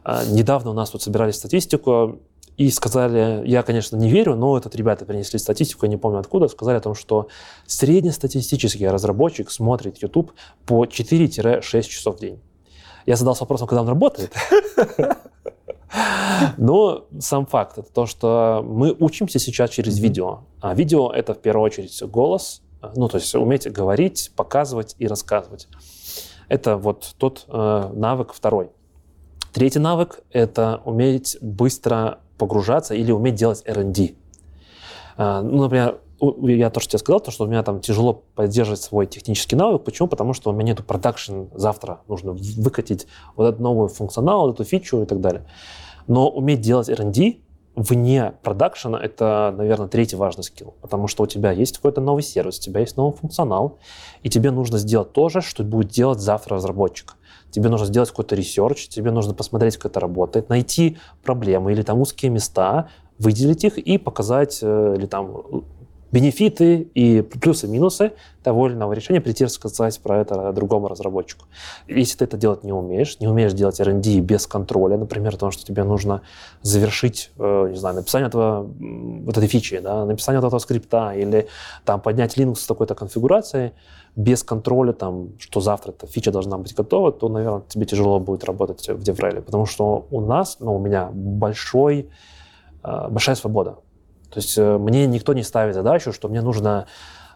Э, 0.04 0.24
недавно 0.30 0.72
у 0.72 0.74
нас 0.74 0.90
тут 0.90 1.04
собирали 1.04 1.32
статистику, 1.32 2.20
и 2.58 2.70
сказали, 2.72 3.46
я, 3.46 3.64
конечно, 3.64 3.98
не 3.98 4.10
верю, 4.10 4.36
но 4.36 4.58
этот 4.58 4.76
ребята 4.76 5.06
принесли 5.06 5.38
статистику, 5.40 5.86
я 5.86 5.90
не 5.90 5.98
помню 5.98 6.20
откуда, 6.20 6.48
сказали 6.48 6.78
о 6.78 6.82
том, 6.82 6.96
что 6.96 7.28
среднестатистический 7.68 8.88
разработчик 8.88 9.52
смотрит 9.52 10.02
YouTube 10.02 10.32
по 10.66 10.86
4-6 10.86 11.82
часов 11.82 12.16
в 12.16 12.20
день. 12.20 12.40
Я 13.06 13.15
задался 13.15 13.44
вопросом, 13.44 13.68
когда 13.68 13.82
он 13.82 13.88
работает. 13.88 14.34
Но 16.57 17.06
сам 17.19 17.45
факт 17.45 17.77
это 17.77 17.91
то, 17.91 18.06
что 18.06 18.64
мы 18.65 18.95
учимся 18.99 19.40
сейчас 19.40 19.69
через 19.69 19.99
видео. 19.99 20.41
А 20.60 20.73
видео 20.73 21.11
это 21.11 21.34
в 21.34 21.40
первую 21.40 21.65
очередь 21.65 22.02
голос, 22.03 22.61
ну 22.95 23.07
то 23.07 23.18
есть 23.18 23.34
уметь 23.36 23.72
говорить, 23.72 24.32
показывать 24.36 24.95
и 24.99 25.07
рассказывать. 25.07 25.68
Это 26.48 26.77
вот 26.77 27.15
тот 27.18 27.45
э, 27.48 27.91
навык 27.94 28.34
второй. 28.34 28.69
Третий 29.53 29.80
навык 29.80 30.22
это 30.32 30.82
уметь 30.86 31.38
быстро 31.41 32.19
погружаться 32.38 32.94
или 32.94 33.11
уметь 33.11 33.36
делать 33.36 33.64
R&D. 33.65 34.15
Э, 35.18 35.41
ну, 35.41 35.64
например, 35.64 35.99
я 36.47 36.69
тоже 36.69 36.88
тебе 36.88 36.99
сказал, 36.99 37.19
то, 37.19 37.31
что 37.31 37.45
у 37.45 37.47
меня 37.47 37.64
там 37.64 37.80
тяжело 37.80 38.23
поддерживать 38.35 38.81
свой 38.81 39.07
технический 39.07 39.56
навык. 39.56 39.84
Почему? 39.84 40.07
Потому 40.07 40.34
что 40.34 40.49
у 40.49 40.53
меня 40.53 40.72
нету 40.72 40.84
production 40.84 41.45
завтра. 41.53 42.02
Нужно 42.07 42.34
выкатить 42.34 43.07
вот 43.35 43.47
этот 43.47 43.60
новый 43.60 43.89
функционал, 43.89 44.52
эту 44.52 44.64
фичу 44.64 45.02
и 45.03 45.06
так 45.06 45.22
далее. 45.22 45.45
Но 46.07 46.30
уметь 46.30 46.61
делать 46.61 46.89
R&D 46.89 47.38
вне 47.76 48.34
продакшена— 48.41 48.99
это, 49.03 49.53
наверное, 49.56 49.88
третий 49.88 50.15
важный 50.15 50.43
skill. 50.44 50.76
Потому 50.81 51.07
что 51.07 51.23
у 51.23 51.27
тебя 51.27 51.52
есть 51.52 51.77
какой-то 51.77 52.02
новый 52.02 52.23
сервис, 52.23 52.60
у 52.60 52.61
тебя 52.61 52.80
есть 52.80 52.97
новый 52.97 53.15
функционал, 53.15 53.80
и 54.23 54.30
тебе 54.30 54.52
нужно 54.52 54.77
сделать 54.77 55.11
то 55.11 55.30
же, 55.30 55.41
что 55.41 55.64
будет 55.64 55.89
делать 55.89 56.19
завтра 56.19 56.56
разработчик. 56.56 57.15
Тебе 57.52 57.69
нужно 57.69 57.88
сделать 57.88 58.10
какой-то 58.10 58.35
research, 58.36 58.88
тебе 58.88 59.11
нужно 59.11 59.34
посмотреть, 59.34 59.77
как 59.77 59.91
это 59.91 59.99
работает, 59.99 60.49
найти 60.49 60.97
проблемы 61.23 61.72
или 61.72 61.81
там 61.81 62.02
узкие 62.02 62.31
места, 62.31 62.89
выделить 63.18 63.64
их 63.64 63.77
и 63.77 63.97
показать, 63.97 64.60
э, 64.61 64.95
или 64.97 65.06
там 65.06 65.64
бенефиты 66.16 66.88
и 66.96 67.22
плюсы-минусы 67.22 68.14
того 68.42 68.68
или 68.68 68.74
иного 68.74 68.94
решения, 68.94 69.20
прийти 69.20 69.44
рассказать 69.44 70.00
про 70.00 70.22
это 70.22 70.54
другому 70.54 70.88
разработчику. 70.88 71.46
Если 71.90 72.18
ты 72.18 72.24
это 72.24 72.38
делать 72.38 72.64
не 72.64 72.72
умеешь, 72.72 73.20
не 73.20 73.28
умеешь 73.28 73.52
делать 73.52 73.82
R&D 73.82 74.22
без 74.22 74.48
контроля, 74.48 74.98
например, 74.98 75.34
потому 75.34 75.52
что 75.52 75.66
тебе 75.66 75.84
нужно 75.84 76.22
завершить, 76.62 77.32
э, 77.38 77.68
не 77.72 77.78
знаю, 77.78 77.96
написание 77.96 78.30
этого, 78.30 78.64
вот 79.26 79.38
этой 79.38 79.50
фичи, 79.50 79.80
да, 79.80 80.06
написание 80.06 80.40
этого 80.40 80.58
скрипта 80.60 81.12
или 81.12 81.48
там 81.84 82.00
поднять 82.00 82.38
Linux 82.38 82.56
с 82.56 82.66
такой-то 82.66 82.96
конфигурацией, 82.96 83.74
без 84.16 84.42
контроля, 84.44 84.94
там, 84.94 85.32
что 85.38 85.60
завтра 85.60 85.92
эта 85.92 86.08
фича 86.08 86.32
должна 86.32 86.58
быть 86.58 86.74
готова, 86.74 87.12
то, 87.12 87.28
наверное, 87.28 87.64
тебе 87.68 87.86
тяжело 87.86 88.22
будет 88.22 88.46
работать 88.46 88.88
в 88.88 89.04
DevRel, 89.04 89.42
потому 89.42 89.66
что 89.66 90.08
у 90.12 90.22
нас, 90.22 90.58
ну, 90.62 90.76
у 90.76 90.80
меня 90.80 91.10
большой, 91.12 92.10
э, 92.86 93.08
большая 93.10 93.36
свобода. 93.36 93.76
То 94.36 94.41
есть 94.41 94.57
э, 94.57 94.78
мне 94.78 95.07
никто 95.07 95.34
не 95.34 95.44
ставит 95.44 95.76
задачу, 95.76 96.12
что 96.12 96.28
мне 96.28 96.41
нужно 96.41 96.88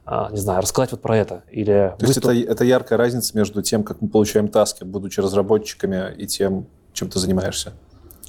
а, 0.05 0.29
не 0.31 0.37
знаю, 0.37 0.61
рассказать 0.61 0.91
вот 0.91 1.01
про 1.01 1.15
это. 1.15 1.43
Или 1.49 1.95
То 1.97 2.05
выступ... 2.05 2.31
есть 2.31 2.43
это, 2.43 2.51
это 2.51 2.65
яркая 2.65 2.97
разница 2.97 3.37
между 3.37 3.61
тем, 3.61 3.83
как 3.83 4.01
мы 4.01 4.09
получаем 4.09 4.49
таски, 4.49 4.83
будучи 4.83 5.21
разработчиками, 5.21 6.13
и 6.17 6.27
тем, 6.27 6.65
чем 6.91 7.09
ты 7.09 7.19
занимаешься? 7.19 7.71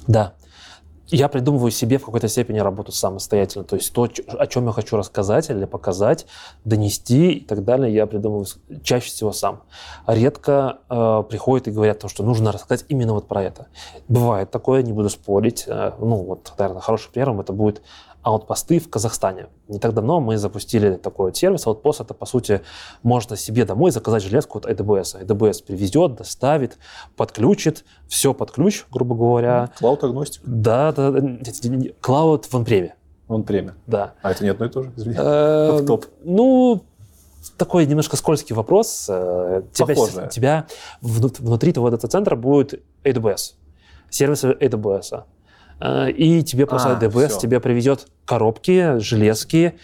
Да. 0.07 0.33
Я 1.07 1.27
придумываю 1.27 1.71
себе 1.71 1.97
в 1.97 2.05
какой-то 2.05 2.29
степени 2.29 2.59
работу 2.59 2.93
самостоятельно. 2.93 3.65
То 3.65 3.75
есть 3.75 3.91
то, 3.93 4.07
о 4.27 4.47
чем 4.47 4.67
я 4.67 4.71
хочу 4.71 4.95
рассказать 4.95 5.49
или 5.49 5.65
показать, 5.65 6.25
донести 6.63 7.33
и 7.33 7.45
так 7.45 7.65
далее, 7.65 7.93
я 7.93 8.05
придумываю 8.05 8.45
чаще 8.81 9.07
всего 9.07 9.33
сам. 9.33 9.63
Редко 10.07 10.77
э, 10.89 11.23
приходят 11.29 11.67
и 11.67 11.71
говорят, 11.71 12.05
что 12.07 12.23
нужно 12.23 12.53
рассказать 12.53 12.85
именно 12.87 13.13
вот 13.13 13.27
про 13.27 13.43
это. 13.43 13.67
Бывает 14.07 14.51
такое, 14.51 14.83
не 14.83 14.93
буду 14.93 15.09
спорить. 15.09 15.65
Э, 15.67 15.91
ну 15.99 16.15
вот, 16.15 16.53
наверное, 16.57 16.81
хорошим 16.81 17.11
примером 17.11 17.41
это 17.41 17.51
будет 17.51 17.81
аутпосты 18.23 18.79
в 18.79 18.89
Казахстане. 18.89 19.47
Не 19.67 19.79
так 19.79 19.93
давно 19.93 20.19
мы 20.19 20.37
запустили 20.37 20.95
такой 20.95 21.33
сервис. 21.33 21.65
Аутпост 21.65 22.01
это, 22.01 22.13
по 22.13 22.25
сути, 22.25 22.61
можно 23.03 23.35
себе 23.35 23.65
домой 23.65 23.91
заказать 23.91 24.23
железку 24.23 24.59
от 24.59 24.65
AWS. 24.65 25.25
AWS 25.25 25.63
привезет, 25.65 26.15
доставит, 26.15 26.77
подключит, 27.15 27.85
все 28.07 28.33
под 28.33 28.51
ключ, 28.51 28.85
грубо 28.91 29.15
говоря. 29.15 29.71
Cloud 29.79 30.03
агностик? 30.03 30.41
Да, 30.45 30.91
да, 30.91 31.09
Cloud 31.09 32.45
в 32.49 32.53
онпреме. 32.53 32.95
В 33.27 33.33
онпреме? 33.33 33.75
Да. 33.87 34.13
А 34.21 34.31
это 34.31 34.43
не 34.43 34.49
одно 34.49 34.65
и 34.65 34.69
то 34.69 34.83
же? 34.83 34.91
Извини. 34.95 35.15
Э, 35.17 35.83
Топ. 35.87 36.05
Ну, 36.23 36.83
такой 37.57 37.85
немножко 37.85 38.17
скользкий 38.17 38.55
вопрос. 38.55 39.07
Э, 39.09 39.63
тебя, 39.73 40.27
тебя 40.27 40.67
внутри 41.01 41.73
твоего 41.73 41.89
дата-центра 41.89 42.35
будет 42.35 42.83
AWS, 43.03 43.53
сервисы 44.09 44.51
AWS. 44.51 45.23
Э, 45.81 46.09
и 46.09 46.43
тебе 46.43 46.65
просто 46.65 46.91
а, 46.91 46.95
ДВС 46.95 47.31
все. 47.31 47.39
тебе 47.39 47.59
приведет 47.59 48.07
коробки, 48.25 48.99
железки. 48.99 49.75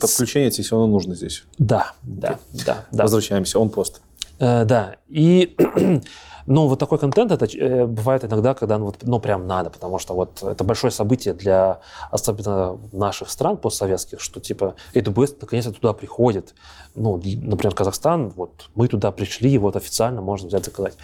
Подключение 0.00 0.50
тебе 0.50 0.64
все 0.64 0.76
равно 0.76 0.90
нужно 0.90 1.14
здесь. 1.14 1.44
Да, 1.58 1.92
да, 2.02 2.38
да. 2.52 2.86
да. 2.90 3.02
Возвращаемся, 3.02 3.58
он 3.58 3.68
пост. 3.68 4.00
Э, 4.38 4.64
да, 4.64 4.96
и 5.08 5.54
ну, 6.46 6.68
вот 6.68 6.78
такой 6.78 6.98
контент 6.98 7.32
это 7.32 7.44
э, 7.44 7.84
бывает 7.84 8.24
иногда, 8.24 8.54
когда 8.54 8.78
ну, 8.78 8.86
вот, 8.86 8.96
ну, 9.02 9.20
прям 9.20 9.46
надо, 9.46 9.68
потому 9.68 9.98
что 9.98 10.14
вот 10.14 10.42
это 10.42 10.64
большое 10.64 10.90
событие 10.90 11.34
для 11.34 11.80
особенно 12.10 12.78
наших 12.92 13.28
стран 13.28 13.58
постсоветских, 13.58 14.20
что 14.20 14.40
типа 14.40 14.74
AWS 14.94 15.36
наконец-то 15.42 15.72
туда 15.72 15.92
приходит. 15.92 16.54
Ну, 16.94 17.16
например, 17.16 17.74
Казахстан, 17.74 18.30
вот 18.30 18.70
мы 18.74 18.88
туда 18.88 19.12
пришли, 19.12 19.58
вот 19.58 19.76
официально 19.76 20.22
можно 20.22 20.48
взять 20.48 20.64
заказать. 20.64 20.94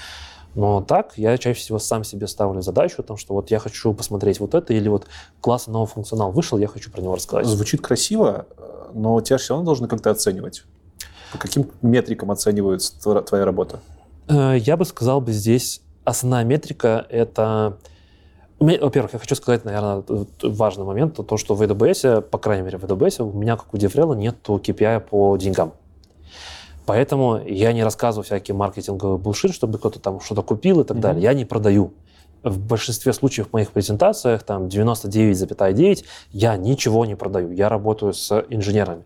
Но 0.55 0.81
так 0.81 1.13
я 1.17 1.37
чаще 1.39 1.61
всего 1.61 1.79
сам 1.79 2.05
себе 2.05 2.27
ставлю 2.27 2.63
задачу 2.63 2.97
о 2.99 3.03
том, 3.03 3.17
что 3.17 3.35
вот 3.35 3.51
я 3.51 3.59
хочу 3.59 3.93
посмотреть 3.95 4.41
вот 4.41 4.55
это, 4.55 4.73
или 4.73 4.89
вот 4.89 5.07
классный 5.41 5.73
новый 5.73 5.87
функционал 5.87 6.33
вышел, 6.33 6.59
я 6.59 6.69
хочу 6.69 6.91
про 6.91 7.01
него 7.01 7.15
рассказать. 7.15 7.47
Звучит 7.47 7.81
красиво, 7.81 8.47
но 8.93 9.21
тебя 9.21 9.39
все 9.39 9.55
равно 9.55 9.67
должны 9.67 9.89
как-то 9.89 10.11
оценивать. 10.11 10.65
По 11.33 11.39
каким 11.39 11.71
метрикам 11.83 12.31
оценивается 12.31 12.99
твоя 13.23 13.45
работа? 13.45 13.81
Э, 14.29 14.57
я 14.59 14.77
бы 14.77 14.85
сказал 14.85 15.21
бы 15.21 15.33
здесь 15.33 15.83
основная 16.09 16.45
метрика— 16.45 17.07
это... 17.11 17.79
Во-первых, 18.59 19.13
я 19.13 19.21
хочу 19.21 19.37
сказать, 19.37 19.65
наверное, 19.65 20.03
важный 20.43 20.85
момент, 20.85 21.15
то, 21.15 21.37
что 21.37 21.55
в 21.55 21.63
AWS, 21.63 22.23
по 22.23 22.39
крайней 22.39 22.65
мере 22.65 22.79
в 22.79 22.85
AWS, 22.85 23.23
у 23.23 23.33
меня, 23.39 23.57
как 23.57 23.73
у 23.73 23.77
DevRel, 23.77 24.17
нет 24.17 24.37
KPI 24.45 24.99
по 25.01 25.37
деньгам. 25.37 25.75
Поэтому 26.89 27.39
я 27.47 27.75
не 27.75 27.85
рассказываю 27.85 28.25
всякий 28.25 28.55
маркетинговый 28.55 29.19
булшит, 29.19 29.53
чтобы 29.53 29.77
кто-то 29.77 30.01
там 30.01 30.23
что-то 30.23 30.41
купил 30.41 30.81
и 30.81 30.85
так 30.85 30.97
mm-hmm. 30.97 31.01
далее. 31.01 31.23
Я 31.23 31.35
не 31.35 31.45
продаю. 31.45 31.93
В 32.43 32.59
большинстве 32.59 33.13
случаев 33.13 33.51
в 33.51 33.53
моих 33.53 33.73
презентациях, 33.73 34.43
там 34.43 34.69
99,9, 34.69 36.05
я 36.33 36.57
ничего 36.57 37.05
не 37.05 37.15
продаю. 37.15 37.53
Я 37.53 37.69
работаю 37.69 38.15
с 38.15 38.43
инженерами. 38.49 39.05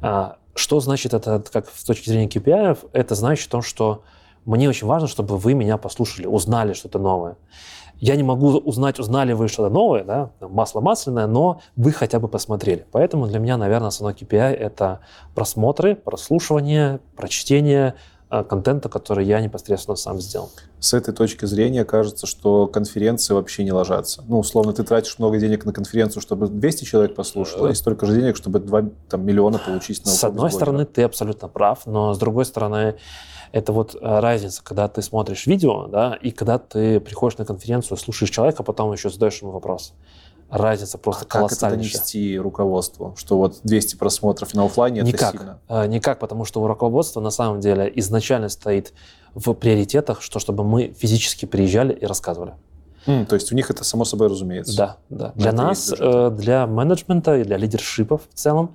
А, 0.00 0.36
что 0.54 0.78
значит 0.78 1.12
это 1.12 1.42
как 1.52 1.68
с 1.68 1.82
точки 1.82 2.08
зрения 2.08 2.28
KPI? 2.28 2.90
Это 2.92 3.16
значит 3.16 3.46
в 3.46 3.50
том, 3.50 3.62
что 3.62 4.04
мне 4.44 4.68
очень 4.68 4.86
важно, 4.86 5.08
чтобы 5.08 5.38
вы 5.38 5.54
меня 5.54 5.76
послушали, 5.76 6.26
узнали 6.26 6.72
что-то 6.72 7.00
новое. 7.00 7.34
Я 8.00 8.16
не 8.16 8.22
могу 8.22 8.56
узнать, 8.58 8.98
узнали 8.98 9.32
вы 9.32 9.48
что-то 9.48 9.70
новое, 9.70 10.04
да, 10.04 10.30
масло 10.40 10.80
масляное, 10.80 11.26
но 11.26 11.60
вы 11.76 11.92
хотя 11.92 12.20
бы 12.20 12.28
посмотрели. 12.28 12.86
Поэтому 12.92 13.26
для 13.26 13.38
меня, 13.38 13.56
наверное, 13.56 13.88
основной 13.88 14.14
KPI– 14.14 14.52
это 14.54 15.00
просмотры, 15.34 15.96
прослушивание, 15.96 17.00
прочтение 17.16 17.94
э, 18.30 18.44
контента, 18.44 18.88
который 18.88 19.26
я 19.26 19.40
непосредственно 19.40 19.96
сам 19.96 20.20
сделал. 20.20 20.50
С 20.78 20.94
этой 20.94 21.12
точки 21.12 21.44
зрения 21.44 21.84
кажется, 21.84 22.28
что 22.28 22.68
конференции 22.68 23.34
вообще 23.34 23.64
не 23.64 23.72
ложатся. 23.72 24.22
Ну, 24.28 24.38
условно, 24.38 24.72
ты 24.72 24.84
тратишь 24.84 25.18
много 25.18 25.38
денег 25.40 25.64
на 25.64 25.72
конференцию, 25.72 26.22
чтобы 26.22 26.46
200 26.46 26.84
человек 26.84 27.16
послушало, 27.16 27.68
и 27.68 27.74
столько 27.74 28.06
же 28.06 28.14
денег, 28.14 28.36
чтобы 28.36 28.60
2 28.60 28.84
там, 29.08 29.26
миллиона 29.26 29.58
получить 29.58 30.04
на 30.04 30.12
С 30.12 30.22
одной 30.22 30.52
стороны, 30.52 30.84
ты 30.84 31.02
абсолютно 31.02 31.48
прав, 31.48 31.84
но 31.86 32.14
с 32.14 32.18
другой 32.18 32.44
стороны, 32.44 32.94
это 33.52 33.72
вот 33.72 33.94
э, 33.94 33.98
разница, 34.20 34.62
когда 34.62 34.88
ты 34.88 35.02
смотришь 35.02 35.46
видео, 35.46 35.86
да, 35.86 36.14
и 36.14 36.30
когда 36.30 36.58
ты 36.58 37.00
приходишь 37.00 37.38
на 37.38 37.44
конференцию, 37.44 37.96
слушаешь 37.96 38.30
человека, 38.30 38.58
а 38.60 38.62
потом 38.62 38.92
еще 38.92 39.10
задаешь 39.10 39.40
ему 39.40 39.52
вопрос. 39.52 39.94
Разница 40.50 40.96
просто 40.96 41.24
а 41.24 41.28
колоссальная. 41.28 41.78
Как 41.78 41.86
это 41.86 41.98
донести 41.98 42.38
руководству, 42.38 43.14
что 43.18 43.36
вот 43.36 43.60
200 43.64 43.96
просмотров 43.96 44.54
на 44.54 44.64
офлайне 44.64 45.02
никак, 45.02 45.34
это 45.34 45.38
сильно? 45.38 45.60
Э, 45.68 45.86
никак, 45.86 46.18
потому 46.18 46.44
что 46.44 46.62
у 46.62 46.66
руководства 46.66 47.20
на 47.20 47.30
самом 47.30 47.60
деле 47.60 47.90
изначально 47.96 48.48
стоит 48.48 48.92
в 49.34 49.52
приоритетах, 49.52 50.22
что 50.22 50.38
чтобы 50.38 50.64
мы 50.64 50.94
физически 50.98 51.44
приезжали 51.44 51.92
и 51.92 52.06
рассказывали. 52.06 52.54
Mm, 53.06 53.26
то 53.26 53.36
есть 53.36 53.52
у 53.52 53.54
них 53.54 53.70
это 53.70 53.84
само 53.84 54.04
собой 54.04 54.28
разумеется. 54.28 54.76
Да, 54.76 54.96
да. 55.08 55.32
Для 55.34 55.52
нас, 55.52 55.92
э, 55.98 56.30
для 56.30 56.66
менеджмента 56.66 57.38
и 57.38 57.44
для 57.44 57.56
лидершипа 57.56 58.18
в 58.18 58.28
целом 58.34 58.74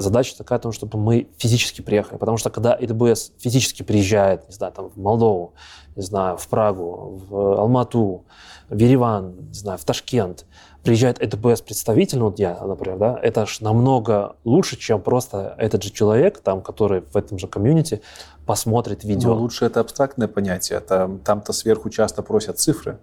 задача 0.00 0.36
такая, 0.36 0.58
том, 0.58 0.72
чтобы 0.72 0.98
мы 0.98 1.28
физически 1.38 1.80
приехали. 1.80 2.18
Потому 2.18 2.36
что 2.36 2.50
когда 2.50 2.76
AWS 2.78 3.32
физически 3.38 3.82
приезжает, 3.82 4.48
не 4.48 4.54
знаю, 4.54 4.72
там, 4.72 4.88
в 4.90 4.96
Молдову, 4.96 5.54
не 5.96 6.02
знаю, 6.02 6.36
в 6.36 6.48
Прагу, 6.48 7.22
в 7.28 7.60
Алмату, 7.60 8.24
в 8.68 8.76
Ереван, 8.76 9.48
не 9.48 9.54
знаю, 9.54 9.78
в 9.78 9.84
Ташкент, 9.84 10.46
приезжает 10.82 11.22
AWS 11.22 11.64
представитель, 11.64 12.18
ну, 12.18 12.26
вот 12.26 12.38
я, 12.38 12.58
например, 12.60 12.98
да, 12.98 13.18
это 13.22 13.46
ж 13.46 13.60
намного 13.60 14.36
лучше, 14.44 14.76
чем 14.76 15.00
просто 15.00 15.54
этот 15.58 15.82
же 15.82 15.90
человек, 15.90 16.40
там, 16.40 16.62
который 16.62 17.02
в 17.02 17.16
этом 17.16 17.38
же 17.38 17.46
комьюнити 17.46 18.02
посмотрит 18.46 19.04
видео. 19.04 19.34
Но 19.34 19.40
лучше 19.40 19.66
это 19.66 19.80
абстрактное 19.80 20.28
понятие. 20.28 20.80
Там, 20.80 21.18
там-то 21.18 21.52
сверху 21.52 21.90
часто 21.90 22.22
просят 22.22 22.58
цифры, 22.58 22.98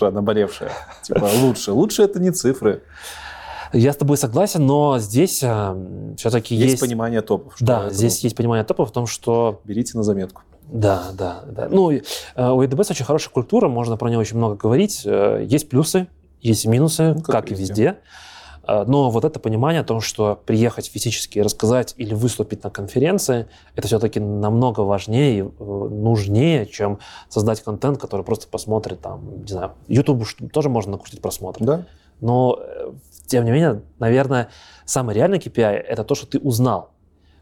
наболевшие. 0.00 0.70
Типа 1.02 1.28
лучше. 1.42 1.72
Лучше 1.72 2.02
это 2.02 2.20
не 2.20 2.30
цифры. 2.30 2.82
Я 3.72 3.92
с 3.92 3.96
тобой 3.96 4.16
согласен, 4.16 4.66
но 4.66 4.98
здесь 4.98 5.42
э, 5.42 6.14
все-таки 6.16 6.54
есть... 6.54 6.72
Есть 6.72 6.80
понимание 6.80 7.20
топов. 7.20 7.54
Да, 7.60 7.86
это... 7.86 7.94
здесь 7.94 8.22
есть 8.24 8.36
понимание 8.36 8.64
топов 8.64 8.90
в 8.90 8.92
том, 8.92 9.06
что... 9.06 9.60
Берите 9.64 9.96
на 9.96 10.02
заметку. 10.02 10.42
Да, 10.70 11.10
да, 11.14 11.44
да. 11.46 11.68
Ну, 11.70 11.90
э, 11.90 12.00
у 12.36 12.62
AWS 12.62 12.90
очень 12.90 13.04
хорошая 13.04 13.32
культура, 13.32 13.68
можно 13.68 13.96
про 13.96 14.08
нее 14.08 14.18
очень 14.18 14.36
много 14.36 14.56
говорить. 14.56 15.02
Э, 15.04 15.44
есть 15.46 15.68
плюсы, 15.68 16.08
есть 16.40 16.66
минусы, 16.66 17.14
ну, 17.14 17.22
как, 17.22 17.34
как 17.34 17.50
и 17.50 17.54
везде. 17.54 17.98
Э, 18.66 18.84
но 18.86 19.10
вот 19.10 19.24
это 19.24 19.40
понимание 19.40 19.80
о 19.80 19.84
том, 19.84 20.00
что 20.00 20.38
приехать 20.44 20.88
физически, 20.88 21.38
рассказать 21.38 21.94
или 21.96 22.12
выступить 22.12 22.64
на 22.64 22.70
конференции, 22.70 23.48
это 23.74 23.88
все-таки 23.88 24.20
намного 24.20 24.80
важнее 24.80 25.38
и 25.38 25.42
нужнее, 25.42 26.66
чем 26.66 26.98
создать 27.30 27.62
контент, 27.62 27.98
который 27.98 28.24
просто 28.24 28.46
посмотрит 28.48 29.00
там, 29.00 29.40
не 29.40 29.48
знаю, 29.48 29.72
YouTube 29.88 30.24
тоже 30.52 30.68
можно 30.68 30.92
накрутить 30.92 31.22
просмотр. 31.22 31.64
Да. 31.64 31.86
Но 32.20 32.58
тем 33.28 33.44
не 33.44 33.50
менее, 33.50 33.82
наверное, 33.98 34.48
самый 34.84 35.14
реальный 35.14 35.38
KPI– 35.38 35.70
это 35.88 36.02
то, 36.02 36.14
что 36.14 36.26
ты 36.26 36.38
узнал. 36.38 36.90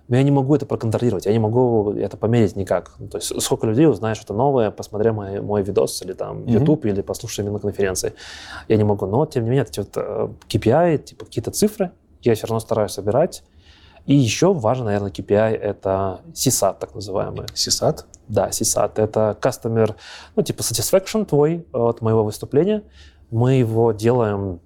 Но 0.08 0.16
я 0.16 0.22
не 0.22 0.30
могу 0.30 0.54
это 0.54 0.66
проконтролировать, 0.66 1.26
я 1.26 1.32
не 1.32 1.38
могу 1.38 1.92
это 1.92 2.16
померить 2.16 2.54
никак. 2.54 2.94
Ну, 2.98 3.08
то 3.08 3.18
есть 3.18 3.42
сколько 3.42 3.66
людей 3.66 3.88
узнает 3.88 4.16
что-то 4.16 4.34
новое, 4.34 4.70
посмотря 4.70 5.12
мой, 5.12 5.40
мой 5.40 5.62
видос 5.62 6.00
или 6.02 6.12
там 6.12 6.38
mm-hmm. 6.38 6.50
YouTube, 6.50 6.84
или 6.86 7.00
послушая 7.02 7.44
меня 7.44 7.54
на 7.54 7.60
конференции. 7.60 8.12
Я 8.68 8.76
не 8.76 8.84
могу. 8.84 9.06
Но, 9.06 9.26
тем 9.26 9.44
не 9.44 9.50
менее, 9.50 9.66
эти 9.68 9.80
вот 9.80 9.90
э, 9.96 10.28
KPI, 10.48 10.98
типа 10.98 11.24
какие-то 11.24 11.50
цифры, 11.50 11.90
я 12.22 12.34
все 12.34 12.46
равно 12.46 12.60
стараюсь 12.60 12.92
собирать. 12.92 13.42
И 14.06 14.14
еще 14.14 14.52
важно, 14.54 14.84
наверное, 14.84 15.10
KPI– 15.10 15.56
это 15.60 16.20
CSAT, 16.32 16.76
так 16.78 16.94
называемый. 16.94 17.46
CSAT? 17.46 18.04
Да, 18.28 18.48
CSAT. 18.50 18.92
Это 18.96 19.36
Customer, 19.40 19.96
ну, 20.36 20.42
типа 20.42 20.60
satisfaction 20.60 21.24
твой 21.24 21.66
от 21.72 22.00
моего 22.00 22.22
выступления. 22.22 22.84
Мы 23.32 23.54
его 23.54 23.90
делаем 23.90 24.60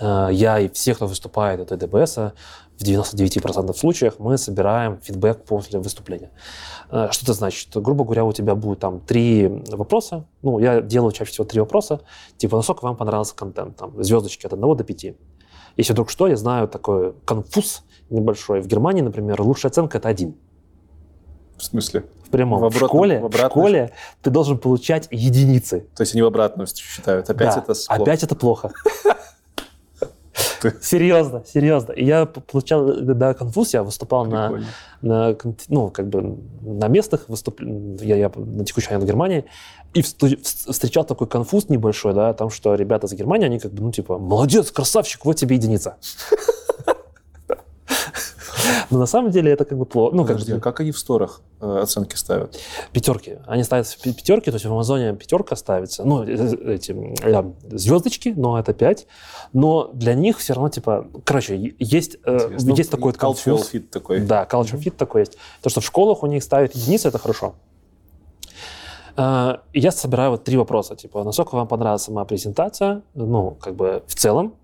я 0.00 0.58
и 0.60 0.68
все, 0.68 0.94
кто 0.94 1.06
выступает 1.06 1.60
от 1.60 1.72
EDBS, 1.72 2.32
в 2.80 2.82
99% 2.82 3.74
случаях 3.74 4.18
мы 4.18 4.38
собираем 4.38 4.98
фидбэк 5.02 5.44
после 5.44 5.78
выступления. 5.78 6.30
Э, 6.90 7.08
что 7.10 7.26
это 7.26 7.34
значит? 7.34 7.68
Грубо 7.74 8.04
говоря, 8.04 8.24
у 8.24 8.32
тебя 8.32 8.54
будет 8.54 8.78
там 8.78 9.00
три 9.00 9.48
вопроса. 9.68 10.24
Ну, 10.42 10.58
я 10.58 10.80
делаю 10.80 11.12
чаще 11.12 11.30
всего 11.30 11.44
три 11.44 11.60
вопроса. 11.60 12.00
Типа, 12.38 12.56
насколько 12.56 12.84
вам 12.84 12.96
понравился 12.96 13.34
контент? 13.34 13.76
Там, 13.76 14.02
звездочки 14.02 14.46
от 14.46 14.54
1 14.54 14.76
до 14.76 14.82
5. 14.82 15.04
Если 15.76 15.92
вдруг 15.92 16.08
что, 16.08 16.26
я 16.26 16.36
знаю 16.36 16.68
такой 16.68 17.12
конфуз 17.26 17.84
небольшой. 18.08 18.62
В 18.62 18.66
Германии, 18.66 19.02
например, 19.02 19.42
лучшая 19.42 19.70
оценка– 19.70 19.98
это 19.98 20.08
один. 20.08 20.34
В 21.58 21.62
смысле? 21.62 22.06
В 22.24 22.30
прямом. 22.30 22.60
В, 22.60 22.64
обратном, 22.64 22.88
в 22.88 22.90
школе, 22.90 23.20
в, 23.20 23.30
в 23.30 23.36
школе 23.36 23.92
ты 24.22 24.30
должен 24.30 24.56
получать 24.56 25.06
единицы. 25.10 25.86
То 25.94 26.00
есть 26.00 26.14
они 26.14 26.22
в 26.22 26.26
обратную 26.26 26.66
считают. 26.66 27.28
Опять 27.28 27.54
да, 27.54 27.60
это 27.60 27.74
плохо. 27.74 28.02
Опять 28.02 28.22
это 28.22 28.34
плохо. 28.34 28.72
Серьезно, 30.80 31.42
серьезно. 31.46 31.92
И 31.92 32.04
я 32.04 32.26
получал 32.26 32.92
да, 33.00 33.34
конфуз, 33.34 33.74
я 33.74 33.82
выступал 33.82 34.24
на, 34.26 34.62
на, 35.02 35.36
ну, 35.68 35.90
как 35.90 36.08
бы 36.08 36.38
на 36.62 36.88
местах, 36.88 37.24
выступ... 37.28 37.60
я, 37.60 38.16
я 38.16 38.30
на 38.34 38.64
текущий 38.64 38.88
момент 38.88 39.04
в 39.04 39.06
Германии, 39.06 39.44
и 39.94 40.02
встречал 40.02 41.04
такой 41.04 41.26
конфуз 41.26 41.68
небольшой, 41.68 42.14
да, 42.14 42.32
там, 42.32 42.50
что 42.50 42.74
ребята 42.74 43.06
из 43.06 43.12
Германии, 43.12 43.46
они 43.46 43.58
как 43.58 43.72
бы, 43.72 43.82
ну, 43.82 43.92
типа, 43.92 44.18
молодец, 44.18 44.70
красавчик, 44.70 45.24
вот 45.24 45.36
тебе 45.36 45.56
единица. 45.56 45.96
Но 48.90 48.98
на 48.98 49.06
самом 49.06 49.30
деле 49.30 49.52
это 49.52 49.64
как 49.64 49.78
бы 49.78 49.84
плохо. 49.84 50.14
Ну, 50.14 50.24
Подожди, 50.24 50.52
как, 50.52 50.58
а 50.58 50.62
как 50.62 50.80
они 50.80 50.92
в 50.92 50.98
сторах 50.98 51.42
э, 51.60 51.78
оценки 51.82 52.16
ставят? 52.16 52.58
Пятерки. 52.92 53.38
Они 53.46 53.62
ставят 53.62 53.86
пятерки, 54.02 54.50
то 54.50 54.56
есть 54.56 54.66
в 54.66 54.72
Амазоне 54.72 55.14
пятерка 55.14 55.56
ставится. 55.56 56.04
Ну, 56.04 56.22
э, 56.24 56.34
э, 56.34 56.74
эти 56.74 56.94
э, 57.22 57.52
звездочки, 57.70 58.34
но 58.36 58.58
это 58.58 58.72
пять. 58.72 59.06
Но 59.52 59.90
для 59.92 60.14
них 60.14 60.38
все 60.38 60.54
равно, 60.54 60.68
типа, 60.68 61.08
короче, 61.24 61.74
есть, 61.78 62.18
э, 62.24 62.56
есть 62.58 62.90
такой 62.90 63.12
cultural 63.12 63.60
fit 63.72 63.88
такой. 63.88 64.20
Да, 64.20 64.46
cultural 64.50 64.80
fit 64.80 64.92
такой 64.92 65.22
есть. 65.22 65.36
То, 65.62 65.70
что 65.70 65.80
в 65.80 65.84
школах 65.84 66.22
у 66.22 66.26
них 66.26 66.42
ставят 66.42 66.74
единицы, 66.74 67.08
это 67.08 67.18
хорошо. 67.18 67.54
Uh, 69.16 69.60
я 69.74 69.90
собираю 69.90 70.30
вот 70.30 70.44
три 70.44 70.56
вопроса, 70.56 70.96
типа, 70.96 71.24
насколько 71.24 71.54
вам 71.54 71.66
понравилась 71.66 72.02
сама 72.02 72.24
презентация, 72.24 73.02
ну, 73.14 73.50
как 73.60 73.74
бы 73.74 74.02
в 74.06 74.14
целом. 74.14 74.54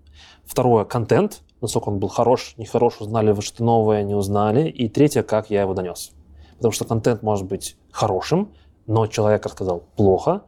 Второе, 0.45 0.85
контент, 0.85 1.41
насколько 1.61 1.89
он 1.89 1.99
был 1.99 2.07
хорош, 2.07 2.53
нехорош, 2.57 3.01
узнали 3.01 3.31
вы 3.31 3.41
что 3.41 3.63
новое, 3.63 4.03
не 4.03 4.15
узнали. 4.15 4.69
И 4.69 4.89
третье, 4.89 5.23
как 5.23 5.49
я 5.49 5.61
его 5.61 5.73
донес. 5.73 6.11
Потому 6.55 6.71
что 6.71 6.85
контент 6.85 7.23
может 7.23 7.45
быть 7.45 7.77
хорошим, 7.91 8.53
но 8.85 9.07
человек 9.07 9.45
рассказал 9.45 9.83
плохо. 9.95 10.43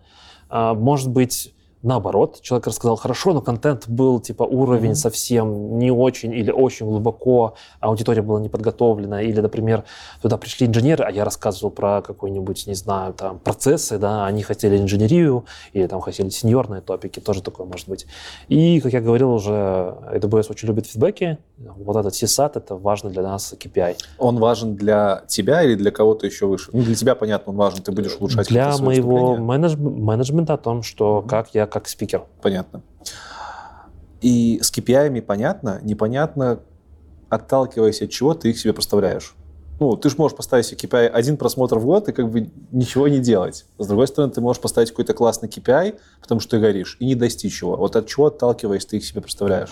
А, 0.49 0.73
может 0.73 1.09
быть 1.09 1.53
наоборот, 1.81 2.39
человек 2.41 2.67
рассказал 2.67 2.95
хорошо, 2.95 3.33
но 3.33 3.41
контент 3.41 3.87
был 3.87 4.19
типа 4.19 4.43
уровень 4.43 4.91
mm-hmm. 4.91 4.95
совсем 4.95 5.79
не 5.79 5.91
очень 5.91 6.33
или 6.33 6.51
очень 6.51 6.85
глубоко, 6.85 7.55
а 7.79 7.87
аудитория 7.87 8.21
была 8.21 8.39
не 8.39 8.49
подготовлена, 8.49 9.21
или, 9.21 9.39
например, 9.39 9.83
туда 10.21 10.37
пришли 10.37 10.67
инженеры, 10.67 11.05
а 11.05 11.11
я 11.11 11.23
рассказывал 11.23 11.71
про 11.71 12.01
какой-нибудь, 12.01 12.67
не 12.67 12.73
знаю, 12.73 13.13
там, 13.13 13.39
процессы, 13.39 13.97
да, 13.97 14.25
они 14.25 14.43
хотели 14.43 14.77
инженерию, 14.77 15.45
или 15.73 15.87
там 15.87 16.01
хотели 16.01 16.29
сеньорные 16.29 16.81
топики, 16.81 17.19
тоже 17.19 17.41
такое 17.41 17.65
может 17.65 17.87
быть. 17.87 18.05
И, 18.47 18.79
как 18.81 18.93
я 18.93 19.01
говорил 19.01 19.31
уже, 19.33 19.51
AWS 19.51 20.47
очень 20.49 20.67
любит 20.67 20.87
фидбэки, 20.87 21.37
вот 21.57 21.95
этот 21.95 22.13
CSAT, 22.13 22.51
это 22.55 22.75
важно 22.75 23.09
для 23.09 23.23
нас 23.23 23.53
KPI. 23.53 23.97
Он 24.17 24.37
важен 24.37 24.75
для 24.75 25.23
тебя 25.27 25.63
или 25.63 25.75
для 25.75 25.91
кого-то 25.91 26.25
еще 26.25 26.45
выше? 26.45 26.69
Ну, 26.73 26.81
для 26.81 26.95
тебя, 26.95 27.15
понятно, 27.15 27.51
он 27.51 27.57
важен, 27.57 27.81
ты 27.81 27.91
будешь 27.91 28.15
улучшать 28.19 28.47
Для 28.47 28.77
моего 28.77 29.37
менедж... 29.37 29.75
менеджмента 29.77 30.53
о 30.53 30.57
том, 30.57 30.83
что 30.83 31.19
mm-hmm. 31.19 31.29
как 31.29 31.49
я 31.53 31.68
как 31.69 31.87
спикер. 31.87 32.25
Понятно. 32.41 32.81
И 34.21 34.59
с 34.61 34.71
KPI 34.71 35.21
понятно, 35.21 35.79
непонятно, 35.81 36.59
отталкиваясь 37.29 38.01
от 38.01 38.09
чего 38.09 38.33
ты 38.33 38.49
их 38.49 38.59
себе 38.59 38.73
представляешь. 38.73 39.35
Ну, 39.79 39.95
ты 39.95 40.09
же 40.09 40.15
можешь 40.17 40.35
поставить 40.35 40.65
себе 40.65 40.77
KPI 40.77 41.07
один 41.07 41.37
просмотр 41.37 41.79
в 41.79 41.85
год 41.85 42.09
и 42.09 42.11
как 42.11 42.29
бы 42.29 42.51
ничего 42.71 43.07
не 43.07 43.19
делать. 43.19 43.65
С 43.77 43.87
другой 43.87 44.07
стороны, 44.07 44.33
ты 44.33 44.41
можешь 44.41 44.61
поставить 44.61 44.89
какой-то 44.89 45.13
классный 45.13 45.47
KPI, 45.47 45.97
потому 46.21 46.41
что 46.41 46.51
ты 46.51 46.59
горишь, 46.59 46.97
и 46.99 47.05
не 47.05 47.15
достичь 47.15 47.61
его. 47.61 47.77
Вот 47.77 47.95
от 47.95 48.07
чего 48.07 48.25
отталкиваясь 48.25 48.85
ты 48.85 48.97
их 48.97 49.05
себе 49.05 49.21
представляешь? 49.21 49.69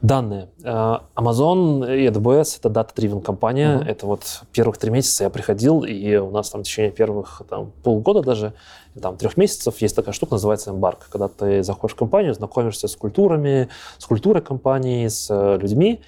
Данные. 0.00 0.48
Э, 0.62 0.98
Amazon 1.16 1.96
и 1.96 2.06
AWS— 2.06 2.58
это 2.60 2.68
data-driven 2.68 3.20
компания. 3.20 3.78
Uh-huh. 3.78 3.88
Это 3.88 4.06
вот 4.06 4.42
первых 4.52 4.78
три 4.78 4.90
месяца 4.90 5.24
я 5.24 5.30
приходил, 5.30 5.82
и 5.82 6.16
у 6.16 6.30
нас 6.30 6.50
там 6.50 6.62
в 6.62 6.64
течение 6.64 6.92
первых 6.92 7.42
там, 7.48 7.72
полгода 7.82 8.22
даже, 8.22 8.54
там, 9.00 9.16
трех 9.16 9.36
месяцев 9.36 9.76
есть 9.78 9.96
такая 9.96 10.12
штука, 10.12 10.34
называется 10.34 10.70
Embark. 10.70 10.98
Когда 11.10 11.28
ты 11.28 11.62
заходишь 11.62 11.96
в 11.96 11.98
компанию, 11.98 12.34
знакомишься 12.34 12.86
с 12.86 12.94
культурами, 12.94 13.68
с 13.98 14.04
культурой 14.04 14.42
компании, 14.42 15.08
с 15.08 15.28
э, 15.30 15.58
людьми, 15.60 16.00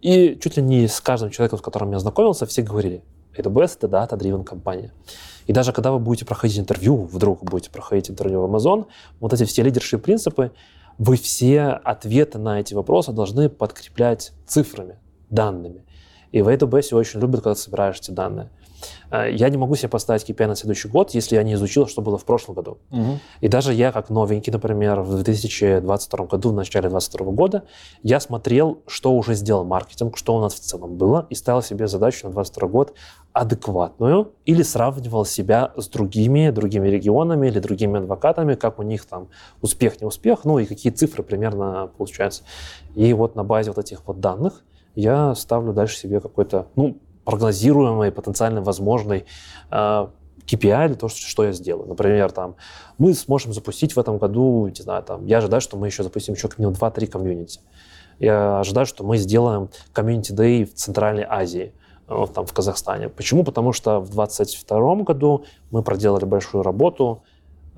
и 0.00 0.38
чуть 0.42 0.56
ли 0.56 0.62
не 0.62 0.88
с 0.88 1.00
каждым 1.00 1.30
человеком, 1.30 1.58
с 1.58 1.62
которым 1.62 1.92
я 1.92 1.98
знакомился, 1.98 2.46
все 2.46 2.62
говорили, 2.62 3.02
AWS— 3.36 3.78
это 3.80 3.86
data-driven 3.88 4.44
компания. 4.44 4.92
И 5.46 5.52
даже 5.52 5.72
когда 5.72 5.92
вы 5.92 5.98
будете 5.98 6.24
проходить 6.24 6.58
интервью, 6.58 7.04
вдруг 7.04 7.42
будете 7.44 7.70
проходить 7.70 8.10
интервью 8.10 8.46
в 8.46 8.54
Amazon, 8.54 8.86
вот 9.20 9.32
эти 9.32 9.44
все 9.44 9.62
лидершие 9.62 10.00
принципы, 10.00 10.52
вы 10.98 11.16
все 11.16 11.62
ответы 11.62 12.38
на 12.38 12.60
эти 12.60 12.74
вопросы 12.74 13.12
должны 13.12 13.48
подкреплять 13.48 14.32
цифрами, 14.46 14.98
данными. 15.30 15.84
И 16.32 16.42
в 16.42 16.48
AWS 16.48 16.94
очень 16.94 17.20
любят, 17.20 17.42
когда 17.42 17.54
собираешь 17.54 17.98
эти 17.98 18.10
данные. 18.10 18.50
Э, 19.10 19.30
я 19.30 19.48
не 19.48 19.56
могу 19.56 19.74
себе 19.76 19.88
поставить 19.88 20.28
KPI 20.28 20.46
на 20.46 20.56
следующий 20.56 20.88
год, 20.88 21.10
если 21.10 21.36
я 21.36 21.42
не 21.42 21.54
изучил, 21.54 21.86
что 21.86 22.02
было 22.02 22.18
в 22.18 22.24
прошлом 22.24 22.54
году. 22.54 22.78
Угу. 22.90 23.18
И 23.40 23.48
даже 23.48 23.72
я, 23.72 23.92
как 23.92 24.10
новенький, 24.10 24.52
например, 24.52 25.00
в 25.00 25.22
2022 25.22 26.26
году, 26.26 26.50
в 26.50 26.54
начале 26.54 26.88
2022 26.88 27.32
года, 27.32 27.64
я 28.02 28.20
смотрел, 28.20 28.82
что 28.86 29.14
уже 29.14 29.34
сделал 29.34 29.64
маркетинг, 29.64 30.16
что 30.16 30.36
у 30.36 30.40
нас 30.40 30.54
в 30.54 30.60
целом 30.60 30.96
было, 30.96 31.26
и 31.30 31.34
ставил 31.34 31.62
себе 31.62 31.86
задачу 31.86 32.26
на 32.26 32.32
2022 32.32 32.68
год 32.68 32.94
адекватную 33.32 34.32
или 34.46 34.62
сравнивал 34.62 35.24
себя 35.24 35.72
с 35.76 35.88
другими, 35.88 36.50
другими 36.50 36.88
регионами 36.88 37.48
или 37.48 37.58
другими 37.58 37.98
адвокатами, 37.98 38.54
как 38.54 38.78
у 38.78 38.82
них 38.82 39.04
там 39.06 39.28
успех, 39.60 40.00
не 40.00 40.06
успех, 40.06 40.44
ну 40.44 40.60
и 40.60 40.66
какие 40.66 40.92
цифры 40.92 41.24
примерно 41.24 41.90
получаются. 41.98 42.44
И 42.94 43.12
вот 43.12 43.34
на 43.34 43.42
базе 43.42 43.72
вот 43.72 43.78
этих 43.78 44.06
вот 44.06 44.20
данных 44.20 44.62
я 44.94 45.34
ставлю 45.34 45.72
дальше 45.72 45.98
себе 45.98 46.20
какой-то, 46.20 46.68
ну, 46.76 46.98
прогнозируемый, 47.24 48.12
потенциально 48.12 48.62
возможный 48.62 49.24
э, 49.70 50.06
KPI 50.46 50.86
или 50.86 50.94
то, 50.94 51.08
что 51.08 51.44
я 51.44 51.52
сделаю. 51.52 51.88
Например, 51.88 52.30
там, 52.30 52.56
мы 52.98 53.14
сможем 53.14 53.52
запустить 53.52 53.96
в 53.96 53.98
этом 53.98 54.18
году, 54.18 54.66
не 54.68 54.82
знаю, 54.82 55.02
там, 55.02 55.26
я 55.26 55.38
ожидаю, 55.38 55.60
что 55.60 55.76
мы 55.76 55.86
еще 55.86 56.02
запустим 56.02 56.34
еще 56.34 56.48
как 56.48 56.58
минимум 56.58 56.76
2-3 56.76 57.06
комьюнити. 57.06 57.60
Я 58.18 58.60
ожидаю, 58.60 58.86
что 58.86 59.04
мы 59.04 59.16
сделаем 59.16 59.70
комьюнити 59.92 60.32
Day 60.32 60.64
в 60.64 60.74
Центральной 60.74 61.26
Азии, 61.28 61.72
э, 62.08 62.26
там, 62.34 62.46
в 62.46 62.52
Казахстане. 62.52 63.08
Почему? 63.08 63.44
Потому 63.44 63.72
что 63.72 64.00
в 64.00 64.10
2022 64.10 64.96
году 64.96 65.44
мы 65.70 65.82
проделали 65.82 66.24
большую 66.24 66.62
работу 66.62 67.22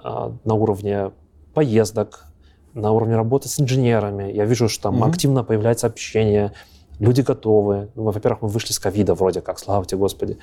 э, 0.03 0.31
на 0.45 0.55
уровне 0.55 1.13
поездок, 1.55 2.27
на 2.75 2.93
уровне 2.93 3.17
работы 3.17 3.49
с 3.49 3.59
инженерами. 3.59 4.31
Я 4.31 4.45
вижу, 4.45 4.69
что 4.69 4.85
там 4.85 5.03
mm-hmm. 5.03 5.09
активно 5.09 5.45
появляется 5.45 5.87
общение, 5.87 6.53
люди 6.99 7.21
готовы. 7.21 7.89
Ну, 7.95 8.05
во-первых, 8.05 8.43
мы 8.43 8.49
вышли 8.49 8.73
с 8.73 8.79
ковида 8.79 9.15
вроде 9.15 9.41
как, 9.41 9.59
слава 9.59 9.85
тебе, 9.85 9.99
Господи. 9.99 10.39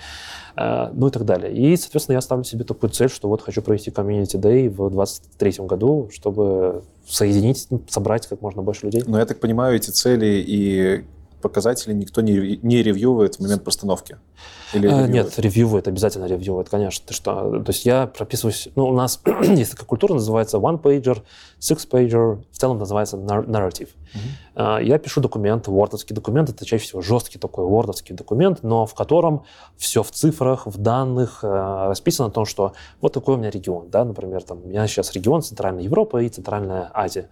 Э, 0.56 0.90
ну 0.94 1.08
и 1.08 1.12
так 1.12 1.26
далее. 1.26 1.54
И, 1.54 1.76
соответственно, 1.78 2.16
я 2.16 2.22
ставлю 2.22 2.44
себе 2.44 2.64
такую 2.64 2.90
цель, 2.90 3.10
что 3.10 3.28
вот 3.28 3.42
хочу 3.42 3.62
провести 3.62 3.92
Community 3.92 4.40
Day 4.40 4.70
в 4.70 4.90
2023 4.90 5.66
году, 5.66 6.10
чтобы 6.12 6.84
соединить, 7.08 7.68
ну, 7.70 7.82
собрать 7.88 8.28
как 8.28 8.42
можно 8.42 8.62
больше 8.62 8.86
людей. 8.86 9.04
Но 9.06 9.20
я 9.20 9.26
так 9.26 9.40
понимаю, 9.40 9.76
эти 9.76 9.90
цели 9.90 10.44
и 10.46 11.06
показатели 11.44 11.94
никто 11.94 12.22
не, 12.22 12.58
не 12.64 12.82
ревьюет 12.82 13.36
в 13.36 13.40
момент 13.40 13.64
постановки? 13.64 14.18
Или 14.74 14.90
э, 14.90 15.08
Нет, 15.08 15.38
ревьюет, 15.38 15.88
обязательно 15.88 16.26
ревьюет, 16.26 16.70
конечно. 16.70 17.06
Ты 17.08 17.14
что? 17.14 17.62
То 17.64 17.72
есть 17.72 17.86
я 17.86 18.08
прописываюсь... 18.08 18.70
Ну, 18.76 18.88
у 18.88 18.94
нас 18.94 19.22
есть 19.44 19.72
такая 19.72 19.86
культура, 19.86 20.14
называется 20.16 20.58
one-pager, 20.58 21.22
six-pager, 21.60 22.44
в 22.52 22.58
целом 22.58 22.80
называется 22.80 23.18
narrative. 23.18 23.90
Uh-huh. 24.56 24.84
Я 24.84 24.98
пишу 24.98 25.22
документ, 25.22 25.68
вордовский 25.68 26.16
документ, 26.16 26.50
это 26.50 26.66
чаще 26.66 26.84
всего 26.84 27.02
жесткий 27.02 27.40
такой 27.40 27.66
вордовский 27.66 28.16
документ, 28.16 28.64
но 28.64 28.86
в 28.86 28.94
котором 28.94 29.44
все 29.78 30.04
в 30.04 30.12
цифрах, 30.12 30.66
в 30.66 30.78
данных 30.78 31.40
э, 31.44 31.48
расписано 31.48 32.30
о 32.30 32.32
том, 32.32 32.46
что 32.46 32.74
вот 33.02 33.14
такой 33.14 33.36
у 33.36 33.38
меня 33.38 33.50
регион, 33.50 33.90
да, 33.90 34.06
например, 34.06 34.44
там, 34.44 34.64
у 34.64 34.68
меня 34.68 34.88
сейчас 34.88 35.14
регион 35.14 35.42
Центральная 35.42 35.84
Европа 35.84 36.22
и 36.22 36.30
Центральная 36.30 36.90
Азия. 36.94 37.30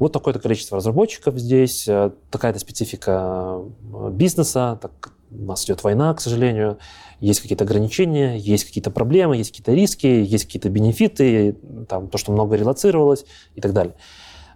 Вот 0.00 0.14
такое-то 0.14 0.40
количество 0.40 0.78
разработчиков 0.78 1.36
здесь, 1.36 1.86
э, 1.86 2.10
такая-то 2.30 2.58
специфика 2.58 3.60
э, 3.92 4.10
бизнеса, 4.10 4.78
так, 4.80 5.12
у 5.30 5.44
нас 5.44 5.64
идет 5.66 5.84
война, 5.84 6.14
к 6.14 6.22
сожалению, 6.22 6.78
есть 7.20 7.42
какие-то 7.42 7.64
ограничения, 7.64 8.38
есть 8.38 8.64
какие-то 8.64 8.90
проблемы, 8.90 9.36
есть 9.36 9.50
какие-то 9.50 9.72
риски, 9.72 10.06
есть 10.06 10.46
какие-то 10.46 10.70
бенефиты, 10.70 11.54
там, 11.86 12.08
то, 12.08 12.16
что 12.16 12.32
много 12.32 12.56
релацировалось 12.56 13.26
и 13.54 13.60
так 13.60 13.74
далее. 13.74 13.94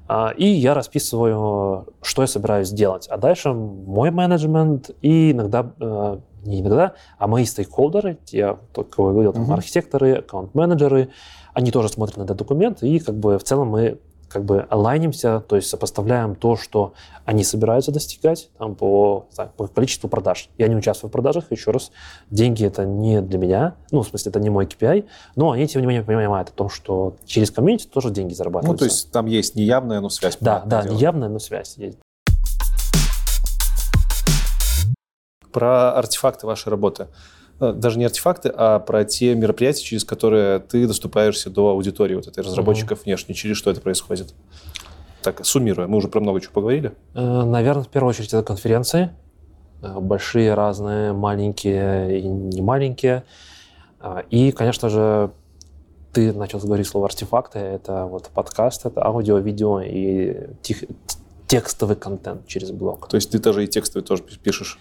А, 0.08 0.30
и 0.30 0.46
я 0.46 0.72
расписываю, 0.72 1.88
что 2.00 2.22
я 2.22 2.26
собираюсь 2.26 2.70
делать. 2.70 3.06
А 3.08 3.18
дальше 3.18 3.52
мой 3.52 4.10
менеджмент 4.10 4.92
и 5.02 5.32
иногда, 5.32 5.74
э, 5.78 6.18
не 6.46 6.62
иногда, 6.62 6.94
а 7.18 7.26
мои 7.26 7.44
стейкхолдеры, 7.44 8.18
те, 8.24 8.56
кого 8.72 9.08
я 9.08 9.12
говорил, 9.12 9.32
там, 9.34 9.50
uh-huh. 9.50 9.54
архитекторы, 9.54 10.14
аккаунт-менеджеры, 10.14 11.10
они 11.52 11.70
тоже 11.70 11.90
смотрят 11.90 12.16
на 12.16 12.22
этот 12.22 12.38
документ, 12.38 12.82
и 12.82 12.98
как 12.98 13.14
бы 13.14 13.38
в 13.38 13.44
целом 13.44 13.68
мы 13.68 13.98
как 14.34 14.44
бы 14.44 14.66
алайнимся, 14.68 15.38
то 15.38 15.54
есть 15.54 15.68
сопоставляем 15.68 16.34
то, 16.34 16.56
что 16.56 16.94
они 17.24 17.44
собираются 17.44 17.92
достигать 17.92 18.50
там, 18.58 18.74
по, 18.74 19.28
по 19.56 19.68
количеству 19.68 20.08
продаж. 20.08 20.50
Я 20.58 20.66
не 20.66 20.74
участвую 20.74 21.08
в 21.08 21.12
продажах, 21.12 21.52
еще 21.52 21.70
раз, 21.70 21.92
деньги 22.30 22.66
это 22.66 22.84
не 22.84 23.22
для 23.22 23.38
меня, 23.38 23.76
ну, 23.92 24.02
в 24.02 24.08
смысле, 24.08 24.30
это 24.30 24.40
не 24.40 24.50
мой 24.50 24.66
KPI, 24.66 25.06
но 25.36 25.52
они, 25.52 25.68
тем 25.68 25.82
не 25.82 25.86
менее, 25.86 26.02
понимают 26.02 26.48
о 26.48 26.52
том, 26.52 26.68
что 26.68 27.14
через 27.24 27.52
комьюнити 27.52 27.86
тоже 27.86 28.10
деньги 28.10 28.34
зарабатываются. 28.34 28.84
Ну, 28.84 28.88
то 28.88 28.92
есть 28.92 29.12
там 29.12 29.26
есть 29.26 29.54
неявная, 29.54 30.00
но 30.00 30.08
связь. 30.08 30.36
Да, 30.40 30.64
да, 30.66 30.82
дело. 30.82 30.94
неявная, 30.94 31.28
но 31.28 31.38
связь 31.38 31.76
есть. 31.76 31.98
Про 35.52 35.96
артефакты 35.96 36.48
вашей 36.48 36.70
работы. 36.70 37.06
Э, 37.60 37.72
даже 37.72 37.98
не 37.98 38.04
артефакты, 38.04 38.52
а 38.54 38.80
про 38.80 39.04
те 39.04 39.34
мероприятия, 39.34 39.84
через 39.84 40.04
которые 40.04 40.58
ты 40.58 40.86
доступаешься 40.86 41.50
до 41.50 41.70
аудитории 41.70 42.14
вот 42.14 42.26
этой 42.26 42.42
разработчиков 42.42 43.00
mm-hmm. 43.00 43.04
внешне. 43.04 43.34
Через 43.34 43.56
что 43.56 43.70
это 43.70 43.80
происходит? 43.80 44.34
Так, 45.22 45.44
суммируя, 45.44 45.86
мы 45.86 45.96
уже 45.96 46.08
про 46.08 46.20
много 46.20 46.40
чего 46.40 46.52
поговорили. 46.52 46.92
Э, 47.14 47.42
наверное, 47.44 47.84
в 47.84 47.88
первую 47.88 48.10
очередь 48.10 48.28
это 48.28 48.42
конференции. 48.42 49.10
Э, 49.82 49.98
большие, 50.00 50.54
разные, 50.54 51.12
маленькие 51.12 52.20
и 52.20 52.22
не 52.26 52.62
маленькие. 52.62 53.24
И, 54.28 54.52
конечно 54.52 54.90
же, 54.90 55.30
ты 56.12 56.34
начал 56.34 56.58
говорить 56.58 56.86
слово 56.86 57.06
артефакты. 57.06 57.58
Это 57.58 58.04
вот 58.04 58.28
подкаст, 58.28 58.84
это 58.84 59.02
аудио, 59.02 59.38
видео 59.38 59.80
и 59.80 60.50
тех, 60.60 60.84
текстовый 61.46 61.96
контент 61.96 62.46
через 62.46 62.70
блог. 62.70 63.08
То 63.08 63.16
есть 63.16 63.30
ты 63.30 63.38
тоже 63.38 63.64
и 63.64 63.66
текстовый 63.66 64.04
тоже 64.04 64.22
пишешь? 64.22 64.78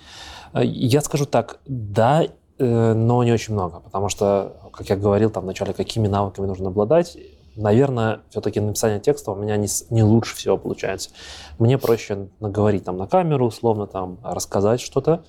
Я 0.53 0.99
скажу 0.99 1.25
так, 1.25 1.59
да 1.65 2.25
но 2.59 3.23
не 3.23 3.31
очень 3.31 3.53
много, 3.53 3.79
потому 3.79 4.09
что, 4.09 4.57
как 4.73 4.89
я 4.89 4.95
говорил 4.95 5.29
там 5.29 5.43
вначале, 5.43 5.73
какими 5.73 6.07
навыками 6.07 6.45
нужно 6.45 6.69
обладать, 6.69 7.17
наверное, 7.55 8.21
все-таки 8.29 8.59
написание 8.59 8.99
текста 8.99 9.31
у 9.31 9.35
меня 9.35 9.57
не, 9.57 9.67
не 9.89 10.03
лучше 10.03 10.35
всего 10.35 10.57
получается. 10.57 11.11
Мне 11.59 11.77
проще 11.77 12.29
наговорить 12.39 12.83
там 12.83 12.97
на 12.97 13.07
камеру, 13.07 13.47
условно 13.47 13.87
там 13.87 14.19
рассказать 14.23 14.81
что-то, 14.81 15.23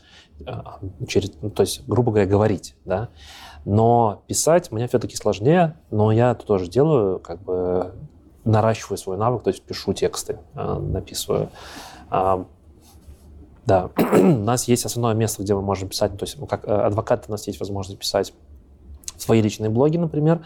э, 0.46 0.52
через, 1.06 1.32
ну, 1.42 1.50
то 1.50 1.62
есть, 1.62 1.86
грубо 1.86 2.12
говоря, 2.12 2.28
говорить, 2.28 2.74
да. 2.84 3.08
Но 3.64 4.22
писать 4.26 4.70
мне 4.72 4.88
все-таки 4.88 5.16
сложнее, 5.16 5.76
но 5.90 6.12
я 6.12 6.32
это 6.32 6.44
тоже 6.44 6.68
делаю, 6.68 7.18
как 7.18 7.42
бы 7.42 7.92
наращиваю 8.44 8.98
свой 8.98 9.16
навык, 9.16 9.42
то 9.42 9.48
есть 9.48 9.62
пишу 9.62 9.92
тексты, 9.94 10.38
э, 10.54 10.78
написываю. 10.78 11.50
Да, 13.66 13.90
у 13.96 14.22
нас 14.22 14.68
есть 14.68 14.84
основное 14.84 15.14
место, 15.14 15.42
где 15.42 15.54
мы 15.54 15.62
можем 15.62 15.88
писать, 15.88 16.16
то 16.18 16.24
есть 16.24 16.36
как 16.48 16.64
э, 16.66 16.70
адвокаты 16.70 17.24
у 17.28 17.32
нас 17.32 17.46
есть 17.46 17.60
возможность 17.60 17.98
писать 17.98 18.34
свои 19.16 19.40
личные 19.40 19.70
блоги, 19.70 19.96
например, 19.96 20.40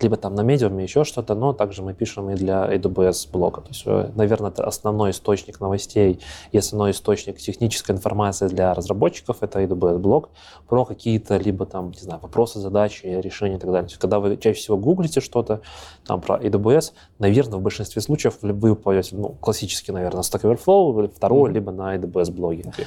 либо 0.00 0.16
там 0.16 0.34
на 0.34 0.40
медиуме 0.42 0.84
еще 0.84 1.04
что-то, 1.04 1.34
но 1.34 1.52
также 1.52 1.82
мы 1.82 1.94
пишем 1.94 2.30
и 2.30 2.34
для 2.34 2.66
AWS 2.74 3.30
блога. 3.30 3.60
То 3.60 3.68
есть, 3.68 3.82
э, 3.86 4.10
наверное, 4.14 4.50
это 4.50 4.66
основной 4.66 5.12
источник 5.12 5.60
новостей 5.60 6.20
и 6.52 6.58
основной 6.58 6.90
источник 6.90 7.38
технической 7.38 7.94
информации 7.94 8.48
для 8.48 8.74
разработчиков, 8.74 9.42
это 9.42 9.62
AWS 9.62 9.98
блог 9.98 10.30
про 10.68 10.84
какие-то 10.84 11.36
либо 11.36 11.64
там, 11.66 11.90
не 11.90 12.00
знаю, 12.00 12.20
вопросы, 12.20 12.58
задачи, 12.58 13.06
решения 13.06 13.56
и 13.56 13.60
так 13.60 13.70
далее. 13.70 13.84
То 13.84 13.92
есть, 13.92 14.00
когда 14.00 14.18
вы 14.18 14.36
чаще 14.36 14.58
всего 14.58 14.76
гуглите 14.76 15.20
что-то 15.20 15.60
там 16.06 16.20
про 16.20 16.38
AWS, 16.38 16.92
наверное, 17.18 17.58
в 17.58 17.62
большинстве 17.62 18.02
случаев 18.02 18.38
вы 18.42 18.74
попадете, 18.74 19.16
ну, 19.16 19.30
классически, 19.40 19.90
наверное, 19.90 20.22
Stack 20.22 20.42
Overflow, 20.42 21.12
второй, 21.14 21.50
mm-hmm. 21.50 21.54
либо 21.54 21.72
на 21.72 21.96
AWS 21.96 22.32
блоге. 22.32 22.62
Okay. 22.62 22.86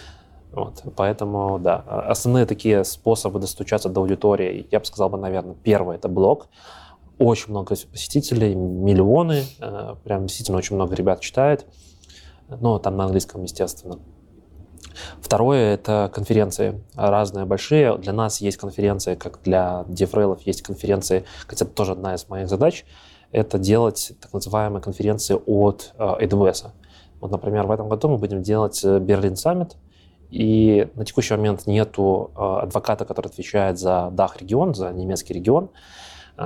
Вот, 0.57 0.81
поэтому, 0.95 1.59
да, 1.59 1.75
основные 2.07 2.47
такие 2.47 2.83
способы 2.83 3.39
достучаться 3.39 3.89
до 3.89 4.01
аудитории, 4.01 4.67
я 4.71 4.79
бы 4.79 4.85
сказал, 4.85 5.07
бы, 5.07 5.17
наверное, 5.19 5.53
первый– 5.53 5.95
это 5.97 6.09
блог. 6.09 6.47
Очень 7.19 7.51
много 7.51 7.75
посетителей, 7.75 8.55
миллионы, 8.55 9.43
э, 9.59 9.95
прям 10.03 10.25
действительно 10.25 10.57
очень 10.57 10.75
много 10.75 10.95
ребят 10.95 11.19
читает, 11.19 11.67
ну, 12.49 12.79
там 12.79 12.97
на 12.97 13.03
английском, 13.03 13.43
естественно. 13.43 13.99
Второе– 15.21 15.73
это 15.75 16.09
конференции 16.11 16.83
разные, 16.95 17.45
большие. 17.45 17.95
Для 17.99 18.13
нас 18.13 18.41
есть 18.41 18.57
конференции, 18.57 19.13
как 19.13 19.41
для 19.43 19.85
DevRail 19.87 20.39
есть 20.43 20.63
конференции, 20.63 21.23
хотя 21.45 21.65
это 21.65 21.73
тоже 21.75 21.91
одна 21.91 22.15
из 22.15 22.27
моих 22.29 22.49
задач, 22.49 22.83
это 23.31 23.59
делать 23.59 24.13
так 24.19 24.33
называемые 24.33 24.81
конференции 24.81 25.39
от 25.45 25.93
э, 25.99 26.03
AWS. 26.25 26.71
Вот, 27.19 27.29
например, 27.29 27.67
в 27.67 27.71
этом 27.71 27.89
году 27.89 28.09
мы 28.09 28.17
будем 28.17 28.41
делать 28.41 28.83
Берлин 28.83 29.35
Саммит, 29.35 29.75
и 30.29 30.89
на 30.95 31.05
текущий 31.05 31.35
момент 31.35 31.67
нету 31.67 32.31
адвоката, 32.35 33.05
который 33.05 33.27
отвечает 33.27 33.79
за 33.79 34.09
Дах-регион, 34.11 34.75
за 34.75 34.91
немецкий 34.91 35.33
регион. 35.33 35.69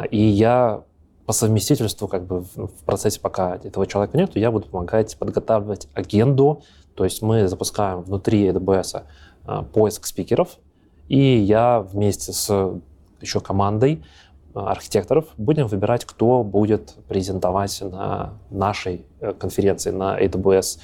И 0.10 0.22
я 0.22 0.84
по 1.26 1.34
совместительству, 1.34 2.08
как 2.08 2.26
бы 2.26 2.42
в 2.42 2.84
процессе, 2.86 3.20
пока 3.20 3.56
этого 3.56 3.88
человека 3.88 4.18
нету, 4.18 4.40
я 4.40 4.52
буду 4.52 4.68
помогать 4.68 5.18
подготавливать 5.18 5.88
агенду. 5.94 6.64
То 6.96 7.04
есть 7.04 7.22
мы 7.22 7.48
запускаем 7.48 8.02
внутри 8.02 8.50
AWS 8.50 9.04
поиск 9.74 10.06
спикеров, 10.06 10.58
и 11.08 11.20
я 11.20 11.80
вместе 11.80 12.34
с 12.34 12.74
еще 13.22 13.40
командой 13.40 14.04
архитекторов 14.54 15.26
будем 15.38 15.68
выбирать, 15.68 16.06
кто 16.06 16.44
будет 16.44 16.96
презентовать 17.08 17.82
на 17.82 18.34
нашей 18.50 19.06
э, 19.20 19.34
конференции, 19.34 19.92
на 19.92 20.20
AWS, 20.20 20.80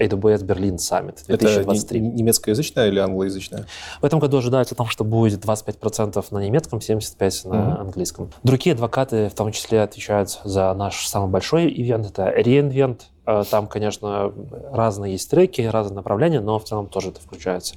AWS 0.00 0.44
Berlin 0.44 0.76
Summit 0.76 1.18
2023. 1.26 1.98
Это 1.98 1.98
немецкоязычная 1.98 2.88
или 2.88 2.98
англоязычная? 2.98 3.66
В 4.00 4.04
этом 4.04 4.18
году 4.18 4.38
ожидается 4.38 4.74
том, 4.74 4.88
что 4.88 5.04
будет 5.04 5.44
25% 5.44 6.24
на 6.30 6.38
немецком, 6.38 6.78
75% 6.78 7.48
на 7.48 7.54
mm-hmm. 7.54 7.80
английском. 7.80 8.30
Другие 8.42 8.74
адвокаты 8.74 9.28
в 9.28 9.34
том 9.34 9.52
числе 9.52 9.82
отвечают 9.82 10.40
за 10.44 10.72
наш 10.74 11.06
самый 11.06 11.28
большой 11.28 11.68
ивент, 11.68 12.06
это 12.06 12.30
реинвент. 12.30 13.08
Там, 13.50 13.68
конечно, 13.68 14.32
разные 14.72 15.12
есть 15.12 15.30
треки, 15.30 15.60
разные 15.60 15.96
направления, 15.96 16.40
но 16.40 16.58
в 16.58 16.64
целом 16.64 16.88
тоже 16.88 17.10
это 17.10 17.20
включается. 17.20 17.76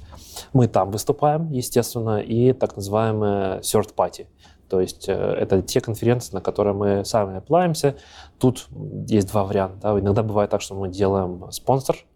Мы 0.52 0.66
там 0.66 0.90
выступаем, 0.90 1.52
естественно, 1.52 2.18
и 2.18 2.52
так 2.52 2.74
называемые 2.76 3.60
third 3.60 3.94
party. 3.94 4.26
То 4.68 4.80
есть 4.80 5.08
э, 5.08 5.12
это 5.12 5.62
те 5.62 5.80
конференции, 5.80 6.34
на 6.34 6.40
которые 6.40 6.74
мы 6.74 7.04
сами 7.04 7.36
оплаемся. 7.36 7.96
Тут 8.38 8.66
есть 9.06 9.28
два 9.30 9.44
варианта. 9.44 9.92
Да. 9.92 10.00
Иногда 10.00 10.22
бывает 10.22 10.50
так, 10.50 10.62
что 10.62 10.74
мы 10.74 10.88
делаем 10.88 11.44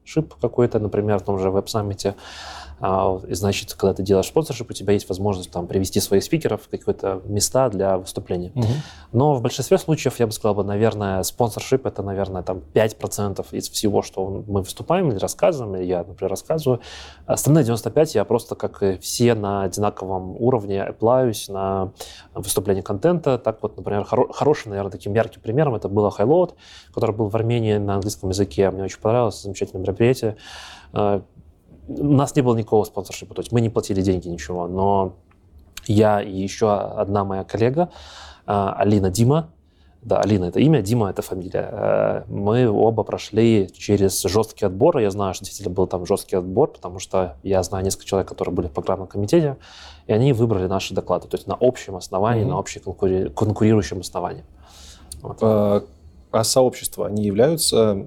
спонсоршип 0.09 0.35
какой-то, 0.40 0.78
например, 0.78 1.18
в 1.18 1.22
том 1.22 1.39
же 1.39 1.51
веб-саммите. 1.51 2.14
А, 2.81 3.19
значит, 3.31 3.75
когда 3.75 3.95
ты 3.95 4.03
делаешь 4.03 4.27
спонсоршип, 4.27 4.71
у 4.71 4.73
тебя 4.73 4.93
есть 4.93 5.09
возможность 5.09 5.51
там 5.51 5.67
привести 5.67 6.01
своих 6.01 6.23
спикеров 6.23 6.63
в 6.63 6.69
какие-то 6.69 7.23
места 7.25 7.69
для 7.69 7.99
выступления. 7.99 8.53
Угу. 8.55 8.67
Но 9.13 9.35
в 9.35 9.43
большинстве 9.43 9.79
случаев, 9.79 10.19
я 10.21 10.27
бы 10.27 10.33
сказал, 10.33 10.55
бы, 10.55 10.65
наверное, 10.65 11.23
спонсоршип 11.23 11.87
это, 11.87 12.03
наверное, 12.03 12.43
там 12.43 12.63
5% 12.75 13.47
из 13.53 13.69
всего, 13.69 14.03
что 14.03 14.45
мы 14.47 14.63
выступаем 14.63 15.11
или 15.11 15.19
рассказываем, 15.19 15.77
или 15.77 15.85
я, 15.85 16.05
например, 16.05 16.31
рассказываю. 16.31 16.81
Остальные 17.27 17.65
95 17.65 18.15
я 18.15 18.25
просто, 18.25 18.55
как 18.55 18.83
и 18.83 18.99
все, 18.99 19.35
на 19.35 19.63
одинаковом 19.63 20.37
уровне 20.41 20.83
оплаюсь 20.83 21.49
на 21.49 21.93
выступление 22.35 22.83
контента. 22.83 23.39
Так 23.39 23.63
вот, 23.63 23.77
например, 23.77 24.03
хоро- 24.03 24.33
хорошим, 24.33 24.71
наверное, 24.71 24.93
таким 24.93 25.15
ярким 25.15 25.41
примером 25.41 25.75
это 25.75 25.89
было 25.89 26.13
Highload, 26.17 26.55
который 26.95 27.15
был 27.15 27.29
в 27.29 27.35
Армении 27.35 27.77
на 27.79 27.95
английском 27.95 28.31
языке. 28.31 28.71
Мне 28.71 28.85
очень 28.85 29.01
понравилось, 29.01 29.43
замечательное 29.43 29.83
мероприятие 29.83 30.37
э, 30.93 31.21
у 31.89 32.12
нас 32.12 32.36
не 32.36 32.43
было 32.43 32.56
никакого 32.56 32.85
спонсоршипа, 32.85 33.35
то 33.35 33.40
есть 33.40 33.52
мы 33.52 33.60
не 33.60 33.70
платили 33.70 34.02
деньги, 34.02 34.28
ничего, 34.28 34.69
но 34.69 35.15
я 35.86 36.20
и 36.20 36.36
еще 36.36 36.73
одна 36.73 37.24
моя 37.24 37.44
коллега, 37.44 37.90
а, 38.47 38.74
Алина 38.74 39.10
Дима, 39.10 39.51
да, 40.02 40.20
Алина 40.20 40.44
это 40.44 40.60
имя, 40.60 40.81
Дима 40.81 41.10
это 41.10 41.23
фамилия. 41.23 41.69
Э, 41.73 42.23
мы 42.28 42.70
оба 42.70 43.02
прошли 43.02 43.69
через 43.77 44.23
жесткий 44.23 44.65
отбор. 44.65 44.98
Я 44.98 45.10
знаю, 45.10 45.35
что 45.35 45.44
действительно 45.44 45.74
был 45.74 45.89
там 45.89 46.06
жесткий 46.06 46.36
отбор, 46.36 46.70
потому 46.70 47.01
что 47.01 47.36
я 47.43 47.62
знаю 47.65 47.85
несколько 47.85 48.06
человек, 48.06 48.28
которые 48.28 48.55
были 48.55 48.69
в 48.69 48.70
программном 48.70 49.09
комитете, 49.09 49.56
и 50.06 50.12
они 50.12 50.32
выбрали 50.32 50.66
наши 50.66 50.94
доклады, 50.94 51.27
то 51.27 51.36
есть 51.36 51.48
на 51.48 51.56
общем 51.59 51.97
основании, 51.97 52.44
mm-hmm. 52.44 52.48
на 52.48 52.59
общем 52.59 52.82
конкури- 52.85 53.31
конкурирующем 53.31 54.01
основании. 54.01 54.44
Вот. 55.20 55.39
А, 55.43 55.85
а 56.31 56.44
сообщества, 56.44 57.06
они 57.06 57.24
являются 57.24 58.06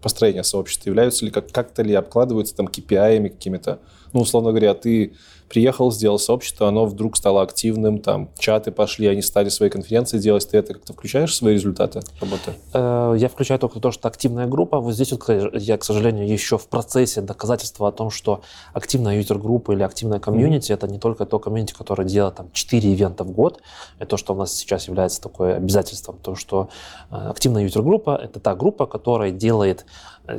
построения 0.00 0.44
сообщества 0.44 0.90
являются 0.90 1.24
ли 1.24 1.30
как- 1.30 1.50
как-то 1.50 1.82
ли 1.82 1.94
обкладываются 1.94 2.54
там 2.54 2.66
KPI 2.66 3.28
какими-то? 3.30 3.78
Ну, 4.12 4.20
условно 4.20 4.50
говоря, 4.50 4.74
ты 4.74 5.14
приехал, 5.48 5.90
сделал 5.90 6.18
сообщество, 6.18 6.68
оно 6.68 6.86
вдруг 6.86 7.16
стало 7.16 7.42
активным, 7.42 7.98
там 7.98 8.30
чаты 8.38 8.70
пошли, 8.70 9.06
они 9.06 9.22
стали 9.22 9.48
свои 9.48 9.70
конференции 9.70 10.18
делать, 10.18 10.48
ты 10.48 10.58
это 10.58 10.74
как-то 10.74 10.92
включаешь 10.92 11.32
в 11.32 11.34
свои 11.34 11.54
результаты 11.54 12.00
работы? 12.20 12.52
Э, 12.72 13.14
я 13.16 13.28
включаю 13.28 13.58
только 13.58 13.80
то, 13.80 13.90
что 13.90 14.08
активная 14.08 14.46
группа. 14.46 14.78
Вот 14.80 14.94
здесь 14.94 15.12
вот 15.12 15.28
я, 15.54 15.78
к 15.78 15.84
сожалению, 15.84 16.28
еще 16.28 16.58
в 16.58 16.68
процессе 16.68 17.20
доказательства 17.20 17.88
о 17.88 17.92
том, 17.92 18.10
что 18.10 18.42
активная 18.72 19.16
юзер-группа 19.16 19.72
или 19.72 19.82
активная 19.82 20.20
комьюнити 20.20 20.70
mm-hmm. 20.70 20.74
это 20.74 20.88
не 20.88 20.98
только 20.98 21.26
то 21.26 21.38
комьюнити, 21.38 21.74
которое 21.74 22.06
делает 22.06 22.36
там 22.36 22.50
4 22.52 22.92
ивента 22.92 23.24
в 23.24 23.30
год, 23.30 23.60
это 23.98 24.10
то, 24.10 24.16
что 24.16 24.34
у 24.34 24.36
нас 24.36 24.54
сейчас 24.54 24.88
является 24.88 25.20
такое 25.20 25.56
обязательством, 25.56 26.18
то, 26.22 26.34
что 26.34 26.68
э, 27.10 27.16
активная 27.16 27.64
юзер-группа 27.64 28.18
это 28.22 28.40
та 28.40 28.54
группа, 28.54 28.86
которая 28.86 29.30
делает 29.30 29.86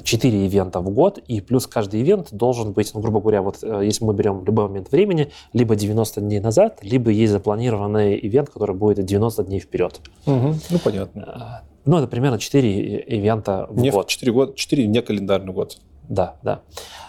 4 0.04 0.46
ивента 0.46 0.82
в 0.82 0.90
год, 0.90 1.18
и 1.18 1.42
плюс 1.42 1.68
каждый 1.68 2.02
ивент 2.02 2.30
должен 2.32 2.74
быть, 2.74 2.92
ну, 2.94 3.02
грубо 3.02 3.20
говоря, 3.22 3.42
вот 3.42 3.60
э, 3.64 3.82
если 3.84 4.06
мы 4.06 4.14
берем 4.14 4.44
любой 4.46 4.68
момент 4.68 4.92
времени, 4.92 5.32
либо 5.54 5.76
90 5.76 6.22
дней 6.22 6.40
назад, 6.40 6.80
либо 6.82 7.12
есть 7.12 7.32
запланированный 7.32 8.20
ивент, 8.22 8.50
который 8.50 8.76
будет 8.76 9.04
90 9.06 9.44
дней 9.44 9.60
вперед. 9.60 10.00
Угу, 10.26 10.56
ну, 10.70 10.80
понятно. 10.84 11.62
Э, 11.64 11.68
ну, 11.86 11.98
это 11.98 12.08
примерно 12.08 12.40
4 12.40 13.00
ивента 13.08 13.68
в 13.70 13.80
не 13.80 13.90
год. 13.90 14.08
4, 14.08 14.32
год, 14.32 14.56
4 14.56 14.88
не 14.88 15.02
календарный 15.02 15.54
год. 15.54 15.78
Да, 16.08 16.36
да. 16.44 16.62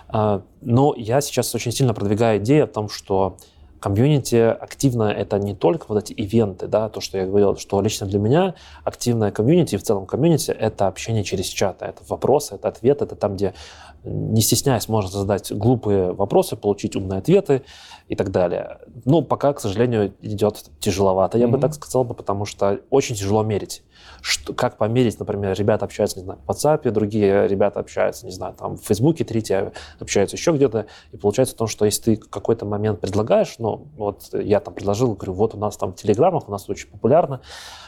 А, 0.09 0.43
но 0.61 0.95
я 0.97 1.21
сейчас 1.21 1.55
очень 1.55 1.73
сильно 1.73 1.95
продвигаю 1.95 2.41
идею 2.41 2.65
о 2.65 2.67
том, 2.67 2.89
что 2.89 3.37
комьюнити 3.81 4.37
активно 4.37 5.05
это 5.05 5.39
не 5.39 5.55
только 5.55 5.87
вот 5.89 6.05
эти 6.05 6.13
ивенты, 6.13 6.67
да, 6.67 6.89
то, 6.89 7.01
что 7.01 7.19
я 7.19 7.27
говорил, 7.27 7.57
что 7.57 7.81
лично 7.81 8.07
для 8.07 8.19
меня 8.19 8.55
активная 8.85 9.31
комьюнити, 9.33 9.77
в 9.77 9.83
целом 9.83 10.07
комьюнити, 10.07 10.51
это 10.51 10.87
общение 10.87 11.25
через 11.25 11.47
чат, 11.47 11.83
это 11.83 12.03
вопросы, 12.09 12.55
это 12.55 12.69
ответы, 12.69 13.05
это 13.05 13.17
там, 13.17 13.35
где 13.37 13.55
не 14.05 14.41
стесняясь, 14.41 14.89
можно 14.89 15.11
задать 15.11 15.53
глупые 15.53 16.13
вопросы, 16.13 16.57
получить 16.57 16.97
умные 16.97 17.19
ответы 17.19 17.63
и 18.09 18.15
так 18.15 18.31
далее. 18.31 18.79
Ну, 19.05 19.23
пока, 19.23 19.53
к 19.53 19.61
сожалению, 19.61 20.15
идет 20.21 20.71
тяжеловато, 20.81 21.39
я 21.39 21.47
mm-hmm. 21.47 21.51
бы 21.51 21.59
так 21.59 21.75
сказал, 21.75 22.05
потому 22.05 22.45
что 22.45 22.81
очень 22.91 23.15
тяжело 23.15 23.43
мерить 23.43 23.83
что, 24.23 24.53
как 24.53 24.77
померить, 24.77 25.19
например, 25.19 25.57
ребята 25.57 25.85
общаются, 25.85 26.19
не 26.19 26.25
знаю, 26.25 26.41
в 26.47 26.51
WhatsApp, 26.51 26.91
другие 26.91 27.49
ребята 27.49 27.81
общаются, 27.81 28.27
не 28.27 28.33
знаю, 28.33 28.55
там 28.55 28.77
в 28.77 28.83
Фейсбуке, 28.83 29.25
третьи 29.25 29.73
общаются 29.99 30.37
еще 30.37 30.53
где-то, 30.53 30.87
и 31.13 31.17
получается 31.17 31.57
то, 31.57 31.67
что 31.67 31.85
если 31.85 32.03
ты 32.03 32.17
какой-то 32.17 32.67
момент 32.67 33.01
предлагаешь, 33.01 33.55
ну, 33.59 33.89
вот 33.97 34.29
я 34.33 34.61
там 34.61 34.75
предложил, 34.75 35.15
говорю, 35.15 35.33
вот 35.33 35.55
у 35.55 35.59
нас 35.59 35.77
там 35.77 35.93
в 35.93 35.97
Телеграмах, 35.97 36.49
у 36.49 36.53
нас 36.53 36.69
очень 36.69 36.89
популярно, 36.89 37.41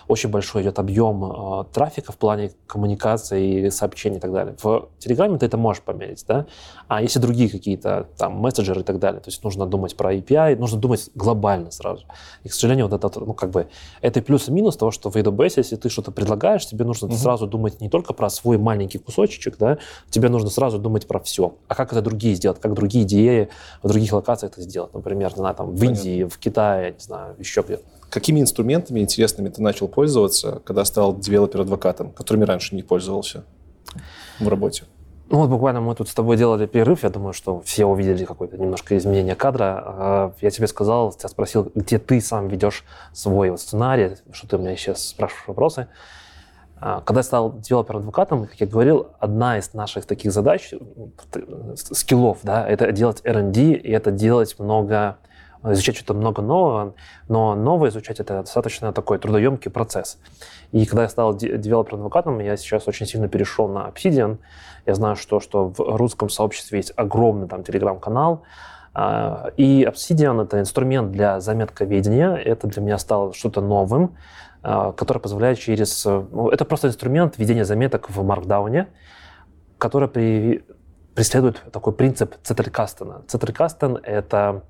очень 0.08 0.30
большой 0.30 0.62
идет 0.62 0.78
объем 0.78 1.24
э, 1.24 1.64
трафика 1.72 2.12
в 2.12 2.16
плане 2.16 2.52
коммуникации, 2.66 3.68
сообщений 3.68 4.18
и 4.18 4.20
так 4.20 4.32
далее. 4.32 4.56
В 4.62 4.88
Телеграме 4.98 5.38
ты 5.38 5.46
это 5.46 5.56
можешь 5.56 5.82
померить, 5.82 6.24
да, 6.26 6.46
а 6.88 7.02
если 7.02 7.18
другие 7.18 7.48
какие-то 7.48 8.08
там 8.16 8.38
мессенджеры 8.38 8.80
и 8.80 8.84
так 8.84 8.98
далее, 8.98 9.20
то 9.20 9.28
есть 9.28 9.42
нужно 9.44 9.66
думать 9.66 9.96
про 9.96 10.14
API, 10.14 10.56
нужно 10.56 10.78
думать 10.78 11.10
глобально 11.14 11.70
сразу. 11.70 12.04
И, 12.44 12.48
к 12.48 12.52
сожалению, 12.52 12.88
вот 12.88 13.04
это, 13.04 13.20
ну, 13.20 13.34
как 13.34 13.50
бы, 13.50 13.68
это 14.00 14.20
плюс 14.22 14.48
и 14.48 14.52
минус 14.52 14.76
того, 14.76 14.90
что 14.90 15.10
в 15.10 15.16
AWS, 15.16 15.54
если 15.56 15.76
ты 15.76 15.88
что-то 15.88 16.10
предлагаешь, 16.10 16.66
тебе 16.66 16.84
нужно 16.84 17.08
угу. 17.08 17.16
сразу 17.16 17.46
думать 17.46 17.80
не 17.80 17.88
только 17.88 18.12
про 18.12 18.30
свой 18.30 18.58
маленький 18.58 18.98
кусочек, 18.98 19.56
да, 19.58 19.78
тебе 20.10 20.28
нужно 20.28 20.50
сразу 20.50 20.78
думать 20.78 21.06
про 21.06 21.20
все. 21.20 21.54
А 21.68 21.74
как 21.74 21.92
это 21.92 22.02
другие 22.02 22.34
сделать, 22.34 22.60
как 22.60 22.74
другие 22.74 23.04
идеи 23.04 23.48
в 23.82 23.88
других 23.88 24.12
локациях 24.12 24.52
это 24.52 24.62
сделать, 24.62 24.92
например, 24.94 25.30
не 25.30 25.36
знаю, 25.36 25.54
там 25.54 25.70
в 25.70 25.78
Понятно. 25.78 25.98
Индии, 25.98 26.24
в 26.24 26.38
Китае, 26.38 26.92
не 26.92 27.00
знаю, 27.00 27.34
еще 27.38 27.62
где-то. 27.62 27.82
Какими 28.12 28.40
инструментами 28.40 29.00
интересными 29.00 29.48
ты 29.48 29.62
начал 29.62 29.88
пользоваться, 29.88 30.60
когда 30.66 30.84
стал 30.84 31.16
девелопер-адвокатом, 31.16 32.12
которыми 32.12 32.44
раньше 32.44 32.74
не 32.74 32.82
пользовался 32.82 33.44
в 34.38 34.46
работе? 34.46 34.84
Ну 35.30 35.38
вот 35.38 35.48
буквально 35.48 35.80
мы 35.80 35.94
тут 35.94 36.10
с 36.10 36.14
тобой 36.14 36.36
делали 36.36 36.66
перерыв, 36.66 37.04
я 37.04 37.08
думаю, 37.08 37.32
что 37.32 37.62
все 37.62 37.86
увидели 37.86 38.26
какое-то 38.26 38.58
немножко 38.58 38.98
изменение 38.98 39.34
кадра. 39.34 39.82
А, 39.86 40.32
я 40.42 40.50
тебе 40.50 40.66
сказал, 40.66 41.14
тебя 41.14 41.30
спросил, 41.30 41.72
где 41.74 41.98
ты 41.98 42.20
сам 42.20 42.48
ведешь 42.48 42.84
свой 43.14 43.48
вот 43.48 43.62
сценарий, 43.62 44.16
что 44.30 44.46
ты 44.46 44.56
у 44.56 44.58
меня 44.58 44.76
сейчас 44.76 45.08
спрашиваешь 45.08 45.48
вопросы. 45.48 45.88
А, 46.76 47.00
когда 47.00 47.20
я 47.20 47.24
стал 47.24 47.58
developer-адвокатом, 47.60 48.46
как 48.46 48.60
я 48.60 48.66
говорил, 48.66 49.06
одна 49.20 49.56
из 49.56 49.72
наших 49.72 50.04
таких 50.04 50.32
задач, 50.32 50.74
скиллов, 51.76 52.40
да, 52.42 52.68
это 52.68 52.92
делать 52.92 53.22
R&D, 53.24 53.72
и 53.72 53.90
это 53.90 54.10
делать 54.10 54.58
много 54.58 55.16
изучать 55.64 55.96
что-то 55.96 56.14
много 56.14 56.42
нового, 56.42 56.94
но 57.28 57.54
новое 57.54 57.90
изучать 57.90 58.20
это 58.20 58.40
достаточно 58.40 58.92
такой 58.92 59.18
трудоемкий 59.18 59.70
процесс. 59.70 60.18
И 60.72 60.86
когда 60.86 61.02
я 61.02 61.08
стал 61.08 61.36
developer-адвокатом, 61.36 62.40
я 62.40 62.56
сейчас 62.56 62.88
очень 62.88 63.06
сильно 63.06 63.28
перешел 63.28 63.68
на 63.68 63.88
Obsidian. 63.88 64.38
Я 64.86 64.94
знаю, 64.94 65.16
что, 65.16 65.40
что 65.40 65.68
в 65.68 65.78
русском 65.78 66.28
сообществе 66.28 66.78
есть 66.78 66.92
огромный 66.96 67.48
там 67.48 67.62
телеграм-канал, 67.62 68.42
а, 68.94 69.50
и 69.56 69.84
Obsidian— 69.84 70.42
это 70.44 70.60
инструмент 70.60 71.12
для 71.12 71.40
заметковедения. 71.40 72.34
Это 72.34 72.66
для 72.66 72.82
меня 72.82 72.98
стало 72.98 73.32
что-то 73.32 73.60
новым, 73.60 74.16
а, 74.62 74.92
который 74.92 75.18
позволяет 75.18 75.58
через... 75.58 76.04
Ну, 76.04 76.50
это 76.50 76.64
просто 76.64 76.88
инструмент 76.88 77.38
ведения 77.38 77.64
заметок 77.64 78.10
в 78.10 78.20
Markdown, 78.20 78.86
который 79.78 80.08
при, 80.08 80.64
преследует 81.14 81.62
такой 81.72 81.92
принцип 81.92 82.34
Цетрикастена. 82.42 83.22
Цетрикастен— 83.28 83.96
это 84.02 84.62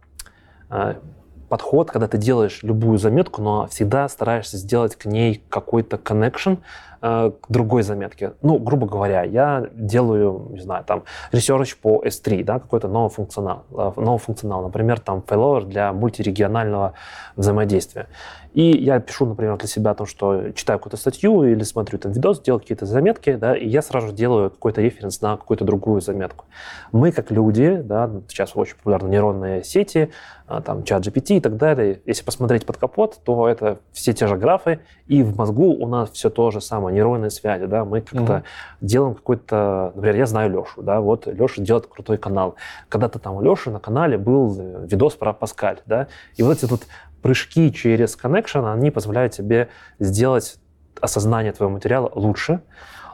подход, 1.48 1.90
когда 1.90 2.08
ты 2.08 2.16
делаешь 2.16 2.60
любую 2.62 2.96
заметку, 2.98 3.42
но 3.42 3.66
всегда 3.66 4.08
стараешься 4.08 4.56
сделать 4.56 4.96
к 4.96 5.04
ней 5.04 5.44
какой-то 5.50 5.96
connection, 5.98 6.56
э, 6.56 6.91
к 7.02 7.46
другой 7.48 7.82
заметке. 7.82 8.34
Ну, 8.42 8.58
грубо 8.58 8.86
говоря, 8.86 9.24
я 9.24 9.66
делаю, 9.72 10.48
не 10.50 10.60
знаю, 10.60 10.84
там, 10.84 11.02
research 11.32 11.76
по 11.82 12.02
S3, 12.04 12.44
да, 12.44 12.60
какой-то 12.60 12.86
новый 12.86 13.10
функционал, 13.10 13.64
э, 13.72 13.92
новый 13.96 14.18
функционал, 14.18 14.62
например, 14.62 15.00
там, 15.00 15.22
failover 15.26 15.64
для 15.64 15.92
мультирегионального 15.92 16.92
взаимодействия. 17.34 18.06
И 18.54 18.70
я 18.70 19.00
пишу, 19.00 19.26
например, 19.26 19.56
для 19.56 19.66
себя 19.66 19.92
о 19.92 19.94
том, 19.94 20.06
что 20.06 20.50
читаю 20.50 20.78
какую-то 20.78 20.98
статью 20.98 21.42
или 21.42 21.62
смотрю 21.62 21.98
там 21.98 22.12
видос, 22.12 22.40
делаю 22.40 22.60
какие-то 22.60 22.84
заметки, 22.84 23.34
да, 23.34 23.56
и 23.56 23.66
я 23.66 23.80
сразу 23.80 24.12
делаю 24.12 24.50
какой-то 24.50 24.82
референс 24.82 25.22
на 25.22 25.36
какую-то 25.36 25.64
другую 25.64 26.02
заметку. 26.02 26.44
Мы, 26.92 27.12
как 27.12 27.30
люди, 27.30 27.80
да, 27.82 28.10
сейчас 28.28 28.52
очень 28.54 28.76
популярны 28.76 29.08
нейронные 29.08 29.64
сети, 29.64 30.10
а, 30.46 30.60
там, 30.60 30.84
чат 30.84 31.06
GPT 31.06 31.38
и 31.38 31.40
так 31.40 31.56
далее. 31.56 32.02
Если 32.04 32.24
посмотреть 32.24 32.66
под 32.66 32.76
капот, 32.76 33.20
то 33.24 33.48
это 33.48 33.78
все 33.92 34.12
те 34.12 34.26
же 34.26 34.36
графы, 34.36 34.80
и 35.12 35.22
в 35.22 35.36
мозгу 35.36 35.74
у 35.74 35.86
нас 35.86 36.10
все 36.10 36.30
то 36.30 36.50
же 36.50 36.62
самое, 36.62 36.94
нейронные 36.94 37.30
связи, 37.30 37.66
да, 37.66 37.84
мы 37.84 38.00
как-то 38.00 38.32
mm-hmm. 38.32 38.44
делаем 38.80 39.14
какой-то, 39.14 39.92
например, 39.94 40.16
я 40.16 40.24
знаю 40.24 40.50
Лешу, 40.50 40.82
да, 40.82 41.02
вот 41.02 41.26
Леша 41.26 41.60
делает 41.60 41.86
крутой 41.86 42.16
канал. 42.16 42.54
Когда-то 42.88 43.18
там 43.18 43.34
у 43.34 43.42
Леши 43.42 43.70
на 43.70 43.78
канале 43.78 44.16
был 44.16 44.86
видос 44.86 45.14
про 45.16 45.34
Паскаль, 45.34 45.80
да, 45.84 46.08
и 46.36 46.42
вот 46.42 46.56
эти 46.56 46.66
тут 46.66 46.84
прыжки 47.20 47.70
через 47.74 48.16
connection, 48.16 48.72
они 48.72 48.90
позволяют 48.90 49.34
тебе 49.34 49.68
сделать 49.98 50.56
осознание 50.98 51.52
твоего 51.52 51.74
материала 51.74 52.10
лучше. 52.14 52.62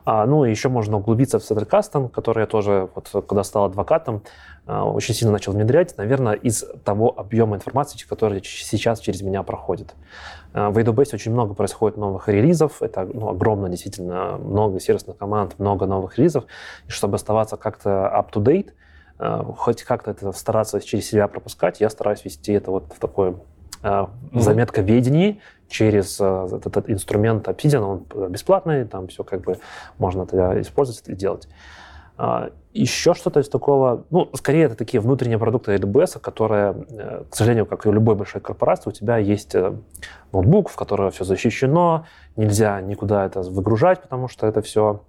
А, 0.05 0.25
ну, 0.25 0.45
еще 0.45 0.69
можно 0.69 0.99
углубиться 0.99 1.41
в 1.41 1.45
Сеттеркастом, 1.45 2.09
который 2.09 2.43
я 2.43 2.47
тоже, 2.47 2.89
вот, 2.95 3.09
когда 3.27 3.43
стал 3.43 3.65
адвокатом, 3.65 4.23
очень 4.69 5.15
сильно 5.15 5.33
начал 5.33 5.53
внедрять, 5.53 5.97
наверное, 5.97 6.35
из 6.35 6.63
того 6.85 7.19
объема 7.19 7.57
информации, 7.57 7.99
который 8.07 8.43
сейчас 8.45 9.01
через 9.01 9.23
меня 9.23 9.43
проходит. 9.43 9.95
А, 10.53 10.69
в 10.69 10.77
AWS 10.77 11.15
очень 11.15 11.33
много 11.33 11.55
происходит 11.55 11.97
новых 11.97 12.29
релизов, 12.29 12.83
это 12.83 13.07
ну, 13.07 13.31
огромно, 13.31 13.71
действительно, 13.71 14.37
много 14.37 14.79
сервисных 14.79 15.17
команд, 15.17 15.59
много 15.59 15.87
новых 15.87 16.19
релизов, 16.19 16.45
и 16.87 16.91
чтобы 16.91 17.17
оставаться 17.17 17.57
как-то 17.57 18.07
up-to-date, 18.15 18.73
а, 19.19 19.43
хоть 19.57 19.85
как-то 19.85 20.11
это 20.11 20.33
стараться 20.33 20.81
через 20.83 21.09
себя 21.09 21.29
пропускать, 21.29 21.81
я 21.81 21.89
стараюсь 21.89 22.23
вести 22.27 22.53
это 22.53 22.71
вот 22.71 22.93
в 22.93 22.99
mm-hmm. 23.81 24.41
заметка 24.41 24.83
ведении 24.83 25.41
через 25.69 26.21
этот, 26.21 26.67
этот 26.67 26.91
инструмент 26.91 27.47
Obsidian, 27.47 27.81
он 27.81 28.31
бесплатный, 28.31 28.85
там 28.85 29.07
все 29.07 29.23
как 29.23 29.43
бы 29.43 29.61
можно 29.99 30.23
это 30.23 30.61
использовать 30.61 31.09
и 31.09 31.15
делать. 31.15 31.49
А, 32.19 32.51
Еще 32.75 33.15
что-то 33.15 33.41
из 33.41 33.49
такого, 33.49 34.05
ну, 34.11 34.29
скорее 34.35 34.65
это 34.65 34.75
такие 34.75 35.01
внутренние 35.01 35.39
продукты 35.39 35.77
AWS, 35.77 36.19
которые, 36.21 36.75
э, 36.91 37.25
к 37.31 37.35
сожалению, 37.37 37.65
как 37.67 37.87
и 37.87 37.89
у 37.89 37.93
любой 37.93 38.15
большой 38.15 38.41
корпорации, 38.41 38.91
у 38.91 38.93
тебя 38.93 39.19
есть 39.19 39.55
э, 39.55 39.73
ноутбук, 40.33 40.69
в 40.69 40.77
котором 40.77 41.11
все 41.11 41.25
защищено, 41.25 42.07
нельзя 42.37 42.81
никуда 42.81 43.25
это 43.25 43.41
выгружать, 43.43 44.03
потому 44.03 44.29
что 44.29 44.47
это 44.47 44.61
все 44.61 45.01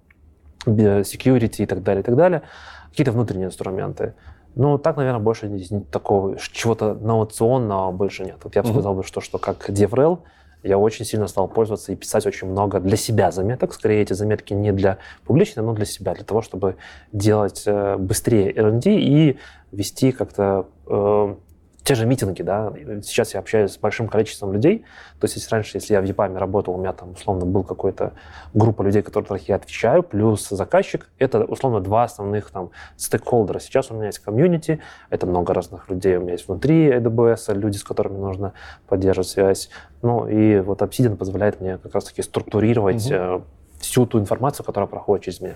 security 0.66 1.62
и 1.62 1.66
так 1.66 1.82
далее, 1.82 2.02
и 2.02 2.04
так 2.04 2.16
далее. 2.16 2.42
Какие-то 2.90 3.12
внутренние 3.12 3.46
инструменты. 3.46 4.14
Ну, 4.54 4.78
так, 4.78 4.96
наверное, 4.96 5.20
больше 5.20 5.48
такого, 5.90 6.36
чего-то 6.38 6.98
инновационного 7.00 7.92
больше 7.92 8.24
нет. 8.24 8.36
Вот 8.42 8.56
я 8.56 8.62
бы 8.62 8.68
mm-hmm. 8.68 8.72
сказал, 8.72 8.94
бы, 8.94 9.04
что, 9.04 9.20
что 9.20 9.38
как 9.38 9.70
DevRel, 9.70 10.18
я 10.62 10.78
очень 10.78 11.04
сильно 11.04 11.26
стал 11.26 11.48
пользоваться 11.48 11.92
и 11.92 11.96
писать 11.96 12.26
очень 12.26 12.48
много 12.48 12.80
для 12.80 12.96
себя 12.96 13.30
заметок. 13.30 13.72
Скорее, 13.72 14.02
эти 14.02 14.12
заметки 14.12 14.52
не 14.52 14.72
для 14.72 14.98
публичной, 15.24 15.62
но 15.62 15.72
для 15.72 15.84
себя, 15.84 16.14
для 16.14 16.24
того, 16.24 16.42
чтобы 16.42 16.76
делать 17.12 17.62
э, 17.66 17.96
быстрее 17.96 18.52
R&D 18.52 18.90
и 18.90 19.38
вести 19.72 20.12
как-то 20.12 20.66
э, 20.86 21.34
те 21.82 21.94
же 21.94 22.06
митинги, 22.06 22.42
да, 22.42 22.72
сейчас 23.02 23.34
я 23.34 23.40
общаюсь 23.40 23.72
с 23.72 23.78
большим 23.78 24.08
количеством 24.08 24.52
людей, 24.52 24.84
то 25.18 25.24
есть 25.24 25.36
если 25.36 25.50
раньше, 25.50 25.76
если 25.78 25.94
я 25.94 26.00
в 26.00 26.04
ЕПАМе 26.04 26.38
работал, 26.38 26.74
у 26.74 26.78
меня 26.78 26.92
там 26.92 27.12
условно 27.12 27.46
был 27.46 27.62
какой-то 27.62 28.12
группа 28.52 28.82
людей, 28.82 29.02
которых 29.02 29.48
я 29.48 29.56
отвечаю, 29.56 30.02
плюс 30.02 30.48
заказчик, 30.48 31.08
это 31.18 31.44
условно 31.44 31.80
два 31.80 32.04
основных 32.04 32.50
там 32.50 32.70
стейкхолдера. 32.96 33.60
Сейчас 33.60 33.90
у 33.90 33.94
меня 33.94 34.06
есть 34.06 34.18
комьюнити, 34.18 34.80
это 35.08 35.26
много 35.26 35.54
разных 35.54 35.88
людей 35.88 36.16
у 36.16 36.22
меня 36.22 36.32
есть 36.32 36.48
внутри 36.48 36.90
AWS, 36.90 37.54
люди, 37.54 37.78
с 37.78 37.84
которыми 37.84 38.18
нужно 38.18 38.52
поддерживать 38.86 39.28
связь. 39.28 39.70
Ну 40.02 40.28
и 40.28 40.60
вот 40.60 40.82
Obsidian 40.82 41.16
позволяет 41.16 41.60
мне 41.60 41.78
как 41.78 41.94
раз-таки 41.94 42.22
структурировать 42.22 43.10
угу. 43.10 43.44
всю 43.80 44.06
ту 44.06 44.18
информацию, 44.18 44.66
которая 44.66 44.88
проходит 44.88 45.24
через 45.24 45.40
меня. 45.40 45.54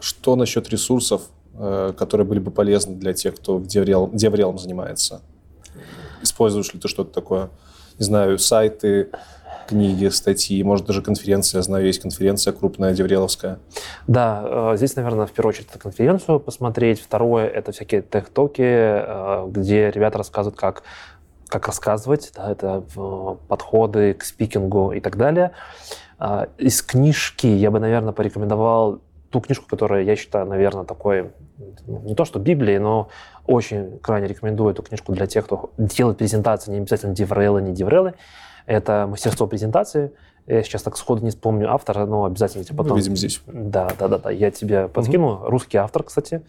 Что 0.00 0.34
насчет 0.34 0.68
ресурсов, 0.70 1.22
э, 1.54 1.92
которые 1.96 2.26
были 2.26 2.40
бы 2.40 2.50
полезны 2.50 2.96
для 2.96 3.12
тех, 3.12 3.36
кто 3.36 3.58
в 3.58 3.62
DevRealm 3.62 4.58
занимается? 4.58 5.22
Используешь 6.22 6.72
ли 6.72 6.80
ты 6.80 6.88
что-то 6.88 7.12
такое? 7.12 7.50
Не 7.98 8.04
знаю, 8.04 8.38
сайты, 8.38 9.10
книги, 9.68 10.06
статьи, 10.08 10.62
может, 10.62 10.86
даже 10.86 11.02
конференция. 11.02 11.58
Я 11.58 11.62
знаю, 11.62 11.86
есть 11.86 12.00
конференция 12.00 12.52
крупная, 12.52 12.94
Девреловская. 12.94 13.58
Да, 14.06 14.42
э, 14.44 14.76
здесь, 14.76 14.96
наверное, 14.96 15.26
в 15.26 15.32
первую 15.32 15.50
очередь 15.50 15.68
это 15.70 15.78
конференцию 15.78 16.40
посмотреть. 16.40 17.00
Второе— 17.00 17.46
это 17.48 17.72
всякие 17.72 18.02
тех-токи, 18.02 18.62
э, 18.62 19.46
где 19.48 19.90
ребята 19.90 20.18
рассказывают, 20.18 20.58
как 20.58 20.82
как 21.48 21.66
рассказывать, 21.66 22.32
да, 22.34 22.50
это 22.50 22.82
подходы 23.46 24.14
к 24.14 24.24
спикингу 24.24 24.92
и 24.92 25.00
так 25.00 25.18
далее. 25.18 25.50
Из 26.56 26.80
книжки 26.80 27.46
я 27.46 27.70
бы, 27.70 27.78
наверное, 27.78 28.14
порекомендовал 28.14 29.02
ту 29.28 29.40
книжку, 29.40 29.66
которая 29.68 30.02
я 30.02 30.16
считаю, 30.16 30.46
наверное, 30.46 30.84
такой, 30.84 31.32
ну, 31.86 32.00
не 32.04 32.14
то 32.14 32.24
что 32.24 32.38
Библией, 32.38 32.78
но 32.78 33.08
очень 33.46 33.98
крайне 33.98 34.28
рекомендую 34.28 34.72
эту 34.72 34.82
книжку 34.82 35.12
для 35.12 35.26
тех, 35.26 35.44
кто 35.44 35.70
делает 35.76 36.18
презентации, 36.18 36.70
не 36.70 36.78
обязательно 36.78 37.14
деврелы, 37.14 37.62
не 37.62 37.72
деврелы. 37.72 38.14
Это 38.66 39.06
«Мастерство 39.08 39.46
презентации». 39.46 40.12
Я 40.46 40.62
сейчас 40.62 40.82
так 40.82 40.96
сходу 40.96 41.22
не 41.22 41.30
вспомню 41.30 41.72
автора, 41.72 42.04
но 42.04 42.24
обязательно 42.24 42.64
тебе 42.64 42.76
потом... 42.76 42.92
Мы 42.92 42.98
видим 42.98 43.16
здесь. 43.16 43.40
Да, 43.46 43.90
да, 43.98 44.08
да, 44.08 44.18
да. 44.18 44.30
Я 44.30 44.50
тебе 44.50 44.88
подкину. 44.88 45.34
Угу. 45.34 45.50
Русский 45.50 45.78
автор, 45.78 46.02
кстати. 46.02 46.42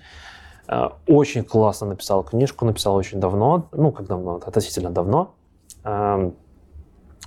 Э, 0.67 0.89
очень 1.07 1.43
классно 1.43 1.87
написал 1.87 2.23
книжку, 2.23 2.65
написал 2.65 2.95
очень 2.95 3.19
давно. 3.19 3.67
Ну, 3.71 3.91
как 3.91 4.07
давно? 4.07 4.41
Относительно 4.45 4.89
давно. 4.89 5.35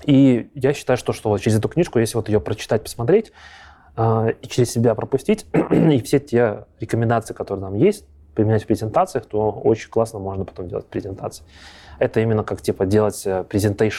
И 0.05 0.51
я 0.55 0.73
считаю, 0.73 0.97
что, 0.97 1.13
что 1.13 1.37
через 1.39 1.59
эту 1.59 1.69
книжку, 1.69 1.99
если 1.99 2.17
вот 2.17 2.29
ее 2.29 2.41
прочитать, 2.41 2.83
посмотреть, 2.83 3.33
э, 3.97 4.33
и 4.43 4.47
через 4.49 4.71
себя 4.71 4.95
пропустить, 4.95 5.47
и 5.71 6.01
все 6.03 6.19
те 6.19 6.67
рекомендации, 6.81 7.35
которые 7.35 7.65
там 7.65 7.75
есть, 7.75 8.05
применять 8.37 8.63
в 8.63 8.67
презентациях, 8.67 9.27
то 9.27 9.51
очень 9.51 9.91
классно 9.91 10.21
можно 10.21 10.45
потом 10.45 10.69
делать 10.69 10.87
презентации. 10.87 11.45
Это 11.99 12.21
именно 12.21 12.45
как 12.45 12.61
типа 12.61 12.87
делать 12.87 13.27
э, 13.27 13.45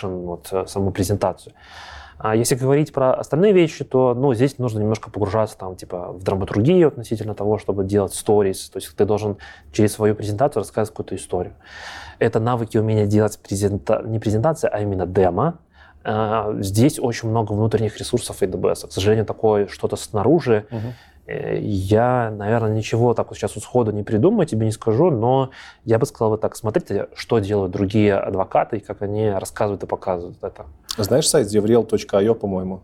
вот 0.04 0.48
э, 0.52 0.66
саму 0.68 0.92
презентацию. 0.92 1.54
А 2.20 2.36
если 2.36 2.56
говорить 2.56 2.94
про 2.94 3.14
остальные 3.14 3.54
вещи, 3.54 3.84
то 3.84 4.16
ну, 4.16 4.34
здесь 4.34 4.58
нужно 4.58 4.80
немножко 4.80 5.12
погружаться 5.12 5.56
там, 5.58 5.76
типа, 5.76 6.14
в 6.14 6.24
драматургию 6.24 6.88
относительно 6.88 7.36
того, 7.36 7.60
чтобы 7.60 7.84
делать 7.84 8.14
сторис. 8.14 8.70
То 8.70 8.78
есть 8.78 8.96
ты 8.96 9.06
должен 9.06 9.38
через 9.72 9.94
свою 9.94 10.16
презентацию 10.16 10.62
рассказывать 10.62 10.90
какую-то 10.90 11.16
историю. 11.16 11.54
Это 12.18 12.40
навыки 12.40 12.78
умения 12.78 13.06
делать 13.06 13.40
презента... 13.40 14.02
не 14.04 14.20
презентация, 14.20 14.70
а 14.72 14.80
именно 14.80 15.06
демо. 15.06 15.60
А, 16.04 16.56
здесь 16.60 17.00
очень 17.00 17.30
много 17.30 17.54
внутренних 17.54 17.98
ресурсов 18.00 18.42
AWS. 18.42 18.88
К 18.88 18.92
сожалению, 18.92 19.26
такое 19.26 19.68
что-то 19.68 19.96
снаружи 19.96 20.66
uh-huh 20.72 20.94
я, 21.28 22.32
наверное, 22.32 22.74
ничего 22.74 23.14
так 23.14 23.30
вот 23.30 23.38
сейчас 23.38 23.54
сходу 23.54 23.92
не 23.92 24.04
придумаю, 24.04 24.48
тебе 24.48 24.66
не 24.66 24.72
скажу, 24.72 25.12
но 25.12 25.52
я 25.84 26.00
бы 26.00 26.06
сказал 26.06 26.30
вот 26.30 26.42
так, 26.42 26.56
смотрите, 26.56 27.08
что 27.16 27.40
делают 27.40 27.72
другие 27.74 28.16
адвокаты 28.16 28.78
и 28.78 28.80
как 28.80 29.02
они 29.02 29.30
рассказывают 29.30 29.84
и 29.84 29.88
показывают 29.88 30.38
это. 30.42 30.66
Знаешь 30.98 31.28
сайт 31.28 31.48
devreal.io, 31.48 32.34
по-моему? 32.34 32.82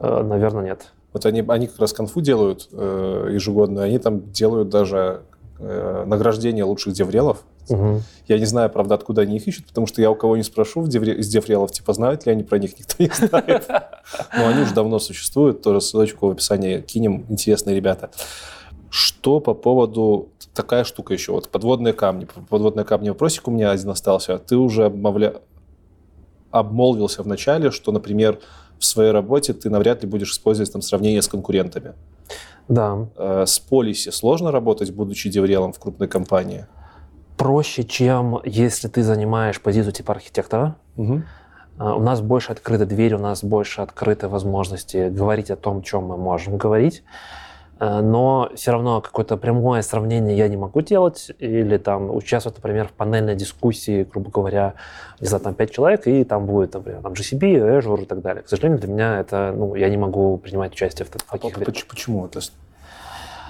Э, 0.00 0.22
наверное, 0.22 0.64
нет. 0.64 0.92
Вот 1.12 1.26
они, 1.26 1.44
они 1.46 1.66
как 1.66 1.78
раз 1.78 1.92
конфу 1.92 2.20
делают 2.20 2.68
э, 2.72 3.28
ежегодно, 3.32 3.82
они 3.84 3.98
там 3.98 4.30
делают 4.32 4.68
даже 4.68 5.22
э, 5.58 6.04
награждение 6.06 6.64
лучших 6.64 6.92
деврелов. 6.92 7.44
Угу. 7.70 8.02
Я 8.26 8.38
не 8.38 8.44
знаю, 8.44 8.68
правда, 8.68 8.96
откуда 8.96 9.22
они 9.22 9.36
их 9.36 9.46
ищут, 9.46 9.66
потому 9.66 9.86
что 9.86 10.02
я 10.02 10.10
у 10.10 10.14
кого 10.14 10.36
не 10.36 10.42
спрошу 10.42 10.84
из 10.86 11.28
деврелов, 11.28 11.70
типа, 11.70 11.92
знают 11.92 12.26
ли 12.26 12.32
они 12.32 12.42
про 12.42 12.58
них, 12.58 12.78
никто 12.78 12.94
не 12.98 13.08
знает. 13.08 13.68
Но 14.36 14.48
они 14.48 14.62
уже 14.62 14.74
давно 14.74 14.98
существуют, 14.98 15.62
тоже 15.62 15.80
ссылочку 15.80 16.26
в 16.26 16.30
описании 16.32 16.80
кинем, 16.80 17.24
интересные 17.28 17.76
ребята. 17.76 18.10
Что 18.90 19.38
по 19.38 19.54
поводу 19.54 20.30
такая 20.52 20.84
штука 20.84 21.14
еще, 21.14 21.32
вот 21.32 21.48
подводные 21.48 21.92
камни. 21.92 22.26
Подводные 22.48 22.84
камни 22.84 23.08
вопросик 23.08 23.46
у 23.46 23.50
меня 23.52 23.70
один 23.70 23.90
остался. 23.90 24.38
Ты 24.38 24.56
уже 24.56 24.86
обмовля... 24.86 25.34
обмолвился 26.50 27.22
в 27.22 27.28
начале, 27.28 27.70
что, 27.70 27.92
например, 27.92 28.40
в 28.80 28.84
своей 28.84 29.12
работе 29.12 29.52
ты 29.52 29.70
навряд 29.70 30.02
ли 30.02 30.08
будешь 30.08 30.32
использовать 30.32 30.72
там 30.72 30.82
сравнение 30.82 31.22
с 31.22 31.28
конкурентами. 31.28 31.94
Да. 32.66 33.06
Э, 33.16 33.44
с 33.46 33.60
полиси 33.60 34.10
сложно 34.10 34.50
работать, 34.50 34.90
будучи 34.92 35.28
деврелом 35.28 35.72
в 35.72 35.78
крупной 35.78 36.08
компании? 36.08 36.66
Проще, 37.40 37.84
чем 37.84 38.38
если 38.44 38.88
ты 38.88 39.02
занимаешь 39.02 39.62
позицию 39.62 39.94
типа 39.94 40.12
архитектора. 40.12 40.76
Угу. 40.98 41.22
У 41.78 42.00
нас 42.00 42.20
больше 42.20 42.52
открыта 42.52 42.84
дверь, 42.84 43.14
у 43.14 43.18
нас 43.18 43.42
больше 43.42 43.80
открыты 43.80 44.28
возможности 44.28 45.08
говорить 45.08 45.50
о 45.50 45.56
том, 45.56 45.82
чем 45.82 46.04
мы 46.04 46.18
можем 46.18 46.58
говорить. 46.58 47.02
Э, 47.78 48.02
но 48.02 48.50
все 48.54 48.72
равно 48.72 49.00
какое-то 49.00 49.38
прямое 49.38 49.80
сравнение 49.80 50.36
я 50.36 50.48
не 50.48 50.58
могу 50.58 50.82
делать, 50.82 51.32
или 51.38 51.78
там 51.78 52.14
участвовать, 52.14 52.58
например, 52.58 52.88
в 52.88 52.92
панельной 52.92 53.36
дискуссии, 53.36 54.04
грубо 54.04 54.30
говоря, 54.30 54.74
не 55.18 55.26
знаю, 55.26 55.42
там 55.42 55.54
пять 55.54 55.70
человек, 55.70 56.06
и 56.06 56.24
там 56.24 56.44
будет, 56.44 56.74
например, 56.74 57.00
там 57.00 57.14
GCP, 57.14 57.80
Azure 57.80 58.02
и 58.02 58.04
так 58.04 58.20
далее. 58.20 58.42
К 58.42 58.48
сожалению, 58.50 58.80
для 58.80 58.92
меня 58.92 59.18
это, 59.18 59.54
ну, 59.56 59.74
я 59.76 59.88
не 59.88 59.96
могу 59.96 60.36
принимать 60.36 60.72
участие 60.72 61.06
в 61.06 61.10
таких... 61.10 61.56
А 61.56 61.64
почему? 61.88 62.28
То 62.28 62.40
есть, 62.40 62.52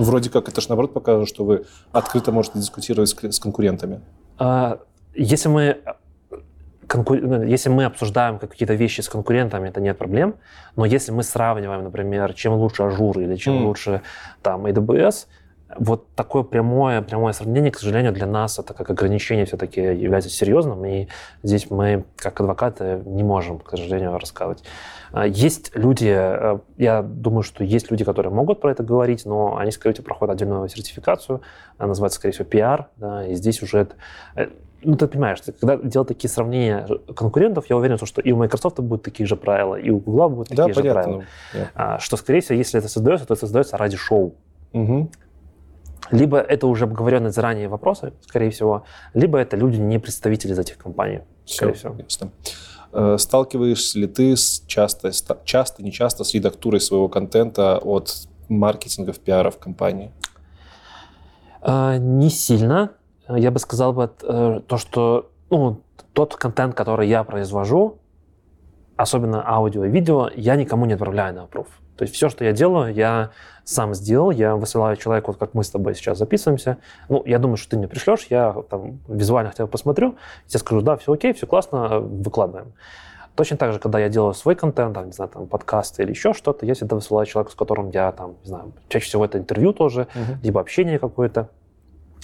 вроде 0.04 0.30
как 0.30 0.48
это 0.48 0.60
же 0.60 0.68
наоборот 0.68 0.92
показывает, 0.92 1.28
что 1.28 1.44
вы 1.44 1.64
открыто 1.92 2.32
можете 2.32 2.58
дискутировать 2.58 3.10
с 3.10 3.38
конкурентами. 3.38 4.00
А, 4.38 4.80
если 5.14 5.48
мы. 5.48 5.80
Ну, 6.92 7.42
если 7.44 7.68
мы 7.68 7.84
обсуждаем 7.84 8.40
какие-то 8.40 8.74
вещи 8.74 9.00
с 9.00 9.08
конкурентами, 9.08 9.68
это 9.68 9.80
нет 9.80 9.96
проблем. 9.96 10.34
Но 10.74 10.84
если 10.84 11.12
мы 11.12 11.22
сравниваем, 11.22 11.84
например, 11.84 12.32
чем 12.34 12.54
лучше 12.54 12.82
Azure 12.82 13.20
или 13.20 13.36
чем 13.36 13.58
mm. 13.58 13.66
лучше 13.66 14.02
там 14.42 14.66
AWS, 14.66 15.26
вот 15.76 16.08
такое 16.14 16.42
прямое, 16.42 17.02
прямое 17.02 17.32
сравнение, 17.32 17.70
к 17.70 17.78
сожалению, 17.78 18.12
для 18.12 18.26
нас 18.26 18.58
это 18.58 18.74
как 18.74 18.90
ограничение 18.90 19.46
все-таки 19.46 19.80
является 19.80 20.30
серьезным, 20.30 20.84
и 20.84 21.08
здесь 21.42 21.70
мы, 21.70 22.04
как 22.16 22.40
адвокаты, 22.40 23.02
не 23.04 23.22
можем, 23.22 23.58
к 23.58 23.70
сожалению, 23.70 24.18
рассказывать. 24.18 24.64
А, 25.12 25.26
есть 25.26 25.72
люди, 25.74 26.12
э, 26.12 26.58
я 26.76 27.02
думаю, 27.02 27.42
что 27.42 27.64
есть 27.64 27.90
люди, 27.90 28.04
которые 28.04 28.32
могут 28.32 28.60
про 28.60 28.72
это 28.72 28.82
говорить, 28.82 29.24
но 29.26 29.56
они, 29.56 29.70
скорее 29.70 29.94
всего, 29.94 30.06
проходят 30.06 30.34
отдельную 30.34 30.68
сертификацию, 30.68 31.42
она 31.78 31.88
называется, 31.88 32.18
скорее 32.18 32.32
всего, 32.32 32.48
PR, 32.48 32.86
да, 32.96 33.26
и 33.26 33.34
здесь 33.34 33.62
уже 33.62 33.88
э, 34.36 34.48
ну, 34.82 34.96
ты 34.96 35.06
понимаешь, 35.08 35.40
когда 35.60 35.76
делать 35.76 36.08
такие 36.08 36.30
сравнения 36.30 36.86
конкурентов, 37.14 37.66
я 37.68 37.76
уверен, 37.76 37.98
что 38.02 38.20
и 38.22 38.32
у 38.32 38.36
Microsoft 38.36 38.80
будут 38.80 39.04
такие 39.04 39.26
же 39.26 39.36
правила, 39.36 39.74
и 39.74 39.90
у 39.90 39.98
Google 39.98 40.30
будут 40.30 40.48
такие 40.48 40.66
да, 40.66 40.68
же 40.68 40.74
понятно, 40.74 41.02
правила. 41.02 41.24
Да. 41.52 41.70
А, 41.74 41.98
что, 41.98 42.16
скорее 42.16 42.40
всего, 42.40 42.56
если 42.56 42.78
это 42.78 42.88
создается, 42.88 43.26
то 43.26 43.34
это 43.34 43.40
создается 43.40 43.76
ради 43.76 43.96
шоу. 43.96 44.34
Угу. 44.72 45.10
Либо 46.10 46.38
это 46.38 46.66
уже 46.66 46.84
обговоренные 46.84 47.30
заранее 47.30 47.68
вопросы, 47.68 48.12
скорее 48.22 48.50
всего, 48.50 48.84
либо 49.14 49.38
это 49.38 49.56
люди 49.56 49.76
не 49.76 49.98
представители 49.98 50.52
из 50.52 50.58
этих 50.58 50.78
компаний, 50.78 51.20
скорее 51.44 51.74
Все, 51.74 51.90
всего. 51.90 52.02
Ясно. 52.02 52.30
Э, 52.92 53.16
сталкиваешься 53.18 53.98
ли 53.98 54.06
ты 54.06 54.36
с 54.36 54.64
часто, 54.66 55.12
часто, 55.44 55.82
не 55.82 55.92
часто 55.92 56.24
с 56.24 56.34
редактурой 56.34 56.80
своего 56.80 57.08
контента 57.08 57.78
от 57.78 58.28
маркетингов, 58.48 59.20
пиаров 59.20 59.58
компании? 59.58 60.10
А, 61.62 61.98
не 61.98 62.30
сильно 62.30 62.90
я 63.36 63.50
бы 63.50 63.58
сказал 63.58 63.92
бы 63.92 64.10
э, 64.22 64.60
то, 64.66 64.76
что 64.76 65.30
ну, 65.50 65.80
тот 66.12 66.36
контент, 66.36 66.74
который 66.74 67.08
я 67.08 67.24
произвожу, 67.24 67.98
особенно 68.96 69.46
аудио 69.46 69.84
и 69.84 69.90
видео, 69.90 70.30
я 70.34 70.56
никому 70.56 70.86
не 70.86 70.94
отправляю 70.94 71.34
на 71.34 71.40
approve. 71.40 71.68
То 72.00 72.04
есть 72.04 72.14
все, 72.14 72.30
что 72.30 72.46
я 72.46 72.52
делаю, 72.52 72.94
я 72.94 73.28
сам 73.64 73.92
сделал, 73.92 74.30
я 74.30 74.56
высылаю 74.56 74.96
человеку, 74.96 75.32
вот 75.32 75.38
как 75.38 75.52
мы 75.52 75.62
с 75.62 75.68
тобой 75.68 75.94
сейчас 75.94 76.16
записываемся. 76.16 76.78
Ну, 77.10 77.22
я 77.26 77.38
думаю, 77.38 77.58
что 77.58 77.72
ты 77.72 77.76
мне 77.76 77.88
пришлешь, 77.88 78.28
я 78.30 78.56
там 78.70 79.00
визуально 79.06 79.50
хотя 79.50 79.66
бы 79.66 79.70
посмотрю, 79.70 80.16
я 80.48 80.58
скажу, 80.58 80.80
да, 80.80 80.96
все 80.96 81.12
окей, 81.12 81.34
все 81.34 81.46
классно, 81.46 82.00
выкладываем. 82.00 82.72
Точно 83.34 83.58
так 83.58 83.74
же, 83.74 83.78
когда 83.78 83.98
я 83.98 84.08
делаю 84.08 84.32
свой 84.32 84.54
контент, 84.54 84.94
там, 84.94 85.08
не 85.08 85.12
знаю, 85.12 85.30
там, 85.30 85.46
подкасты 85.46 86.02
или 86.02 86.08
еще 86.12 86.32
что-то, 86.32 86.64
я 86.64 86.72
всегда 86.72 86.96
высылаю 86.96 87.26
человека, 87.26 87.52
с 87.52 87.54
которым 87.54 87.90
я, 87.90 88.12
там, 88.12 88.36
не 88.44 88.48
знаю, 88.48 88.72
чаще 88.88 89.04
всего 89.04 89.26
это 89.26 89.36
интервью 89.36 89.74
тоже, 89.74 90.08
uh-huh. 90.14 90.36
либо 90.42 90.58
общение 90.58 90.98
какое-то 90.98 91.50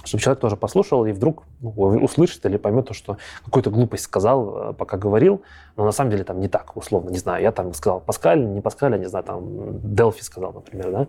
чтобы 0.07 0.23
человек 0.23 0.41
тоже 0.41 0.57
послушал 0.57 1.05
и 1.07 1.13
вдруг 1.13 1.45
ну, 1.61 1.71
услышит 1.71 2.45
или 2.47 2.57
поймет 2.57 2.87
то, 2.87 2.95
что 2.95 3.19
какую-то 3.45 3.71
глупость 3.71 4.05
сказал, 4.05 4.71
э, 4.71 4.73
пока 4.73 4.97
говорил, 4.97 5.43
но 5.77 5.85
на 5.85 5.93
самом 5.93 6.11
деле 6.11 6.25
там 6.25 6.41
не 6.41 6.49
так, 6.49 6.77
условно, 6.77 7.11
не 7.11 7.19
знаю, 7.19 7.43
я 7.43 7.53
там 7.53 7.73
сказал 7.75 8.01
Паскаль, 8.01 8.45
не 8.45 8.61
Паскаль, 8.61 8.93
я 8.93 8.99
не 8.99 9.09
знаю, 9.09 9.25
там 9.25 9.95
Делфи 9.95 10.23
сказал, 10.23 10.53
например, 10.53 10.91
да. 10.91 11.09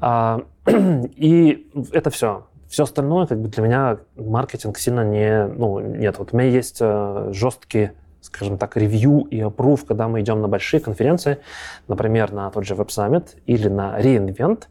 А, 0.00 0.40
и 1.16 1.70
это 1.92 2.10
все. 2.10 2.46
Все 2.68 2.84
остальное, 2.84 3.26
как 3.26 3.40
бы 3.40 3.48
для 3.48 3.62
меня 3.62 3.98
маркетинг 4.16 4.78
сильно 4.78 5.04
не, 5.04 5.46
ну, 5.46 5.78
нет. 5.78 6.18
Вот 6.18 6.32
у 6.32 6.36
меня 6.36 6.48
есть 6.48 6.78
э, 6.80 7.28
жесткие 7.32 7.94
скажем 8.24 8.56
так, 8.56 8.76
ревью 8.78 9.26
и 9.30 9.38
опрув, 9.40 9.84
когда 9.84 10.08
мы 10.08 10.22
идем 10.22 10.40
на 10.40 10.48
большие 10.48 10.80
конференции, 10.80 11.40
например, 11.88 12.32
на 12.32 12.50
тот 12.50 12.64
же 12.64 12.74
Web 12.74 12.88
Summit 12.88 13.36
или 13.44 13.68
на 13.68 14.00
reInvent, 14.00 14.64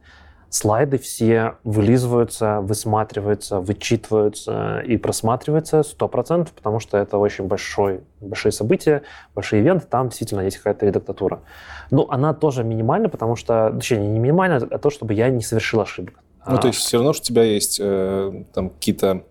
слайды 0.53 0.99
все 0.99 1.55
вылизываются, 1.63 2.61
высматриваются, 2.61 3.59
вычитываются 3.59 4.83
и 4.85 4.97
просматриваются 4.97 5.79
100%, 5.79 6.49
потому 6.55 6.79
что 6.79 6.97
это 6.97 7.17
очень 7.17 7.45
большой, 7.45 8.01
большие 8.21 8.51
события, 8.51 9.01
большие 9.33 9.63
ивенты, 9.63 9.87
там 9.87 10.09
действительно 10.09 10.41
есть 10.41 10.57
какая-то 10.57 10.85
редактатура. 10.85 11.41
Ну, 11.89 12.05
она 12.07 12.35
тоже 12.35 12.63
минимальна, 12.63 13.09
потому 13.09 13.35
что, 13.35 13.71
точнее, 13.73 14.07
не 14.07 14.19
минимальна, 14.19 14.57
а 14.69 14.77
то, 14.77 14.91
чтобы 14.91 15.15
я 15.15 15.29
не 15.29 15.41
совершил 15.41 15.81
ошибок. 15.81 16.19
Ну, 16.45 16.59
то 16.59 16.67
есть 16.67 16.79
все 16.79 16.97
равно, 16.97 17.13
что 17.13 17.23
у 17.23 17.25
тебя 17.25 17.43
есть 17.43 17.79
э, 17.81 18.43
там 18.53 18.69
какие-то 18.69 19.23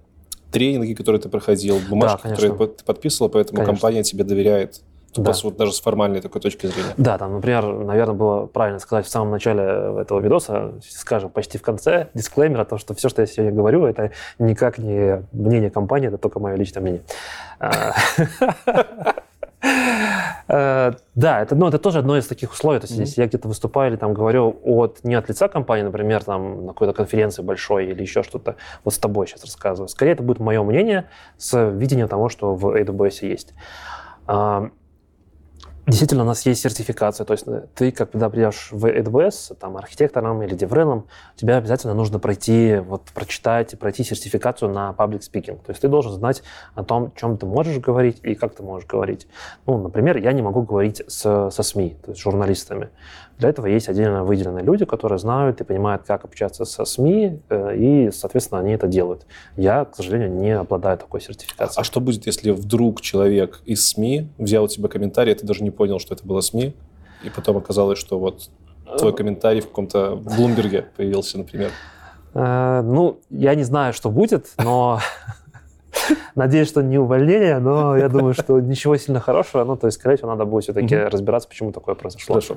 тренинги, 0.50 0.94
которые 0.94 1.20
ты 1.20 1.28
проходил, 1.28 1.78
бумажки, 1.88 2.22
да, 2.24 2.30
которые 2.30 2.68
ты 2.68 2.84
подписывал, 2.84 3.30
поэтому 3.30 3.58
конечно. 3.58 3.74
компания 3.74 4.02
тебе 4.02 4.24
доверяет 4.24 4.82
Да. 5.16 5.32
вот 5.44 5.56
даже 5.56 5.72
с 5.72 5.80
формальной 5.80 6.20
такой 6.20 6.40
точки 6.40 6.66
зрения. 6.66 6.94
Да, 6.96 7.18
там, 7.18 7.34
например, 7.34 7.66
наверное, 7.66 8.14
было 8.14 8.46
правильно 8.46 8.78
сказать 8.78 9.06
в 9.06 9.10
самом 9.10 9.30
начале 9.30 9.62
этого 10.00 10.20
видоса, 10.20 10.74
скажем, 10.88 11.30
почти 11.30 11.58
в 11.58 11.62
конце, 11.62 12.08
дисклеймер 12.14 12.60
о 12.60 12.64
том, 12.64 12.78
что 12.78 12.94
все, 12.94 13.08
что 13.08 13.22
я 13.22 13.26
сегодня 13.26 13.52
говорю, 13.52 13.84
это 13.84 14.12
никак 14.38 14.78
не 14.78 15.24
мнение 15.32 15.70
компании, 15.70 16.08
это 16.08 16.18
только 16.18 16.40
мое 16.40 16.54
личное 16.54 16.80
мнение. 16.80 17.02
А, 17.60 17.92
э, 20.48 20.92
да, 21.14 21.40
это, 21.42 21.54
ну, 21.54 21.68
это 21.68 21.78
тоже 21.78 21.98
одно 21.98 22.16
из 22.16 22.26
таких 22.26 22.52
условий. 22.52 22.80
То 22.80 22.86
есть, 22.86 22.98
если 22.98 23.20
я 23.20 23.28
где-то 23.28 23.48
выступаю 23.48 23.90
или 23.90 23.98
там 23.98 24.14
говорю 24.14 24.58
от, 24.64 25.04
не 25.04 25.14
от 25.14 25.28
лица 25.28 25.48
компании, 25.48 25.84
например, 25.84 26.24
там, 26.24 26.66
на 26.66 26.72
какой-то 26.72 26.94
конференции 26.94 27.42
большой 27.42 27.86
или 27.86 28.02
еще 28.02 28.22
что-то, 28.22 28.56
вот 28.84 28.94
с 28.94 28.98
тобой 28.98 29.26
сейчас 29.26 29.44
рассказываю, 29.44 29.88
скорее 29.88 30.12
это 30.12 30.22
будет 30.22 30.40
мое 30.40 30.62
мнение 30.62 31.08
с 31.36 31.70
видением 31.70 32.08
того, 32.08 32.28
что 32.28 32.54
в 32.54 32.76
AWS 32.76 33.26
есть. 33.26 33.54
Действительно, 35.84 36.22
у 36.22 36.26
нас 36.26 36.46
есть 36.46 36.62
сертификация, 36.62 37.24
то 37.24 37.32
есть 37.32 37.48
э, 37.48 37.66
ты, 37.74 37.90
когда 37.90 38.30
придешь 38.30 38.68
в 38.70 38.86
AWS, 38.86 39.56
там, 39.56 39.76
архитектором 39.76 40.40
или 40.42 40.54
деврелом, 40.54 41.08
тебе 41.34 41.56
обязательно 41.56 41.92
нужно 41.92 42.20
пройти, 42.20 42.76
вот, 42.76 43.06
прочитать 43.12 43.72
и 43.72 43.76
пройти 43.76 44.04
сертификацию 44.04 44.70
на 44.70 44.94
public 44.96 45.22
speaking. 45.22 45.56
То 45.56 45.70
есть 45.70 45.80
ты 45.80 45.88
должен 45.88 46.12
знать 46.12 46.44
о 46.76 46.84
том, 46.84 47.12
чем 47.16 47.36
ты 47.36 47.46
можешь 47.46 47.78
говорить 47.78 48.20
и 48.22 48.36
как 48.36 48.54
ты 48.54 48.62
можешь 48.62 48.86
говорить. 48.86 49.26
Ну, 49.66 49.76
например, 49.76 50.18
я 50.18 50.32
не 50.32 50.42
могу 50.42 50.62
говорить 50.62 51.02
с, 51.08 51.50
со 51.50 51.62
СМИ, 51.62 51.96
то 52.04 52.12
есть 52.12 52.20
с 52.20 52.22
журналистами. 52.22 52.90
Для 53.38 53.48
этого 53.48 53.66
есть 53.66 53.88
отдельно 53.88 54.24
выделенные 54.24 54.64
люди, 54.64 54.84
которые 54.84 55.18
знают 55.18 55.60
и 55.60 55.64
понимают, 55.64 56.02
как 56.06 56.24
общаться 56.24 56.64
со 56.64 56.84
СМИ, 56.84 57.40
э, 57.48 57.76
и, 57.76 58.10
соответственно, 58.10 58.60
они 58.60 58.72
это 58.72 58.86
делают. 58.86 59.26
Я, 59.56 59.84
к 59.84 59.96
сожалению, 59.96 60.30
не 60.32 60.50
обладаю 60.50 60.98
такой 60.98 61.20
сертификацией. 61.20 61.80
А 61.80 61.84
что 61.84 62.00
будет, 62.00 62.26
если 62.26 62.50
вдруг 62.50 63.00
человек 63.00 63.60
из 63.64 63.88
СМИ 63.88 64.28
взял 64.38 64.64
у 64.64 64.68
тебя 64.68 64.88
комментарий, 64.88 65.32
а 65.32 65.36
ты 65.36 65.46
даже 65.46 65.64
не 65.64 65.70
понял, 65.70 65.98
что 65.98 66.14
это 66.14 66.26
было 66.26 66.40
СМИ, 66.40 66.74
и 67.24 67.30
потом 67.30 67.56
оказалось, 67.56 67.98
что 67.98 68.18
вот 68.18 68.50
твой 68.98 69.14
комментарий 69.14 69.60
в 69.60 69.68
каком-то 69.68 70.16
Блумберге 70.16 70.86
появился, 70.96 71.38
например? 71.38 71.70
Э, 72.34 72.82
ну, 72.82 73.20
я 73.30 73.54
не 73.54 73.64
знаю, 73.64 73.92
что 73.92 74.10
будет, 74.10 74.48
но 74.58 75.00
Надеюсь, 76.34 76.68
что 76.68 76.82
не 76.82 76.98
увольнение, 76.98 77.58
но 77.58 77.96
я 77.96 78.08
думаю, 78.08 78.34
что 78.34 78.60
ничего 78.60 78.96
сильно 78.96 79.20
хорошего. 79.20 79.64
Ну, 79.64 79.76
то 79.76 79.86
есть, 79.86 79.98
скорее 79.98 80.16
всего, 80.16 80.30
надо 80.30 80.44
будет 80.44 80.64
все-таки 80.64 80.96
разбираться, 80.96 81.48
почему 81.48 81.72
такое 81.72 81.94
произошло. 81.94 82.34
Хорошо. 82.34 82.56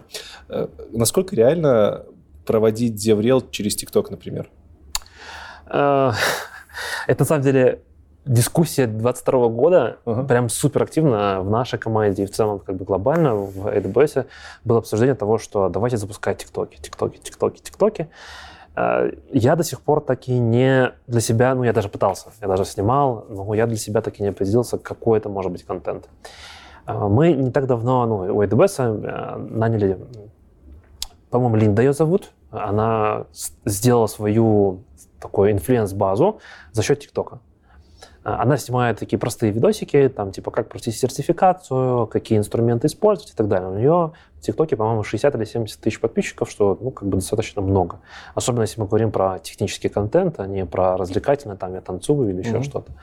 Э, 0.49 0.67
насколько 0.91 1.35
реально 1.35 2.03
проводить 2.45 2.95
деврел 2.95 3.41
через 3.49 3.75
ТикТок, 3.75 4.11
например? 4.11 4.49
Э, 5.67 6.11
это, 7.07 7.21
на 7.21 7.25
самом 7.25 7.43
деле, 7.43 7.81
дискуссия 8.25 8.87
22 8.87 9.49
года 9.49 9.97
uh-huh. 10.05 10.27
прям 10.27 10.49
супер 10.49 10.83
активно 10.83 11.41
в 11.41 11.49
нашей 11.49 11.77
команде 11.77 12.23
и 12.23 12.25
в 12.25 12.31
целом 12.31 12.59
как 12.59 12.75
бы 12.75 12.85
глобально 12.85 13.35
в 13.35 13.67
AWS 13.67 14.25
было 14.63 14.79
обсуждение 14.79 15.15
того, 15.15 15.37
что 15.37 15.69
давайте 15.69 15.97
запускать 15.97 16.39
ТикТоки, 16.39 16.77
ТикТоки, 16.81 17.17
ТикТоки, 17.17 17.61
ТикТоки. 17.61 18.09
Э, 18.75 19.11
я 19.31 19.55
до 19.55 19.63
сих 19.63 19.81
пор 19.81 20.01
таки 20.01 20.39
не 20.39 20.91
для 21.07 21.21
себя, 21.21 21.55
ну, 21.55 21.63
я 21.63 21.73
даже 21.73 21.89
пытался, 21.89 22.31
я 22.41 22.47
даже 22.47 22.65
снимал, 22.65 23.25
но 23.29 23.53
я 23.53 23.67
для 23.67 23.77
себя 23.77 24.01
таки 24.01 24.23
не 24.23 24.29
определился, 24.29 24.77
какой 24.77 25.19
это 25.19 25.29
может 25.29 25.51
быть 25.51 25.63
контент. 25.63 26.09
Э, 26.87 27.07
мы 27.07 27.33
не 27.33 27.51
так 27.51 27.67
давно, 27.67 28.05
ну, 28.05 28.35
у 28.35 28.43
AWS 28.43 28.79
э, 28.79 29.37
наняли, 29.37 29.97
по-моему, 31.29 31.55
Линда 31.55 31.81
ее 31.81 31.93
зовут, 31.93 32.31
она 32.51 33.25
сделала 33.65 34.07
свою 34.07 34.79
такую 35.19 35.51
инфлюенс-базу 35.51 36.39
за 36.71 36.83
счет 36.83 36.99
ТикТока. 36.99 37.39
А, 38.25 38.41
она 38.41 38.57
снимает 38.57 38.97
такие 38.97 39.19
простые 39.19 39.51
видосики, 39.51 40.09
там, 40.09 40.31
типа, 40.31 40.49
как 40.49 40.67
пройти 40.67 40.91
сертификацию, 40.91 42.07
какие 42.07 42.39
инструменты 42.39 42.87
использовать 42.87 43.31
и 43.31 43.35
так 43.35 43.47
далее. 43.47 43.69
У 43.69 43.75
нее 43.75 44.11
в 44.39 44.41
ТикТоке, 44.41 44.75
по-моему, 44.75 45.03
60 45.03 45.35
или 45.35 45.45
70 45.45 45.79
тысяч 45.79 45.99
подписчиков, 45.99 46.49
что, 46.49 46.77
ну, 46.81 46.89
как 46.89 47.07
бы 47.07 47.17
достаточно 47.17 47.61
много. 47.61 47.99
Особенно, 48.33 48.63
если 48.63 48.81
мы 48.81 48.87
говорим 48.87 49.11
про 49.11 49.37
технический 49.39 49.89
контент, 49.89 50.39
а 50.39 50.47
не 50.47 50.65
про 50.65 50.97
развлекательный, 50.97 51.55
там, 51.55 51.75
я 51.75 51.81
танцую 51.81 52.31
или 52.31 52.39
еще 52.39 52.57
mm-hmm. 52.57 52.63
что-то. 52.63 52.93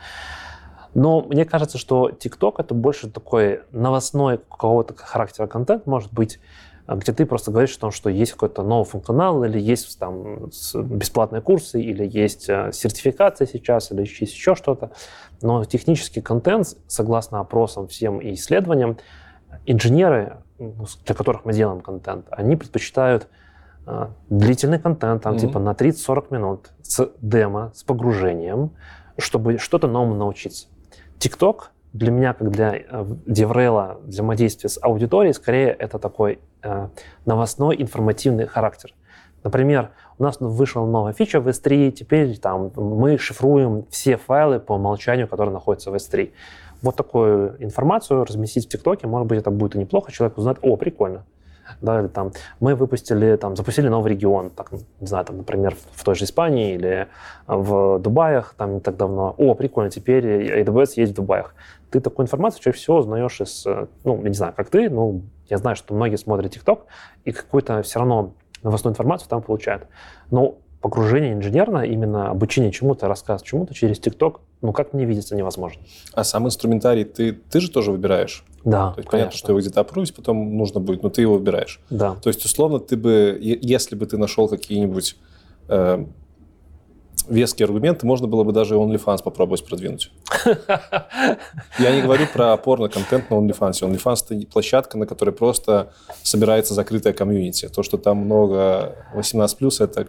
Но 0.94 1.22
мне 1.22 1.44
кажется, 1.44 1.78
что 1.78 2.10
ТикТок 2.10 2.58
это 2.58 2.74
больше 2.74 3.08
такой 3.08 3.62
новостной 3.70 4.38
какого-то 4.38 4.94
характера 4.96 5.46
контент, 5.46 5.86
может 5.86 6.12
быть, 6.12 6.40
где 6.88 7.12
ты 7.12 7.26
просто 7.26 7.50
говоришь 7.50 7.76
о 7.76 7.80
том, 7.80 7.90
что 7.90 8.10
есть 8.10 8.32
какой-то 8.32 8.62
новый 8.62 8.84
функционал, 8.84 9.44
или 9.44 9.58
есть 9.58 9.98
там 9.98 10.50
бесплатные 10.74 11.40
курсы, 11.40 11.80
или 11.80 12.06
есть 12.06 12.48
э, 12.48 12.70
сертификация 12.72 13.46
сейчас, 13.46 13.92
или 13.92 14.00
есть 14.00 14.34
еще 14.34 14.54
что-то. 14.54 14.90
Но 15.40 15.64
технический 15.64 16.20
контент, 16.20 16.76
согласно 16.88 17.40
опросам 17.40 17.86
всем 17.86 18.18
и 18.18 18.34
исследованиям, 18.34 18.98
инженеры, 19.66 20.38
ну, 20.58 20.86
для 21.04 21.14
которых 21.14 21.44
мы 21.44 21.52
делаем 21.52 21.80
контент, 21.80 22.26
они 22.30 22.56
предпочитают 22.56 23.28
э, 23.86 24.08
длительный 24.28 24.80
контент, 24.80 25.22
там, 25.22 25.36
mm-hmm. 25.36 25.40
типа 25.40 25.58
на 25.60 25.72
30-40 25.72 26.26
минут, 26.30 26.70
с 26.82 27.10
демо, 27.20 27.70
с 27.74 27.84
погружением, 27.84 28.72
чтобы 29.18 29.58
что-то 29.58 29.86
новому 29.86 30.14
научиться. 30.14 30.66
TikTok 31.18 31.66
для 31.92 32.10
меня, 32.10 32.32
как 32.32 32.50
для 32.50 32.76
э, 32.76 32.82
DevRel, 33.26 34.02
взаимодействия 34.06 34.68
с 34.68 34.78
аудиторией, 34.82 35.34
скорее 35.34 35.68
это 35.68 35.98
такой 35.98 36.38
э, 36.62 36.88
новостной, 37.26 37.80
информативный 37.80 38.46
характер. 38.46 38.94
Например, 39.44 39.90
у 40.18 40.22
нас 40.22 40.36
вышла 40.40 40.86
новая 40.86 41.12
фича 41.12 41.40
в 41.40 41.48
S3, 41.48 41.90
теперь 41.90 42.38
там 42.38 42.70
мы 42.76 43.18
шифруем 43.18 43.86
все 43.90 44.16
файлы 44.16 44.60
по 44.60 44.74
умолчанию, 44.74 45.26
которые 45.26 45.52
находятся 45.52 45.90
в 45.90 45.94
S3. 45.94 46.32
Вот 46.80 46.96
такую 46.96 47.62
информацию 47.62 48.24
разместить 48.24 48.66
в 48.66 48.68
ТикТоке, 48.68 49.06
может 49.06 49.28
быть, 49.28 49.38
это 49.38 49.50
будет 49.50 49.74
неплохо, 49.74 50.12
человек 50.12 50.38
узнает, 50.38 50.58
о, 50.62 50.76
прикольно 50.76 51.24
да, 51.80 52.00
или 52.00 52.08
там 52.08 52.32
мы 52.60 52.74
выпустили, 52.74 53.36
там, 53.36 53.56
запустили 53.56 53.88
новый 53.88 54.12
регион, 54.12 54.50
так, 54.50 54.72
не 54.72 55.06
знаю, 55.06 55.24
там, 55.24 55.38
например, 55.38 55.76
в 55.92 56.04
той 56.04 56.14
же 56.14 56.24
Испании 56.24 56.74
или 56.74 57.08
в 57.46 57.98
Дубаях, 57.98 58.54
там 58.56 58.74
не 58.74 58.80
так 58.80 58.96
давно, 58.96 59.34
о, 59.36 59.54
прикольно, 59.54 59.90
теперь 59.90 60.62
AWS 60.62 60.92
есть 60.96 61.12
в 61.12 61.14
Дубаях. 61.16 61.54
Ты 61.90 62.00
такую 62.00 62.24
информацию 62.24 62.62
чаще 62.62 62.78
всего 62.78 62.98
узнаешь 62.98 63.40
из, 63.40 63.66
ну, 64.04 64.22
я 64.22 64.28
не 64.28 64.34
знаю, 64.34 64.54
как 64.56 64.70
ты, 64.70 64.88
но 64.88 65.20
я 65.48 65.58
знаю, 65.58 65.76
что 65.76 65.94
многие 65.94 66.16
смотрят 66.16 66.56
TikTok 66.56 66.80
и 67.24 67.32
какую-то 67.32 67.82
все 67.82 67.98
равно 67.98 68.32
новостную 68.62 68.92
информацию 68.92 69.28
там 69.28 69.42
получают. 69.42 69.86
Но 70.30 70.56
погружение 70.80 71.32
инженерное, 71.32 71.84
именно 71.84 72.30
обучение 72.30 72.72
чему-то, 72.72 73.08
рассказ 73.08 73.42
чему-то 73.42 73.74
через 73.74 73.98
ТикТок, 74.00 74.40
ну, 74.62 74.72
как 74.72 74.92
мне 74.92 75.04
видится, 75.04 75.36
невозможно. 75.36 75.82
А 76.14 76.24
сам 76.24 76.46
инструментарий 76.46 77.04
ты, 77.04 77.32
ты 77.32 77.60
же 77.60 77.70
тоже 77.70 77.92
выбираешь? 77.92 78.44
Да, 78.64 78.92
То 78.92 79.00
есть 79.00 79.10
понятно, 79.10 79.36
что 79.36 79.52
его 79.52 79.60
где-то 79.60 79.80
опрувить 79.80 80.14
потом 80.14 80.56
нужно 80.56 80.80
будет, 80.80 81.02
но 81.02 81.08
ты 81.08 81.22
его 81.22 81.34
выбираешь. 81.34 81.80
Да. 81.90 82.14
То 82.22 82.28
есть, 82.28 82.44
условно, 82.44 82.78
ты 82.78 82.96
бы, 82.96 83.38
если 83.40 83.96
бы 83.96 84.06
ты 84.06 84.16
нашел 84.16 84.48
какие-нибудь 84.48 85.16
э, 85.68 86.06
веские 87.28 87.66
аргументы, 87.66 88.06
можно 88.06 88.26
было 88.26 88.44
бы 88.44 88.52
даже 88.52 88.74
OnlyFans 88.74 89.22
попробовать 89.22 89.64
продвинуть. 89.64 90.12
Я 91.78 91.94
не 91.94 92.02
говорю 92.02 92.26
про 92.32 92.56
порно-контент 92.56 93.30
на 93.30 93.34
OnlyFans. 93.34 93.82
OnlyFans– 93.82 94.16
это 94.30 94.46
площадка, 94.46 94.98
на 94.98 95.06
которой 95.06 95.30
просто 95.30 95.92
собирается 96.22 96.74
закрытая 96.74 97.12
комьюнити. 97.12 97.68
То, 97.68 97.82
что 97.82 97.98
там 97.98 98.18
много 98.18 98.96
18+, 99.14 99.84
это 99.84 100.08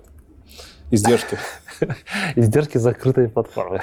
Издержки. 0.92 1.38
Издержки 2.36 2.78
закрытой 2.78 3.30
платформы. 3.30 3.82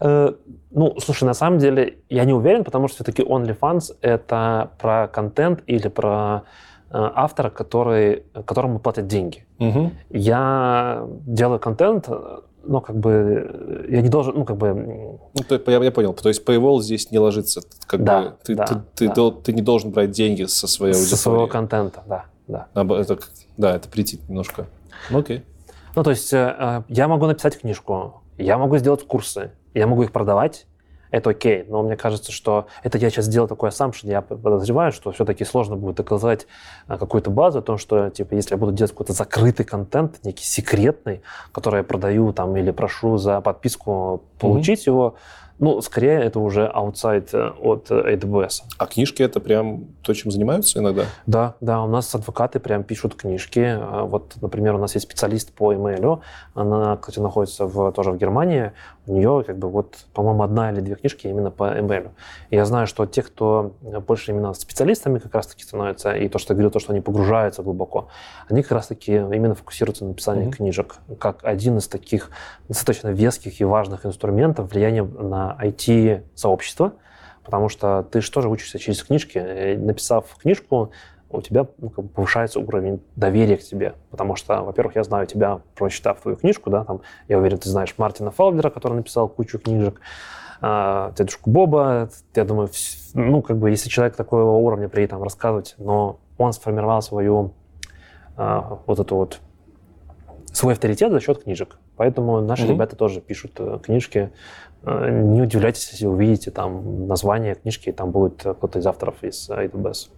Э, 0.00 0.32
ну, 0.70 0.96
слушай, 1.00 1.24
на 1.24 1.34
самом 1.34 1.58
деле 1.58 1.98
я 2.08 2.24
не 2.24 2.32
уверен, 2.32 2.64
потому 2.64 2.88
что 2.88 2.96
все-таки 2.96 3.22
OnlyFans— 3.22 3.96
это 4.00 4.70
про 4.78 5.08
контент 5.08 5.62
или 5.66 5.88
про 5.88 6.42
э, 6.90 6.92
автора, 6.92 7.50
который, 7.50 8.24
которому 8.46 8.78
платят 8.78 9.06
деньги. 9.06 9.46
Угу. 9.58 9.90
Я 10.10 11.06
делаю 11.26 11.60
контент, 11.60 12.08
но 12.64 12.80
как 12.80 12.96
бы 12.96 13.86
я 13.88 14.02
не 14.02 14.08
должен, 14.08 14.34
ну 14.36 14.44
как 14.44 14.56
бы... 14.56 14.74
Ну, 14.74 15.44
то, 15.48 15.60
я, 15.70 15.78
я 15.78 15.90
понял, 15.90 16.12
то 16.14 16.28
есть 16.28 16.46
Paywall 16.46 16.80
здесь 16.80 17.10
не 17.10 17.18
ложится, 17.18 17.62
как 17.86 18.04
да, 18.04 18.20
бы 18.22 18.32
ты, 18.42 18.54
да, 18.54 18.64
ты, 18.64 18.74
ты, 18.94 19.08
да. 19.08 19.14
Дол, 19.14 19.32
ты 19.32 19.52
не 19.52 19.62
должен 19.62 19.90
брать 19.90 20.10
деньги 20.10 20.44
со 20.44 20.66
своей 20.66 20.92
аудитории. 20.92 21.16
Со 21.16 21.22
своего 21.22 21.46
контента, 21.46 22.02
да, 22.06 22.24
да. 22.48 22.66
Это, 22.74 23.18
да, 23.56 23.76
это 23.76 23.88
прийти 23.88 24.20
немножко. 24.28 24.66
Ну, 25.10 25.20
окей. 25.20 25.44
Ну, 26.00 26.04
то 26.04 26.12
есть 26.12 26.32
э, 26.32 26.56
э, 26.58 26.82
я 26.88 27.08
могу 27.08 27.26
написать 27.26 27.60
книжку, 27.60 28.22
я 28.38 28.56
могу 28.56 28.78
сделать 28.78 29.06
курсы, 29.06 29.50
я 29.74 29.86
могу 29.86 30.02
их 30.02 30.12
продавать, 30.12 30.66
это 31.10 31.28
окей. 31.28 31.66
Но 31.68 31.82
мне 31.82 31.94
кажется, 31.94 32.32
что 32.32 32.68
это 32.82 32.96
я 32.96 33.10
сейчас 33.10 33.26
сделал 33.26 33.46
такой 33.46 33.68
assumption, 33.68 34.08
я 34.08 34.22
подозреваю, 34.22 34.92
что 34.92 35.12
все-таки 35.12 35.44
сложно 35.44 35.76
будет 35.76 35.96
доказать 35.96 36.46
э, 36.88 36.96
какую-то 36.96 37.28
базу 37.30 37.58
о 37.58 37.62
том, 37.62 37.76
что, 37.76 38.08
типа, 38.08 38.32
если 38.32 38.54
я 38.54 38.56
буду 38.56 38.72
делать 38.72 38.92
какой-то 38.92 39.12
закрытый 39.12 39.66
контент, 39.66 40.24
некий 40.24 40.46
секретный, 40.46 41.20
который 41.52 41.80
я 41.80 41.84
продаю 41.84 42.32
там 42.32 42.56
или 42.56 42.70
прошу 42.70 43.18
за 43.18 43.42
подписку 43.42 44.22
получить 44.38 44.86
mm-hmm. 44.86 44.90
его, 44.90 45.16
ну, 45.60 45.80
скорее, 45.82 46.20
это 46.20 46.40
уже 46.40 46.66
аутсайд 46.66 47.34
э, 47.34 47.50
от 47.60 47.90
э, 47.90 48.14
AWS. 48.14 48.62
А 48.78 48.86
книжки 48.86 49.22
это 49.22 49.40
прям 49.40 49.88
то, 50.02 50.14
чем 50.14 50.30
занимаются 50.30 50.78
иногда? 50.78 51.04
Да, 51.26 51.54
да, 51.60 51.82
у 51.82 51.86
нас 51.86 52.14
адвокаты 52.14 52.60
прям 52.60 52.82
пишут 52.82 53.14
книжки. 53.14 53.60
А 53.60 54.04
вот, 54.04 54.36
например, 54.40 54.74
у 54.74 54.78
нас 54.78 54.94
есть 54.94 55.06
специалист 55.06 55.52
по 55.52 55.74
email, 55.74 56.20
она, 56.54 56.96
кстати, 56.96 57.18
находится 57.20 57.66
в, 57.66 57.92
тоже 57.92 58.10
в 58.10 58.16
Германии. 58.16 58.72
У 59.06 59.12
нее, 59.12 59.44
как 59.46 59.58
бы, 59.58 59.68
вот, 59.68 59.98
по-моему, 60.14 60.44
одна 60.44 60.72
или 60.72 60.80
две 60.80 60.94
книжки 60.94 61.26
именно 61.26 61.50
по 61.50 61.64
email. 61.64 62.10
И 62.48 62.56
я 62.56 62.64
знаю, 62.64 62.86
что 62.86 63.04
те, 63.04 63.20
кто 63.22 63.74
больше 64.06 64.30
именно 64.30 64.54
специалистами 64.54 65.18
как 65.18 65.34
раз-таки 65.34 65.64
становятся, 65.64 66.12
и 66.12 66.28
то, 66.28 66.38
что 66.38 66.52
я 66.52 66.54
говорил, 66.54 66.70
то, 66.70 66.78
что 66.78 66.92
они 66.92 67.02
погружаются 67.02 67.62
глубоко, 67.62 68.08
они 68.48 68.62
как 68.62 68.72
раз-таки 68.72 69.12
именно 69.12 69.54
фокусируются 69.54 70.04
на 70.04 70.10
написании 70.10 70.46
mm-hmm. 70.46 70.56
книжек, 70.56 70.96
как 71.18 71.40
один 71.42 71.76
из 71.76 71.86
таких 71.86 72.30
достаточно 72.68 73.08
веских 73.08 73.60
и 73.60 73.64
важных 73.64 74.06
инструментов 74.06 74.70
влияния 74.72 75.02
на 75.02 75.49
IT-сообщество, 75.60 76.94
потому 77.44 77.68
что 77.68 78.06
ты 78.10 78.20
же 78.20 78.30
тоже 78.30 78.48
учишься 78.48 78.78
через 78.78 79.02
книжки. 79.02 79.38
И 79.38 79.76
написав 79.76 80.36
книжку, 80.36 80.92
у 81.30 81.40
тебя 81.40 81.66
ну, 81.78 81.90
как 81.90 82.04
бы 82.04 82.10
повышается 82.10 82.58
уровень 82.58 83.00
доверия 83.16 83.56
к 83.56 83.62
тебе. 83.62 83.94
Потому 84.10 84.34
что, 84.36 84.62
во-первых, 84.62 84.96
я 84.96 85.04
знаю 85.04 85.26
тебя, 85.26 85.60
прочитав 85.76 86.20
твою 86.20 86.36
книжку, 86.36 86.70
да, 86.70 86.84
там, 86.84 87.02
я 87.28 87.38
уверен, 87.38 87.58
ты 87.58 87.68
знаешь 87.68 87.94
Мартина 87.98 88.30
Фалдера, 88.30 88.70
который 88.70 88.94
написал 88.94 89.28
кучу 89.28 89.58
книжек, 89.58 90.00
а, 90.60 91.12
дедушку 91.12 91.50
Боба, 91.50 92.10
я 92.34 92.44
думаю, 92.44 92.68
ну, 93.14 93.42
как 93.42 93.58
бы, 93.58 93.70
если 93.70 93.88
человек 93.88 94.16
такого 94.16 94.56
уровня 94.56 94.88
при 94.88 95.04
этом 95.04 95.22
рассказывать, 95.22 95.74
но 95.78 96.18
он 96.36 96.52
сформировал 96.52 97.00
свою 97.00 97.54
а, 98.36 98.80
вот 98.86 98.98
эту 98.98 99.16
вот 99.16 99.40
свой 100.52 100.72
авторитет 100.72 101.12
за 101.12 101.20
счет 101.20 101.44
книжек. 101.44 101.78
Поэтому 101.96 102.40
наши 102.40 102.64
mm-hmm. 102.64 102.70
ребята 102.70 102.96
тоже 102.96 103.20
пишут 103.20 103.52
э, 103.58 103.78
книжки 103.82 104.32
Э, 104.32 104.69
не 104.84 105.42
удивляйтесь, 105.42 105.90
если 105.92 106.06
увидите 106.06 106.50
там 106.50 107.06
название 107.06 107.54
книжки, 107.54 107.90
и 107.90 107.92
там 107.92 108.10
будет 108.10 108.40
кто-то 108.40 108.78
из 108.78 108.86
авторов 108.86 109.22
из 109.22 109.50
AWS. 109.50 110.08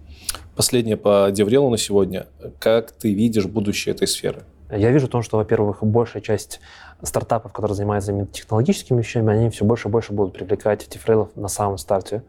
Последнее 0.54 0.96
по 0.96 1.30
DevRel 1.30 1.68
на 1.68 1.78
сегодня. 1.78 2.26
Как 2.58 2.92
ты 2.92 3.12
видишь 3.12 3.46
будущее 3.46 3.94
этой 3.94 4.06
сферы? 4.06 4.42
Я 4.70 4.90
вижу 4.90 5.06
то, 5.08 5.20
что, 5.20 5.36
во-первых, 5.36 5.82
большая 5.82 6.22
часть 6.22 6.60
стартапов, 7.02 7.52
которые 7.52 7.74
занимаются 7.74 8.26
технологическими 8.32 8.98
вещами, 8.98 9.32
они 9.32 9.50
все 9.50 9.64
больше 9.64 9.88
и 9.88 9.90
больше 9.90 10.12
будут 10.12 10.32
привлекать 10.32 10.88
DevRel 10.88 11.28
на 11.34 11.48
самом 11.48 11.76
старте. 11.76 12.22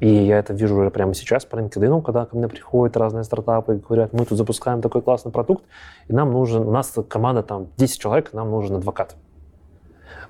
И 0.00 0.08
я 0.08 0.38
это 0.38 0.54
вижу 0.54 0.76
уже 0.76 0.90
прямо 0.90 1.14
сейчас 1.14 1.44
по 1.44 1.56
LinkedIn, 1.56 2.02
когда 2.02 2.24
ко 2.26 2.36
мне 2.36 2.48
приходят 2.48 2.96
разные 2.96 3.24
стартапы 3.24 3.76
и 3.76 3.78
говорят, 3.78 4.12
мы 4.12 4.24
тут 4.24 4.38
запускаем 4.38 4.80
такой 4.80 5.02
классный 5.02 5.30
продукт, 5.30 5.64
и 6.08 6.12
нам 6.12 6.32
нужен, 6.32 6.66
у 6.66 6.70
нас 6.70 6.92
команда 7.08 7.42
там 7.42 7.68
10 7.76 8.00
человек, 8.00 8.32
нам 8.32 8.50
нужен 8.50 8.76
адвокат. 8.76 9.14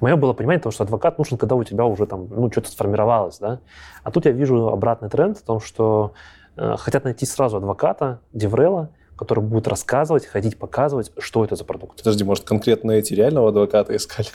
Мое 0.02 0.16
было 0.16 0.32
понимание 0.32 0.60
того, 0.60 0.72
что 0.72 0.82
адвокат 0.82 1.16
нужен, 1.16 1.38
когда 1.38 1.54
у 1.54 1.62
тебя 1.62 1.84
уже 1.84 2.06
там, 2.06 2.26
ну, 2.28 2.50
что-то 2.50 2.68
сформировалось, 2.68 3.38
да. 3.38 3.60
А 4.02 4.10
тут 4.10 4.26
я 4.26 4.32
вижу 4.32 4.66
обратный 4.66 5.08
тренд 5.08 5.38
в 5.38 5.42
том, 5.42 5.60
что 5.60 6.12
э, 6.56 6.74
хотят 6.76 7.04
найти 7.04 7.24
сразу 7.24 7.58
адвоката, 7.58 8.18
деврела, 8.32 8.90
который 9.14 9.44
будет 9.44 9.68
рассказывать, 9.68 10.26
ходить 10.26 10.58
показывать, 10.58 11.12
что 11.18 11.44
это 11.44 11.54
за 11.54 11.64
продукт. 11.64 11.98
Подожди, 11.98 12.24
может, 12.24 12.42
конкретно 12.42 12.90
эти 12.90 13.14
реального 13.14 13.50
адвоката 13.50 13.94
искали? 13.94 14.26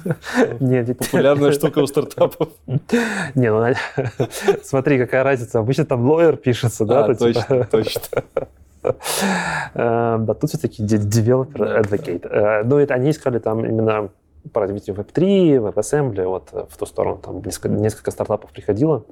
Нет, 0.60 0.88
типа... 0.88 1.04
Популярная 1.04 1.52
штука 1.52 1.78
у 1.78 1.86
стартапов. 1.86 2.48
Не, 3.36 3.52
ну, 3.52 3.64
смотри, 4.64 4.98
какая 4.98 5.22
разница. 5.22 5.60
Обычно 5.60 5.84
там 5.84 6.04
лоер 6.10 6.36
пишется, 6.36 6.84
да? 6.84 7.04
А, 7.04 7.14
точно, 7.14 7.68
точно. 7.70 8.02
Э, 8.82 10.16
да, 10.18 10.34
тут 10.34 10.50
все-таки 10.50 10.82
developer 10.82 11.80
advocate. 11.80 12.26
Э, 12.28 12.64
ну, 12.64 12.78
это 12.78 12.94
они 12.94 13.10
искали 13.10 13.38
там 13.38 13.64
именно 13.64 14.10
по 14.52 14.60
развитию 14.60 14.96
Web3, 14.96 15.72
WebAssembly, 15.72 16.26
вот 16.26 16.48
э, 16.52 16.66
в 16.68 16.76
ту 16.76 16.86
сторону 16.86 17.18
там 17.18 17.42
несколько, 17.42 17.68
несколько 17.68 18.10
стартапов 18.10 18.50
приходило. 18.50 19.04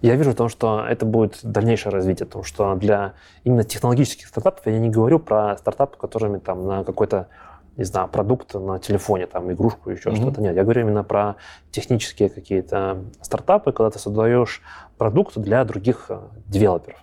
Я 0.00 0.14
вижу 0.14 0.34
то, 0.34 0.48
что 0.48 0.84
это 0.88 1.04
будет 1.06 1.40
дальнейшее 1.42 1.92
развитие, 1.92 2.26
потому 2.26 2.44
что 2.44 2.74
для 2.76 3.14
именно 3.44 3.64
технологических 3.64 4.28
стартапов 4.28 4.66
я 4.66 4.78
не 4.78 4.90
говорю 4.90 5.18
про 5.18 5.56
стартапы, 5.56 5.98
которыми 5.98 6.38
там 6.38 6.66
на 6.66 6.84
какой-то 6.84 7.28
не 7.76 7.84
знаю, 7.84 8.08
продукт 8.08 8.54
на 8.54 8.80
телефоне, 8.80 9.28
там, 9.28 9.52
игрушку, 9.52 9.90
еще 9.90 10.10
mm-hmm. 10.10 10.16
что-то. 10.16 10.42
Нет, 10.42 10.56
я 10.56 10.64
говорю 10.64 10.80
именно 10.80 11.04
про 11.04 11.36
технические 11.70 12.28
какие-то 12.28 13.04
стартапы, 13.22 13.70
когда 13.70 13.90
ты 13.90 14.00
создаешь 14.00 14.62
продукт 14.98 15.38
для 15.38 15.64
других 15.64 16.06
э, 16.08 16.18
девелоперов. 16.46 16.98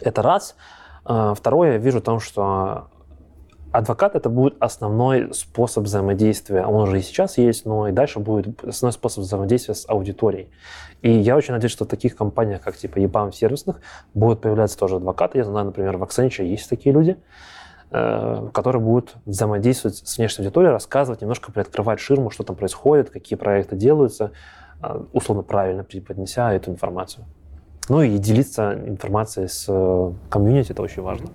Это 0.00 0.22
раз. 0.22 0.56
А, 1.04 1.34
второе, 1.34 1.72
я 1.72 1.78
вижу 1.78 2.00
в 2.00 2.02
том, 2.02 2.18
что 2.18 2.88
адвокат 3.72 4.14
это 4.14 4.28
будет 4.28 4.54
основной 4.60 5.32
способ 5.34 5.84
взаимодействия. 5.84 6.64
Он 6.64 6.82
уже 6.82 6.98
и 6.98 7.02
сейчас 7.02 7.38
есть, 7.38 7.64
но 7.66 7.88
и 7.88 7.92
дальше 7.92 8.20
будет 8.20 8.62
основной 8.62 8.92
способ 8.92 9.24
взаимодействия 9.24 9.74
с 9.74 9.88
аудиторией. 9.88 10.50
И 11.00 11.10
я 11.10 11.36
очень 11.36 11.52
надеюсь, 11.54 11.72
что 11.72 11.84
в 11.84 11.88
таких 11.88 12.14
компаниях, 12.14 12.60
как 12.60 12.76
типа 12.76 12.98
EPAM 12.98 13.32
сервисных, 13.32 13.80
будут 14.14 14.42
появляться 14.42 14.78
тоже 14.78 14.96
адвокаты. 14.96 15.38
Я 15.38 15.44
знаю, 15.44 15.66
например, 15.66 15.96
в 15.96 16.02
Accenture 16.02 16.44
есть 16.44 16.68
такие 16.68 16.94
люди, 16.94 17.16
э, 17.90 18.48
которые 18.52 18.82
будут 18.82 19.14
взаимодействовать 19.24 19.96
с 19.96 20.18
внешней 20.18 20.44
аудиторией, 20.44 20.72
рассказывать, 20.72 21.22
немножко 21.22 21.50
приоткрывать 21.50 21.98
ширму, 21.98 22.30
что 22.30 22.44
там 22.44 22.56
происходит, 22.56 23.10
какие 23.10 23.38
проекты 23.38 23.74
делаются, 23.74 24.32
э, 24.82 25.02
условно 25.12 25.42
правильно 25.42 25.82
преподнеся 25.82 26.52
эту 26.52 26.70
информацию. 26.70 27.24
Ну 27.88 28.00
и 28.02 28.16
делиться 28.18 28.74
информацией 28.74 29.48
с 29.48 29.66
э, 29.68 30.12
комьюнити, 30.30 30.70
это 30.72 30.82
очень 30.82 31.02
важно. 31.02 31.28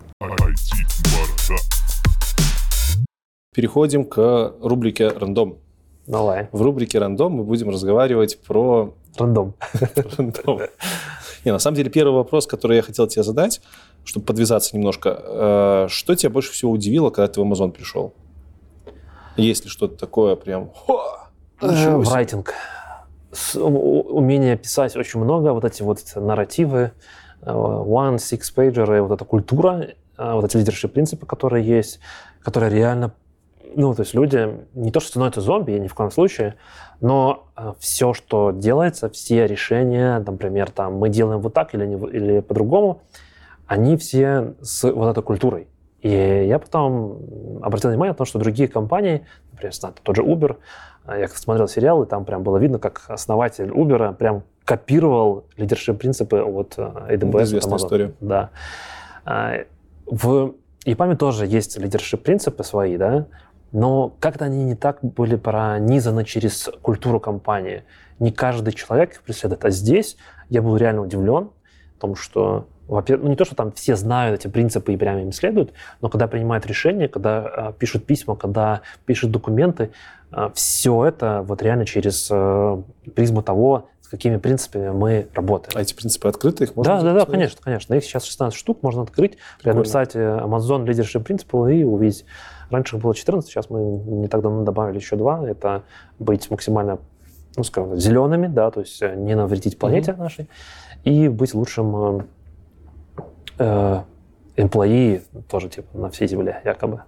Переходим 3.58 4.06
к 4.06 4.54
рубрике 4.62 5.08
«Рандом». 5.08 5.58
Давай. 6.06 6.48
В 6.52 6.62
рубрике 6.62 7.00
«Рандом» 7.00 7.32
мы 7.32 7.44
будем 7.44 7.72
разговаривать 7.72 8.40
про... 8.44 8.94
Рандом. 9.18 9.56
Рандом. 10.16 10.60
Не, 11.44 11.52
на 11.54 11.58
самом 11.58 11.76
деле, 11.76 11.90
первый 11.90 12.14
вопрос, 12.14 12.46
который 12.46 12.78
я 12.78 12.84
хотел 12.84 13.08
тебе 13.08 13.24
задать, 13.24 13.62
чтобы 14.04 14.28
подвязаться 14.28 14.78
немножко. 14.78 15.10
Э, 15.10 15.88
что 15.90 16.14
тебя 16.14 16.30
больше 16.30 16.52
всего 16.52 16.72
удивило, 16.72 17.10
когда 17.10 17.28
ты 17.30 17.42
в 17.42 17.44
Amazon 17.52 17.72
пришел? 17.72 18.14
Есть 19.38 19.64
ли 19.64 19.72
что-то 19.72 19.98
такое 19.98 20.36
прям... 20.36 20.70
Э, 21.60 22.04
райтинг. 22.04 22.54
Умение 23.56 24.56
писать 24.56 24.96
очень 24.96 25.20
много, 25.20 25.54
вот 25.54 25.66
эти 25.66 25.82
вот 25.82 26.04
нарративы, 26.16 26.92
э, 27.42 27.50
one, 27.50 28.18
six 28.18 28.42
pager, 28.56 29.02
вот 29.02 29.14
эта 29.14 29.26
культура, 29.26 29.96
вот 30.16 30.46
эти 30.46 30.58
лидершие 30.58 30.92
принципы, 30.92 31.26
которые 31.26 31.66
есть, 31.66 32.00
которые 32.44 32.72
реально 32.72 33.16
ну, 33.78 33.94
то 33.94 34.02
есть 34.02 34.16
люди 34.16 34.66
не 34.74 34.92
то, 34.92 35.00
что 35.00 35.10
становятся 35.10 35.40
зомби, 35.40 35.74
ни 35.74 35.88
в 35.88 35.94
коем 35.94 36.10
случае, 36.10 36.56
но 37.00 37.48
э, 37.56 37.74
все, 37.78 38.14
что 38.14 38.50
делается, 38.50 39.08
все 39.08 39.46
решения, 39.46 40.18
например, 40.18 40.72
там, 40.72 40.96
мы 40.96 41.10
делаем 41.10 41.42
вот 41.42 41.54
так 41.54 41.76
или, 41.76 41.86
не, 41.86 41.96
или 42.10 42.40
по-другому, 42.40 43.04
они 43.68 43.96
все 43.96 44.56
с 44.62 44.92
вот 44.92 45.12
этой 45.12 45.22
культурой. 45.22 45.68
И 46.02 46.10
я 46.10 46.58
потом 46.58 47.20
обратил 47.62 47.92
внимание 47.92 48.14
на 48.14 48.18
то, 48.18 48.26
что 48.26 48.40
другие 48.40 48.68
компании, 48.68 49.28
например, 49.52 49.74
тот 50.02 50.16
же 50.16 50.24
Uber, 50.24 50.58
э, 51.06 51.20
я 51.20 51.28
смотрел 51.28 51.68
сериал, 51.68 52.02
и 52.02 52.08
там 52.08 52.26
прям 52.26 52.42
было 52.42 52.58
видно, 52.58 52.80
как 52.80 53.04
основатель 53.10 53.70
Uber 53.70 54.16
прям 54.16 54.42
копировал 54.66 55.46
лидершип 55.56 56.00
принципы 56.00 56.38
от 56.38 56.74
э, 56.78 56.82
AWS. 57.12 57.44
Известная 57.44 57.78
история. 57.78 58.12
Да. 58.22 58.50
В 60.08 60.56
EPAM 60.84 61.16
тоже 61.16 61.46
есть 61.46 61.78
лидершип 61.78 62.24
принципы 62.24 62.64
свои, 62.64 62.98
да, 62.98 63.28
но 63.72 64.16
как-то 64.20 64.46
они 64.46 64.64
не 64.64 64.76
так 64.76 65.00
были 65.02 65.36
пронизаны 65.36 66.24
через 66.26 66.70
культуру 66.82 67.20
компании. 67.20 67.84
Не 68.20 68.32
каждый 68.32 68.74
человек 68.74 69.14
их 69.14 69.22
преследует. 69.22 69.66
А 69.66 69.70
здесь 69.70 70.18
я 70.50 70.62
был 70.62 70.78
реально 70.78 71.02
удивлен, 71.02 71.50
том, 72.00 72.16
что 72.16 72.68
во-первых, 72.88 73.26
ну 73.26 73.30
не 73.32 73.36
то, 73.36 73.44
что 73.44 73.56
там 73.56 73.72
все 73.74 73.96
знают 73.96 74.40
эти 74.40 74.50
принципы 74.50 74.94
и 74.94 74.98
прямо 74.98 75.22
им 75.22 75.34
следуют, 75.34 75.74
но 76.02 76.08
когда 76.08 76.28
принимают 76.28 76.66
решения, 76.66 77.10
когда 77.10 77.72
э, 77.72 77.74
пишут 77.78 78.06
письма, 78.06 78.38
когда 78.38 78.82
пишут 79.06 79.32
документы, 79.32 79.92
э, 80.32 80.50
все 80.54 81.06
это 81.06 81.44
вот 81.46 81.62
реально 81.62 81.86
через 81.86 82.30
э, 82.32 82.82
призму 83.14 83.42
того, 83.42 83.90
с 84.02 84.08
какими 84.08 84.38
принципами 84.38 84.90
мы 84.92 85.28
работаем. 85.34 85.78
А 85.78 85.82
эти 85.82 85.94
принципы 85.94 86.30
открыты? 86.30 86.64
Их 86.64 86.78
можно 86.78 87.02
да, 87.02 87.02
да, 87.02 87.20
да, 87.20 87.26
конечно, 87.26 87.60
конечно. 87.62 87.94
Их 87.94 88.06
сейчас 88.06 88.24
16 88.24 88.58
штук 88.58 88.82
можно 88.84 89.02
открыть, 89.02 89.38
Прикольно. 89.58 89.80
написать 89.80 90.16
Amazon 90.16 90.86
Leadership 90.86 91.26
Principle 91.26 91.76
и 91.76 91.84
увидеть. 91.84 92.24
Раньше 92.70 92.98
их 92.98 93.04
было 93.04 93.16
14, 93.16 93.50
сейчас 93.50 93.70
мы 93.70 93.82
не 93.82 94.28
так 94.28 94.42
давно 94.42 94.64
добавили 94.64 94.98
еще 94.98 95.16
два. 95.16 95.48
Это 95.48 95.84
быть 96.20 96.50
максимально, 96.52 97.00
ну, 97.56 97.64
скажем, 97.64 97.98
зелеными, 97.98 98.48
да, 98.48 98.72
то 98.72 98.82
есть 98.82 99.02
не 99.02 99.36
навредить 99.36 99.80
планете 99.80 100.12
mm-hmm. 100.12 100.20
нашей, 100.20 100.50
и 101.04 101.28
быть 101.28 101.54
лучшим 101.54 102.28
э, 103.58 104.02
employee 104.58 105.24
тоже 105.50 105.70
типа 105.70 105.98
на 105.98 106.10
всей 106.10 106.28
земле, 106.28 106.62
якобы. 106.66 107.04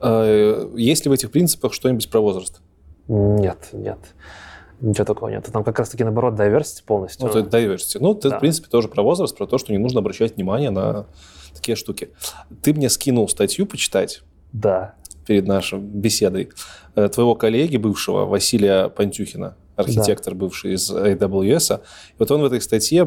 А, 0.00 0.70
есть 0.74 1.04
ли 1.04 1.10
в 1.10 1.12
этих 1.12 1.30
принципах 1.30 1.72
что-нибудь 1.72 2.10
про 2.10 2.20
возраст? 2.20 2.60
Нет, 3.08 3.68
нет. 3.72 3.98
Ничего 4.80 5.04
такого 5.04 5.28
нет. 5.28 5.48
Там 5.52 5.64
как 5.64 5.78
раз-таки, 5.78 6.04
наоборот, 6.04 6.34
diversity 6.34 6.84
полностью. 6.86 7.26
Ну, 7.26 7.32
это 7.32 7.58
diversity. 7.58 7.98
Ну, 8.00 8.12
это, 8.12 8.30
да. 8.30 8.36
в 8.36 8.40
принципе, 8.40 8.68
тоже 8.68 8.88
про 8.88 9.02
возраст, 9.02 9.36
про 9.36 9.46
то, 9.46 9.58
что 9.58 9.72
не 9.72 9.78
нужно 9.78 10.00
обращать 10.00 10.36
внимание 10.36 10.70
на 10.70 11.06
такие 11.52 11.74
штуки. 11.74 12.10
Ты 12.62 12.72
мне 12.72 12.88
скинул 12.88 13.28
статью 13.28 13.66
почитать. 13.66 14.22
Да. 14.52 14.94
Перед 15.26 15.46
нашей 15.46 15.78
беседой. 15.78 16.50
Э, 16.94 17.08
твоего 17.08 17.34
коллеги, 17.34 17.76
бывшего, 17.76 18.24
Василия 18.24 18.88
Пантюхина, 18.88 19.56
архитектор 19.76 20.34
да. 20.34 20.40
бывший 20.40 20.74
из 20.74 20.90
AWS. 20.90 21.80
Вот 22.18 22.30
он 22.30 22.40
в 22.42 22.44
этой 22.44 22.60
статье 22.60 23.06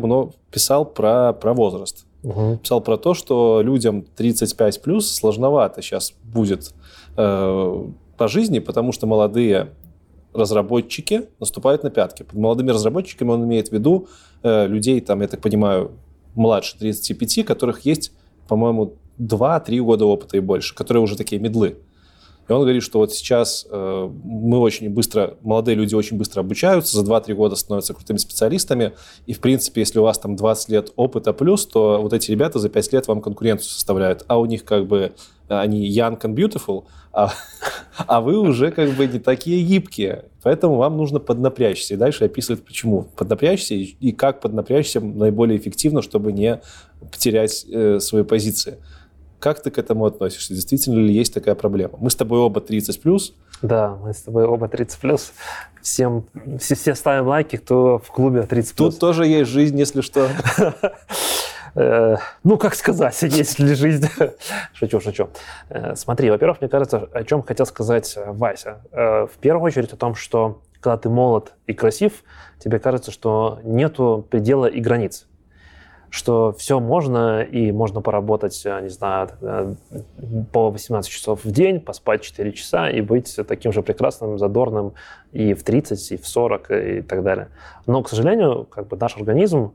писал 0.52 0.86
про, 0.86 1.34
про 1.34 1.54
возраст. 1.54 2.06
Угу. 2.24 2.58
Писал 2.58 2.82
про 2.82 2.98
то, 2.98 3.14
что 3.14 3.62
людям 3.62 4.04
35 4.04 4.82
плюс 4.82 5.12
сложновато 5.12 5.82
сейчас 5.82 6.14
будет 6.24 6.74
э, 7.18 7.86
по 8.18 8.28
жизни, 8.28 8.60
потому 8.60 8.92
что 8.92 9.08
молодые 9.08 9.70
разработчики 10.34 11.30
наступают 11.40 11.84
на 11.84 11.90
пятки. 11.90 12.24
Под 12.24 12.36
молодыми 12.36 12.72
разработчиками 12.72 13.32
он 13.32 13.44
имеет 13.46 13.70
в 13.70 13.72
виду 13.72 14.08
э, 14.44 14.68
людей, 14.68 15.02
там, 15.02 15.22
я 15.22 15.28
так 15.28 15.42
понимаю, 15.42 15.92
младше 16.36 16.78
35, 16.78 17.46
которых 17.46 17.86
есть, 17.86 18.14
по-моему, 18.48 18.94
2-3 19.20 19.80
года 19.82 20.06
опыта 20.06 20.38
и 20.38 20.40
больше, 20.40 20.76
которые 20.76 21.04
уже 21.04 21.16
такие 21.16 21.42
медлы. 21.42 21.78
И 22.48 22.54
он 22.54 22.62
говорит, 22.62 22.84
что 22.84 23.00
вот 23.00 23.14
сейчас 23.14 23.66
э, 23.70 24.10
мы 24.24 24.60
очень 24.60 24.90
быстро, 24.90 25.38
молодые 25.42 25.76
люди 25.76 25.96
очень 25.96 26.18
быстро 26.18 26.42
обучаются, 26.42 26.98
за 26.98 27.10
2-3 27.10 27.34
года 27.34 27.56
становятся 27.56 27.94
крутыми 27.94 28.18
специалистами, 28.18 28.94
и, 29.26 29.34
в 29.34 29.40
принципе, 29.40 29.82
если 29.82 30.00
у 30.00 30.04
вас 30.04 30.20
там 30.20 30.36
20 30.36 30.70
лет 30.70 30.92
опыта 30.96 31.32
плюс, 31.32 31.66
то 31.66 32.02
вот 32.02 32.12
эти 32.14 32.30
ребята 32.32 32.60
за 32.60 32.70
5 32.70 32.94
лет 32.94 33.08
вам 33.08 33.22
конкуренцию 33.22 33.70
составляют, 33.70 34.26
а 34.28 34.40
у 34.40 34.46
них 34.46 34.66
как 34.66 34.86
бы 34.88 35.14
они 35.48 35.90
young 35.90 36.20
and 36.20 36.36
beautiful, 36.36 36.86
а, 37.14 37.32
а 37.98 38.22
вы 38.22 38.38
уже 38.38 38.72
как 38.72 38.92
бы 38.92 39.06
не 39.06 39.20
такие 39.20 39.64
гибкие. 39.64 40.26
Поэтому 40.44 40.76
вам 40.76 40.98
нужно 40.98 41.20
поднапрячься. 41.20 41.94
И 41.94 41.98
дальше 41.98 42.26
описывает, 42.26 42.66
почему 42.66 43.04
поднапрячься 43.16 43.76
и, 43.76 43.84
и 43.84 44.12
как 44.12 44.42
поднапрячься 44.42 45.02
наиболее 45.02 45.58
эффективно, 45.58 46.02
чтобы 46.02 46.32
не 46.32 46.62
потерять 47.00 47.66
э, 47.70 48.00
свои 48.00 48.24
позиции. 48.24 48.78
Как 49.42 49.60
ты 49.60 49.72
к 49.72 49.80
этому 49.80 50.06
относишься? 50.06 50.54
Действительно 50.54 51.00
ли 51.00 51.12
есть 51.12 51.34
такая 51.34 51.56
проблема? 51.56 51.98
Мы 52.00 52.12
с 52.12 52.16
тобой 52.16 52.40
оба 52.40 52.62
30 52.62 53.02
плюс. 53.02 53.34
Да, 53.64 53.98
мы 54.04 54.14
с 54.14 54.22
тобой 54.22 54.46
оба 54.46 54.68
30 54.68 55.00
плюс. 55.00 55.34
Всем, 55.82 56.26
все, 56.60 56.76
все 56.76 56.94
ставим 56.94 57.28
лайки, 57.28 57.56
кто 57.56 57.98
в 57.98 58.12
клубе 58.12 58.44
30 58.44 58.76
плюс. 58.76 58.94
Тут 58.94 59.00
тоже 59.00 59.26
есть 59.26 59.50
жизнь, 59.50 59.78
если 59.78 60.02
что. 60.02 60.30
Э, 61.74 62.18
ну, 62.44 62.58
как 62.58 62.76
сказать, 62.76 63.18
есть 63.22 63.58
ли 63.58 63.76
жизнь? 63.76 64.06
Шучу, 64.74 65.00
шучу. 65.00 65.30
Э, 65.70 65.96
смотри, 65.96 66.30
во-первых, 66.30 66.60
мне 66.60 66.70
кажется, 66.70 67.08
о 67.14 67.24
чем 67.24 67.44
хотел 67.44 67.66
сказать 67.66 68.18
Вася. 68.26 68.82
Э, 68.92 69.26
в 69.26 69.38
первую 69.40 69.68
очередь 69.68 69.94
о 69.94 69.96
том, 69.96 70.14
что 70.14 70.64
когда 70.82 70.98
ты 70.98 71.08
молод 71.08 71.54
и 71.68 71.74
красив, 71.74 72.26
тебе 72.60 72.78
кажется, 72.78 73.12
что 73.12 73.62
нету 73.64 74.28
предела 74.30 74.66
и 74.66 74.82
границ 74.82 75.28
что 76.12 76.52
все 76.52 76.82
можно, 76.82 77.42
и 77.42 77.72
можно 77.72 78.02
поработать, 78.02 78.62
не 78.66 78.90
знаю, 78.90 79.30
э, 79.42 79.74
по 80.52 80.70
18 80.70 81.10
часов 81.10 81.46
в 81.46 81.52
день, 81.52 81.80
поспать 81.80 82.22
4 82.22 82.52
часа 82.52 82.90
и 82.90 83.00
быть 83.00 83.40
таким 83.48 83.72
же 83.72 83.82
прекрасным, 83.82 84.38
задорным 84.38 84.94
и 85.32 85.54
в 85.54 85.64
30, 85.64 86.12
и 86.12 86.18
в 86.18 86.28
40, 86.28 86.72
и 86.72 87.02
так 87.02 87.24
далее. 87.24 87.48
Но, 87.88 88.04
к 88.04 88.10
сожалению, 88.10 88.66
как 88.66 88.88
бы 88.88 88.98
наш 88.98 89.16
организм, 89.16 89.74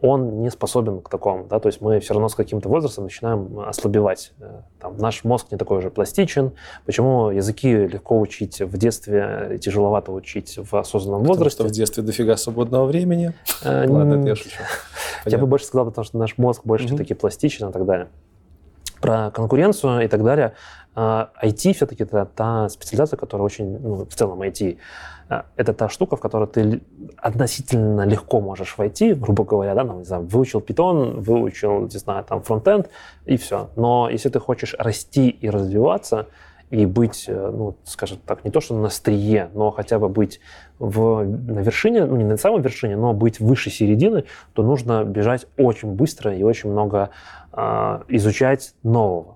он 0.00 0.42
не 0.42 0.50
способен 0.50 1.00
к 1.00 1.08
такому, 1.08 1.46
да, 1.48 1.58
то 1.58 1.68
есть 1.68 1.80
мы 1.80 2.00
все 2.00 2.12
равно 2.14 2.28
с 2.28 2.34
каким-то 2.34 2.68
возрастом 2.68 3.04
начинаем 3.04 3.60
ослабевать. 3.60 4.32
Э, 4.40 4.62
там, 4.78 4.96
наш 4.98 5.24
мозг 5.24 5.46
не 5.50 5.56
такой 5.56 5.78
уже 5.78 5.90
пластичен. 5.90 6.52
Почему 6.84 7.30
языки 7.30 7.72
легко 7.72 8.20
учить 8.20 8.60
в 8.60 8.76
детстве, 8.76 9.58
тяжеловато 9.60 10.12
учить 10.12 10.58
в 10.58 10.76
осознанном 10.76 11.22
потому 11.22 11.34
возрасте? 11.34 11.58
Потому 11.58 11.68
что 11.68 11.74
в 11.74 11.76
детстве 11.76 12.02
дофига 12.02 12.36
свободного 12.36 12.84
времени. 12.84 13.32
Э, 13.62 13.86
Ладно, 13.88 14.14
это 14.14 14.28
я 14.28 14.36
шучу. 14.36 14.60
Я 15.24 15.38
бы 15.38 15.46
больше 15.46 15.66
сказал, 15.66 15.86
потому 15.86 16.04
что 16.04 16.18
наш 16.18 16.36
мозг 16.36 16.62
больше 16.64 16.86
все-таки 16.86 17.14
пластичен 17.14 17.68
и 17.68 17.72
так 17.72 17.86
далее. 17.86 18.08
Про 19.00 19.30
конкуренцию 19.30 20.04
и 20.04 20.08
так 20.08 20.22
далее. 20.24 20.54
IT 20.94 21.74
все-таки 21.74 22.04
это 22.04 22.24
та 22.24 22.68
специализация, 22.70 23.18
которая 23.18 23.44
очень, 23.44 23.78
ну, 23.78 24.06
в 24.06 24.14
целом 24.14 24.40
IT, 24.40 24.78
это 25.28 25.72
та 25.72 25.88
штука, 25.88 26.16
в 26.16 26.20
которую 26.20 26.48
ты 26.48 26.80
относительно 27.16 28.06
легко 28.06 28.40
можешь 28.40 28.78
войти, 28.78 29.14
грубо 29.14 29.44
говоря, 29.44 29.74
да, 29.74 29.84
там, 29.84 29.98
не 29.98 30.04
знаю, 30.04 30.24
выучил 30.26 30.60
Python, 30.60 31.20
выучил, 31.20 31.82
не 31.82 31.98
знаю, 31.98 32.24
там, 32.24 32.42
фронтенд, 32.42 32.88
и 33.24 33.36
все. 33.36 33.70
Но 33.76 34.08
если 34.08 34.28
ты 34.28 34.38
хочешь 34.38 34.74
расти 34.78 35.28
и 35.28 35.50
развиваться, 35.50 36.26
и 36.70 36.84
быть, 36.84 37.26
э, 37.28 37.50
ну, 37.52 37.76
скажем 37.84 38.18
так, 38.26 38.44
не 38.44 38.50
то 38.50 38.60
что 38.60 38.74
на 38.74 38.88
острие, 38.88 39.50
но 39.54 39.70
хотя 39.70 39.98
бы 39.98 40.08
быть 40.08 40.40
в, 40.78 41.24
на 41.24 41.60
вершине, 41.60 42.04
ну, 42.04 42.16
не 42.16 42.24
на 42.24 42.36
самой 42.36 42.60
вершине, 42.60 42.96
но 42.96 43.12
быть 43.12 43.38
выше 43.40 43.70
середины, 43.70 44.24
то 44.52 44.62
нужно 44.62 45.04
бежать 45.04 45.46
очень 45.56 45.92
быстро 45.92 46.34
и 46.34 46.42
очень 46.42 46.70
много 46.70 47.10
э, 47.52 48.00
изучать 48.08 48.74
нового 48.82 49.35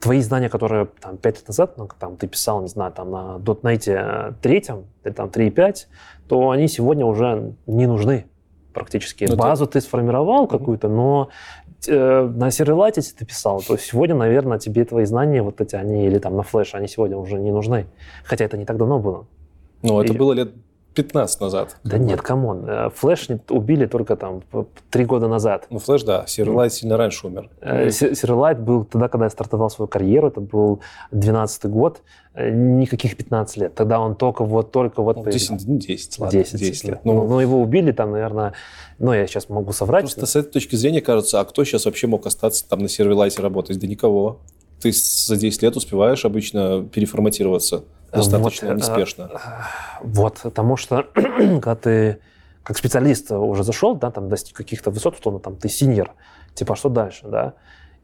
твои 0.00 0.20
знания, 0.20 0.48
которые 0.48 0.88
там 1.00 1.16
5 1.16 1.36
лет 1.36 1.48
назад, 1.48 1.78
ну, 1.78 1.88
там, 1.98 2.16
ты 2.16 2.26
писал, 2.26 2.62
не 2.62 2.68
знаю, 2.68 2.92
там 2.92 3.10
на 3.10 3.38
.NET 3.38 4.34
третьем, 4.42 4.84
или 5.04 5.12
там 5.12 5.28
3.5, 5.28 5.86
то 6.28 6.50
они 6.50 6.68
сегодня 6.68 7.04
уже 7.06 7.54
не 7.66 7.86
нужны 7.86 8.26
практически. 8.72 9.24
Но 9.24 9.36
ну, 9.36 9.42
Базу 9.42 9.66
ты, 9.66 9.74
ты 9.74 9.80
сформировал 9.80 10.44
mm-hmm. 10.44 10.58
какую-то, 10.58 10.88
но 10.88 11.30
э, 11.88 12.30
на 12.34 12.46
если 12.46 13.16
ты 13.16 13.24
писал, 13.24 13.62
то 13.62 13.76
сегодня, 13.78 14.14
наверное, 14.14 14.58
тебе 14.58 14.84
твои 14.84 15.06
знания 15.06 15.42
вот 15.42 15.60
эти, 15.60 15.76
они, 15.76 16.06
или 16.06 16.18
там 16.18 16.36
на 16.36 16.42
флеш, 16.42 16.74
они 16.74 16.88
сегодня 16.88 17.16
уже 17.16 17.38
не 17.38 17.50
нужны. 17.50 17.86
Хотя 18.24 18.44
это 18.44 18.58
не 18.58 18.66
так 18.66 18.76
давно 18.76 18.98
было. 18.98 19.26
Ну, 19.82 20.00
это 20.00 20.12
И... 20.12 20.16
было 20.16 20.32
лет 20.34 20.52
15 20.96 21.40
назад. 21.40 21.76
Да 21.84 21.98
нет, 21.98 22.22
come 22.22 22.46
on. 22.46 22.64
Э, 22.66 22.90
Flash 22.90 23.28
убили 23.50 23.86
только 23.86 24.16
там 24.16 24.42
три 24.90 25.04
года 25.04 25.28
назад. 25.28 25.66
Ну, 25.70 25.78
Flash, 25.78 26.02
да. 26.04 26.24
Silverlight 26.26 26.70
сильно 26.70 26.96
раньше 26.96 27.26
умер. 27.26 27.50
Э, 27.60 27.88
Silverlight 27.88 28.58
был 28.58 28.84
тогда, 28.84 29.08
когда 29.08 29.26
я 29.26 29.30
стартовал 29.30 29.68
свою 29.68 29.88
карьеру, 29.88 30.28
это 30.28 30.40
был 30.40 30.80
12 31.10 31.66
год, 31.66 32.00
э, 32.34 32.50
никаких 32.50 33.16
15 33.16 33.56
лет. 33.58 33.74
Тогда 33.74 34.00
он 34.00 34.16
только 34.16 34.42
вот, 34.44 34.72
только 34.72 35.02
вот... 35.02 35.22
10, 35.28 35.78
10, 35.78 36.18
ладно, 36.18 36.38
10, 36.38 36.58
10 36.58 36.84
лет. 36.84 37.00
Ну, 37.04 37.12
ну, 37.12 37.28
ну, 37.28 37.40
его 37.40 37.60
убили 37.60 37.92
там, 37.92 38.12
наверное, 38.12 38.54
ну, 38.98 39.12
я 39.12 39.26
сейчас 39.26 39.50
могу 39.50 39.72
соврать. 39.72 40.04
Просто 40.04 40.24
с 40.24 40.34
этой 40.34 40.50
точки 40.50 40.76
зрения 40.76 41.02
кажется, 41.02 41.40
а 41.40 41.44
кто 41.44 41.62
сейчас 41.64 41.84
вообще 41.84 42.06
мог 42.06 42.26
остаться 42.26 42.66
там 42.66 42.78
на 42.78 42.86
Silverlight 42.86 43.40
работать? 43.40 43.78
Да 43.78 43.86
никого. 43.86 44.40
Ты 44.80 44.92
за 44.92 45.36
10 45.36 45.62
лет 45.62 45.76
успеваешь 45.76 46.24
обычно 46.24 46.86
переформатироваться 46.90 47.84
достаточно 48.16 48.68
вот, 48.68 48.76
неспешно. 48.76 49.30
Вот, 50.00 50.40
потому 50.42 50.76
что 50.76 51.06
когда 51.14 51.74
ты 51.74 52.20
как 52.62 52.76
специалист 52.76 53.30
уже 53.30 53.62
зашел, 53.62 53.94
да, 53.94 54.10
там 54.10 54.28
достиг 54.28 54.56
каких-то 54.56 54.90
высот, 54.90 55.18
условно, 55.18 55.38
там 55.38 55.56
ты 55.56 55.68
синьор, 55.68 56.10
типа, 56.54 56.72
а 56.72 56.76
что 56.76 56.88
дальше, 56.88 57.28
да? 57.28 57.54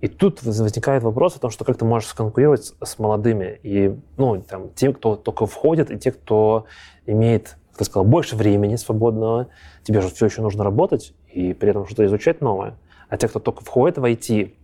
И 0.00 0.08
тут 0.08 0.42
возникает 0.42 1.02
вопрос 1.02 1.36
о 1.36 1.40
том, 1.40 1.50
что 1.50 1.64
как 1.64 1.78
ты 1.78 1.84
можешь 1.84 2.08
сконкурировать 2.08 2.72
с 2.82 2.98
молодыми 2.98 3.58
и, 3.62 3.96
ну, 4.16 4.40
там, 4.42 4.70
тем, 4.70 4.94
кто 4.94 5.16
только 5.16 5.46
входит, 5.46 5.90
и 5.90 5.98
те, 5.98 6.10
кто 6.10 6.66
имеет, 7.06 7.56
как 7.70 7.78
ты 7.78 7.84
сказал, 7.84 8.04
больше 8.04 8.34
времени 8.34 8.76
свободного, 8.76 9.48
тебе 9.84 10.00
же 10.00 10.08
все 10.08 10.26
еще 10.26 10.42
нужно 10.42 10.64
работать 10.64 11.14
и 11.28 11.54
при 11.54 11.70
этом 11.70 11.86
что-то 11.86 12.04
изучать 12.06 12.40
новое. 12.40 12.74
А 13.08 13.16
те, 13.16 13.28
кто 13.28 13.38
только 13.38 13.64
входит 13.64 13.98
в 13.98 14.04
IT, 14.04 14.54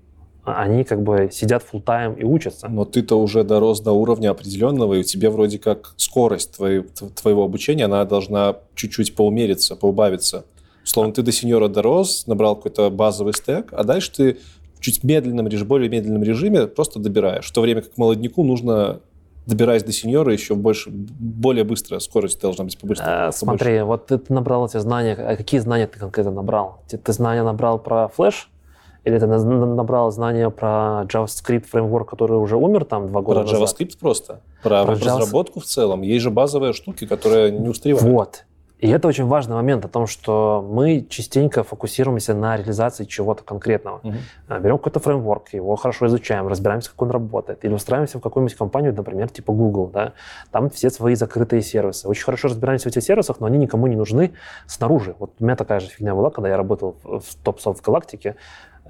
они 0.57 0.85
как 0.85 1.03
бы 1.03 1.29
сидят 1.33 1.65
full 1.71 1.83
тайм 1.83 2.15
и 2.15 2.25
учатся. 2.25 2.69
Но 2.69 2.85
ты-то 2.85 3.21
уже 3.21 3.45
дорос 3.45 3.81
до 3.81 3.93
уровня 3.93 4.31
определенного, 4.31 4.95
и 4.95 5.01
у 5.01 5.03
тебя 5.03 5.31
вроде 5.31 5.59
как 5.59 5.95
скорость 5.97 6.57
твоей, 6.57 6.85
твоего 7.15 7.45
обучения, 7.45 7.85
она 7.85 8.05
должна 8.05 8.57
чуть-чуть 8.75 9.15
поумериться, 9.15 9.77
поубавиться. 9.77 10.45
Словно 10.85 11.13
ты 11.13 11.23
до 11.23 11.33
сеньора 11.33 11.69
дорос, 11.69 12.27
набрал 12.27 12.57
какой-то 12.57 12.91
базовый 12.91 13.35
стек, 13.35 13.69
а 13.73 13.85
дальше 13.85 14.13
ты 14.13 14.39
в 14.75 14.81
чуть 14.81 15.05
медленном 15.05 15.49
более 15.67 15.91
медленном 15.91 16.23
режиме 16.23 16.67
просто 16.67 16.99
добираешь. 16.99 17.47
В 17.47 17.53
то 17.53 17.61
время 17.61 17.83
как 17.83 17.97
молодняку 17.99 18.45
нужно 18.45 19.01
добираясь 19.49 19.83
до 19.83 19.93
сеньора, 19.93 20.31
еще 20.31 20.55
больше, 20.55 20.91
более 20.91 21.65
быстро, 21.65 21.99
скорость 22.01 22.41
должна 22.41 22.65
быть 22.65 22.79
побольше. 22.79 23.03
А, 23.05 23.33
смотри, 23.33 23.81
вот 23.81 24.07
ты 24.07 24.21
набрал 24.29 24.67
эти 24.67 24.77
знания, 24.77 25.15
а 25.15 25.37
какие 25.37 25.59
знания 25.59 25.87
ты 25.87 25.99
конкретно 25.99 26.33
набрал? 26.33 26.83
Ты, 26.87 26.99
ты 26.99 27.13
знания 27.15 27.43
набрал 27.43 27.79
про 27.79 28.09
флеш, 28.09 28.51
или 29.09 29.19
ты 29.19 29.27
набрал 29.27 30.11
знания 30.11 30.51
про 30.51 31.05
JavaScript 31.09 31.67
фреймворк, 31.67 32.11
который 32.11 32.37
уже 32.37 32.57
умер 32.57 32.85
там 32.85 33.09
два 33.09 33.23
года 33.23 33.41
про 33.41 33.51
назад? 33.51 33.77
Про 33.77 33.85
JavaScript 33.85 33.99
просто. 33.99 34.41
Про, 34.63 34.85
про 34.85 34.93
разработку 34.93 35.61
JavaScript. 35.61 35.63
в 35.63 35.67
целом. 35.67 36.03
Есть 36.03 36.23
же 36.23 36.31
базовые 36.31 36.73
штуки, 36.75 37.07
которые 37.07 37.51
не 37.51 37.69
устаревают. 37.69 38.07
Вот. 38.07 38.45
И 38.79 38.89
это 38.89 39.09
очень 39.09 39.25
важный 39.25 39.57
момент 39.57 39.85
о 39.85 39.89
том, 39.89 40.07
что 40.07 40.65
мы 40.71 41.05
частенько 41.09 41.65
фокусируемся 41.65 42.33
на 42.33 42.57
реализации 42.57 43.05
чего-то 43.05 43.43
конкретного. 43.43 44.01
Uh-huh. 44.05 44.61
Берем 44.61 44.79
какой-то 44.79 45.01
фреймворк, 45.01 45.53
его 45.53 45.75
хорошо 45.75 46.07
изучаем, 46.07 46.47
разбираемся, 46.47 46.91
как 46.91 47.03
он 47.03 47.11
работает, 47.11 47.65
или 47.65 47.73
устраиваемся 47.75 48.19
в 48.19 48.21
какую-нибудь 48.21 48.57
компанию, 48.57 48.95
например, 48.95 49.31
типа 49.31 49.53
Google, 49.53 49.89
да, 49.89 50.13
там 50.53 50.71
все 50.71 50.91
свои 50.91 51.17
закрытые 51.17 51.61
сервисы. 51.63 52.07
Очень 52.07 52.25
хорошо 52.25 52.49
разбираемся 52.49 52.89
в 52.89 52.93
этих 52.93 53.03
сервисах, 53.03 53.41
но 53.41 53.47
они 53.47 53.59
никому 53.59 53.89
не 53.89 53.97
нужны 53.97 54.35
снаружи. 54.69 55.17
Вот 55.19 55.33
у 55.41 55.45
меня 55.45 55.57
такая 55.57 55.81
же 55.81 55.89
фигня 55.89 56.15
была, 56.15 56.31
когда 56.31 56.49
я 56.49 56.57
работал 56.57 56.95
в 57.03 57.25
TopSoft 57.45 57.83
Галактике 57.85 58.37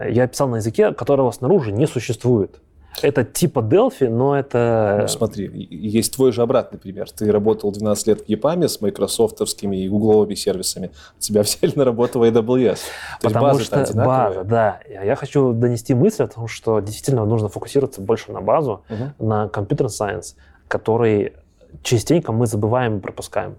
я 0.01 0.27
писал 0.27 0.49
на 0.49 0.57
языке, 0.57 0.93
которого 0.93 1.31
снаружи 1.31 1.73
не 1.73 1.87
существует. 1.87 2.61
Это 3.03 3.25
типа 3.25 3.61
Delphi, 3.61 4.09
но 4.09 4.37
это... 4.37 4.99
Ну, 5.03 5.09
смотри, 5.09 5.51
есть 5.71 6.15
твой 6.15 6.33
же 6.33 6.43
обратный 6.43 6.79
пример. 6.79 7.09
Ты 7.11 7.31
работал 7.31 7.71
12 7.71 8.07
лет 8.09 8.21
в 8.23 8.29
EPAM 8.29 8.67
с 8.67 8.81
майкрософтовскими 8.81 9.77
и 9.77 9.89
гугловыми 9.89 10.35
сервисами. 10.35 10.91
Тебя 11.19 11.43
взяли 11.45 11.73
на 11.77 11.85
работу 11.85 12.19
в 12.19 12.25
AWS. 12.25 12.79
То 13.21 13.29
Потому 13.29 13.59
что 13.61 13.87
база, 13.95 14.45
да. 14.45 14.81
Я 14.89 15.15
хочу 15.17 15.53
донести 15.53 15.95
мысль 15.95 16.25
о 16.25 16.29
том, 16.29 16.49
что 16.49 16.81
действительно 16.81 17.25
нужно 17.25 17.49
фокусироваться 17.49 18.01
больше 18.01 18.33
на 18.33 18.41
базу, 18.41 18.83
угу. 18.89 19.27
на 19.27 19.49
компьютер 19.49 19.89
сайенс, 19.89 20.37
который 20.67 21.35
частенько 21.83 22.33
мы 22.33 22.47
забываем 22.47 22.99
и 22.99 23.01
пропускаем. 23.01 23.57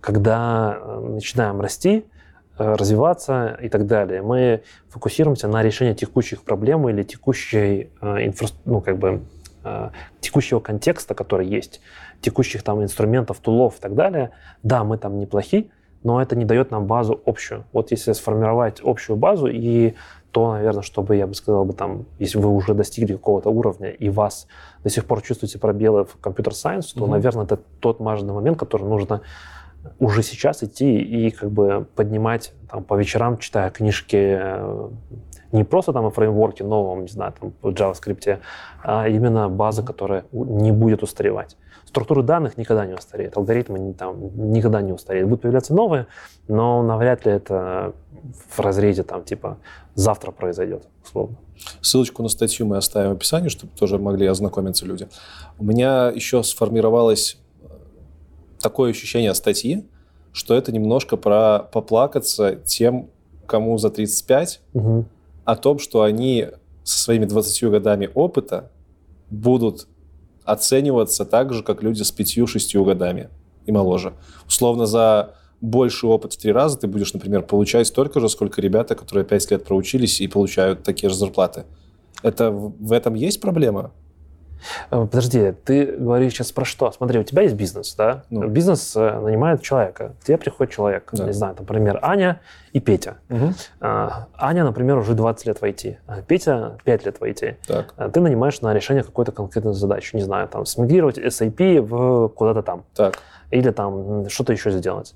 Когда 0.00 0.78
э, 0.80 1.00
начинаем 1.00 1.60
расти, 1.60 2.04
развиваться 2.58 3.58
и 3.62 3.68
так 3.68 3.86
далее. 3.86 4.22
Мы 4.22 4.62
фокусируемся 4.88 5.48
на 5.48 5.62
решении 5.62 5.94
текущих 5.94 6.42
проблем 6.42 6.88
или 6.88 7.02
текущей 7.02 7.90
э, 8.00 8.26
инфра... 8.26 8.48
ну, 8.64 8.80
как 8.80 8.98
бы, 8.98 9.22
э, 9.64 9.90
текущего 10.20 10.60
контекста, 10.60 11.14
который 11.14 11.46
есть, 11.46 11.80
текущих 12.20 12.62
там 12.62 12.82
инструментов, 12.82 13.38
тулов 13.38 13.78
и 13.78 13.80
так 13.80 13.94
далее. 13.94 14.30
Да, 14.62 14.84
мы 14.84 14.98
там 14.98 15.18
неплохи, 15.18 15.70
но 16.02 16.22
это 16.22 16.36
не 16.36 16.44
дает 16.44 16.70
нам 16.70 16.86
базу 16.86 17.20
общую. 17.26 17.64
Вот 17.72 17.90
если 17.90 18.12
сформировать 18.12 18.80
общую 18.82 19.16
базу 19.16 19.46
и 19.46 19.94
то, 20.30 20.52
наверное, 20.52 20.82
чтобы, 20.82 21.16
я 21.16 21.26
бы 21.26 21.34
сказал 21.34 21.64
бы, 21.64 21.72
там, 21.72 22.04
если 22.18 22.36
вы 22.36 22.50
уже 22.50 22.74
достигли 22.74 23.14
какого-то 23.14 23.48
уровня 23.48 23.88
и 23.88 24.10
вас 24.10 24.46
до 24.84 24.90
сих 24.90 25.06
пор 25.06 25.22
чувствуете 25.22 25.58
пробелы 25.58 26.04
в 26.04 26.18
компьютер-сайенс, 26.20 26.92
то, 26.92 27.04
mm-hmm. 27.04 27.10
наверное, 27.10 27.44
это 27.44 27.58
тот 27.80 28.00
важный 28.00 28.34
момент, 28.34 28.58
который 28.58 28.86
нужно 28.86 29.22
уже 29.98 30.22
сейчас 30.22 30.62
идти 30.62 30.98
и 30.98 31.30
как 31.30 31.50
бы 31.50 31.86
поднимать 31.94 32.52
там, 32.70 32.84
по 32.84 32.94
вечерам, 32.94 33.38
читая 33.38 33.70
книжки 33.70 34.16
э, 34.16 34.88
не 35.52 35.64
просто 35.64 35.92
там 35.92 36.06
о 36.06 36.10
фреймворке 36.10 36.64
новом, 36.64 37.02
не 37.02 37.08
знаю, 37.08 37.32
там 37.38 37.52
в 37.62 37.68
JavaScript, 37.68 38.40
а 38.82 39.08
именно 39.08 39.48
база, 39.48 39.82
которая 39.82 40.24
не 40.32 40.72
будет 40.72 41.02
устаревать. 41.02 41.56
Структуры 41.84 42.22
данных 42.22 42.58
никогда 42.58 42.84
не 42.84 42.94
устареют, 42.94 43.36
алгоритмы 43.36 43.94
там 43.94 44.16
никогда 44.52 44.82
не 44.82 44.92
устареют. 44.92 45.28
Будут 45.28 45.42
появляться 45.42 45.72
новые, 45.72 46.06
но 46.48 46.82
навряд 46.82 47.24
ли 47.24 47.32
это 47.32 47.94
в 48.50 48.58
разрезе 48.60 49.02
там 49.02 49.24
типа 49.24 49.58
завтра 49.94 50.30
произойдет, 50.30 50.88
условно. 51.04 51.36
Ссылочку 51.80 52.22
на 52.22 52.28
статью 52.28 52.66
мы 52.66 52.76
оставим 52.76 53.10
в 53.10 53.12
описании, 53.14 53.48
чтобы 53.48 53.72
тоже 53.78 53.98
могли 53.98 54.26
ознакомиться 54.26 54.84
люди. 54.84 55.08
У 55.58 55.64
меня 55.64 56.08
еще 56.08 56.42
сформировалась 56.42 57.38
такое 58.60 58.90
ощущение 58.90 59.30
от 59.30 59.36
статьи, 59.36 59.86
что 60.32 60.54
это 60.54 60.72
немножко 60.72 61.16
про 61.16 61.60
поплакаться 61.60 62.56
тем, 62.56 63.10
кому 63.46 63.78
за 63.78 63.90
35, 63.90 64.60
угу. 64.74 65.06
о 65.44 65.56
том, 65.56 65.78
что 65.78 66.02
они 66.02 66.48
со 66.82 66.98
своими 66.98 67.24
20 67.24 67.70
годами 67.70 68.10
опыта 68.14 68.70
будут 69.30 69.88
оцениваться 70.44 71.24
так 71.24 71.52
же, 71.52 71.62
как 71.62 71.82
люди 71.82 72.02
с 72.02 72.14
5-6 72.16 72.84
годами 72.84 73.28
и 73.66 73.72
моложе. 73.72 74.12
Условно, 74.46 74.86
за 74.86 75.34
больший 75.60 76.08
опыт 76.08 76.34
в 76.34 76.36
три 76.36 76.52
раза 76.52 76.78
ты 76.78 76.86
будешь, 76.86 77.12
например, 77.12 77.42
получать 77.42 77.86
столько 77.86 78.20
же, 78.20 78.28
сколько 78.28 78.60
ребята, 78.60 78.94
которые 78.94 79.24
5 79.24 79.50
лет 79.50 79.64
проучились 79.64 80.20
и 80.20 80.28
получают 80.28 80.82
такие 80.82 81.08
же 81.08 81.16
зарплаты. 81.16 81.64
Это 82.22 82.50
в 82.50 82.92
этом 82.92 83.14
есть 83.14 83.40
проблема? 83.40 83.92
Э, 84.90 85.06
подожди, 85.10 85.52
ты 85.64 85.86
говоришь 85.86 86.32
сейчас 86.32 86.52
про 86.52 86.64
что? 86.64 86.90
Смотри, 86.92 87.18
у 87.18 87.22
тебя 87.22 87.42
есть 87.42 87.54
бизнес, 87.54 87.94
да? 87.94 88.24
Ну. 88.30 88.48
Бизнес 88.48 88.96
э, 88.96 89.20
нанимает 89.20 89.62
человека. 89.62 90.14
К 90.20 90.24
тебе 90.24 90.38
приходит 90.38 90.72
человек, 90.72 91.08
да. 91.12 91.24
не 91.24 91.32
знаю, 91.32 91.54
например, 91.58 91.98
Аня 92.02 92.40
и 92.72 92.80
Петя. 92.80 93.16
Угу. 93.30 93.54
Аня, 93.80 94.64
например, 94.64 94.98
уже 94.98 95.14
20 95.14 95.46
лет 95.46 95.58
в 95.58 95.62
IT, 95.62 95.96
а 96.06 96.22
Петя 96.22 96.78
5 96.84 97.06
лет 97.06 97.16
в 97.18 97.22
IT. 97.22 97.56
Так. 97.66 97.94
А 97.96 98.08
ты 98.08 98.20
нанимаешь 98.20 98.60
на 98.60 98.74
решение 98.74 99.02
какой-то 99.02 99.32
конкретной 99.32 99.74
задачи, 99.74 100.14
не 100.14 100.22
знаю, 100.22 100.48
там, 100.48 100.66
смигрировать 100.66 101.18
SAP 101.18 101.80
в 101.80 102.28
куда-то 102.28 102.62
там. 102.62 102.84
Так. 102.94 103.18
Или 103.50 103.70
там 103.70 104.28
что-то 104.28 104.52
еще 104.52 104.70
сделать. 104.70 105.14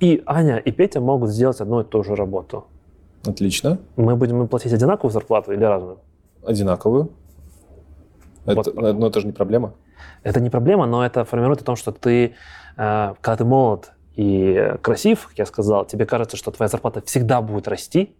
И 0.00 0.22
Аня 0.26 0.58
и 0.58 0.72
Петя 0.72 1.00
могут 1.00 1.30
сделать 1.30 1.60
одну 1.60 1.80
и 1.80 1.84
ту 1.84 2.02
же 2.02 2.16
работу. 2.16 2.66
Отлично. 3.24 3.78
Мы 3.96 4.16
будем 4.16 4.40
им 4.42 4.48
платить 4.48 4.72
одинаковую 4.72 5.12
зарплату 5.12 5.52
или 5.52 5.62
разную? 5.62 5.98
Одинаковую. 6.44 7.10
Это, 8.44 8.72
вот. 8.72 8.98
Но 8.98 9.06
это 9.06 9.20
же 9.20 9.26
не 9.26 9.32
проблема. 9.32 9.74
Это 10.22 10.40
не 10.40 10.50
проблема, 10.50 10.86
но 10.86 11.04
это 11.04 11.24
формирует 11.24 11.62
о 11.62 11.64
том, 11.64 11.76
что 11.76 11.92
ты, 11.92 12.34
э, 12.76 13.14
когда 13.20 13.36
ты 13.36 13.44
молод 13.44 13.92
и 14.16 14.74
красив, 14.82 15.28
как 15.28 15.38
я 15.38 15.46
сказал, 15.46 15.84
тебе 15.84 16.06
кажется, 16.06 16.36
что 16.36 16.50
твоя 16.50 16.68
зарплата 16.68 17.02
всегда 17.02 17.40
будет 17.40 17.68
расти, 17.68 18.14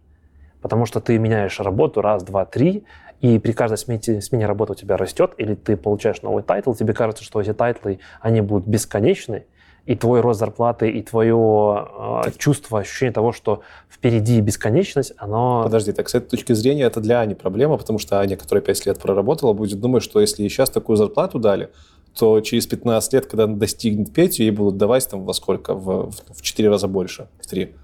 потому 0.61 0.85
что 0.85 0.99
ты 1.01 1.17
меняешь 1.17 1.59
работу 1.59 2.01
раз, 2.01 2.23
два, 2.23 2.45
три, 2.45 2.85
и 3.21 3.39
при 3.39 3.53
каждой 3.53 3.77
смене, 3.77 4.21
смене 4.21 4.45
работы 4.45 4.73
у 4.73 4.75
тебя 4.75 4.97
растет, 4.97 5.33
или 5.37 5.55
ты 5.55 5.77
получаешь 5.77 6.21
новый 6.21 6.43
title, 6.43 6.73
тебе 6.73 6.93
кажется, 6.93 7.23
что 7.23 7.39
эти 7.39 7.53
тайтлы, 7.53 7.99
они 8.19 8.41
будут 8.41 8.67
бесконечны, 8.67 9.45
и 9.85 9.95
твой 9.95 10.21
рост 10.21 10.39
зарплаты, 10.39 10.89
и 10.89 11.01
твое 11.01 11.87
э, 12.25 12.31
чувство, 12.37 12.79
ощущение 12.79 13.11
того, 13.11 13.33
что 13.33 13.61
впереди 13.89 14.39
бесконечность, 14.39 15.13
оно... 15.17 15.63
Подожди, 15.63 15.91
так 15.91 16.07
с 16.07 16.15
этой 16.15 16.29
точки 16.29 16.53
зрения 16.53 16.83
это 16.83 17.01
для 17.01 17.19
Ани 17.19 17.35
проблема, 17.35 17.77
потому 17.77 17.99
что 17.99 18.19
Аня, 18.19 18.37
которая 18.37 18.63
5 18.63 18.85
лет 18.85 18.99
проработала, 18.99 19.51
будет 19.51 19.79
думать, 19.81 20.01
что 20.01 20.21
если 20.21 20.43
ей 20.43 20.49
сейчас 20.49 20.69
такую 20.69 20.95
зарплату 20.95 21.37
дали, 21.37 21.69
то 22.17 22.39
через 22.39 22.65
15 22.65 23.13
лет, 23.13 23.25
когда 23.25 23.43
она 23.43 23.57
достигнет 23.57 24.13
Петю, 24.13 24.43
ей 24.43 24.51
будут 24.51 24.77
давать 24.77 25.09
там 25.09 25.25
во 25.25 25.33
сколько? 25.33 25.73
В, 25.73 26.11
в, 26.11 26.33
в 26.33 26.41
4 26.41 26.69
раза 26.69 26.87
больше, 26.87 27.27
в 27.41 27.47
3. 27.47 27.75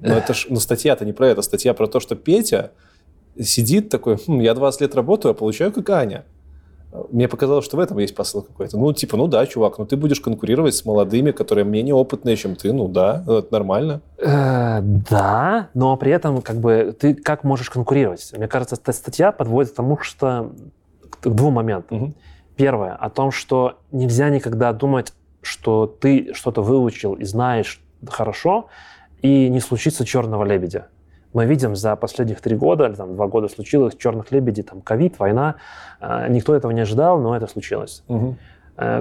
Но 0.00 0.14
это 0.14 0.34
ж, 0.34 0.46
ну, 0.50 0.56
статья-то 0.56 1.04
не 1.04 1.12
про 1.12 1.28
это. 1.28 1.42
Статья 1.42 1.72
про 1.74 1.86
то, 1.86 2.00
что 2.00 2.16
Петя 2.16 2.72
сидит 3.40 3.88
такой, 3.88 4.16
хм, 4.16 4.40
я 4.40 4.52
20 4.54 4.80
лет 4.82 4.94
работаю, 4.94 5.30
а 5.30 5.34
получаю 5.34 5.72
как 5.72 5.88
Аня. 5.90 6.24
Мне 7.10 7.26
показалось, 7.26 7.64
что 7.64 7.78
в 7.78 7.80
этом 7.80 7.98
есть 7.98 8.14
посыл 8.14 8.42
какой-то. 8.42 8.76
Ну, 8.76 8.92
типа, 8.92 9.16
ну 9.16 9.26
да, 9.26 9.46
чувак, 9.46 9.78
ну 9.78 9.86
ты 9.86 9.96
будешь 9.96 10.20
конкурировать 10.20 10.74
с 10.74 10.84
молодыми, 10.84 11.30
которые 11.30 11.64
менее 11.64 11.94
опытные, 11.94 12.36
чем 12.36 12.54
ты. 12.54 12.72
Ну 12.72 12.86
да, 12.86 13.24
это 13.26 13.48
нормально. 13.50 14.02
Э, 14.18 14.80
да, 14.82 15.70
но 15.72 15.96
при 15.96 16.12
этом 16.12 16.42
как 16.42 16.56
бы 16.56 16.94
ты 16.98 17.14
как 17.14 17.44
можешь 17.44 17.70
конкурировать? 17.70 18.30
Мне 18.36 18.46
кажется, 18.46 18.76
эта 18.76 18.92
статья 18.92 19.32
подводит 19.32 19.72
к 19.72 19.74
тому, 19.74 19.98
что 19.98 20.52
к 21.20 21.28
двум 21.28 21.54
моментам. 21.54 22.02
Угу. 22.02 22.12
Первое, 22.56 22.94
о 22.94 23.08
том, 23.08 23.30
что 23.30 23.78
нельзя 23.90 24.28
никогда 24.28 24.72
думать, 24.74 25.14
что 25.40 25.86
ты 25.86 26.34
что-то 26.34 26.62
выучил 26.62 27.14
и 27.14 27.24
знаешь 27.24 27.80
хорошо, 28.06 28.66
и 29.22 29.48
не 29.48 29.60
случится 29.60 30.04
черного 30.04 30.44
лебедя. 30.44 30.88
Мы 31.32 31.46
видим 31.46 31.76
за 31.76 31.96
последних 31.96 32.40
три 32.40 32.56
года, 32.56 32.86
или 32.86 32.94
там 32.94 33.14
два 33.14 33.26
года 33.26 33.48
случилось 33.48 33.96
черных 33.96 34.32
лебедей, 34.32 34.62
там 34.62 34.80
ковид, 34.80 35.18
война. 35.18 35.56
Э, 36.00 36.26
никто 36.28 36.54
этого 36.54 36.72
не 36.72 36.80
ожидал, 36.82 37.18
но 37.20 37.36
это 37.36 37.46
случилось. 37.46 38.02
Угу. 38.08 38.36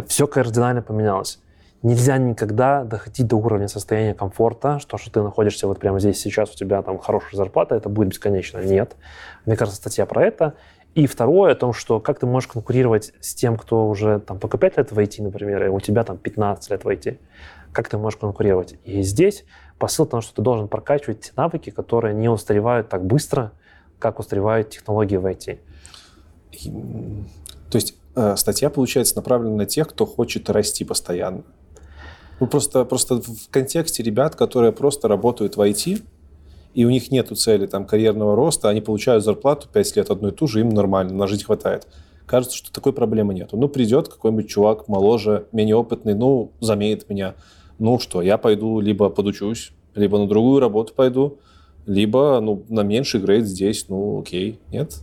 Все 0.08 0.28
кардинально 0.28 0.82
поменялось. 0.82 1.40
Нельзя 1.84 2.18
никогда 2.18 2.84
доходить 2.84 3.26
до 3.26 3.38
уровня 3.38 3.68
состояния 3.68 4.14
комфорта, 4.14 4.78
что, 4.78 4.98
что 4.98 5.12
ты 5.12 5.24
находишься 5.24 5.66
вот 5.66 5.80
прямо 5.80 6.00
здесь 6.00 6.20
сейчас, 6.20 6.52
у 6.52 6.56
тебя 6.56 6.84
там 6.84 7.00
хорошая 7.00 7.38
зарплата, 7.38 7.74
это 7.74 7.90
будет 7.90 8.10
бесконечно. 8.10 8.60
Нет. 8.60 8.96
Мне 9.46 9.56
кажется, 9.56 9.82
статья 9.82 10.06
про 10.06 10.24
это. 10.24 10.54
И 10.94 11.08
второе, 11.08 11.54
о 11.54 11.56
том, 11.56 11.74
что 11.74 12.00
как 12.00 12.20
ты 12.20 12.28
можешь 12.28 12.50
конкурировать 12.50 13.14
с 13.20 13.34
тем, 13.34 13.58
кто 13.58 13.88
уже 13.88 14.20
там 14.20 14.38
только 14.38 14.60
5 14.60 14.78
лет 14.78 14.92
в 14.92 15.00
IT, 15.00 15.24
например, 15.24 15.66
и 15.66 15.70
у 15.70 15.80
тебя 15.80 16.04
там 16.04 16.18
15 16.18 16.70
лет 16.70 16.84
в 16.84 16.88
IT. 16.88 17.18
Как 17.72 17.88
ты 17.88 17.98
можешь 17.98 18.20
конкурировать? 18.20 18.76
И 18.84 19.02
здесь 19.02 19.46
посыл 19.82 20.06
в 20.06 20.22
что 20.22 20.36
ты 20.36 20.42
должен 20.44 20.68
прокачивать 20.68 21.22
те 21.22 21.32
навыки, 21.36 21.72
которые 21.72 22.14
не 22.14 22.30
устаревают 22.30 22.88
так 22.88 23.04
быстро, 23.04 23.52
как 23.98 24.20
устаревают 24.20 24.70
технологии 24.70 25.18
в 25.18 25.26
IT. 25.26 25.58
То 27.72 27.76
есть 27.76 27.96
э, 28.16 28.36
статья, 28.38 28.70
получается, 28.70 29.16
направлена 29.16 29.56
на 29.56 29.66
тех, 29.66 29.88
кто 29.88 30.06
хочет 30.06 30.52
расти 30.52 30.86
постоянно. 30.86 31.42
Ну, 32.40 32.46
просто, 32.46 32.86
просто 32.86 33.22
в 33.22 33.50
контексте 33.50 34.04
ребят, 34.04 34.36
которые 34.36 34.72
просто 34.72 35.08
работают 35.08 35.58
в 35.58 35.62
IT, 35.62 36.04
и 36.76 36.86
у 36.86 36.92
них 36.92 37.10
нет 37.10 37.36
цели 37.36 37.66
там, 37.66 37.86
карьерного 37.86 38.36
роста, 38.36 38.70
они 38.70 38.82
получают 38.82 39.24
зарплату 39.24 39.68
5 39.74 39.96
лет 39.96 40.12
одну 40.12 40.28
и 40.28 40.32
ту 40.32 40.46
же, 40.46 40.60
им 40.60 40.70
нормально, 40.70 41.16
на 41.16 41.26
жить 41.26 41.46
хватает. 41.46 41.88
Кажется, 42.28 42.56
что 42.56 42.72
такой 42.72 42.94
проблемы 42.94 43.34
нет. 43.34 43.50
Ну, 43.54 43.68
придет 43.68 44.10
какой-нибудь 44.10 44.48
чувак 44.48 44.88
моложе, 44.88 45.48
менее 45.52 45.76
опытный, 45.76 46.14
ну, 46.14 46.52
заменит 46.60 47.10
меня– 47.10 47.34
ну 47.82 48.00
что, 48.00 48.22
я 48.22 48.38
пойду 48.38 48.80
либо 48.80 49.10
подучусь, 49.10 49.74
либо 49.96 50.20
на 50.20 50.28
другую 50.28 50.60
работу 50.60 50.94
пойду, 50.94 51.40
либо 51.88 52.40
ну, 52.40 52.64
на 52.70 52.82
меньший 52.82 53.20
грейд 53.20 53.46
здесь, 53.48 53.90
ну 53.90 54.22
окей, 54.22 54.60
нет? 54.70 54.94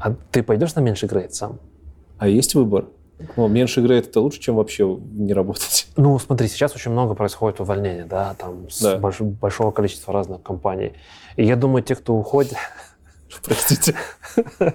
А 0.00 0.14
ты 0.30 0.44
пойдешь 0.44 0.74
на 0.76 0.80
меньший 0.80 1.08
грейд 1.08 1.34
сам? 1.34 1.58
А 2.18 2.28
есть 2.28 2.54
выбор? 2.54 2.86
Ну, 3.36 3.48
меньший 3.48 3.82
грейд 3.82 4.06
это 4.06 4.20
лучше, 4.20 4.38
чем 4.40 4.54
вообще 4.56 4.98
не 5.12 5.32
работать. 5.32 5.88
Ну, 5.96 6.18
смотри, 6.18 6.48
сейчас 6.48 6.74
очень 6.74 6.92
много 6.92 7.14
происходит 7.14 7.60
увольнений, 7.60 8.04
да, 8.04 8.34
там 8.38 8.70
с 8.70 8.80
да. 8.80 8.96
Больш, 8.98 9.20
большого 9.20 9.72
количества 9.72 10.12
разных 10.12 10.42
компаний. 10.42 10.92
И 11.36 11.44
я 11.44 11.56
думаю, 11.56 11.82
те, 11.82 11.94
кто 11.96 12.14
уходит, 12.14 12.54
Простите. 13.42 13.94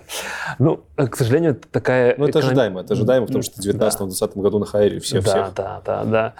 Ну, 0.59 0.81
к 0.95 1.15
сожалению, 1.15 1.55
такая... 1.71 2.15
Ну, 2.17 2.27
это 2.27 2.39
ожидаемо. 2.39 2.81
Это 2.81 2.93
ожидаемо, 2.93 3.27
потому 3.27 3.43
что 3.43 3.61
в 3.61 3.65
2019-2020 3.65 4.41
году 4.41 4.59
на 4.59 4.65
хайре 4.65 4.99
все 4.99 5.21
всех. 5.21 5.53
Да, 5.53 5.53
да, 5.55 5.81
да, 5.85 6.03
да. 6.03 6.33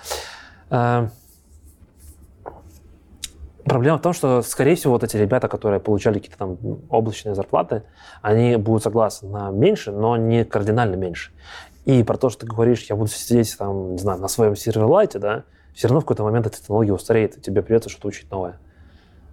Проблема 3.70 3.98
в 3.98 4.02
том, 4.02 4.14
что, 4.14 4.42
скорее 4.42 4.76
всего, 4.76 4.94
вот 4.94 5.04
эти 5.04 5.18
ребята, 5.18 5.48
которые 5.48 5.80
получали 5.80 6.16
какие-то 6.16 6.38
там 6.38 6.58
облачные 6.90 7.36
зарплаты, 7.36 7.84
они 8.22 8.56
будут 8.56 8.84
согласны 8.84 9.30
на 9.30 9.52
меньше, 9.52 9.92
но 9.92 10.18
не 10.18 10.44
кардинально 10.46 10.96
меньше. 10.96 11.32
И 11.86 12.04
про 12.04 12.18
то, 12.18 12.30
что 12.30 12.42
ты 12.42 12.48
говоришь, 12.48 12.84
я 12.90 12.96
буду 12.96 13.10
сидеть 13.10 13.58
там, 13.58 13.94
не 13.94 13.98
знаю, 13.98 14.20
на 14.20 14.28
своем 14.28 14.56
серверлайте, 14.56 15.20
да, 15.20 15.44
все 15.74 15.88
равно 15.88 16.02
в 16.02 16.04
какой-то 16.04 16.24
момент 16.24 16.48
эта 16.48 16.58
технология 16.58 16.94
устареет, 16.94 17.38
и 17.38 17.42
тебе 17.42 17.62
придется 17.62 17.90
что-то 17.90 18.10
учить 18.10 18.30
новое. 18.30 18.60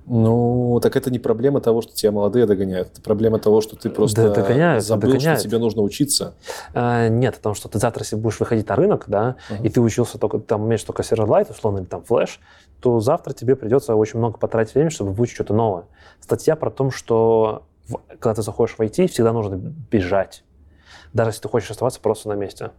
Ну, 0.08 0.78
так 0.80 0.94
это 0.94 1.10
не 1.10 1.18
проблема 1.18 1.60
того, 1.60 1.82
что 1.82 1.92
тебя 1.92 2.12
молодые 2.12 2.46
догоняют. 2.46 2.92
Это 2.92 3.02
проблема 3.02 3.40
того, 3.40 3.60
что 3.60 3.74
ты 3.74 3.90
просто 3.90 4.28
да, 4.28 4.34
догоняют, 4.34 4.84
забыл, 4.84 5.10
догоняют. 5.10 5.40
что 5.40 5.48
тебе 5.48 5.58
нужно 5.58 5.82
учиться. 5.82 6.34
А, 6.74 7.08
нет, 7.08 7.36
о 7.36 7.40
том, 7.40 7.54
что 7.54 7.68
ты 7.68 7.80
завтра, 7.80 8.04
если 8.04 8.14
будешь 8.14 8.38
выходить 8.38 8.68
на 8.68 8.76
рынок, 8.76 9.04
да, 9.08 9.34
uh-huh. 9.50 9.66
и 9.66 9.68
ты 9.68 9.80
учился 9.80 10.18
только, 10.18 10.38
там, 10.38 10.62
умеешь 10.62 10.84
только 10.84 11.02
Silverlight, 11.02 11.50
условно, 11.50 11.78
или 11.78 11.86
там 11.86 12.04
Flash, 12.08 12.38
то 12.80 13.00
завтра 13.00 13.32
тебе 13.32 13.56
придется 13.56 13.96
очень 13.96 14.18
много 14.18 14.38
потратить 14.38 14.74
времени, 14.74 14.90
чтобы 14.90 15.12
выучить 15.12 15.34
что-то 15.34 15.54
новое. 15.54 15.84
Статья 16.20 16.54
про 16.54 16.70
то, 16.70 16.90
что 16.92 17.64
в, 17.88 17.96
когда 18.20 18.34
ты 18.34 18.42
заходишь 18.42 18.76
в 18.76 18.80
IT, 18.80 19.08
всегда 19.08 19.32
нужно 19.32 19.56
бежать. 19.90 20.44
Даже 21.12 21.30
если 21.30 21.42
ты 21.42 21.48
хочешь 21.48 21.70
оставаться 21.70 21.98
просто 22.00 22.28
на 22.28 22.34
месте. 22.34 22.70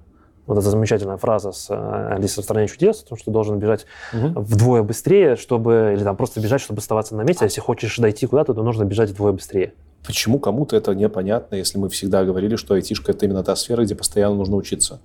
Вот 0.48 0.58
эта 0.58 0.70
замечательная 0.70 1.18
фраза 1.18 1.52
с 1.52 1.70
э, 1.70 2.14
Алисой 2.16 2.42
в 2.42 2.46
стране 2.46 2.68
чудес, 2.68 3.04
о 3.04 3.10
том, 3.10 3.18
что 3.18 3.26
ты 3.26 3.32
должен 3.32 3.60
бежать 3.60 3.86
угу. 4.14 4.40
вдвое 4.40 4.82
быстрее, 4.82 5.36
чтобы, 5.36 5.92
или 5.94 6.04
там 6.04 6.16
просто 6.16 6.40
бежать, 6.40 6.62
чтобы 6.62 6.80
оставаться 6.80 7.16
на 7.16 7.22
месте. 7.22 7.44
А 7.44 7.48
если 7.48 7.60
хочешь 7.60 7.98
дойти 7.98 8.26
куда-то, 8.28 8.54
то 8.54 8.64
нужно 8.64 8.86
бежать 8.86 9.10
вдвое 9.10 9.34
быстрее. 9.34 9.74
Почему 10.06 10.40
кому-то 10.40 10.78
это 10.78 10.96
непонятно, 10.96 11.56
если 11.56 11.78
мы 11.78 11.90
всегда 11.90 12.24
говорили, 12.24 12.56
что 12.56 12.76
айтишка 12.76 13.12
это 13.12 13.26
именно 13.26 13.44
та 13.44 13.58
сфера, 13.58 13.84
где 13.84 13.94
постоянно 13.94 14.36
нужно 14.36 14.56
учиться? 14.56 15.02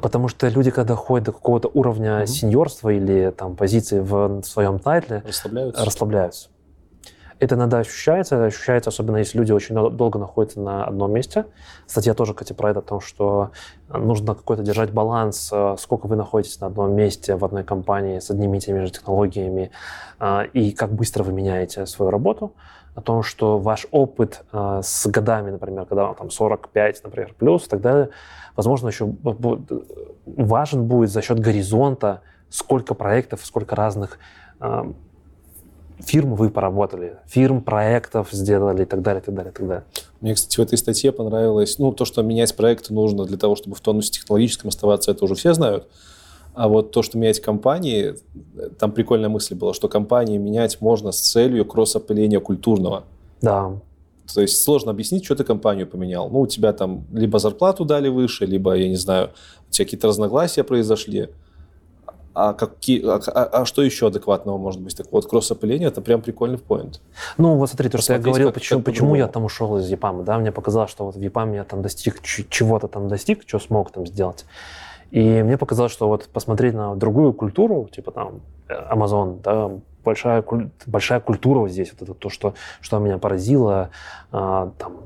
Потому 0.00 0.28
что 0.28 0.48
люди, 0.48 0.70
когда 0.70 0.94
ходят 0.94 1.26
до 1.26 1.32
какого-то 1.32 1.68
уровня 1.74 2.18
угу. 2.18 2.26
сеньорства 2.26 2.90
или 2.90 3.32
там 3.36 3.56
позиции 3.56 3.98
в 3.98 4.42
своем 4.44 4.78
тайтле, 4.78 5.24
расслабляются. 5.26 5.84
расслабляются. 5.84 6.48
Это 7.42 7.56
иногда 7.56 7.80
ощущается, 7.80 8.36
это 8.36 8.44
ощущается, 8.44 8.90
особенно 8.90 9.16
если 9.16 9.36
люди 9.36 9.50
очень 9.50 9.74
долго 9.74 10.16
находятся 10.16 10.60
на 10.60 10.84
одном 10.84 11.12
месте. 11.12 11.46
Статья 11.88 12.14
тоже, 12.14 12.34
кстати, 12.34 12.52
про 12.52 12.70
это, 12.70 12.78
о 12.78 12.82
том, 12.82 13.00
что 13.00 13.50
нужно 13.88 14.36
какой-то 14.36 14.62
держать 14.62 14.92
баланс, 14.92 15.50
э, 15.52 15.74
сколько 15.76 16.06
вы 16.06 16.14
находитесь 16.14 16.60
на 16.60 16.68
одном 16.68 16.94
месте 16.94 17.34
в 17.34 17.44
одной 17.44 17.64
компании 17.64 18.20
с 18.20 18.30
одними 18.30 18.58
и 18.58 18.60
теми 18.60 18.84
же 18.84 18.92
технологиями, 18.92 19.72
э, 20.20 20.46
и 20.52 20.70
как 20.70 20.92
быстро 20.92 21.24
вы 21.24 21.32
меняете 21.32 21.84
свою 21.86 22.12
работу 22.12 22.54
о 22.94 23.00
том, 23.00 23.24
что 23.24 23.58
ваш 23.58 23.88
опыт 23.90 24.44
э, 24.52 24.80
с 24.84 25.08
годами, 25.08 25.50
например, 25.50 25.86
когда 25.86 26.04
вам 26.04 26.14
там 26.14 26.30
45, 26.30 27.02
например, 27.02 27.34
плюс 27.36 27.66
и 27.66 27.68
так 27.68 27.80
далее, 27.80 28.10
возможно, 28.54 28.86
еще 28.86 29.12
важен 30.26 30.86
будет 30.86 31.10
за 31.10 31.20
счет 31.22 31.40
горизонта, 31.40 32.20
сколько 32.50 32.94
проектов, 32.94 33.44
сколько 33.44 33.74
разных 33.74 34.20
фирм 35.98 36.34
вы 36.34 36.50
поработали, 36.50 37.18
фирм, 37.26 37.62
проектов 37.62 38.28
сделали 38.32 38.82
и 38.82 38.84
так 38.84 39.02
далее, 39.02 39.20
и 39.20 39.24
так 39.24 39.34
далее, 39.34 39.50
и 39.50 39.54
так 39.54 39.66
далее. 39.66 39.84
Мне, 40.20 40.34
кстати, 40.34 40.56
в 40.56 40.60
этой 40.60 40.78
статье 40.78 41.12
понравилось, 41.12 41.78
ну, 41.78 41.92
то, 41.92 42.04
что 42.04 42.22
менять 42.22 42.54
проекты 42.56 42.94
нужно 42.94 43.24
для 43.24 43.38
того, 43.38 43.56
чтобы 43.56 43.76
в 43.76 43.80
тонусе 43.80 44.10
технологическом 44.12 44.68
оставаться, 44.68 45.10
это 45.10 45.24
уже 45.24 45.34
все 45.34 45.54
знают. 45.54 45.88
А 46.54 46.68
вот 46.68 46.90
то, 46.90 47.02
что 47.02 47.16
менять 47.16 47.40
компании, 47.40 48.14
там 48.78 48.92
прикольная 48.92 49.30
мысль 49.30 49.54
была, 49.54 49.72
что 49.72 49.88
компании 49.88 50.36
менять 50.36 50.80
можно 50.80 51.10
с 51.10 51.20
целью 51.20 51.64
кросс-опыления 51.64 52.40
культурного. 52.40 53.04
Да. 53.40 53.72
То 54.32 54.40
есть 54.40 54.62
сложно 54.62 54.90
объяснить, 54.90 55.24
что 55.24 55.34
ты 55.34 55.44
компанию 55.44 55.86
поменял. 55.86 56.28
Ну, 56.28 56.40
у 56.40 56.46
тебя 56.46 56.72
там 56.72 57.04
либо 57.12 57.38
зарплату 57.38 57.84
дали 57.84 58.08
выше, 58.08 58.46
либо, 58.46 58.74
я 58.74 58.88
не 58.88 58.96
знаю, 58.96 59.30
у 59.68 59.72
тебя 59.72 59.84
какие-то 59.84 60.08
разногласия 60.08 60.62
произошли 60.62 61.30
а, 62.34 62.54
какие, 62.54 63.04
а, 63.04 63.20
а, 63.26 63.62
а 63.62 63.64
что 63.66 63.82
еще 63.82 64.06
адекватного 64.06 64.58
может 64.58 64.80
быть? 64.80 64.96
Так 64.96 65.06
вот, 65.10 65.26
кросс-опыление– 65.26 65.88
это 65.88 66.00
прям 66.00 66.22
прикольный 66.22 66.58
поинт. 66.58 67.00
Ну, 67.38 67.56
вот 67.56 67.68
смотри, 67.68 67.88
то, 67.88 67.98
что 67.98 68.14
я 68.14 68.18
говорил, 68.18 68.48
как, 68.48 68.54
почему, 68.54 68.80
как 68.80 68.86
почему 68.86 69.14
я 69.14 69.28
там 69.28 69.44
ушел 69.44 69.76
из 69.78 69.88
ЕПАМа, 69.88 70.22
да, 70.22 70.38
мне 70.38 70.52
показалось, 70.52 70.90
что 70.90 71.04
вот 71.04 71.16
в 71.16 71.20
ЕПАМе 71.20 71.56
я 71.56 71.64
там 71.64 71.82
достиг, 71.82 72.22
чего-то 72.22 72.88
там 72.88 73.08
достиг, 73.08 73.42
что 73.46 73.58
смог 73.58 73.90
там 73.90 74.06
сделать. 74.06 74.44
И 75.10 75.42
мне 75.42 75.58
показалось, 75.58 75.92
что 75.92 76.08
вот 76.08 76.26
посмотреть 76.28 76.74
на 76.74 76.96
другую 76.96 77.34
культуру, 77.34 77.88
типа 77.92 78.12
там 78.12 78.40
Amazon, 78.68 79.40
да, 79.42 79.70
большая, 80.02 80.42
большая 80.86 81.20
культура 81.20 81.60
вот 81.60 81.70
здесь, 81.70 81.92
вот 81.92 82.02
это 82.02 82.14
то, 82.14 82.30
что, 82.30 82.54
что 82.80 82.98
меня 82.98 83.18
поразило, 83.18 83.90
а, 84.30 84.72
там, 84.78 84.96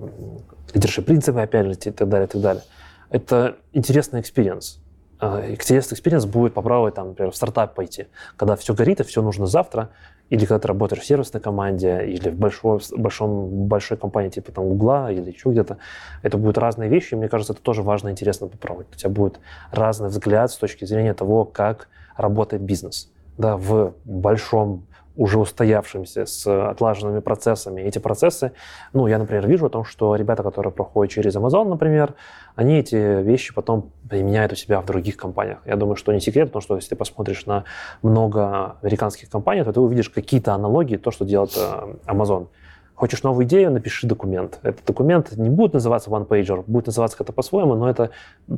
leadership 0.73 1.07
принципы, 1.07 1.40
опять 1.40 1.66
же, 1.66 1.73
и 1.73 1.90
так 1.90 2.09
далее, 2.09 2.28
и 2.28 2.31
так 2.31 2.40
далее. 2.40 2.62
Это 3.11 3.57
интересный 3.73 4.20
experience. 4.20 4.81
Интересный 5.21 5.95
experience 5.95 6.27
будет 6.27 6.53
попробовать, 6.53 6.95
там, 6.95 7.09
например, 7.09 7.33
в 7.33 7.37
стартап 7.37 7.75
пойти, 7.75 8.07
когда 8.37 8.55
все 8.55 8.75
горит 8.75 9.01
и 9.01 9.05
все 9.05 9.23
нужно 9.23 9.47
завтра, 9.47 9.91
или 10.29 10.41
когда 10.41 10.59
ты 10.59 10.69
работаешь 10.69 11.03
в 11.03 11.07
сервисной 11.07 11.41
команде, 11.41 12.05
или 12.05 12.29
в 12.29 12.37
большой, 12.37 12.81
большом, 12.97 13.67
большой 13.67 13.97
компании 13.97 14.29
типа 14.29 14.53
там 14.53 14.69
Гугла 14.69 15.11
или 15.11 15.31
еще 15.31 15.51
где-то. 15.51 15.79
Это 16.23 16.37
будут 16.37 16.59
разные 16.59 16.91
вещи, 16.91 17.15
и 17.15 17.17
мне 17.17 17.29
кажется, 17.29 17.53
это 17.53 17.63
тоже 17.63 17.83
важно 17.83 18.09
и 18.09 18.13
интересно 18.13 18.49
попробовать. 18.49 18.89
У 18.93 18.97
тебя 18.97 19.11
будет 19.11 19.41
разный 19.71 20.09
взгляд 20.09 20.51
с 20.51 20.57
точки 20.57 20.85
зрения 20.85 21.15
того, 21.15 21.45
как 21.45 21.89
работает 22.17 22.63
бизнес. 22.63 23.11
Да, 23.39 23.57
в 23.57 23.95
большом 24.05 24.87
уже 25.17 25.39
устоявшимся, 25.39 26.27
с 26.27 26.47
отлаженными 26.47 27.21
процессами. 27.21 27.81
Эти 27.81 27.99
процессы, 27.99 28.53
ну, 28.93 29.07
я, 29.07 29.19
например, 29.19 29.47
вижу 29.47 29.67
о 29.67 29.69
том, 29.71 29.85
что 29.85 30.15
ребята, 30.15 30.43
которые 30.43 30.73
проходят 30.73 31.13
через 31.13 31.37
Amazon, 31.37 31.69
например, 31.69 32.15
они 32.55 32.79
эти 32.79 33.23
вещи 33.23 33.55
потом 33.55 33.91
применяют 34.09 34.53
у 34.53 34.57
себя 34.57 34.81
в 34.81 34.87
других 34.87 35.17
компаниях. 35.17 35.59
Я 35.67 35.77
думаю, 35.77 35.97
что 35.97 36.13
не 36.13 36.21
секрет, 36.21 36.49
потому 36.49 36.63
что 36.63 36.77
если 36.77 36.91
ты 36.91 36.97
посмотришь 36.97 37.47
на 37.47 37.65
много 38.03 38.77
американских 38.83 39.31
компаний, 39.31 39.65
то 39.65 39.73
ты 39.73 39.81
увидишь 39.81 40.11
какие-то 40.11 40.55
аналогии, 40.55 40.97
то, 40.97 41.11
что 41.11 41.25
делает 41.25 41.57
э, 41.57 41.97
Amazon. 42.07 42.49
Хочешь 42.95 43.23
новую 43.23 43.47
идею, 43.47 43.71
напиши 43.71 44.07
документ. 44.07 44.59
Этот 44.63 44.87
документ 44.87 45.37
не 45.37 45.51
будет 45.51 45.75
называться 45.75 46.09
one-pager, 46.09 46.65
будет 46.67 46.87
называться 46.87 47.19
как-то 47.19 47.33
по-своему, 47.35 47.75
но 47.75 47.91
это 47.91 48.11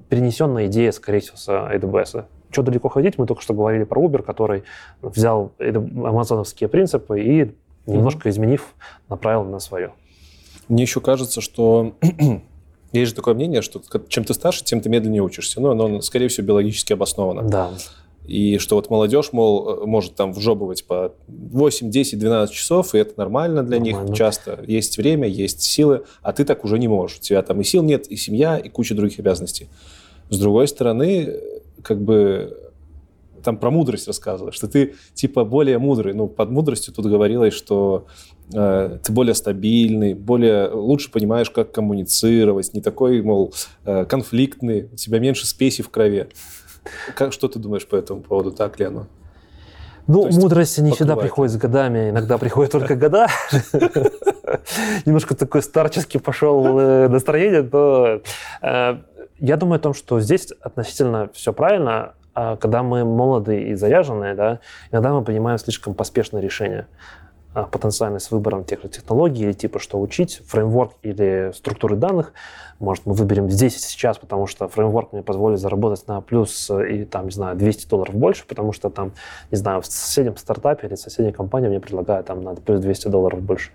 перенесенная 0.09 0.67
идея, 0.67 0.93
скорее 0.93 1.19
всего, 1.19 1.37
с 1.37 1.49
AWS. 1.49 2.25
Что 2.51 2.63
далеко 2.63 2.89
ходить, 2.89 3.19
мы 3.19 3.27
только 3.27 3.43
что 3.43 3.55
говорили 3.55 3.85
про 3.85 4.03
Uber, 4.03 4.23
который 4.23 4.65
взял 5.03 5.53
амазоновские 5.59 6.69
принципы 6.69 7.21
и, 7.21 7.55
немножко 7.87 8.31
изменив, 8.31 8.75
направил 9.09 9.45
на 9.45 9.59
свое. 9.59 9.93
Мне 10.69 10.83
еще 10.83 11.01
кажется, 11.01 11.41
что 11.41 11.95
есть 12.93 13.11
же 13.11 13.15
такое 13.15 13.35
мнение, 13.35 13.63
что 13.63 13.81
чем 14.09 14.25
ты 14.25 14.35
старше, 14.35 14.65
тем 14.65 14.81
ты 14.81 14.89
медленнее 14.89 15.23
учишься. 15.23 15.61
Но 15.61 15.73
оно, 15.73 16.01
скорее 16.01 16.29
всего, 16.29 16.47
биологически 16.47 16.93
обосновано. 16.93 17.43
Да. 17.43 17.71
И 18.27 18.59
что 18.59 18.77
вот 18.77 18.91
молодежь, 18.91 19.33
мол, 19.33 19.87
может 19.87 20.15
там 20.15 20.35
вжобывать 20.35 20.85
по 20.85 21.15
8, 21.29 21.91
10, 21.91 22.19
12 22.19 22.55
часов, 22.55 22.95
и 22.95 22.99
это 22.99 23.15
нормально 23.17 23.63
для 23.63 23.79
нормально. 23.79 24.09
них 24.09 24.17
часто. 24.17 24.63
Есть 24.67 24.99
время, 24.99 25.27
есть 25.27 25.63
силы, 25.63 26.05
а 26.21 26.35
ты 26.35 26.45
так 26.45 26.63
уже 26.63 26.79
не 26.79 26.89
можешь. 26.89 27.17
У 27.17 27.21
тебя 27.23 27.41
там 27.41 27.59
и 27.63 27.65
сил 27.65 27.83
нет, 27.83 28.07
и 28.07 28.17
семья, 28.17 28.59
и 28.59 28.69
куча 28.69 28.95
других 28.95 29.19
обязанностей. 29.19 29.69
С 30.29 30.39
другой 30.39 30.69
стороны, 30.69 31.41
как 31.83 32.01
бы 32.01 32.69
там 33.43 33.57
про 33.57 33.71
мудрость 33.71 34.07
рассказывала, 34.07 34.53
что 34.53 34.69
ты 34.69 34.95
типа 35.15 35.45
более 35.45 35.79
мудрый. 35.79 36.15
Ну, 36.15 36.29
под 36.29 36.51
мудростью 36.51 36.93
тут 36.93 37.07
говорилось, 37.07 37.55
что 37.55 38.07
э, 38.53 38.99
ты 39.03 39.13
более 39.13 39.35
стабильный, 39.35 40.15
более 40.15 40.69
лучше 40.69 41.11
понимаешь, 41.11 41.51
как 41.51 41.73
коммуницировать, 41.73 42.75
не 42.75 42.81
такой, 42.81 43.23
мол, 43.23 43.55
э, 43.85 44.05
конфликтный, 44.05 44.89
у 44.93 44.97
тебя 44.97 45.19
меньше 45.19 45.47
спеси 45.47 45.83
в 45.83 45.89
крови. 45.89 46.29
Как, 47.15 47.33
что 47.33 47.49
ты 47.49 47.59
думаешь 47.59 47.87
по 47.87 47.97
этому 47.97 48.23
поводу, 48.23 48.53
так, 48.53 48.79
Лена? 48.79 49.07
Ну, 50.07 50.27
есть, 50.27 50.39
мудрость 50.39 50.79
не 50.79 50.91
всегда 50.93 51.17
приходит 51.17 51.53
с 51.53 51.57
годами, 51.59 52.09
иногда 52.09 52.39
приходит 52.39 52.73
только 52.73 52.97
года. 52.97 53.29
Немножко 55.05 55.35
такой 55.37 55.63
старческий 55.63 56.19
пошел 56.19 56.79
э, 56.79 57.09
настроение, 57.09 57.63
то 57.63 58.23
э, 58.63 58.99
я 59.39 59.57
думаю 59.57 59.77
о 59.77 59.81
том, 59.81 59.95
что 59.95 60.21
здесь 60.21 60.53
относительно 60.61 61.29
все 61.33 61.53
правильно. 61.53 62.15
А 62.35 62.57
когда 62.57 62.83
мы 62.83 63.05
молоды 63.05 63.63
и 63.63 63.75
заряженные, 63.75 64.35
да, 64.35 64.61
иногда 64.93 65.13
мы 65.13 65.25
принимаем 65.25 65.59
слишком 65.59 65.95
поспешное 65.95 66.41
решение. 66.41 66.87
А, 67.55 67.65
потенциально 67.65 68.19
с 68.19 68.31
выбором 68.31 68.63
тех 68.65 68.83
же 68.83 68.89
технологий 68.89 69.43
или 69.43 69.53
типа 69.53 69.79
что 69.79 69.99
учить, 70.01 70.43
фреймворк 70.47 70.93
или 71.03 71.51
структуры 71.55 71.97
данных. 71.97 72.33
Может, 72.79 73.07
мы 73.07 73.15
выберем 73.15 73.51
здесь 73.51 73.77
и 73.77 73.81
сейчас, 73.81 74.19
потому 74.19 74.47
что 74.47 74.69
фреймворк 74.69 75.13
мне 75.13 75.23
позволит 75.23 75.59
заработать 75.59 76.07
на 76.07 76.21
плюс 76.21 76.71
э, 76.71 76.91
и 76.91 77.05
там, 77.05 77.25
не 77.25 77.31
знаю, 77.33 77.57
200 77.57 77.89
долларов 77.89 78.15
больше, 78.15 78.47
потому 78.47 78.73
что 78.73 78.91
там, 78.91 79.13
не 79.51 79.57
знаю, 79.57 79.81
в 79.81 79.87
соседнем 79.87 80.37
стартапе 80.37 80.87
или 80.87 80.95
соседней 80.95 81.33
компании 81.33 81.69
мне 81.69 81.81
предлагают 81.81 82.27
там 82.27 82.43
на 82.43 82.55
плюс 82.55 82.81
200 82.81 83.09
долларов 83.09 83.41
больше. 83.41 83.71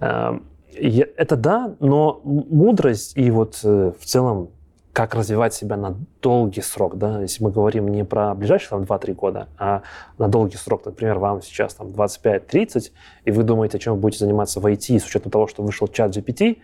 Эм, 0.00 0.44
это 0.76 1.36
да, 1.36 1.74
но 1.80 2.20
мудрость 2.22 3.16
и 3.16 3.30
вот 3.30 3.58
э, 3.64 3.92
в 3.98 4.04
целом 4.04 4.50
как 4.94 5.14
развивать 5.16 5.52
себя 5.52 5.76
на 5.76 5.96
долгий 6.22 6.62
срок, 6.62 6.96
да, 6.96 7.20
если 7.20 7.42
мы 7.42 7.50
говорим 7.50 7.88
не 7.88 8.04
про 8.04 8.32
ближайшие 8.34 8.68
там 8.70 8.82
2-3 8.82 9.14
года, 9.14 9.48
а 9.58 9.82
на 10.18 10.28
долгий 10.28 10.56
срок, 10.56 10.86
например, 10.86 11.18
вам 11.18 11.42
сейчас 11.42 11.74
там 11.74 11.88
25-30, 11.88 12.92
и 13.24 13.30
вы 13.32 13.42
думаете, 13.42 13.80
чем 13.80 13.94
вы 13.94 14.00
будете 14.00 14.20
заниматься 14.20 14.60
в 14.60 14.66
IT 14.66 15.00
с 15.00 15.04
учетом 15.04 15.32
того, 15.32 15.48
что 15.48 15.64
вышел 15.64 15.88
чат 15.88 16.16
GPT, 16.16 16.58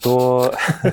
то 0.00 0.54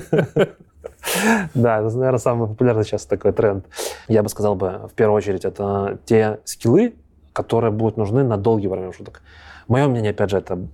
да, 1.54 1.78
это, 1.78 1.96
наверное, 1.96 2.18
самый 2.18 2.48
популярный 2.48 2.82
сейчас 2.82 3.06
такой 3.06 3.32
тренд. 3.32 3.64
Я 4.08 4.24
бы 4.24 4.28
сказал 4.28 4.56
бы, 4.56 4.88
в 4.90 4.94
первую 4.94 5.16
очередь, 5.16 5.44
это 5.44 6.00
те 6.04 6.40
скиллы, 6.44 6.96
которые 7.32 7.70
будут 7.70 7.96
нужны 7.96 8.24
на 8.24 8.36
долгий 8.36 8.66
промежуток. 8.66 9.22
Мое 9.68 9.86
мнение, 9.86 10.10
опять 10.10 10.30
же, 10.30 10.38
это 10.38 10.66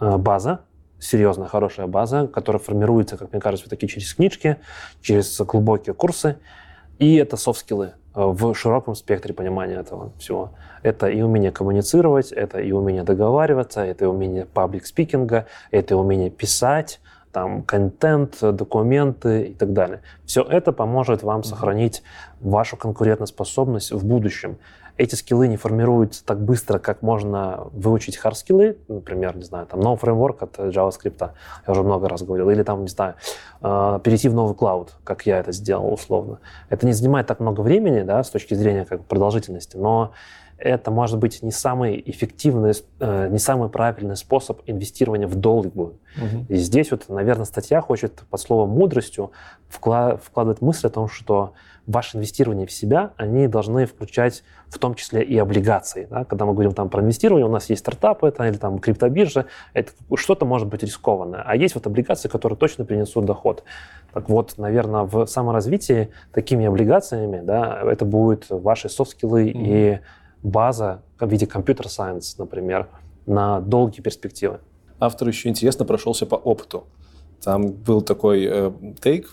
э, 0.00 0.16
база, 0.16 0.60
серьезная, 1.00 1.48
хорошая 1.48 1.86
база, 1.86 2.26
которая 2.28 2.60
формируется, 2.60 3.16
как 3.16 3.32
мне 3.32 3.40
кажется, 3.40 3.68
такие 3.68 3.88
через 3.88 4.14
книжки, 4.14 4.58
через 5.00 5.40
глубокие 5.40 5.94
курсы. 5.94 6.36
И 6.98 7.16
это 7.16 7.36
софт-скиллы 7.36 7.86
э, 7.86 7.92
в 8.14 8.54
широком 8.54 8.94
спектре 8.94 9.34
понимания 9.34 9.74
этого 9.74 10.12
всего. 10.18 10.52
Это 10.82 11.08
и 11.08 11.22
умение 11.22 11.50
коммуницировать, 11.50 12.30
это 12.30 12.60
и 12.60 12.72
умение 12.72 13.02
договариваться, 13.02 13.80
это 13.80 14.04
и 14.04 14.08
умение 14.08 14.46
паблик-спикинга, 14.46 15.46
это 15.70 15.94
и 15.94 15.96
умение 15.96 16.30
писать, 16.30 17.00
там, 17.32 17.62
контент, 17.62 18.38
документы 18.40 19.44
и 19.44 19.54
так 19.54 19.72
далее. 19.72 20.02
Все 20.24 20.42
это 20.42 20.72
поможет 20.72 21.22
вам 21.22 21.44
сохранить 21.44 22.02
вашу 22.40 22.76
конкурентоспособность 22.76 23.92
в 23.92 24.04
будущем 24.04 24.58
эти 25.00 25.14
скиллы 25.14 25.48
не 25.48 25.56
формируются 25.56 26.22
так 26.22 26.44
быстро, 26.44 26.78
как 26.78 27.00
можно 27.00 27.68
выучить 27.72 28.20
hard-скиллы, 28.22 28.76
например, 28.86 29.34
не 29.34 29.44
знаю, 29.44 29.66
там, 29.66 29.80
новый 29.80 29.96
фреймворк 29.96 30.42
от 30.42 30.58
JavaScript, 30.58 31.30
я 31.66 31.72
уже 31.72 31.82
много 31.82 32.06
раз 32.06 32.22
говорил, 32.22 32.50
или 32.50 32.62
там, 32.62 32.82
не 32.82 32.88
знаю, 32.88 33.14
а, 33.62 33.98
перейти 34.00 34.28
в 34.28 34.34
новый 34.34 34.54
клауд, 34.54 34.92
как 35.02 35.24
я 35.24 35.38
это 35.38 35.52
сделал 35.52 35.90
условно. 35.90 36.40
Это 36.68 36.84
не 36.84 36.92
занимает 36.92 37.26
так 37.26 37.40
много 37.40 37.62
времени, 37.62 38.02
да, 38.02 38.22
с 38.22 38.28
точки 38.28 38.52
зрения 38.52 38.84
как 38.84 39.06
продолжительности, 39.06 39.78
но 39.78 40.12
это 40.58 40.90
может 40.90 41.18
быть 41.18 41.42
не 41.42 41.50
самый 41.50 42.02
эффективный, 42.04 42.72
э, 42.98 43.28
не 43.30 43.38
самый 43.38 43.70
правильный 43.70 44.16
способ 44.16 44.60
инвестирования 44.66 45.26
в 45.26 45.34
долгую. 45.34 45.98
Угу. 46.18 46.46
И 46.50 46.56
здесь 46.56 46.90
вот, 46.90 47.08
наверное, 47.08 47.46
статья 47.46 47.80
хочет 47.80 48.24
под 48.28 48.38
словом 48.38 48.68
мудростью 48.68 49.32
вкладывать 49.70 50.60
мысль 50.60 50.88
о 50.88 50.90
том, 50.90 51.08
что 51.08 51.54
ваше 51.90 52.16
инвестирование 52.16 52.66
в 52.66 52.72
себя, 52.72 53.12
они 53.16 53.46
должны 53.48 53.86
включать 53.86 54.42
в 54.68 54.78
том 54.78 54.94
числе 54.94 55.22
и 55.22 55.36
облигации. 55.38 56.06
Да? 56.10 56.24
Когда 56.24 56.44
мы 56.44 56.52
говорим 56.52 56.72
там 56.72 56.88
про 56.88 57.02
инвестирование, 57.02 57.46
у 57.46 57.50
нас 57.50 57.68
есть 57.70 57.80
стартапы 57.80 58.28
это, 58.28 58.46
или 58.46 58.56
там 58.56 58.78
криптобиржа, 58.78 59.46
это 59.74 59.92
что-то 60.14 60.46
может 60.46 60.68
быть 60.68 60.82
рискованное. 60.82 61.42
А 61.44 61.56
есть 61.56 61.74
вот 61.74 61.86
облигации, 61.86 62.28
которые 62.28 62.56
точно 62.56 62.84
принесут 62.84 63.24
доход. 63.24 63.64
Так 64.12 64.28
вот, 64.28 64.54
наверное, 64.58 65.02
в 65.02 65.26
саморазвитии 65.26 66.10
такими 66.32 66.66
облигациями 66.66 67.40
да, 67.42 67.80
это 67.82 68.04
будут 68.04 68.46
ваши 68.48 68.88
софт-скиллы 68.88 69.48
mm-hmm. 69.48 69.52
и 69.54 70.00
база 70.42 71.02
в 71.18 71.28
виде 71.28 71.46
компьютер-сайенс, 71.46 72.38
например, 72.38 72.88
на 73.26 73.60
долгие 73.60 74.00
перспективы. 74.00 74.60
Автор 74.98 75.28
еще 75.28 75.48
интересно 75.48 75.84
прошелся 75.84 76.26
по 76.26 76.34
опыту. 76.34 76.84
Там 77.42 77.70
был 77.70 78.02
такой 78.02 78.44
э, 78.44 78.72
тейк, 79.00 79.30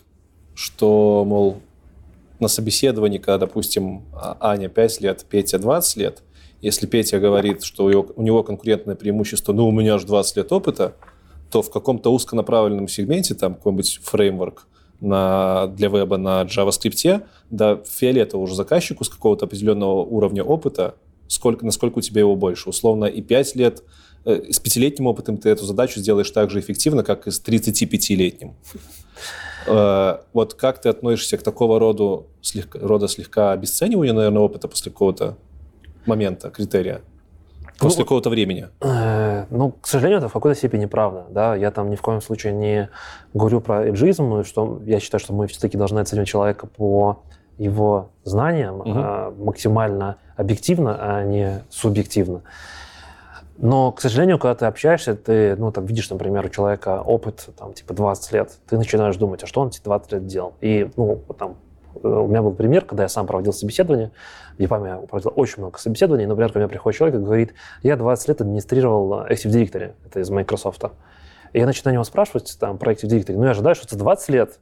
что, 0.54 1.26
мол, 1.26 1.58
на 2.40 2.48
собеседовании, 2.48 3.18
когда, 3.18 3.46
допустим, 3.46 4.06
а, 4.14 4.38
Аня 4.40 4.70
5 4.70 5.02
лет, 5.02 5.26
Петя 5.30 5.60
20 5.60 5.98
лет, 5.98 6.24
если 6.62 6.88
Петя 6.88 7.20
говорит, 7.20 7.64
что 7.64 7.86
у 7.86 8.22
него 8.22 8.44
конкурентное 8.44 8.96
преимущество, 8.96 9.54
ну, 9.54 9.68
у 9.68 9.72
меня 9.72 9.96
аж 9.96 10.04
20 10.04 10.38
лет 10.38 10.52
опыта, 10.52 10.96
то 11.52 11.62
в 11.62 11.72
каком-то 11.72 12.12
узконаправленном 12.12 12.88
сегменте, 12.88 13.36
там 13.36 13.56
какой-нибудь 13.56 14.00
фреймворк 14.04 14.68
на, 15.00 15.68
для 15.68 15.90
веба 15.90 16.18
на 16.18 16.44
JavaScript, 16.44 17.24
да, 17.50 17.80
фиолетово 17.86 18.42
уже 18.42 18.56
заказчику 18.56 19.04
с 19.04 19.10
какого-то 19.10 19.46
определенного 19.46 20.02
уровня 20.02 20.44
опыта, 20.44 20.96
сколько, 21.28 21.66
насколько 21.66 22.00
у 22.00 22.02
тебя 22.02 22.22
его 22.22 22.36
больше. 22.36 22.70
Условно, 22.70 23.06
и 23.06 23.22
5 23.22 23.56
лет, 23.56 23.84
с 24.26 24.60
пятилетним 24.60 25.08
опытом 25.08 25.38
ты 25.38 25.50
эту 25.50 25.66
задачу 25.66 26.00
сделаешь 26.00 26.30
так 26.32 26.50
же 26.50 26.60
эффективно, 26.60 27.04
как 27.04 27.28
и 27.28 27.32
с 27.32 27.42
35-летним. 27.42 28.56
Э, 29.68 30.20
вот 30.34 30.54
как 30.54 30.82
ты 30.82 30.90
относишься 30.90 31.38
к 31.38 31.44
такого 31.44 31.80
рода 31.80 32.24
слегка, 32.42 32.80
рода 32.80 33.08
слегка 33.08 33.52
обесцениванию, 33.52 34.16
наверное, 34.16 34.42
опыта 34.42 34.68
после 34.68 34.92
какого-то 34.92 35.36
момента, 36.06 36.50
критерия? 36.50 37.02
После 37.80 38.00
ну, 38.00 38.06
какого-то 38.06 38.30
времени? 38.30 38.70
Э, 38.82 39.46
ну, 39.52 39.72
к 39.72 39.86
сожалению, 39.86 40.20
это 40.20 40.30
в 40.30 40.34
какой-то 40.34 40.58
степени 40.58 40.86
правда. 40.86 41.26
Да? 41.30 41.56
Я 41.56 41.70
там 41.72 41.90
ни 41.90 41.96
в 41.96 42.02
коем 42.02 42.22
случае 42.22 42.54
не 42.54 42.90
говорю 43.34 43.62
про 43.62 43.86
эйджизм, 43.86 44.44
что 44.44 44.82
я 44.86 45.00
считаю, 45.00 45.20
что 45.20 45.34
мы 45.34 45.48
все-таки 45.48 45.78
должны 45.78 46.00
оценивать 46.00 46.30
человека 46.30 46.66
по 46.66 47.20
его 47.58 48.10
знаниям 48.24 48.80
угу. 48.80 48.90
э, 48.90 49.32
максимально 49.38 50.18
объективно, 50.36 50.98
а 51.00 51.24
не 51.24 51.64
субъективно. 51.70 52.42
Но, 53.60 53.92
к 53.92 54.02
сожалению, 54.02 54.38
когда 54.38 54.54
ты 54.54 54.66
общаешься, 54.66 55.16
ты, 55.16 55.56
ну, 55.56 55.72
там, 55.72 55.86
видишь, 55.86 56.10
например, 56.12 56.46
у 56.46 56.50
человека 56.50 57.02
опыт, 57.02 57.50
там, 57.58 57.74
типа, 57.74 57.94
20 57.94 58.32
лет, 58.34 58.52
ты 58.70 58.78
начинаешь 58.78 59.16
думать, 59.16 59.44
а 59.44 59.48
что 59.48 59.62
он 59.62 59.70
эти 59.70 59.82
20 59.84 60.12
лет 60.12 60.26
делал? 60.28 60.54
И, 60.62 60.92
ну, 60.96 61.24
там, 61.40 61.58
э, 62.04 62.08
у 62.08 62.28
меня 62.28 62.44
был 62.44 62.54
пример, 62.54 62.86
когда 62.86 63.04
я 63.04 63.10
сам 63.10 63.26
проводил 63.26 63.54
собеседование, 63.54 64.12
в 64.58 64.62
ЕПАМе 64.62 64.90
я 64.90 64.98
проводил 64.98 65.34
очень 65.36 65.60
много 65.60 65.80
собеседований, 65.80 66.28
например, 66.28 66.52
ко 66.54 66.60
мне 66.60 66.68
приходит 66.68 67.00
человек 67.00 67.20
и 67.20 67.24
говорит, 67.24 67.54
я 67.82 67.96
20 67.96 68.28
лет 68.28 68.42
администрировал 68.42 69.22
Active 69.22 69.50
Directory, 69.50 69.94
это 70.06 70.20
из 70.20 70.30
Microsoft. 70.30 70.84
И 71.54 71.60
я 71.60 71.66
начинаю 71.66 71.96
него 71.96 72.04
спрашивать 72.04 72.56
там, 72.60 72.78
про 72.78 72.92
Active 72.92 73.10
Directory, 73.10 73.38
ну, 73.38 73.46
я 73.46 73.52
ожидаю, 73.52 73.74
что 73.74 73.88
это 73.88 73.98
20 73.98 74.30
лет, 74.30 74.60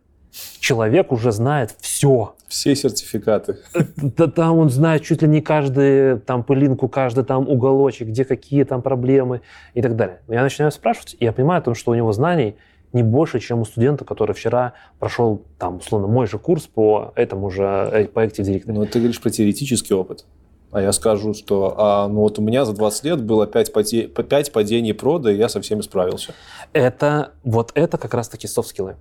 человек 0.60 1.12
уже 1.12 1.32
знает 1.32 1.76
все. 1.80 2.36
Все 2.48 2.76
сертификаты. 2.76 3.58
Да, 3.98 4.28
там 4.28 4.58
он 4.58 4.70
знает 4.70 5.04
чуть 5.04 5.22
ли 5.22 5.28
не 5.28 5.42
каждую 5.42 6.20
там 6.20 6.44
пылинку, 6.44 6.88
каждый 6.88 7.24
там 7.24 7.48
уголочек, 7.48 8.08
где 8.10 8.26
какие 8.26 8.64
там 8.64 8.82
проблемы 8.82 9.42
и 9.74 9.82
так 9.82 9.96
далее. 9.96 10.20
Я 10.28 10.44
начинаю 10.44 10.72
спрашивать, 10.72 11.16
и 11.20 11.26
я 11.26 11.34
понимаю 11.34 11.60
о 11.60 11.64
том, 11.64 11.76
что 11.76 11.92
у 11.92 11.96
него 11.96 12.12
знаний 12.12 12.56
не 12.94 13.04
больше, 13.04 13.40
чем 13.40 13.60
у 13.60 13.66
студента, 13.66 14.06
который 14.06 14.34
вчера 14.34 14.74
прошел, 15.00 15.42
там, 15.60 15.78
условно, 15.78 16.08
мой 16.08 16.28
же 16.28 16.40
курс 16.40 16.66
по 16.66 17.12
этому 17.16 17.50
же, 17.50 17.64
э, 17.64 18.06
по 18.06 18.24
Active 18.24 18.46
Directory. 18.46 18.72
Но 18.72 18.86
ты 18.86 19.00
говоришь 19.00 19.22
про 19.22 19.30
теоретический 19.30 19.94
опыт. 19.94 20.26
А 20.72 20.82
я 20.82 20.92
скажу, 20.92 21.34
что 21.34 21.76
а, 21.78 22.08
ну 22.08 22.22
вот 22.22 22.40
у 22.40 22.42
меня 22.42 22.66
за 22.66 22.74
20 22.74 23.04
лет 23.06 23.24
было 23.24 23.48
5, 23.48 23.74
поте... 23.74 24.08
5 24.08 24.52
падений 24.52 24.94
прода, 24.94 25.32
и 25.32 25.38
я 25.38 25.50
со 25.50 25.62
всеми 25.62 25.82
справился. 25.82 26.34
Это, 26.74 27.32
вот 27.44 27.72
это 27.76 27.98
как 27.98 28.14
раз-таки 28.14 28.48
софт-скиллы. 28.48 28.96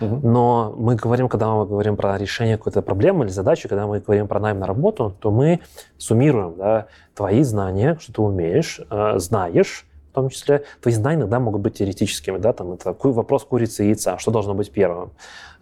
Но 0.00 0.74
мы 0.76 0.96
говорим, 0.96 1.28
когда 1.28 1.52
мы 1.54 1.66
говорим 1.66 1.96
про 1.96 2.18
решение 2.18 2.56
какой-то 2.56 2.82
проблемы 2.82 3.24
или 3.24 3.32
задачи, 3.32 3.68
когда 3.68 3.86
мы 3.86 4.00
говорим 4.00 4.26
про 4.26 4.40
найм 4.40 4.58
на 4.58 4.66
работу, 4.66 5.14
то 5.20 5.30
мы 5.30 5.60
суммируем 5.98 6.54
да, 6.56 6.86
твои 7.14 7.42
знания, 7.42 7.96
что 8.00 8.12
ты 8.12 8.22
умеешь, 8.22 8.80
э, 8.90 9.18
знаешь, 9.18 9.86
в 10.10 10.14
том 10.14 10.28
числе. 10.28 10.64
Твои 10.80 10.94
знания 10.94 11.20
иногда 11.20 11.40
могут 11.40 11.62
быть 11.62 11.74
теоретическими, 11.74 12.38
да, 12.38 12.52
там 12.52 12.72
это 12.72 12.94
вопрос 13.00 13.44
курицы 13.44 13.84
и 13.84 13.88
яйца, 13.88 14.18
что 14.18 14.30
должно 14.30 14.54
быть 14.54 14.70
первым. 14.70 15.12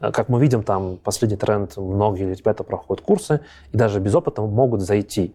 Э, 0.01 0.11
как 0.11 0.28
мы 0.28 0.40
видим, 0.40 0.62
там 0.62 0.98
последний 1.02 1.36
тренд, 1.36 1.77
многие 1.77 2.35
ребята 2.35 2.65
проходят 2.65 3.05
курсы, 3.05 3.40
и 3.73 3.77
даже 3.77 4.01
без 4.01 4.15
опыта 4.15 4.43
могут 4.43 4.81
зайти 4.81 5.35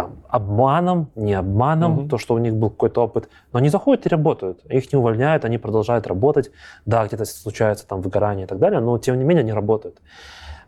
там, 0.00 0.22
обманом, 0.28 1.10
не 1.14 1.34
обманом, 1.34 1.98
угу. 1.98 2.08
то, 2.08 2.18
что 2.18 2.34
у 2.34 2.38
них 2.38 2.54
был 2.54 2.70
какой-то 2.70 3.02
опыт, 3.02 3.28
но 3.52 3.58
они 3.58 3.68
заходят 3.68 4.06
и 4.06 4.08
работают. 4.08 4.64
Их 4.64 4.92
не 4.92 4.98
увольняют, 4.98 5.44
они 5.44 5.58
продолжают 5.58 6.06
работать. 6.06 6.50
Да, 6.86 7.06
где-то 7.06 7.24
случается 7.26 7.86
там 7.86 8.00
выгорание 8.00 8.46
и 8.46 8.48
так 8.48 8.58
далее, 8.58 8.80
но 8.80 8.96
тем 8.98 9.18
не 9.18 9.24
менее 9.24 9.42
они 9.42 9.52
работают. 9.52 10.00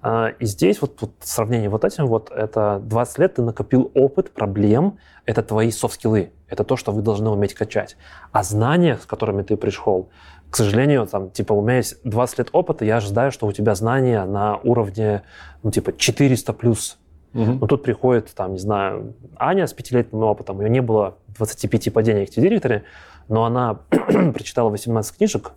А, 0.02 0.28
и 0.38 0.44
здесь 0.44 0.82
вот, 0.82 1.00
вот 1.00 1.12
сравнение 1.20 1.70
вот 1.70 1.84
этим 1.84 2.06
вот, 2.06 2.30
это 2.30 2.80
20 2.84 3.18
лет 3.18 3.34
ты 3.34 3.42
накопил 3.42 3.90
опыт, 3.94 4.30
проблем, 4.32 4.98
это 5.24 5.42
твои 5.42 5.70
софт-скиллы, 5.70 6.32
это 6.48 6.64
то, 6.64 6.76
что 6.76 6.92
вы 6.92 7.02
должны 7.02 7.30
уметь 7.30 7.54
качать. 7.54 7.96
А 8.32 8.42
знания, 8.42 8.98
с 9.00 9.06
которыми 9.06 9.42
ты 9.42 9.56
пришел, 9.56 10.10
к 10.50 10.56
сожалению, 10.56 11.06
там, 11.06 11.30
типа, 11.30 11.54
у 11.54 11.62
меня 11.62 11.76
есть 11.76 12.02
20 12.04 12.38
лет 12.38 12.48
опыта, 12.52 12.84
я 12.84 12.96
ожидаю, 12.96 13.32
что 13.32 13.46
у 13.46 13.52
тебя 13.52 13.74
знания 13.74 14.24
на 14.24 14.58
уровне, 14.58 15.22
ну, 15.62 15.70
типа, 15.70 15.94
400 15.96 16.52
плюс 16.52 16.98
Угу. 17.34 17.52
Но 17.60 17.66
тут 17.66 17.82
приходит, 17.82 18.32
там, 18.34 18.52
не 18.52 18.58
знаю, 18.58 19.14
Аня 19.36 19.66
с 19.66 19.72
пятилетним 19.72 20.22
опытом, 20.22 20.58
у 20.58 20.60
нее 20.60 20.70
не 20.70 20.82
было 20.82 21.14
25 21.38 21.92
падений 21.92 22.26
в 22.26 22.30
директоре, 22.30 22.84
но 23.28 23.44
она 23.44 23.78
прочитала 24.34 24.68
18 24.68 25.16
книжек, 25.16 25.52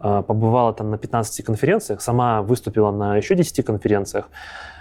а, 0.00 0.22
побывала 0.22 0.72
там 0.72 0.90
на 0.90 0.98
15 0.98 1.44
конференциях, 1.44 2.00
сама 2.00 2.42
выступила 2.42 2.92
на 2.92 3.16
еще 3.16 3.34
10 3.34 3.64
конференциях, 3.64 4.28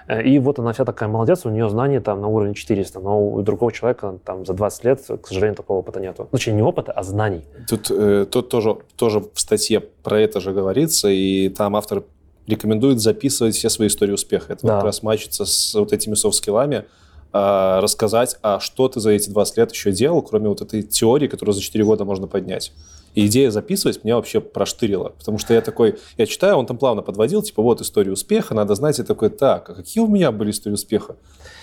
э, 0.07 0.21
и 0.21 0.37
вот 0.37 0.59
она 0.59 0.73
вся 0.73 0.85
такая 0.85 1.09
молодец, 1.09 1.45
у 1.45 1.49
нее 1.49 1.69
знания 1.69 2.01
там 2.01 2.21
на 2.21 2.27
уровне 2.27 2.53
400, 2.53 2.99
но 2.99 3.19
у 3.19 3.41
другого 3.41 3.71
человека 3.71 4.19
там 4.23 4.45
за 4.45 4.53
20 4.53 4.83
лет, 4.83 5.01
к 5.21 5.27
сожалению, 5.27 5.55
такого 5.55 5.79
опыта 5.79 5.99
нету. 5.99 6.29
Ну, 6.31 6.53
не 6.53 6.61
опыта, 6.61 6.91
а 6.91 7.01
знаний. 7.01 7.45
Тут, 7.67 7.89
э, 7.89 8.27
тут 8.29 8.49
тоже, 8.49 8.77
тоже 8.95 9.21
в 9.33 9.39
статье 9.39 9.79
про 9.79 10.19
это 10.19 10.39
же 10.39 10.53
говорится, 10.53 11.09
и 11.09 11.49
там 11.49 11.75
автор 11.75 12.03
рекомендует 12.47 12.99
записывать 12.99 13.55
все 13.55 13.69
свои 13.69 13.87
истории 13.87 14.13
успеха. 14.13 14.53
Это 14.53 14.65
да. 14.65 14.75
как 14.75 14.85
раз 14.85 15.03
мачится 15.03 15.45
с 15.45 15.73
вот 15.75 15.93
этими 15.93 16.15
софт-скиллами, 16.15 16.85
а, 17.33 17.81
рассказать, 17.81 18.37
а 18.41 18.59
что 18.59 18.87
ты 18.87 18.99
за 18.99 19.11
эти 19.11 19.29
20 19.29 19.57
лет 19.57 19.71
еще 19.71 19.91
делал, 19.91 20.21
кроме 20.21 20.47
вот 20.47 20.61
этой 20.61 20.81
теории, 20.81 21.27
которую 21.27 21.53
за 21.53 21.61
4 21.61 21.83
года 21.83 22.05
можно 22.05 22.25
поднять. 22.25 22.71
И 23.15 23.25
идея 23.25 23.51
записывать 23.51 24.03
меня 24.03 24.15
вообще 24.15 24.39
проштырила, 24.39 25.09
потому 25.09 25.37
что 25.37 25.53
я 25.53 25.61
такой, 25.61 25.97
я 26.17 26.25
читаю, 26.25 26.57
он 26.57 26.65
там 26.65 26.77
плавно 26.77 27.01
подводил, 27.01 27.41
типа, 27.41 27.61
вот 27.61 27.81
история 27.81 28.11
успеха, 28.11 28.53
надо 28.53 28.75
знать, 28.75 28.99
и 28.99 29.03
такой, 29.03 29.29
так, 29.29 29.69
а 29.69 29.73
какие 29.73 30.03
у 30.03 30.07
меня 30.07 30.31
были 30.31 30.51
истории 30.51 30.75
успеха? 30.75 31.15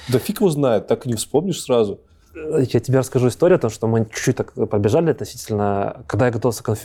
Да 0.08 0.18
фиг 0.18 0.40
его 0.40 0.50
знает, 0.50 0.86
так 0.86 1.06
и 1.06 1.08
не 1.08 1.14
вспомнишь 1.14 1.62
сразу. 1.62 2.00
Я 2.34 2.80
тебе 2.80 2.98
расскажу 2.98 3.28
историю 3.28 3.56
о 3.56 3.60
том, 3.60 3.70
что 3.70 3.86
мы 3.86 4.06
чуть-чуть 4.06 4.36
так 4.36 4.52
пробежали 4.52 5.10
относительно, 5.10 6.02
когда 6.06 6.26
я 6.26 6.32
готовился 6.32 6.64
к 6.64 6.76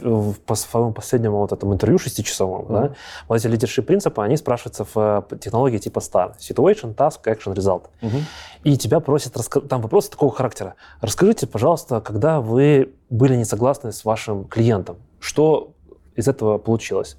по 0.45 0.55
своему 0.55 0.91
последнему 0.93 1.37
вот 1.37 1.51
этому 1.51 1.73
интервью 1.73 1.97
шестичасовому, 1.97 2.65
mm-hmm. 2.65 2.81
да, 2.81 2.95
вот 3.27 3.35
эти 3.35 3.47
лидершип 3.47 3.85
принципы, 3.85 4.21
они 4.21 4.37
спрашиваются 4.37 4.85
в 4.85 5.25
э, 5.31 5.37
технологии 5.37 5.77
типа 5.77 5.99
STAR. 5.99 6.33
Situation, 6.37 6.95
Task, 6.95 7.23
Action, 7.25 7.55
Result. 7.55 7.85
Mm-hmm. 8.01 8.21
И 8.63 8.77
тебя 8.77 8.99
просят, 8.99 9.35
там 9.67 9.81
вопросы 9.81 10.11
такого 10.11 10.31
характера. 10.31 10.75
Расскажите, 11.01 11.47
пожалуйста, 11.47 12.01
когда 12.01 12.41
вы 12.41 12.93
были 13.09 13.35
не 13.35 13.45
согласны 13.45 13.91
с 13.91 14.05
вашим 14.05 14.45
клиентом, 14.45 14.97
что 15.19 15.73
из 16.15 16.27
этого 16.27 16.57
получилось? 16.57 17.17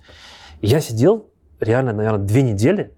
я 0.62 0.80
сидел 0.80 1.26
реально, 1.58 1.92
наверное, 1.92 2.24
две 2.24 2.42
недели, 2.42 2.92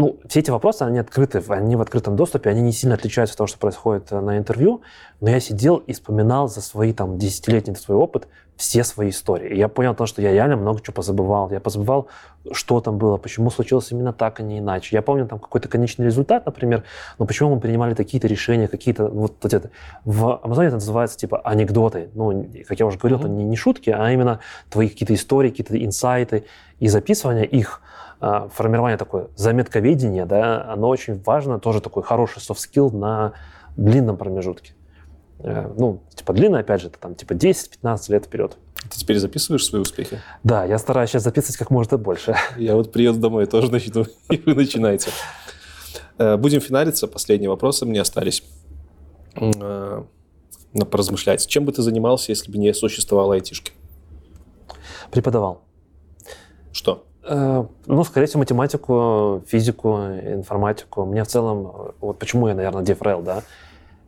ну, 0.00 0.18
все 0.26 0.40
эти 0.40 0.50
вопросы, 0.50 0.82
они 0.84 0.98
открыты, 0.98 1.42
они 1.48 1.76
в 1.76 1.82
открытом 1.82 2.16
доступе, 2.16 2.48
они 2.48 2.62
не 2.62 2.72
сильно 2.72 2.94
отличаются 2.94 3.34
от 3.34 3.36
того, 3.36 3.46
что 3.48 3.58
происходит 3.58 4.10
э, 4.10 4.20
на 4.20 4.38
интервью, 4.38 4.80
но 5.20 5.28
я 5.28 5.40
сидел 5.40 5.76
и 5.76 5.92
вспоминал 5.92 6.48
за 6.48 6.62
свои 6.62 6.94
там 6.94 7.18
десятилетний 7.18 7.76
свой 7.76 7.98
опыт 7.98 8.26
все 8.56 8.82
свои 8.82 9.10
истории. 9.10 9.54
И 9.54 9.58
я 9.58 9.68
понял 9.68 9.94
то, 9.94 10.06
что 10.06 10.22
я 10.22 10.32
реально 10.32 10.56
много 10.56 10.80
чего 10.80 10.94
позабывал. 10.94 11.50
Я 11.50 11.60
позабывал, 11.60 12.08
что 12.50 12.80
там 12.80 12.96
было, 12.96 13.18
почему 13.18 13.50
случилось 13.50 13.92
именно 13.92 14.14
так, 14.14 14.40
а 14.40 14.42
не 14.42 14.60
иначе. 14.60 14.96
Я 14.96 15.02
помню 15.02 15.26
там 15.26 15.38
какой-то 15.38 15.68
конечный 15.68 16.06
результат, 16.06 16.46
например, 16.46 16.84
но 17.18 17.26
почему 17.26 17.54
мы 17.54 17.60
принимали 17.60 17.92
такие-то 17.92 18.26
решения, 18.26 18.68
какие-то 18.68 19.06
вот, 19.08 19.36
вот 19.42 19.52
это. 19.52 19.70
В 20.06 20.40
Амазоне 20.42 20.68
это 20.68 20.76
называется 20.76 21.18
типа 21.18 21.40
анекдоты. 21.40 22.08
Ну, 22.14 22.48
как 22.66 22.80
я 22.80 22.86
уже 22.86 22.96
говорил, 22.96 23.18
mm-hmm. 23.18 23.20
это 23.20 23.28
не, 23.28 23.44
не 23.44 23.56
шутки, 23.56 23.90
а 23.90 24.10
именно 24.10 24.40
твои 24.70 24.88
какие-то 24.88 25.12
истории, 25.12 25.50
какие-то 25.50 25.84
инсайты 25.84 26.44
и 26.78 26.88
записывание 26.88 27.44
их– 27.44 27.82
формирование 28.20 28.98
такое 28.98 29.28
заметковедения, 29.34 30.26
да, 30.26 30.70
оно 30.70 30.88
очень 30.88 31.20
важно, 31.22 31.58
тоже 31.58 31.80
такой 31.80 32.02
хороший 32.02 32.38
soft 32.38 32.58
skill 32.58 32.94
на 32.94 33.32
длинном 33.76 34.16
промежутке. 34.16 34.74
Э, 35.42 35.72
ну, 35.76 36.02
типа 36.14 36.32
длинно, 36.32 36.58
опять 36.58 36.82
же, 36.82 36.88
это 36.88 36.98
там 36.98 37.14
типа 37.14 37.32
10-15 37.32 38.12
лет 38.12 38.26
вперед. 38.26 38.56
Ты 38.90 38.98
теперь 38.98 39.18
записываешь 39.18 39.64
свои 39.64 39.80
успехи? 39.80 40.20
Да, 40.42 40.64
я 40.64 40.78
стараюсь 40.78 41.10
сейчас 41.10 41.22
записывать 41.24 41.56
как 41.56 41.70
можно 41.70 41.98
больше. 41.98 42.34
Я 42.56 42.74
вот 42.76 42.92
приеду 42.92 43.18
домой, 43.18 43.46
тоже 43.46 43.70
начну, 43.70 44.04
и 44.30 44.36
вы 44.36 44.54
начинаете. 44.54 45.10
Э, 46.18 46.36
будем 46.36 46.60
финалиться. 46.60 47.06
Последние 47.06 47.50
вопросы 47.50 47.86
мне 47.86 48.00
остались. 48.00 48.42
Э, 49.36 50.02
на 50.72 50.84
поразмышлять. 50.84 51.46
Чем 51.46 51.64
бы 51.64 51.72
ты 51.72 51.82
занимался, 51.82 52.32
если 52.32 52.50
бы 52.50 52.58
не 52.58 52.72
существовало 52.74 53.34
айтишки? 53.34 53.72
Преподавал. 55.10 55.62
Что? 56.72 57.06
Э, 57.32 57.64
ну, 57.86 58.02
скорее 58.02 58.26
всего, 58.26 58.40
математику, 58.40 59.42
физику, 59.46 59.98
информатику. 59.98 61.04
Мне 61.04 61.22
в 61.22 61.28
целом, 61.28 61.92
вот 62.00 62.18
почему 62.18 62.48
я, 62.48 62.56
наверное, 62.56 62.82
DevRel, 62.82 63.22
да, 63.22 63.42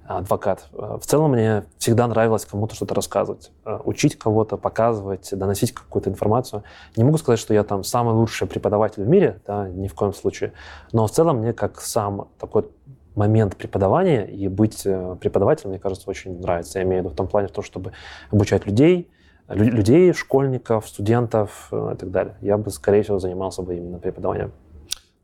адвокат. 0.08 0.66
Э, 0.72 0.98
в 1.00 1.06
целом 1.06 1.30
мне 1.30 1.62
всегда 1.78 2.08
нравилось 2.08 2.44
кому-то 2.44 2.74
что-то 2.74 2.96
рассказывать, 2.96 3.52
э, 3.64 3.78
учить 3.84 4.18
кого-то, 4.18 4.56
показывать, 4.56 5.28
доносить 5.30 5.72
какую-то 5.72 6.10
информацию. 6.10 6.64
Не 6.96 7.04
могу 7.04 7.16
сказать, 7.16 7.38
что 7.38 7.54
я 7.54 7.62
там 7.62 7.84
самый 7.84 8.12
лучший 8.12 8.48
преподаватель 8.48 9.04
в 9.04 9.08
мире, 9.08 9.40
да, 9.46 9.68
ни 9.68 9.86
в 9.86 9.94
коем 9.94 10.12
случае, 10.12 10.52
но 10.90 11.06
в 11.06 11.12
целом 11.12 11.38
мне 11.38 11.52
как 11.52 11.80
сам 11.80 12.26
такой 12.40 12.68
момент 13.14 13.54
преподавания 13.56 14.24
и 14.24 14.48
быть 14.48 14.82
преподавателем, 14.82 15.70
мне 15.70 15.78
кажется, 15.78 16.10
очень 16.10 16.40
нравится. 16.40 16.80
Я 16.80 16.84
имею 16.84 17.02
в 17.02 17.04
виду 17.04 17.14
в 17.14 17.16
том 17.16 17.28
плане, 17.28 17.46
в 17.46 17.52
том, 17.52 17.62
чтобы 17.62 17.92
обучать 18.32 18.66
людей, 18.66 19.12
людей, 19.54 20.12
школьников, 20.12 20.88
студентов 20.88 21.68
э, 21.72 21.92
и 21.94 21.96
так 21.96 22.10
далее. 22.10 22.34
Я 22.40 22.58
бы, 22.58 22.70
скорее 22.70 23.02
всего, 23.02 23.18
занимался 23.18 23.62
бы 23.62 23.76
именно 23.76 23.98
преподаванием. 23.98 24.52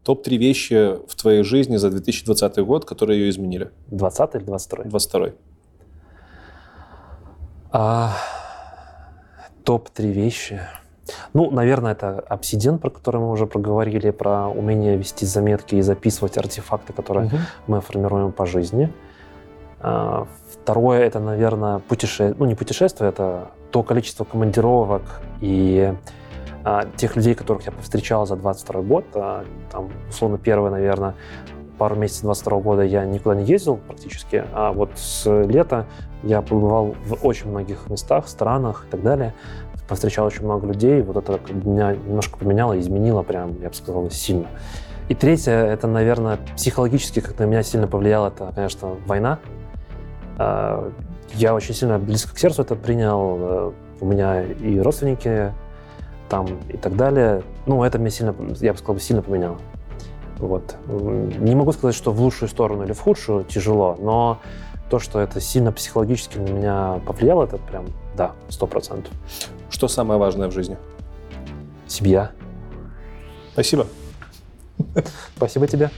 Топ-3 0.04 0.36
вещи 0.36 0.96
в 1.06 1.14
твоей 1.16 1.42
жизни 1.42 1.76
за 1.76 1.90
2020 1.90 2.58
год, 2.64 2.84
которые 2.84 3.20
ее 3.20 3.30
изменили? 3.30 3.70
20 3.88 4.34
или 4.36 4.42
22? 4.44 4.84
22. 4.84 5.28
А, 7.70 8.16
топ-3 9.64 10.10
вещи. 10.10 10.60
Ну, 11.34 11.50
наверное, 11.50 11.92
это 11.92 12.20
обсидиан, 12.20 12.78
про 12.78 12.90
который 12.90 13.20
мы 13.20 13.30
уже 13.30 13.46
проговорили, 13.46 14.10
про 14.10 14.48
умение 14.48 14.96
вести 14.96 15.26
заметки 15.26 15.74
и 15.74 15.82
записывать 15.82 16.38
артефакты, 16.38 16.92
которые 16.92 17.26
угу. 17.26 17.36
мы 17.66 17.80
формируем 17.80 18.32
по 18.32 18.46
жизни. 18.46 18.92
А, 19.80 20.26
второе, 20.52 21.00
это, 21.00 21.20
наверное, 21.20 21.78
путешествие, 21.80 22.34
ну 22.38 22.46
не 22.46 22.54
путешествие, 22.54 23.10
это 23.10 23.50
то 23.70 23.82
количество 23.82 24.24
командировок 24.24 25.02
и 25.40 25.94
а, 26.64 26.84
тех 26.96 27.16
людей, 27.16 27.34
которых 27.34 27.66
я 27.66 27.72
повстречал 27.72 28.26
за 28.26 28.36
22 28.36 28.82
год, 28.82 29.04
а, 29.14 29.44
там, 29.70 29.90
условно, 30.08 30.38
первое, 30.38 30.70
наверное, 30.70 31.14
пару 31.78 31.96
месяцев 31.96 32.22
22 32.22 32.60
года 32.60 32.82
я 32.82 33.04
никуда 33.04 33.36
не 33.36 33.44
ездил 33.44 33.76
практически, 33.76 34.44
а 34.52 34.72
вот 34.72 34.90
с 34.96 35.24
лета 35.44 35.86
я 36.22 36.42
побывал 36.42 36.96
в 37.06 37.24
очень 37.24 37.48
многих 37.48 37.88
местах, 37.88 38.28
странах 38.28 38.86
и 38.88 38.90
так 38.90 39.02
далее, 39.02 39.34
повстречал 39.88 40.26
очень 40.26 40.44
много 40.44 40.66
людей, 40.66 41.00
вот 41.00 41.16
это 41.16 41.40
меня 41.52 41.94
немножко 41.94 42.38
поменяло, 42.38 42.78
изменило 42.78 43.22
прям, 43.22 43.60
я 43.62 43.68
бы 43.68 43.74
сказал, 43.74 44.10
сильно. 44.10 44.48
И 45.08 45.14
третье, 45.14 45.52
это, 45.52 45.86
наверное, 45.86 46.38
психологически 46.54 47.20
как 47.20 47.38
на 47.38 47.44
меня 47.44 47.62
сильно 47.62 47.86
повлияло, 47.86 48.28
это, 48.28 48.52
конечно, 48.54 48.96
война. 49.06 49.38
Я 51.34 51.54
очень 51.54 51.74
сильно 51.74 51.98
близко 51.98 52.34
к 52.34 52.38
сердцу 52.38 52.62
это 52.62 52.74
принял. 52.74 53.36
Э, 53.38 53.72
у 54.00 54.06
меня 54.06 54.42
и 54.42 54.78
родственники 54.78 55.52
там 56.28 56.46
и 56.68 56.76
так 56.76 56.96
далее. 56.96 57.42
Ну, 57.66 57.82
это 57.82 57.98
мне 57.98 58.10
сильно, 58.10 58.34
я 58.60 58.72
бы 58.72 58.78
сказал, 58.78 58.98
сильно 59.00 59.22
поменяло. 59.22 59.58
Вот. 60.38 60.76
Не 60.86 61.54
могу 61.54 61.72
сказать, 61.72 61.96
что 61.96 62.12
в 62.12 62.20
лучшую 62.20 62.48
сторону 62.48 62.84
или 62.84 62.92
в 62.92 63.00
худшую 63.00 63.44
тяжело, 63.44 63.96
но 64.00 64.40
то, 64.88 64.98
что 64.98 65.20
это 65.20 65.40
сильно 65.40 65.72
психологически 65.72 66.38
на 66.38 66.48
меня 66.48 67.00
повлияло, 67.06 67.44
это 67.44 67.58
прям, 67.58 67.86
да, 68.16 68.32
сто 68.48 68.66
процентов. 68.66 69.12
Что 69.68 69.88
самое 69.88 70.18
важное 70.18 70.48
в 70.48 70.52
жизни? 70.52 70.76
Семья. 71.86 72.30
Спасибо. 73.52 73.86
Спасибо 75.36 75.66
тебе. 75.66 75.90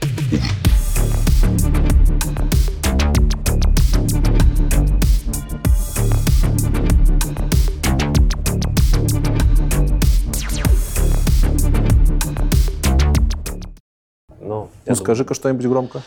Ну, 14.91 14.99
Ну, 14.99 15.03
скажи-ка 15.03 15.33
что-нибудь 15.33 15.65
громко. 15.65 16.01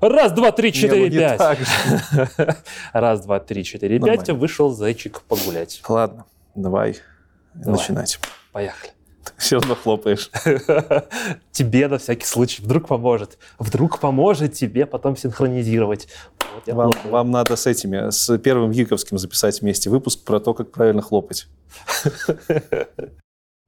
Раз, 0.00 0.30
два, 0.32 0.52
три, 0.52 0.72
четыре, 0.72 1.08
Не, 1.10 1.16
ну 1.16 1.22
не 1.22 1.36
пять. 1.36 1.58
же. 1.58 2.56
Раз, 2.92 3.20
два, 3.22 3.40
три, 3.40 3.64
четыре, 3.64 3.98
Нормально. 3.98 4.24
пять. 4.24 4.36
Вышел 4.36 4.70
зайчик 4.70 5.22
погулять. 5.22 5.80
Ладно, 5.88 6.24
давай, 6.54 6.96
Давай. 7.54 7.78
начинать. 7.80 8.20
Поехали. 8.52 8.92
Все 9.36 9.58
равно 9.58 9.74
хлопаешь. 9.74 10.30
Тебе 11.52 11.88
на 11.88 11.98
всякий 11.98 12.24
случай 12.24 12.62
вдруг 12.62 12.86
поможет. 12.88 13.38
Вдруг 13.58 13.98
поможет 14.00 14.54
тебе 14.54 14.86
потом 14.86 15.16
синхронизировать. 15.16 16.08
Вот 16.54 16.74
Вам, 16.74 16.92
хлопаю. 16.92 17.12
вам 17.12 17.30
надо 17.30 17.56
с 17.56 17.66
этими, 17.66 18.10
с 18.10 18.38
первым 18.38 18.70
Гиковским 18.72 19.18
записать 19.18 19.60
вместе 19.60 19.90
выпуск 19.90 20.24
про 20.24 20.40
то, 20.40 20.54
как 20.54 20.70
правильно 20.70 21.02
хлопать. 21.02 21.46